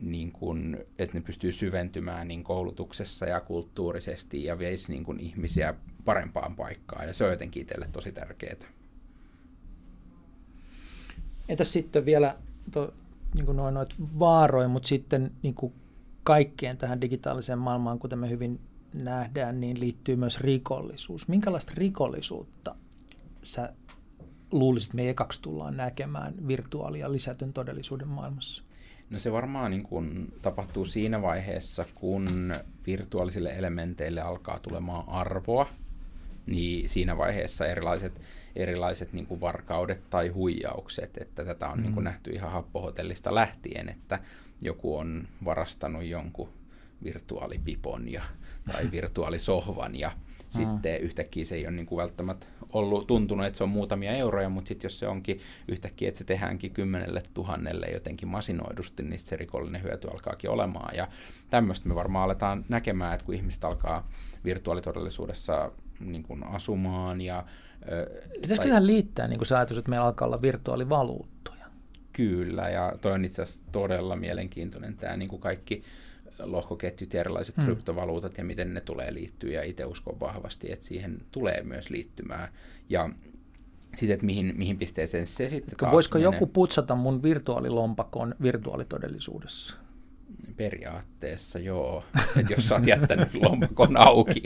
niin 0.01 0.31
kuin, 0.31 0.77
että 0.99 1.17
ne 1.17 1.21
pystyy 1.21 1.51
syventymään 1.51 2.27
niin 2.27 2.43
koulutuksessa 2.43 3.25
ja 3.25 3.39
kulttuurisesti 3.39 4.43
ja 4.43 4.59
veisi 4.59 4.91
niin 4.91 5.03
kuin 5.03 5.19
ihmisiä 5.19 5.73
parempaan 6.05 6.55
paikkaan. 6.55 7.07
Ja 7.07 7.13
se 7.13 7.23
on 7.23 7.31
jotenkin 7.31 7.61
itselle 7.61 7.89
tosi 7.91 8.11
tärkeää. 8.11 8.55
Entäs 11.49 11.73
sitten 11.73 12.05
vielä 12.05 12.37
to, 12.71 12.93
niin 13.35 13.55
noin 13.55 13.73
noit 13.73 13.95
vaaroja, 13.99 14.67
mutta 14.67 14.87
sitten 14.87 15.31
niin 15.41 15.53
kuin 15.53 15.73
kaikkeen 16.23 16.77
tähän 16.77 17.01
digitaaliseen 17.01 17.59
maailmaan, 17.59 17.99
kuten 17.99 18.19
me 18.19 18.29
hyvin 18.29 18.59
nähdään, 18.93 19.59
niin 19.59 19.79
liittyy 19.79 20.15
myös 20.15 20.39
rikollisuus. 20.39 21.27
Minkälaista 21.27 21.73
rikollisuutta 21.75 22.75
sä 23.43 23.73
luulisit, 24.51 24.93
me 24.93 25.09
ekaksi 25.09 25.41
tullaan 25.41 25.77
näkemään 25.77 26.47
virtuaali- 26.47 26.99
ja 26.99 27.11
lisätyn 27.11 27.53
todellisuuden 27.53 28.07
maailmassa? 28.07 28.63
No 29.09 29.19
se 29.19 29.31
varmaan 29.31 29.71
niin 29.71 29.83
kuin 29.83 30.27
tapahtuu 30.41 30.85
siinä 30.85 31.21
vaiheessa, 31.21 31.85
kun 31.95 32.53
virtuaalisille 32.87 33.53
elementeille 33.57 34.21
alkaa 34.21 34.59
tulemaan 34.59 35.09
arvoa, 35.09 35.69
niin 36.45 36.89
siinä 36.89 37.17
vaiheessa 37.17 37.65
erilaiset, 37.65 38.21
erilaiset 38.55 39.13
niin 39.13 39.25
kuin 39.25 39.41
varkaudet 39.41 40.09
tai 40.09 40.27
huijaukset, 40.27 41.17
että 41.17 41.45
tätä 41.45 41.67
on 41.67 41.77
mm. 41.77 41.83
niin 41.83 41.93
kuin 41.93 42.03
nähty 42.03 42.31
ihan 42.31 42.51
happohotellista 42.51 43.35
lähtien, 43.35 43.89
että 43.89 44.19
joku 44.61 44.97
on 44.97 45.27
varastanut 45.45 46.03
jonkun 46.03 46.49
virtuaalipipon 47.03 48.11
ja, 48.11 48.21
tai 48.71 48.91
virtuaalisohvan 48.91 49.95
ja. 49.95 50.11
Sitten 50.49 51.01
yhtäkkiä 51.01 51.45
se 51.45 51.55
ei 51.55 51.67
ole 51.67 51.75
niin 51.75 51.85
kuin 51.85 51.97
välttämättä 51.97 52.47
ollut 52.73 53.07
tuntunut, 53.07 53.45
että 53.45 53.57
se 53.57 53.63
on 53.63 53.69
muutamia 53.69 54.11
euroja, 54.11 54.49
mutta 54.49 54.67
sitten 54.67 54.85
jos 54.85 54.99
se 54.99 55.07
onkin 55.07 55.39
yhtäkkiä, 55.67 56.07
että 56.07 56.17
se 56.17 56.23
tehdäänkin 56.23 56.71
kymmenelle 56.71 57.23
tuhannelle 57.33 57.87
jotenkin 57.87 58.27
masinoidusti, 58.27 59.03
niin 59.03 59.19
se 59.19 59.35
rikollinen 59.35 59.83
hyöty 59.83 60.07
alkaakin 60.07 60.49
olemaan. 60.49 60.95
Ja 60.95 61.07
tämmöistä 61.49 61.87
me 61.87 61.95
varmaan 61.95 62.25
aletaan 62.25 62.65
näkemään, 62.69 63.13
että 63.13 63.25
kun 63.25 63.35
ihmiset 63.35 63.63
alkaa 63.63 64.09
virtuaalitodellisuudessa 64.45 65.71
niin 65.99 66.23
kuin 66.23 66.43
asumaan 66.43 67.21
ja... 67.21 67.45
Pitäisikö 68.33 68.55
tai... 68.55 68.67
tähän 68.67 68.87
liittää 68.87 69.27
niin 69.27 69.39
kuin 69.39 69.47
se 69.47 69.55
ajatus, 69.55 69.77
että 69.77 69.89
meillä 69.89 70.05
alkaa 70.05 70.25
olla 70.25 70.41
virtuaalivaluuttoja? 70.41 71.65
Kyllä, 72.13 72.69
ja 72.69 72.93
toi 73.01 73.11
on 73.11 73.25
itse 73.25 73.41
asiassa 73.41 73.63
todella 73.71 74.15
mielenkiintoinen 74.15 74.97
tämä 74.97 75.17
niin 75.17 75.29
kuin 75.29 75.41
kaikki 75.41 75.83
lohkoketjut 76.39 77.13
ja 77.13 77.19
erilaiset 77.19 77.57
hmm. 77.57 77.65
kryptovaluutat 77.65 78.37
ja 78.37 78.43
miten 78.43 78.73
ne 78.73 78.81
tulee 78.81 79.13
liittyä 79.13 79.51
ja 79.51 79.63
itse 79.63 79.85
uskon 79.85 80.19
vahvasti, 80.19 80.71
että 80.71 80.85
siihen 80.85 81.17
tulee 81.31 81.63
myös 81.63 81.89
liittymään. 81.89 82.49
Ja 82.89 83.09
sitten, 83.95 84.13
että 84.13 84.25
mihin, 84.25 84.53
mihin 84.57 84.77
pisteeseen 84.77 85.27
se 85.27 85.49
sitten 85.49 85.77
taas 85.77 85.91
Voisiko 85.91 86.17
menee. 86.17 86.33
joku 86.33 86.47
putsata 86.47 86.95
mun 86.95 87.23
virtuaalilompakon 87.23 88.35
virtuaalitodellisuudessa? 88.41 89.75
Periaatteessa 90.57 91.59
joo, 91.59 92.03
että 92.39 92.53
jos 92.53 92.69
sä 92.69 92.75
oot 92.75 92.87
jättänyt 92.87 93.33
lompakon 93.43 93.97
auki, 93.97 94.41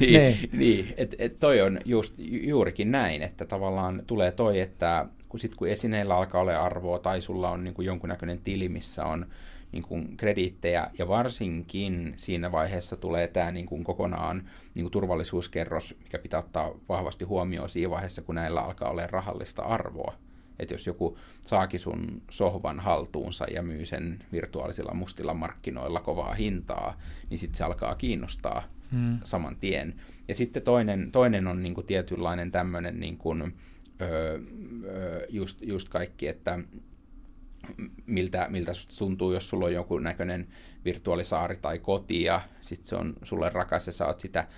niin, 0.00 0.50
niin 0.52 0.94
että 0.96 1.16
et 1.18 1.38
toi 1.38 1.60
on 1.60 1.78
just 1.84 2.14
juurikin 2.18 2.92
näin, 2.92 3.22
että 3.22 3.44
tavallaan 3.44 4.02
tulee 4.06 4.32
toi, 4.32 4.60
että 4.60 5.06
kun, 5.28 5.40
sit, 5.40 5.54
kun 5.54 5.68
esineillä 5.68 6.16
alkaa 6.16 6.40
olla 6.40 6.56
arvoa 6.56 6.98
tai 6.98 7.20
sulla 7.20 7.50
on 7.50 7.64
niin 7.64 7.74
kuin 7.74 7.86
jonkunnäköinen 7.86 8.38
tili, 8.38 8.68
missä 8.68 9.04
on 9.04 9.26
niin 9.72 9.82
kuin 9.82 10.16
krediittejä, 10.16 10.90
ja 10.98 11.08
varsinkin 11.08 12.14
siinä 12.16 12.52
vaiheessa 12.52 12.96
tulee 12.96 13.28
tämä 13.28 13.50
niin 13.50 13.66
kuin 13.66 13.84
kokonaan 13.84 14.48
niin 14.74 14.84
kuin 14.84 14.92
turvallisuuskerros, 14.92 15.96
mikä 16.02 16.18
pitää 16.18 16.40
ottaa 16.40 16.70
vahvasti 16.88 17.24
huomioon 17.24 17.70
siinä 17.70 17.90
vaiheessa, 17.90 18.22
kun 18.22 18.34
näillä 18.34 18.60
alkaa 18.60 18.90
olla 18.90 19.06
rahallista 19.06 19.62
arvoa. 19.62 20.14
Että 20.58 20.74
jos 20.74 20.86
joku 20.86 21.18
saakin 21.42 21.80
sun 21.80 22.22
sohvan 22.30 22.80
haltuunsa 22.80 23.44
ja 23.54 23.62
myy 23.62 23.86
sen 23.86 24.24
virtuaalisilla 24.32 24.94
mustilla 24.94 25.34
markkinoilla 25.34 26.00
kovaa 26.00 26.34
hintaa, 26.34 26.98
niin 27.30 27.38
sitten 27.38 27.58
se 27.58 27.64
alkaa 27.64 27.94
kiinnostaa 27.94 28.62
hmm. 28.92 29.18
saman 29.24 29.56
tien. 29.56 30.00
Ja 30.28 30.34
sitten 30.34 30.62
toinen, 30.62 31.12
toinen 31.12 31.46
on 31.46 31.62
niin 31.62 31.74
kuin 31.74 31.86
tietynlainen 31.86 32.50
tämmöinen 32.50 33.00
niin 33.00 33.18
kuin, 33.18 33.54
öö, 34.00 34.40
just, 35.28 35.62
just 35.62 35.88
kaikki, 35.88 36.28
että 36.28 36.58
miltä, 38.06 38.46
miltä 38.50 38.72
tuntuu, 38.98 39.32
jos 39.32 39.48
sulla 39.48 39.66
on 39.66 39.72
joku 39.72 39.98
näköinen 39.98 40.48
virtuaalisaari 40.84 41.56
tai 41.56 41.78
koti 41.78 42.22
ja 42.22 42.40
sitten 42.62 42.88
se 42.88 42.96
on 42.96 43.14
sulle 43.22 43.48
rakas 43.48 43.86
ja 43.86 43.92
sä 43.92 44.06
oot 44.06 44.20
sitä, 44.20 44.48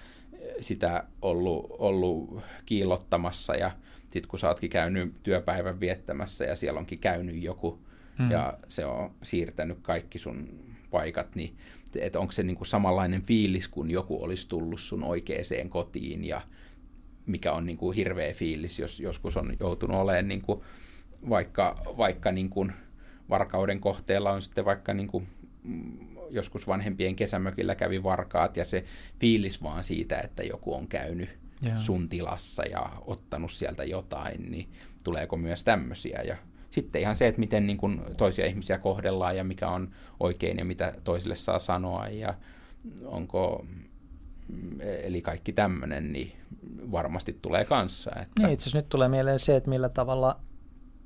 sitä 0.60 1.04
ollut, 1.22 1.66
ollut 1.70 2.40
kiillottamassa 2.66 3.54
ja 3.54 3.70
sitten 4.10 4.28
kun 4.28 4.38
sä 4.38 4.48
ootkin 4.48 4.70
käynyt 4.70 5.22
työpäivän 5.22 5.80
viettämässä 5.80 6.44
ja 6.44 6.56
siellä 6.56 6.80
onkin 6.80 6.98
käynyt 6.98 7.42
joku 7.42 7.78
hmm. 8.18 8.30
ja 8.30 8.58
se 8.68 8.84
on 8.84 9.10
siirtänyt 9.22 9.78
kaikki 9.82 10.18
sun 10.18 10.48
paikat, 10.90 11.34
niin 11.34 11.56
että 11.96 12.20
onko 12.20 12.32
se 12.32 12.42
niinku 12.42 12.64
samanlainen 12.64 13.22
fiilis, 13.22 13.68
kun 13.68 13.90
joku 13.90 14.24
olisi 14.24 14.48
tullut 14.48 14.80
sun 14.80 15.04
oikeeseen 15.04 15.70
kotiin 15.70 16.24
ja 16.24 16.40
mikä 17.26 17.52
on 17.52 17.66
niinku 17.66 17.90
hirveä 17.90 18.32
fiilis, 18.32 18.78
jos 18.78 19.00
joskus 19.00 19.36
on 19.36 19.56
joutunut 19.60 19.96
olemaan 19.96 20.28
niinku 20.28 20.64
vaikka, 21.28 21.76
vaikka 21.96 22.32
niinku 22.32 22.68
varkauden 23.30 23.80
kohteella 23.80 24.30
on 24.30 24.42
sitten 24.42 24.64
vaikka 24.64 24.94
niin 24.94 25.08
kuin 25.08 25.26
joskus 26.30 26.66
vanhempien 26.66 27.16
kesämökillä 27.16 27.74
kävi 27.74 28.02
varkaat 28.02 28.56
ja 28.56 28.64
se 28.64 28.84
fiilis 29.20 29.62
vaan 29.62 29.84
siitä, 29.84 30.18
että 30.18 30.42
joku 30.42 30.74
on 30.74 30.88
käynyt 30.88 31.39
yeah. 31.64 31.78
sun 31.78 32.08
tilassa 32.08 32.62
ja 32.62 32.90
ottanut 33.06 33.52
sieltä 33.52 33.84
jotain, 33.84 34.50
niin 34.50 34.70
tuleeko 35.04 35.36
myös 35.36 35.64
tämmöisiä. 35.64 36.22
Ja 36.22 36.36
sitten 36.70 37.02
ihan 37.02 37.16
se, 37.16 37.26
että 37.28 37.40
miten 37.40 37.66
niin 37.66 37.76
kuin 37.76 38.00
toisia 38.16 38.46
ihmisiä 38.46 38.78
kohdellaan 38.78 39.36
ja 39.36 39.44
mikä 39.44 39.68
on 39.68 39.90
oikein 40.20 40.58
ja 40.58 40.64
mitä 40.64 40.92
toisille 41.04 41.36
saa 41.36 41.58
sanoa 41.58 42.08
ja 42.08 42.34
onko, 43.04 43.66
eli 45.02 45.22
kaikki 45.22 45.52
tämmöinen, 45.52 46.12
niin 46.12 46.32
varmasti 46.90 47.38
tulee 47.42 47.64
kanssa. 47.64 48.10
Että... 48.10 48.42
Niin, 48.42 48.50
itse 48.50 48.62
asiassa 48.62 48.78
nyt 48.78 48.88
tulee 48.88 49.08
mieleen 49.08 49.38
se, 49.38 49.56
että 49.56 49.70
millä 49.70 49.88
tavalla 49.88 50.40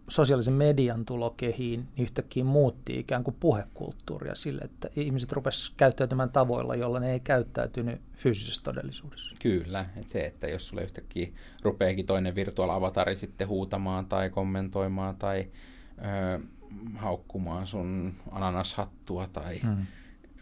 sosiaalisen 0.08 0.54
median 0.54 1.04
tulo 1.04 1.30
kehiin 1.30 1.80
niin 1.80 2.02
yhtäkkiä 2.02 2.44
muutti 2.44 2.98
ikään 2.98 3.24
kuin 3.24 3.36
puhekulttuuria 3.40 4.34
sille, 4.34 4.60
että 4.64 4.88
ihmiset 4.96 5.32
rupesivat 5.32 5.76
käyttäytymään 5.76 6.30
tavoilla, 6.30 6.74
joilla 6.74 7.00
ne 7.00 7.12
ei 7.12 7.20
käyttäytynyt 7.20 8.00
fyysisessä 8.12 8.62
todellisuudessa. 8.62 9.36
Kyllä, 9.42 9.86
että 9.96 10.12
se, 10.12 10.26
että 10.26 10.46
jos 10.46 10.68
sulle 10.68 10.82
yhtäkkiä 10.82 11.28
rupeekin 11.62 12.06
toinen 12.06 12.34
virtuaalavatari 12.34 13.16
sitten 13.16 13.48
huutamaan 13.48 14.06
tai 14.06 14.30
kommentoimaan 14.30 15.16
tai 15.16 15.48
ö, 15.98 16.40
haukkumaan 16.96 17.66
sun 17.66 18.14
ananashattua 18.30 19.26
tai 19.26 19.58
hmm. 19.58 19.86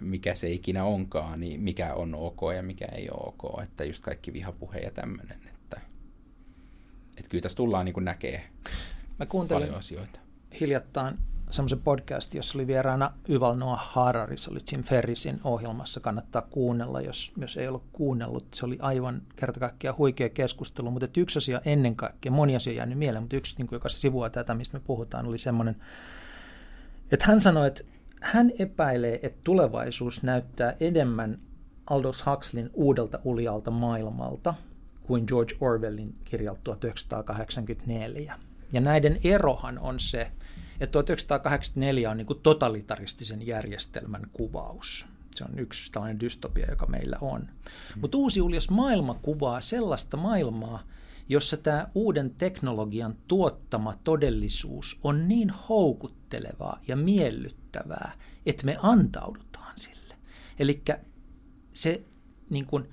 mikä 0.01 0.35
se 0.35 0.51
ikinä 0.51 0.85
onkaan, 0.85 1.41
niin 1.41 1.61
mikä 1.61 1.95
on 1.95 2.15
ok 2.15 2.41
ja 2.57 2.63
mikä 2.63 2.87
ei 2.87 3.11
ole 3.11 3.35
ok, 3.39 3.63
että 3.63 3.85
just 3.85 4.03
kaikki 4.03 4.33
vihapuhe 4.33 4.79
ja 4.79 4.91
tämmöinen, 4.91 5.39
että, 5.47 5.81
että 7.17 7.31
kyllä 7.31 7.43
tässä 7.43 7.57
tullaan 7.57 7.85
niin 7.85 7.95
kuin 7.95 8.05
näkee 8.05 8.45
Mä 9.23 9.27
kuuntelin 9.27 9.63
paljon 9.63 9.79
asioita. 9.79 10.21
hiljattain 10.61 11.19
semmoisen 11.51 11.81
podcastin, 11.81 12.39
jossa 12.39 12.59
oli 12.59 12.67
vieraana 12.67 13.13
Yuval 13.29 13.55
Noah 13.55 13.93
Harari, 13.93 14.37
se 14.37 14.51
oli 14.51 14.59
Jim 14.73 14.83
Ferrisin 14.83 15.41
ohjelmassa, 15.45 16.01
kannattaa 16.01 16.43
kuunnella, 16.43 17.01
jos, 17.01 17.33
jos 17.37 17.57
ei 17.57 17.69
ollut 17.69 17.85
kuunnellut. 17.93 18.47
Se 18.55 18.67
oli 18.67 18.79
aivan 18.81 19.23
kerta 19.37 19.61
kaikkiaan 19.61 19.99
huikea 19.99 20.29
keskustelu, 20.29 20.91
mutta 20.91 21.21
yksi 21.21 21.39
asia 21.39 21.61
ennen 21.65 21.97
kaikkea, 21.97 22.33
moni 22.33 22.57
asia 22.57 22.73
jäänyt 22.73 22.99
mieleen, 22.99 23.23
mutta 23.23 23.37
yksi, 23.37 23.57
niin 23.59 23.67
kuin, 23.67 23.77
joka 23.77 23.89
sivua 23.89 24.31
tätä, 24.31 24.55
mistä 24.55 24.79
me 24.79 24.83
puhutaan, 24.87 25.27
oli 25.27 25.39
semmoinen, 25.39 25.77
että 27.13 27.27
hän 27.27 27.41
sanoi, 27.41 27.67
että 27.67 27.83
hän 28.21 28.53
epäilee, 28.59 29.21
että 29.23 29.41
tulevaisuus 29.45 30.23
näyttää 30.23 30.77
enemmän 30.81 31.39
Aldous 31.87 32.27
Huxleyn 32.27 32.71
uudelta 32.75 33.19
uljalta 33.25 33.71
maailmalta 33.71 34.55
kuin 35.03 35.25
George 35.27 35.55
Orwellin 35.61 36.15
kirjalta 36.25 36.61
1984. 36.63 38.52
Ja 38.73 38.81
näiden 38.81 39.21
erohan 39.25 39.79
on 39.79 40.01
se, 40.01 40.31
että 40.81 40.93
1984 40.93 42.11
on 42.11 42.17
niin 42.17 42.27
kuin 42.27 42.41
totalitaristisen 42.43 43.47
järjestelmän 43.47 44.27
kuvaus. 44.33 45.07
Se 45.35 45.45
on 45.45 45.59
yksi 45.59 45.93
tällainen 45.93 46.21
dystopia, 46.21 46.67
joka 46.71 46.87
meillä 46.87 47.19
on. 47.21 47.41
Mm. 47.41 48.01
Mutta 48.01 48.19
uusi 48.19 48.41
uljas 48.41 48.71
maailma 48.71 49.15
kuvaa 49.15 49.61
sellaista 49.61 50.17
maailmaa, 50.17 50.83
jossa 51.29 51.57
tämä 51.57 51.89
uuden 51.95 52.31
teknologian 52.31 53.17
tuottama 53.27 53.99
todellisuus 54.05 55.01
on 55.03 55.29
niin 55.29 55.51
houkuttelevaa 55.51 56.81
ja 56.89 56.97
miellyttävää, 56.97 58.13
että 58.47 58.67
me 58.67 58.77
antaudutaan 58.83 59.73
sille. 59.79 60.15
Eli 60.59 60.83
se 61.75 62.05
niin 62.51 62.67
kuin, 62.67 62.89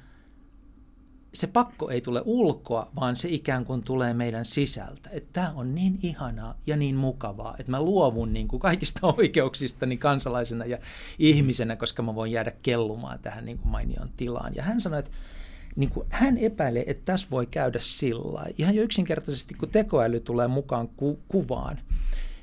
se 1.33 1.47
pakko 1.47 1.89
ei 1.89 2.01
tule 2.01 2.21
ulkoa, 2.25 2.91
vaan 2.95 3.15
se 3.15 3.29
ikään 3.29 3.65
kuin 3.65 3.83
tulee 3.83 4.13
meidän 4.13 4.45
sisältä. 4.45 5.09
Että 5.13 5.29
tämä 5.33 5.53
on 5.55 5.75
niin 5.75 5.99
ihanaa 6.03 6.57
ja 6.67 6.77
niin 6.77 6.95
mukavaa, 6.95 7.55
että 7.59 7.71
mä 7.71 7.81
luovun 7.81 8.33
niin 8.33 8.47
kuin 8.47 8.59
kaikista 8.59 8.99
oikeuksistani 9.17 9.97
kansalaisena 9.97 10.65
ja 10.65 10.77
ihmisenä, 11.19 11.75
koska 11.75 12.03
mä 12.03 12.15
voin 12.15 12.31
jäädä 12.31 12.51
kellumaan 12.61 13.19
tähän 13.19 13.45
niin 13.45 13.57
kuin 13.57 13.71
mainioon 13.71 14.09
tilaan. 14.17 14.55
Ja 14.55 14.63
hän 14.63 14.81
sanoi, 14.81 14.99
että 14.99 15.11
niin 15.75 15.89
kuin 15.89 16.07
hän 16.09 16.37
epäilee, 16.37 16.83
että 16.87 17.05
tässä 17.05 17.27
voi 17.31 17.45
käydä 17.45 17.79
sillä 17.81 18.45
Ihan 18.57 18.75
jo 18.75 18.83
yksinkertaisesti, 18.83 19.53
kun 19.53 19.69
tekoäly 19.69 20.19
tulee 20.19 20.47
mukaan 20.47 20.87
ku- 20.87 21.19
kuvaan, 21.27 21.79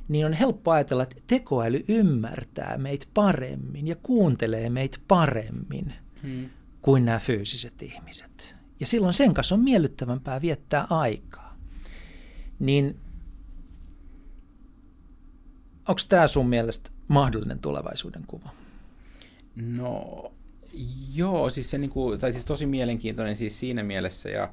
niin 0.09 0.27
on 0.27 0.33
helppo 0.33 0.71
ajatella, 0.71 1.03
että 1.03 1.17
tekoäly 1.27 1.85
ymmärtää 1.89 2.79
meitä 2.79 3.07
paremmin 3.15 3.89
ja 3.89 3.97
kuuntelee 4.03 4.71
meitä 4.71 4.99
paremmin 5.09 5.93
hmm. 6.23 6.49
kuin 6.83 7.05
nämä 7.05 7.19
fyysiset 7.19 7.83
ihmiset. 7.83 8.56
Ja 8.81 8.87
silloin 8.87 9.13
sen 9.13 9.35
kanssa 9.35 9.55
on 9.55 9.61
miellyttävämpää 9.61 10.41
viettää 10.41 10.87
aikaa. 10.91 11.57
Niin 12.59 12.97
onko 15.89 16.01
tämä 16.09 16.27
sun 16.27 16.49
mielestä 16.49 16.91
mahdollinen 17.09 17.59
tulevaisuuden 17.59 18.25
kuva? 18.27 18.51
No 19.57 20.25
joo, 21.15 21.51
siis 21.51 21.71
se 21.71 21.79
niinku, 21.79 22.17
tai 22.19 22.33
siis 22.33 22.45
tosi 22.45 22.67
mielenkiintoinen 22.67 23.37
siis 23.37 23.61
siinä 23.61 23.83
mielessä 23.83 24.29
ja 24.29 24.53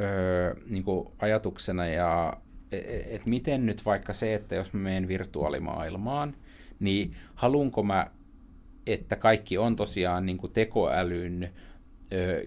öö, 0.00 0.54
niinku 0.66 1.12
ajatuksena 1.18 1.86
ja 1.86 2.36
että 2.72 2.90
e, 2.90 3.14
et 3.14 3.26
miten 3.26 3.66
nyt 3.66 3.84
vaikka 3.84 4.12
se, 4.12 4.34
että 4.34 4.54
jos 4.54 4.72
mä 4.72 4.80
menen 4.80 5.08
virtuaalimaailmaan, 5.08 6.34
niin 6.80 7.16
haluanko 7.34 7.82
mä, 7.82 8.10
että 8.86 9.16
kaikki 9.16 9.58
on 9.58 9.76
tosiaan 9.76 10.26
niin 10.26 10.38
kuin 10.38 10.52
tekoälyn 10.52 11.50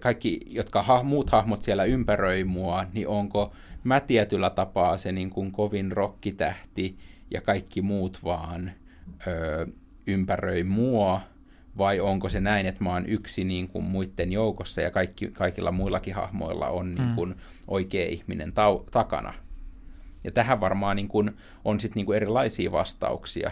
kaikki, 0.00 0.40
jotka 0.46 0.82
ha, 0.82 1.02
muut 1.02 1.30
hahmot 1.30 1.62
siellä 1.62 1.84
ympäröi 1.84 2.44
mua, 2.44 2.84
niin 2.92 3.08
onko 3.08 3.52
mä 3.84 4.00
tietyllä 4.00 4.50
tapaa 4.50 4.98
se 4.98 5.12
niin 5.12 5.30
kuin 5.30 5.52
kovin 5.52 5.92
rokkitähti 5.92 6.98
ja 7.30 7.40
kaikki 7.40 7.82
muut 7.82 8.24
vaan 8.24 8.70
ö, 9.26 9.66
ympäröi 10.06 10.64
mua, 10.64 11.20
vai 11.78 12.00
onko 12.00 12.28
se 12.28 12.40
näin, 12.40 12.66
että 12.66 12.84
mä 12.84 12.92
oon 12.92 13.06
yksi 13.06 13.44
niin 13.44 13.68
kuin 13.68 13.84
muiden 13.84 14.32
joukossa 14.32 14.80
ja 14.80 14.90
kaikki, 14.90 15.28
kaikilla 15.28 15.72
muillakin 15.72 16.14
hahmoilla 16.14 16.68
on 16.68 16.94
niin 16.94 17.14
kuin 17.14 17.34
oikea 17.68 18.06
ihminen 18.06 18.52
tau, 18.52 18.84
takana. 18.90 19.34
Ja 20.24 20.30
tähän 20.30 20.60
varmaan 20.60 20.96
niin 20.96 21.08
kuin 21.08 21.30
on 21.64 21.80
sitten 21.80 21.94
niin 21.94 22.06
kuin 22.06 22.16
erilaisia 22.16 22.72
vastauksia. 22.72 23.50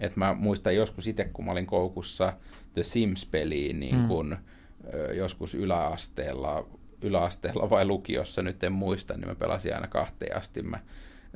Et 0.00 0.16
mä 0.16 0.34
muistan 0.34 0.76
joskus 0.76 1.06
itse, 1.06 1.24
kun 1.24 1.44
mä 1.44 1.52
olin 1.52 1.66
koukussa 1.66 2.32
The 2.74 2.82
Sims-peliin, 2.82 3.80
niin 3.80 4.08
kuin, 4.08 4.28
mm 4.28 4.36
joskus 5.14 5.54
yläasteella, 5.54 6.68
yläasteella 7.02 7.70
vai 7.70 7.84
lukiossa, 7.84 8.42
nyt 8.42 8.64
en 8.64 8.72
muista, 8.72 9.14
niin 9.14 9.28
mä 9.28 9.34
pelasin 9.34 9.74
aina 9.74 9.88
kahteen 9.88 10.36
asti. 10.36 10.62
Mä 10.62 10.78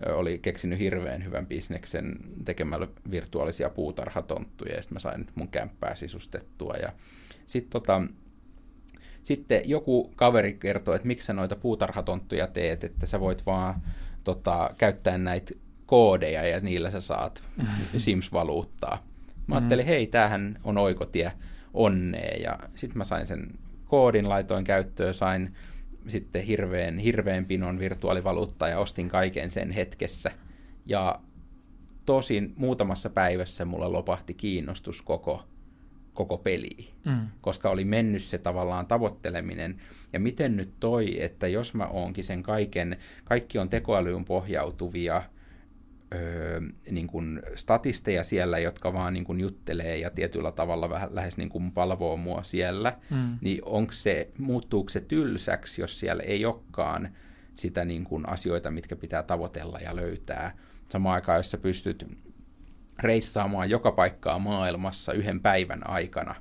oli 0.07 0.39
keksinyt 0.39 0.79
hirveän 0.79 1.25
hyvän 1.25 1.47
bisneksen 1.47 2.17
tekemällä 2.45 2.89
virtuaalisia 3.11 3.71
puutarhatonttuja, 3.71 4.75
ja 4.75 4.83
sitten 4.83 4.97
mä 4.97 5.01
sain 5.01 5.27
mun 5.35 5.49
kämppää 5.49 5.95
sisustettua. 5.95 6.75
Ja 6.75 6.93
sitten 7.47 7.71
tota, 7.71 8.03
sitten 9.25 9.63
joku 9.65 10.13
kaveri 10.17 10.53
kertoi, 10.53 10.97
että 10.97 11.09
miksi 11.09 11.27
sä 11.27 11.33
noita 11.33 11.57
puutarhatonttuja 11.57 12.47
teet, 12.47 12.85
että 12.85 13.07
sä 13.07 13.21
voit 13.21 13.47
vaan 13.47 13.83
tota, 14.25 14.71
käyttää 14.79 15.19
näitä 15.19 15.55
koodeja 15.87 16.47
ja 16.47 16.61
niillä 16.61 16.91
sä 16.91 17.01
saat 17.01 17.43
Sims-valuuttaa. 17.97 19.07
Mä 19.47 19.55
ajattelin, 19.55 19.87
hei, 19.87 20.07
tämähän 20.07 20.59
on 20.65 20.79
oikotie 20.79 21.31
onnea. 21.75 22.37
Ja 22.43 22.59
sitten 22.75 22.99
mä 22.99 23.05
sain 23.05 23.27
sen 23.27 23.51
koodin, 23.85 24.29
laitoin 24.29 24.65
käyttöön, 24.65 25.15
sain 25.15 25.55
sitten 26.09 26.43
hirveän, 26.43 26.99
hirveän 26.99 27.45
pinon 27.45 27.79
virtuaalivaluuttaa 27.79 28.69
ja 28.69 28.79
ostin 28.79 29.09
kaiken 29.09 29.51
sen 29.51 29.71
hetkessä. 29.71 30.31
Ja 30.87 31.21
tosin 32.07 32.53
muutamassa 32.57 33.11
päivässä 33.11 33.65
mulla 33.65 33.93
lopahti 33.93 34.35
kiinnostus 34.35 35.03
koko, 35.03 35.45
koko 36.15 36.39
peliin, 36.39 36.89
mm. 37.05 37.29
koska 37.41 37.71
oli 37.71 37.85
mennyt 37.85 38.23
se 38.23 38.39
tavallaan 38.39 38.87
tavoitteleminen. 38.87 39.77
Ja 40.13 40.21
miten 40.21 40.57
nyt 40.57 40.71
toi, 40.81 41.23
että 41.23 41.49
jos 41.49 41.75
mä 41.75 41.87
oonkin 41.87 42.25
sen 42.25 42.43
kaiken, 42.43 42.97
kaikki 43.25 43.59
on 43.59 43.69
tekoälyyn 43.69 44.25
pohjautuvia, 44.25 45.23
öö, 46.15 46.61
niin 46.91 47.07
kuin 47.07 47.43
statisteja 47.55 48.25
siellä, 48.25 48.59
jotka 48.59 48.93
vaan 48.93 49.13
niin 49.13 49.25
kuin 49.25 49.41
juttelee 49.41 49.99
ja 49.99 50.11
tietyllä 50.11 50.53
tavalla 50.53 50.91
vähän 50.91 51.15
lähes 51.15 51.37
niin 51.37 51.49
kuin 51.49 51.73
palvoo 51.73 52.17
mua 52.17 52.43
siellä, 52.43 52.99
mm. 53.11 53.39
niin 53.41 53.61
onko 53.65 53.93
se, 53.93 54.31
muuttuuko 54.39 54.89
se 54.89 55.01
tylsäksi, 55.01 55.81
jos 55.81 55.99
siellä 56.01 56.23
ei 56.23 56.45
olekaan 56.45 57.09
sitä 57.55 57.85
niin 57.85 58.05
kuin 58.05 58.29
asioita, 58.29 58.71
mitkä 58.71 58.97
pitää 58.97 59.23
tavoitella 59.23 59.79
ja 59.79 59.97
löytää. 59.97 60.57
Samaan 60.87 61.15
aikaan, 61.15 61.39
jos 61.39 61.51
sä 61.51 61.59
pystyt 61.59 62.07
reissaamaan 62.99 63.71
joka 63.71 63.93
paikkaa 63.93 64.39
maailmassa 64.39 65.13
yhden 65.13 65.41
päivän 65.41 65.91
aikana, 65.91 66.35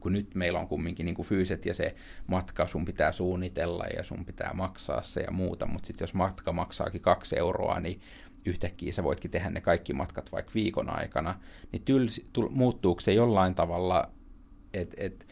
kun 0.00 0.12
nyt 0.12 0.34
meillä 0.34 0.58
on 0.58 0.68
kumminkin 0.68 1.06
niin 1.06 1.14
kuin 1.14 1.28
fyyset 1.28 1.66
ja 1.66 1.74
se 1.74 1.94
matka 2.26 2.66
sun 2.66 2.84
pitää 2.84 3.12
suunnitella 3.12 3.84
ja 3.96 4.04
sun 4.04 4.24
pitää 4.24 4.50
maksaa 4.54 5.02
se 5.02 5.20
ja 5.20 5.30
muuta, 5.30 5.66
mutta 5.66 5.86
sitten 5.86 6.02
jos 6.02 6.14
matka 6.14 6.52
maksaakin 6.52 7.00
kaksi 7.00 7.38
euroa, 7.38 7.80
niin 7.80 8.00
yhtäkkiä 8.46 8.92
sä 8.92 9.04
voitkin 9.04 9.30
tehdä 9.30 9.50
ne 9.50 9.60
kaikki 9.60 9.92
matkat 9.92 10.32
vaikka 10.32 10.52
viikon 10.54 10.90
aikana, 10.90 11.40
niin 11.72 11.82
tylsi, 11.82 12.24
tu, 12.32 12.48
muuttuuko 12.48 13.00
se 13.00 13.12
jollain 13.12 13.54
tavalla, 13.54 14.10
että 14.74 14.94
et, 14.98 15.26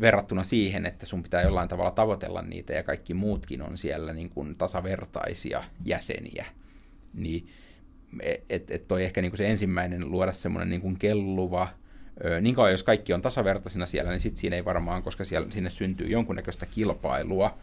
verrattuna 0.00 0.42
siihen, 0.42 0.86
että 0.86 1.06
sun 1.06 1.22
pitää 1.22 1.42
jollain 1.42 1.68
tavalla 1.68 1.90
tavoitella 1.90 2.42
niitä 2.42 2.72
ja 2.72 2.82
kaikki 2.82 3.14
muutkin 3.14 3.62
on 3.62 3.78
siellä 3.78 4.12
niin 4.12 4.30
kuin 4.30 4.56
tasavertaisia 4.56 5.64
jäseniä, 5.84 6.46
niin 7.14 7.48
että 8.48 8.74
et 8.74 8.88
toi 8.88 9.04
ehkä 9.04 9.22
niin 9.22 9.30
kuin 9.30 9.38
se 9.38 9.48
ensimmäinen 9.48 10.10
luoda 10.10 10.32
semmoinen 10.32 10.68
niin 10.68 10.80
kuin 10.80 10.98
kelluva 10.98 11.68
niin 12.40 12.54
kauan 12.54 12.70
jos 12.70 12.82
kaikki 12.82 13.12
on 13.12 13.22
tasavertaisina 13.22 13.86
siellä, 13.86 14.10
niin 14.10 14.20
sitten 14.20 14.40
siinä 14.40 14.56
ei 14.56 14.64
varmaan, 14.64 15.02
koska 15.02 15.24
siellä, 15.24 15.50
sinne 15.50 15.70
syntyy 15.70 16.06
jonkunnäköistä 16.06 16.66
kilpailua, 16.66 17.58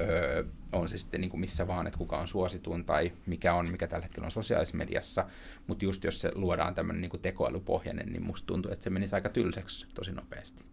öö, 0.00 0.44
on 0.72 0.88
se 0.88 0.98
sitten 0.98 1.20
niin 1.20 1.30
kuin 1.30 1.40
missä 1.40 1.66
vaan, 1.66 1.86
että 1.86 1.98
kuka 1.98 2.18
on 2.18 2.28
suosituin 2.28 2.84
tai 2.84 3.12
mikä 3.26 3.54
on, 3.54 3.70
mikä 3.70 3.86
tällä 3.86 4.02
hetkellä 4.02 4.26
on 4.26 4.30
sosiaalisessa 4.30 4.76
mediassa, 4.76 5.26
mutta 5.66 5.84
just 5.84 6.04
jos 6.04 6.20
se 6.20 6.32
luodaan 6.34 6.74
tämmöinen 6.74 7.00
niin 7.00 7.22
tekoälypohjainen, 7.22 8.12
niin 8.12 8.22
musta 8.22 8.46
tuntuu, 8.46 8.72
että 8.72 8.84
se 8.84 8.90
menisi 8.90 9.14
aika 9.14 9.28
tylsäksi 9.28 9.86
tosi 9.94 10.12
nopeasti. 10.12 10.64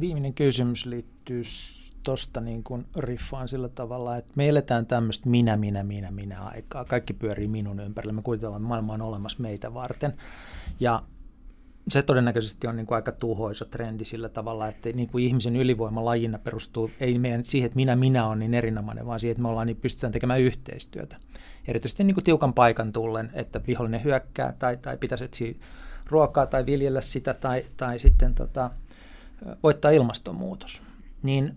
Viimeinen 0.00 0.34
kysymys 0.34 0.86
liittyy 0.86 1.42
tuosta 2.02 2.40
niin 2.40 2.64
kuin 2.64 2.86
riffaan 2.96 3.48
sillä 3.48 3.68
tavalla, 3.68 4.16
että 4.16 4.32
me 4.36 4.48
eletään 4.48 4.86
tämmöistä 4.86 5.28
minä, 5.28 5.56
minä, 5.56 5.84
minä, 5.84 6.10
minä 6.10 6.42
aikaa. 6.42 6.84
Kaikki 6.84 7.12
pyörii 7.12 7.48
minun 7.48 7.80
ympärillä. 7.80 8.12
Me 8.12 8.22
kuvitellaan, 8.22 8.62
että 8.62 8.68
maailma 8.68 8.92
on 8.92 9.02
olemassa 9.02 9.42
meitä 9.42 9.74
varten. 9.74 10.14
Ja 10.80 11.02
se 11.88 12.02
todennäköisesti 12.02 12.66
on 12.66 12.76
niin 12.76 12.86
kuin 12.86 12.96
aika 12.96 13.12
tuhoisa 13.12 13.64
trendi 13.64 14.04
sillä 14.04 14.28
tavalla, 14.28 14.68
että 14.68 14.92
niin 14.92 15.08
kuin 15.08 15.24
ihmisen 15.24 15.56
ylivoima 15.56 16.04
lajina 16.04 16.38
perustuu 16.38 16.90
ei 17.00 17.18
meidän 17.18 17.44
siihen, 17.44 17.66
että 17.66 17.76
minä 17.76 17.96
minä 17.96 18.26
on 18.26 18.38
niin 18.38 18.54
erinomainen, 18.54 19.06
vaan 19.06 19.20
siihen, 19.20 19.32
että 19.32 19.42
me 19.42 19.48
ollaan, 19.48 19.66
niin 19.66 19.76
pystytään 19.76 20.12
tekemään 20.12 20.40
yhteistyötä. 20.40 21.16
Erityisesti 21.68 22.04
niin 22.04 22.14
kuin 22.14 22.24
tiukan 22.24 22.54
paikan 22.54 22.92
tullen, 22.92 23.30
että 23.32 23.60
vihollinen 23.66 24.04
hyökkää 24.04 24.54
tai, 24.58 24.76
tai 24.76 24.96
pitäisi 24.96 25.24
etsiä 25.24 25.54
ruokaa 26.06 26.46
tai 26.46 26.66
viljellä 26.66 27.00
sitä 27.00 27.34
tai, 27.34 27.64
tai 27.76 27.98
sitten 27.98 28.34
tota, 28.34 28.70
voittaa 29.62 29.90
ilmastonmuutos. 29.90 30.82
Niin 31.22 31.56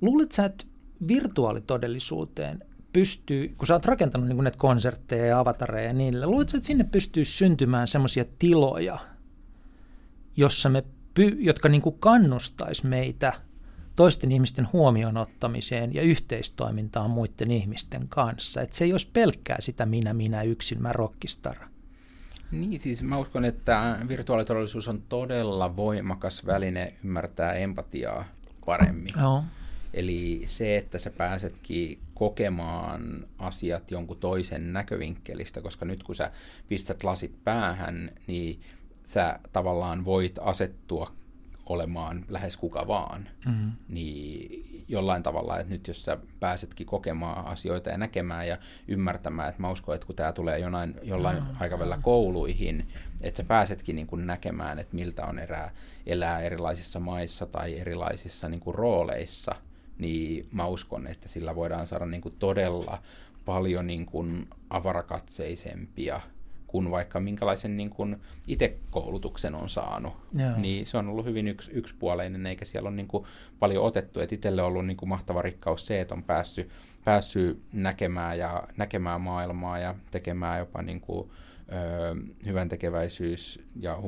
luulet 0.00 0.32
sä, 0.32 0.44
että 0.44 0.64
virtuaalitodellisuuteen 1.08 2.64
pystyy, 2.92 3.54
kun 3.58 3.66
sä 3.66 3.74
oot 3.74 3.84
rakentanut 3.84 4.28
niin 4.28 4.44
näitä 4.44 4.58
konsertteja 4.58 5.26
ja 5.26 5.40
avatareja 5.40 5.86
ja 5.86 5.92
niille, 5.92 6.26
luuletko, 6.26 6.56
että 6.56 6.66
sinne 6.66 6.84
pystyy 6.84 7.24
syntymään 7.24 7.88
semmoisia 7.88 8.24
tiloja, 8.38 8.98
jossa 10.36 10.68
me, 10.68 10.84
jotka 11.38 11.68
niin 11.68 11.82
kuin 11.82 11.98
kannustais 11.98 12.84
meitä 12.84 13.32
toisten 13.96 14.32
ihmisten 14.32 14.68
huomioon 14.72 15.16
ottamiseen 15.16 15.94
ja 15.94 16.02
yhteistoimintaan 16.02 17.10
muiden 17.10 17.50
ihmisten 17.50 18.08
kanssa. 18.08 18.62
Että 18.62 18.76
se 18.76 18.84
ei 18.84 18.92
olisi 18.92 19.10
pelkkää 19.12 19.56
sitä 19.60 19.86
minä, 19.86 20.14
minä 20.14 20.42
yksin, 20.42 20.82
mä 20.82 20.92
rockistara. 20.92 21.68
Niin, 22.50 22.80
siis 22.80 23.02
mä 23.02 23.18
uskon, 23.18 23.44
että 23.44 23.98
virtuaalitodellisuus 24.08 24.88
on 24.88 25.02
todella 25.08 25.76
voimakas 25.76 26.46
väline 26.46 26.92
ymmärtää 27.04 27.52
empatiaa 27.52 28.24
paremmin. 28.66 29.14
Joo. 29.20 29.44
Eli 29.94 30.42
se, 30.46 30.76
että 30.76 30.98
sä 30.98 31.10
pääsetkin 31.10 31.98
kokemaan 32.14 33.26
asiat 33.38 33.90
jonkun 33.90 34.16
toisen 34.16 34.72
näkövinkkelistä, 34.72 35.60
koska 35.60 35.84
nyt 35.84 36.02
kun 36.02 36.14
sä 36.14 36.30
pistät 36.68 37.04
lasit 37.04 37.44
päähän, 37.44 38.10
niin 38.26 38.60
sä 39.06 39.38
tavallaan 39.52 40.04
voit 40.04 40.38
asettua 40.42 41.12
olemaan 41.66 42.24
lähes 42.28 42.56
kuka 42.56 42.86
vaan, 42.86 43.28
mm-hmm. 43.46 43.72
niin 43.88 44.84
jollain 44.88 45.22
tavalla, 45.22 45.58
että 45.58 45.72
nyt 45.72 45.88
jos 45.88 46.04
sä 46.04 46.18
pääsetkin 46.40 46.86
kokemaan 46.86 47.46
asioita 47.46 47.90
ja 47.90 47.98
näkemään 47.98 48.48
ja 48.48 48.58
ymmärtämään, 48.88 49.48
että 49.48 49.62
mä 49.62 49.70
uskon, 49.70 49.94
että 49.94 50.06
kun 50.06 50.16
tämä 50.16 50.32
tulee 50.32 50.58
jonain, 50.58 50.94
jollain 51.02 51.38
mm-hmm. 51.38 51.56
aikavälillä 51.60 51.98
kouluihin, 52.02 52.88
että 53.20 53.36
sä 53.36 53.44
pääsetkin 53.44 53.96
niin 53.96 54.06
kuin 54.06 54.26
näkemään, 54.26 54.78
että 54.78 54.94
miltä 54.96 55.26
on 55.26 55.38
erää, 55.38 55.70
elää 56.06 56.40
erilaisissa 56.40 57.00
maissa 57.00 57.46
tai 57.46 57.78
erilaisissa 57.78 58.48
niin 58.48 58.60
kuin 58.60 58.74
rooleissa, 58.74 59.54
niin 59.98 60.48
mä 60.52 60.66
uskon, 60.66 61.06
että 61.06 61.28
sillä 61.28 61.54
voidaan 61.54 61.86
saada 61.86 62.06
niin 62.06 62.22
kuin 62.22 62.34
todella 62.38 63.02
paljon 63.44 63.86
niin 63.86 64.06
kuin 64.06 64.48
avarakatseisempia 64.70 66.20
kuin 66.66 66.90
vaikka 66.90 67.20
minkälaisen 67.20 67.76
niin 67.76 67.90
kuin 67.90 68.16
itse 68.46 68.76
koulutuksen 68.90 69.54
on 69.54 69.68
saanut. 69.68 70.12
Joo. 70.32 70.56
Niin 70.56 70.86
se 70.86 70.98
on 70.98 71.08
ollut 71.08 71.26
hyvin 71.26 71.48
yks, 71.48 71.70
yksipuoleinen, 71.72 72.46
eikä 72.46 72.64
siellä 72.64 72.88
ole 72.88 72.96
niin 72.96 73.08
kuin 73.08 73.24
paljon 73.58 73.84
otettu. 73.84 74.20
Et 74.20 74.32
itselle 74.32 74.62
on 74.62 74.68
ollut 74.68 74.86
niin 74.86 74.96
kuin 74.96 75.08
mahtava 75.08 75.42
rikkaus 75.42 75.86
se, 75.86 76.00
että 76.00 76.14
on 76.14 76.22
päässyt, 76.22 76.68
päässyt 77.04 77.62
näkemään, 77.72 78.38
ja, 78.38 78.62
näkemään 78.76 79.20
maailmaa 79.20 79.78
ja 79.78 79.94
tekemään 80.10 80.58
jopa 80.58 80.82
niin 80.82 81.00
kuin, 81.00 81.30
ö, 81.72 82.16
hyvän 82.46 82.68
tekeväisyys- 82.68 83.60
ja 83.80 83.98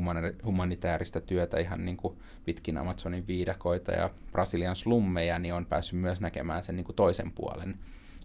humanitaarista 0.44 1.20
työtä 1.20 1.59
ihan 1.59 1.85
niin 1.85 1.97
kuin 1.97 2.18
pitkin 2.44 2.78
Amazonin 2.78 3.26
viidakoita 3.26 3.93
ja 3.93 4.10
Brasilian 4.32 4.76
slummeja, 4.76 5.39
niin 5.39 5.55
on 5.55 5.66
päässyt 5.66 6.01
myös 6.01 6.20
näkemään 6.20 6.64
sen 6.64 6.76
niin 6.76 6.85
kuin 6.85 6.97
toisen 6.97 7.32
puolen. 7.32 7.78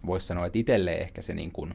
Voisi 0.06 0.26
sanoa, 0.26 0.46
että 0.46 0.58
itselle 0.58 0.92
ehkä 0.92 1.22
se 1.22 1.34
niin 1.34 1.52
kuin, 1.52 1.74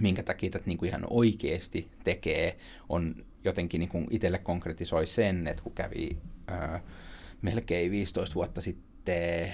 minkä 0.00 0.22
takia 0.22 0.50
tätä 0.50 0.64
niin 0.66 0.78
kuin 0.78 0.88
ihan 0.88 1.06
oikeasti 1.10 1.90
tekee, 2.04 2.56
on 2.88 3.14
jotenkin 3.44 3.78
niin 3.78 3.88
kuin 3.88 4.06
itselle 4.10 4.38
konkretisoi 4.38 5.06
sen, 5.06 5.46
että 5.46 5.62
kun 5.62 5.72
kävi 5.72 6.18
ää, 6.48 6.80
melkein 7.42 7.90
15 7.90 8.34
vuotta 8.34 8.60
sitten 8.60 9.52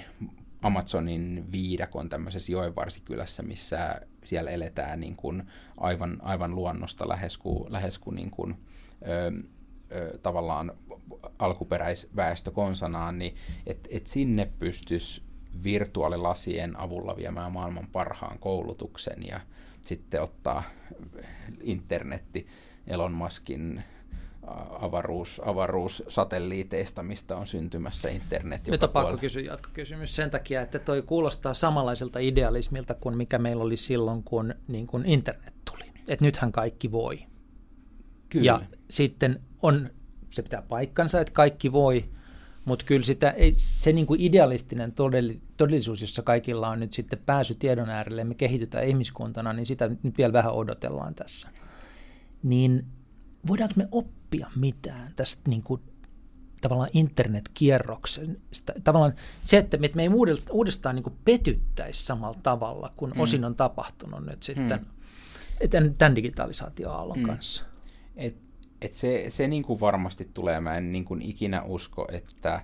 Amazonin 0.61 1.51
viidakon 1.51 2.09
tämmöisessä 2.09 2.51
joenvarsikylässä, 2.51 3.43
missä 3.43 4.01
siellä 4.25 4.51
eletään 4.51 4.99
niin 4.99 5.15
kuin 5.15 5.43
aivan, 5.77 6.17
aivan 6.21 6.55
luonnosta 6.55 7.09
lähes 7.09 7.37
kuin, 7.37 7.73
lähes 7.73 7.99
kuin, 7.99 8.15
niin 8.15 8.31
kuin 8.31 8.55
ö, 9.07 9.31
ö, 9.91 10.17
tavallaan 10.17 10.71
alkuperäisväestö 11.39 12.51
konsanaan, 12.51 13.19
niin 13.19 13.35
että 13.67 13.89
et 13.91 14.07
sinne 14.07 14.51
pystyisi 14.59 15.21
virtuaalilasien 15.63 16.79
avulla 16.79 17.17
viemään 17.17 17.51
maailman 17.51 17.87
parhaan 17.91 18.39
koulutuksen 18.39 19.27
ja 19.27 19.39
sitten 19.85 20.21
ottaa 20.21 20.63
internetti 21.61 22.47
Elon 22.87 23.11
Muskin 23.11 23.83
avaruus, 24.79 25.41
avaruussatelliiteista, 25.45 27.03
mistä 27.03 27.37
on 27.37 27.47
syntymässä 27.47 28.09
internet. 28.09 28.67
Nyt 28.67 28.83
on 28.83 28.89
pakko 28.89 29.17
kysyä 29.17 29.41
jatkokysymys 29.41 30.15
sen 30.15 30.29
takia, 30.29 30.61
että 30.61 30.79
toi 30.79 31.01
kuulostaa 31.01 31.53
samanlaiselta 31.53 32.19
idealismilta 32.19 32.93
kuin 32.93 33.17
mikä 33.17 33.37
meillä 33.37 33.63
oli 33.63 33.77
silloin, 33.77 34.23
kun, 34.23 34.55
niin 34.67 34.87
kun 34.87 35.05
internet 35.05 35.53
tuli. 35.71 35.83
Että 36.07 36.25
nythän 36.25 36.51
kaikki 36.51 36.91
voi. 36.91 37.25
Kyllä. 38.29 38.45
Ja 38.45 38.61
sitten 38.89 39.39
on, 39.61 39.89
se 40.29 40.41
pitää 40.43 40.61
paikkansa, 40.61 41.21
että 41.21 41.33
kaikki 41.33 41.71
voi, 41.71 42.09
mutta 42.65 42.85
kyllä 42.85 43.03
sitä, 43.03 43.29
ei, 43.31 43.53
se 43.55 43.93
niin 43.93 44.05
kuin 44.05 44.21
idealistinen 44.21 44.93
todellisuus, 45.57 46.01
jossa 46.01 46.21
kaikilla 46.21 46.69
on 46.69 46.79
nyt 46.79 46.93
sitten 46.93 47.19
pääsy 47.25 47.55
tiedon 47.55 47.89
äärelle 47.89 48.21
ja 48.21 48.25
me 48.25 48.35
kehitytään 48.35 48.87
ihmiskuntana, 48.87 49.53
niin 49.53 49.65
sitä 49.65 49.89
nyt 50.03 50.17
vielä 50.17 50.33
vähän 50.33 50.53
odotellaan 50.53 51.15
tässä. 51.15 51.49
Niin 52.43 52.85
voidaanko 53.47 53.73
me 53.77 53.87
oppia 53.91 54.51
mitään 54.55 55.13
tästä 55.15 55.49
niin 55.49 55.63
kuin, 55.63 55.81
tavallaan 56.61 56.89
internetkierroksen? 56.93 58.41
Tavallaan 58.83 59.13
se, 59.41 59.57
että 59.57 59.77
me, 59.77 59.89
ei 59.97 60.09
uudestaan 60.51 60.95
niin 60.95 61.03
kuin 61.03 61.15
petyttäisi 61.25 62.05
samalla 62.05 62.39
tavalla 62.43 62.93
kuin 62.97 63.11
mm. 63.15 63.21
osin 63.21 63.45
on 63.45 63.55
tapahtunut 63.55 64.25
nyt 64.25 64.43
sitten 64.43 64.85
mm. 65.79 65.93
tämän 65.97 66.15
digitalisaatioaallon 66.15 67.19
mm. 67.19 67.25
kanssa. 67.25 67.63
Et 68.15 68.35
et 68.83 68.93
se, 68.93 69.25
se 69.29 69.47
niin 69.47 69.63
kuin 69.63 69.79
varmasti 69.79 70.29
tulee. 70.33 70.61
Mä 70.61 70.77
en 70.77 70.91
niin 70.91 71.05
kuin 71.05 71.21
ikinä 71.21 71.63
usko, 71.63 72.07
että 72.11 72.61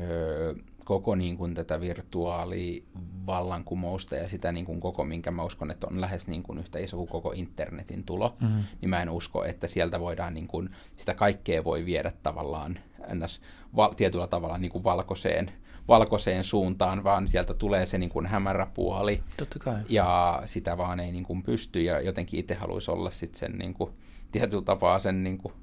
öö, 0.00 0.54
koko 0.84 1.14
niin 1.14 1.36
kuin 1.36 1.54
tätä 1.54 1.80
virtuaalivallankumousta 1.80 4.16
ja 4.16 4.28
sitä 4.28 4.52
niin 4.52 4.66
kuin 4.66 4.80
koko, 4.80 5.04
minkä 5.04 5.30
mä 5.30 5.44
uskon, 5.44 5.70
että 5.70 5.86
on 5.86 6.00
lähes 6.00 6.28
niin 6.28 6.42
kuin 6.42 6.58
yhtä 6.58 6.78
iso 6.78 6.96
kuin 6.96 7.08
koko 7.08 7.32
internetin 7.32 8.04
tulo, 8.04 8.36
mm-hmm. 8.40 8.64
niin 8.80 8.90
mä 8.90 9.02
en 9.02 9.10
usko, 9.10 9.44
että 9.44 9.66
sieltä 9.66 10.00
voidaan 10.00 10.34
niin 10.34 10.46
kuin, 10.46 10.70
sitä 10.96 11.14
kaikkea 11.14 11.64
voi 11.64 11.86
viedä 11.86 12.12
tavallaan 12.22 12.78
ns. 13.14 13.40
Val, 13.76 13.92
tietyllä 13.92 14.26
tavalla 14.26 14.58
niin 14.58 14.72
kuin 14.72 14.84
valkoiseen, 14.84 15.50
valkoiseen 15.88 16.44
suuntaan, 16.44 17.04
vaan 17.04 17.28
sieltä 17.28 17.54
tulee 17.54 17.86
se 17.86 17.98
niin 17.98 18.10
kuin 18.10 18.26
hämärä 18.26 18.66
puoli. 18.74 19.20
Totta 19.36 19.58
kai. 19.58 19.80
Ja 19.88 20.42
sitä 20.44 20.78
vaan 20.78 21.00
ei 21.00 21.12
niin 21.12 21.24
kuin 21.24 21.42
pysty 21.42 21.82
ja 21.82 22.00
jotenkin 22.00 22.40
itse 22.40 22.54
haluaisi 22.54 22.90
olla 22.90 23.10
sitten 23.10 23.38
sen 23.38 23.52
niin 23.58 23.74
kuin, 23.74 23.92
tietyllä 24.34 24.64
tapaa 24.64 24.98
sen 24.98 25.24
niin 25.24 25.38
kuin, 25.38 25.54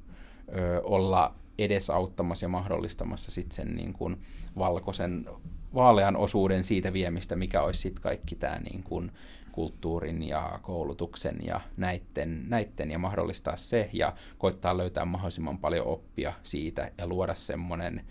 ö, 0.55 0.81
olla 0.83 1.35
edesauttamassa 1.57 2.45
ja 2.45 2.49
mahdollistamassa 2.49 3.31
sitten 3.31 3.55
sen 3.55 3.75
niin 3.75 3.93
kuin 3.93 4.17
valkoisen 4.57 5.25
vaalean 5.73 6.15
osuuden 6.15 6.63
siitä 6.63 6.93
viemistä, 6.93 7.35
mikä 7.35 7.61
olisi 7.61 7.79
sitten 7.79 8.03
kaikki 8.03 8.35
tämä 8.35 8.59
niin 8.59 8.83
kuin 8.83 9.11
kulttuurin 9.51 10.23
ja 10.27 10.59
koulutuksen 10.61 11.37
ja 11.43 11.61
näitten, 11.77 12.43
näitten 12.49 12.91
ja 12.91 12.99
mahdollistaa 12.99 13.57
se 13.57 13.89
ja 13.93 14.13
koittaa 14.37 14.77
löytää 14.77 15.05
mahdollisimman 15.05 15.57
paljon 15.57 15.87
oppia 15.87 16.33
siitä 16.43 16.91
ja 16.97 17.07
luoda 17.07 17.35
semmoinen 17.35 18.05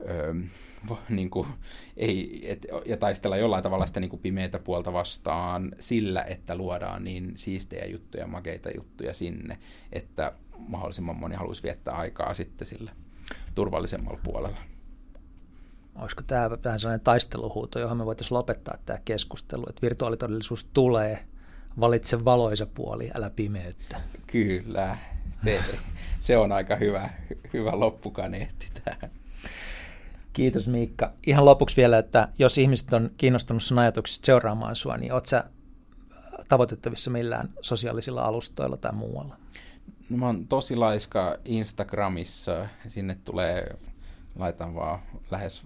öö, 0.00 0.34
niin 1.08 1.30
kuin, 1.30 1.48
ei, 1.96 2.40
et, 2.50 2.66
ja 2.86 2.96
taistella 2.96 3.36
jollain 3.36 3.62
tavalla 3.62 3.86
sitä 3.86 4.00
niin 4.00 4.10
kuin 4.10 4.22
pimeätä 4.22 4.58
puolta 4.58 4.92
vastaan 4.92 5.74
sillä, 5.80 6.22
että 6.22 6.54
luodaan 6.54 7.04
niin 7.04 7.32
siistejä 7.36 7.86
juttuja, 7.86 8.26
makeita 8.26 8.70
juttuja 8.76 9.14
sinne, 9.14 9.58
että 9.92 10.32
mahdollisimman 10.58 11.16
moni 11.16 11.34
haluaisi 11.34 11.62
viettää 11.62 11.94
aikaa 11.94 12.34
sitten 12.34 12.66
sillä 12.66 12.92
turvallisemmalla 13.54 14.20
puolella. 14.24 14.58
Olisiko 15.94 16.22
tämä 16.22 16.50
vähän 16.64 16.80
sellainen 16.80 17.04
taisteluhuuto, 17.04 17.78
johon 17.78 17.96
me 17.96 18.06
voitaisiin 18.06 18.36
lopettaa 18.36 18.78
tämä 18.86 18.98
keskustelu, 19.04 19.64
että 19.68 19.82
virtuaalitodellisuus 19.82 20.64
tulee, 20.64 21.24
valitse 21.80 22.24
valoisa 22.24 22.66
puoli, 22.66 23.10
älä 23.14 23.30
pimeyttä. 23.30 24.00
Kyllä, 24.26 24.96
se, 25.44 25.60
se 26.22 26.36
on 26.36 26.52
aika 26.52 26.76
hyvä, 26.76 27.10
hyvä 27.52 27.80
loppukaneetti 27.80 28.68
tähän. 28.84 29.17
Kiitos 30.38 30.68
Miikka. 30.68 31.12
Ihan 31.26 31.44
lopuksi 31.44 31.76
vielä, 31.76 31.98
että 31.98 32.28
jos 32.38 32.58
ihmiset 32.58 32.92
on 32.92 33.10
kiinnostunut 33.16 33.62
sun 33.62 33.78
ajatuksista 33.78 34.26
seuraamaan 34.26 34.76
sua, 34.76 34.96
niin 34.96 35.12
oot 35.12 35.26
sä 35.26 35.44
tavoitettavissa 36.48 37.10
millään 37.10 37.50
sosiaalisilla 37.60 38.22
alustoilla 38.22 38.76
tai 38.76 38.92
muualla? 38.92 39.36
No, 40.10 40.16
mä 40.16 40.26
oon 40.26 40.46
tosi 40.46 40.76
laiska 40.76 41.36
Instagramissa. 41.44 42.68
Sinne 42.88 43.16
tulee, 43.24 43.76
laitan 44.38 44.74
vaan 44.74 44.98
lähes 45.30 45.62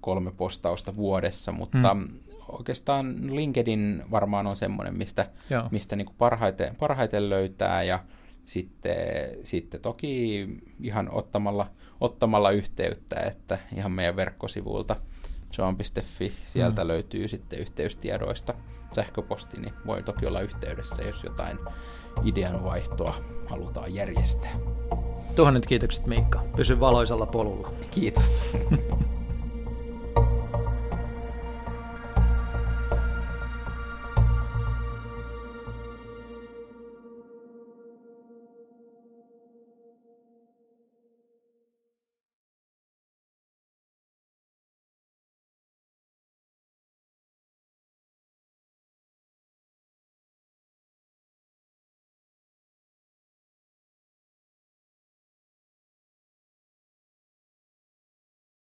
kolme 0.00 0.32
postausta 0.32 0.96
vuodessa, 0.96 1.52
mutta 1.52 1.94
mm. 1.94 2.08
oikeastaan 2.48 3.36
LinkedIn 3.36 4.02
varmaan 4.10 4.46
on 4.46 4.56
semmoinen, 4.56 4.98
mistä, 4.98 5.30
mistä 5.70 5.96
niin 5.96 6.14
parhaiten, 6.18 6.76
parhaiten 6.76 7.30
löytää 7.30 7.82
ja 7.82 8.04
sitten, 8.44 8.96
sitten 9.44 9.80
toki 9.80 10.46
ihan 10.80 11.08
ottamalla, 11.12 11.70
ottamalla 12.00 12.50
yhteyttä, 12.50 13.20
että 13.20 13.58
ihan 13.76 13.92
meidän 13.92 14.16
verkkosivuilta 14.16 14.96
joan.fi, 15.58 16.32
sieltä 16.44 16.84
mm. 16.84 16.88
löytyy 16.88 17.28
sitten 17.28 17.58
yhteystiedoista 17.58 18.54
sähköposti, 18.94 19.60
niin 19.60 19.74
voi 19.86 20.02
toki 20.02 20.26
olla 20.26 20.40
yhteydessä, 20.40 21.02
jos 21.02 21.24
jotain 21.24 21.58
ideanvaihtoa 22.24 23.14
halutaan 23.46 23.94
järjestää. 23.94 24.56
Tuhannet 25.36 25.66
kiitokset 25.66 26.06
Miikka. 26.06 26.44
Pysy 26.56 26.80
valoisella 26.80 27.26
polulla. 27.26 27.72
Kiitos. 27.90 28.24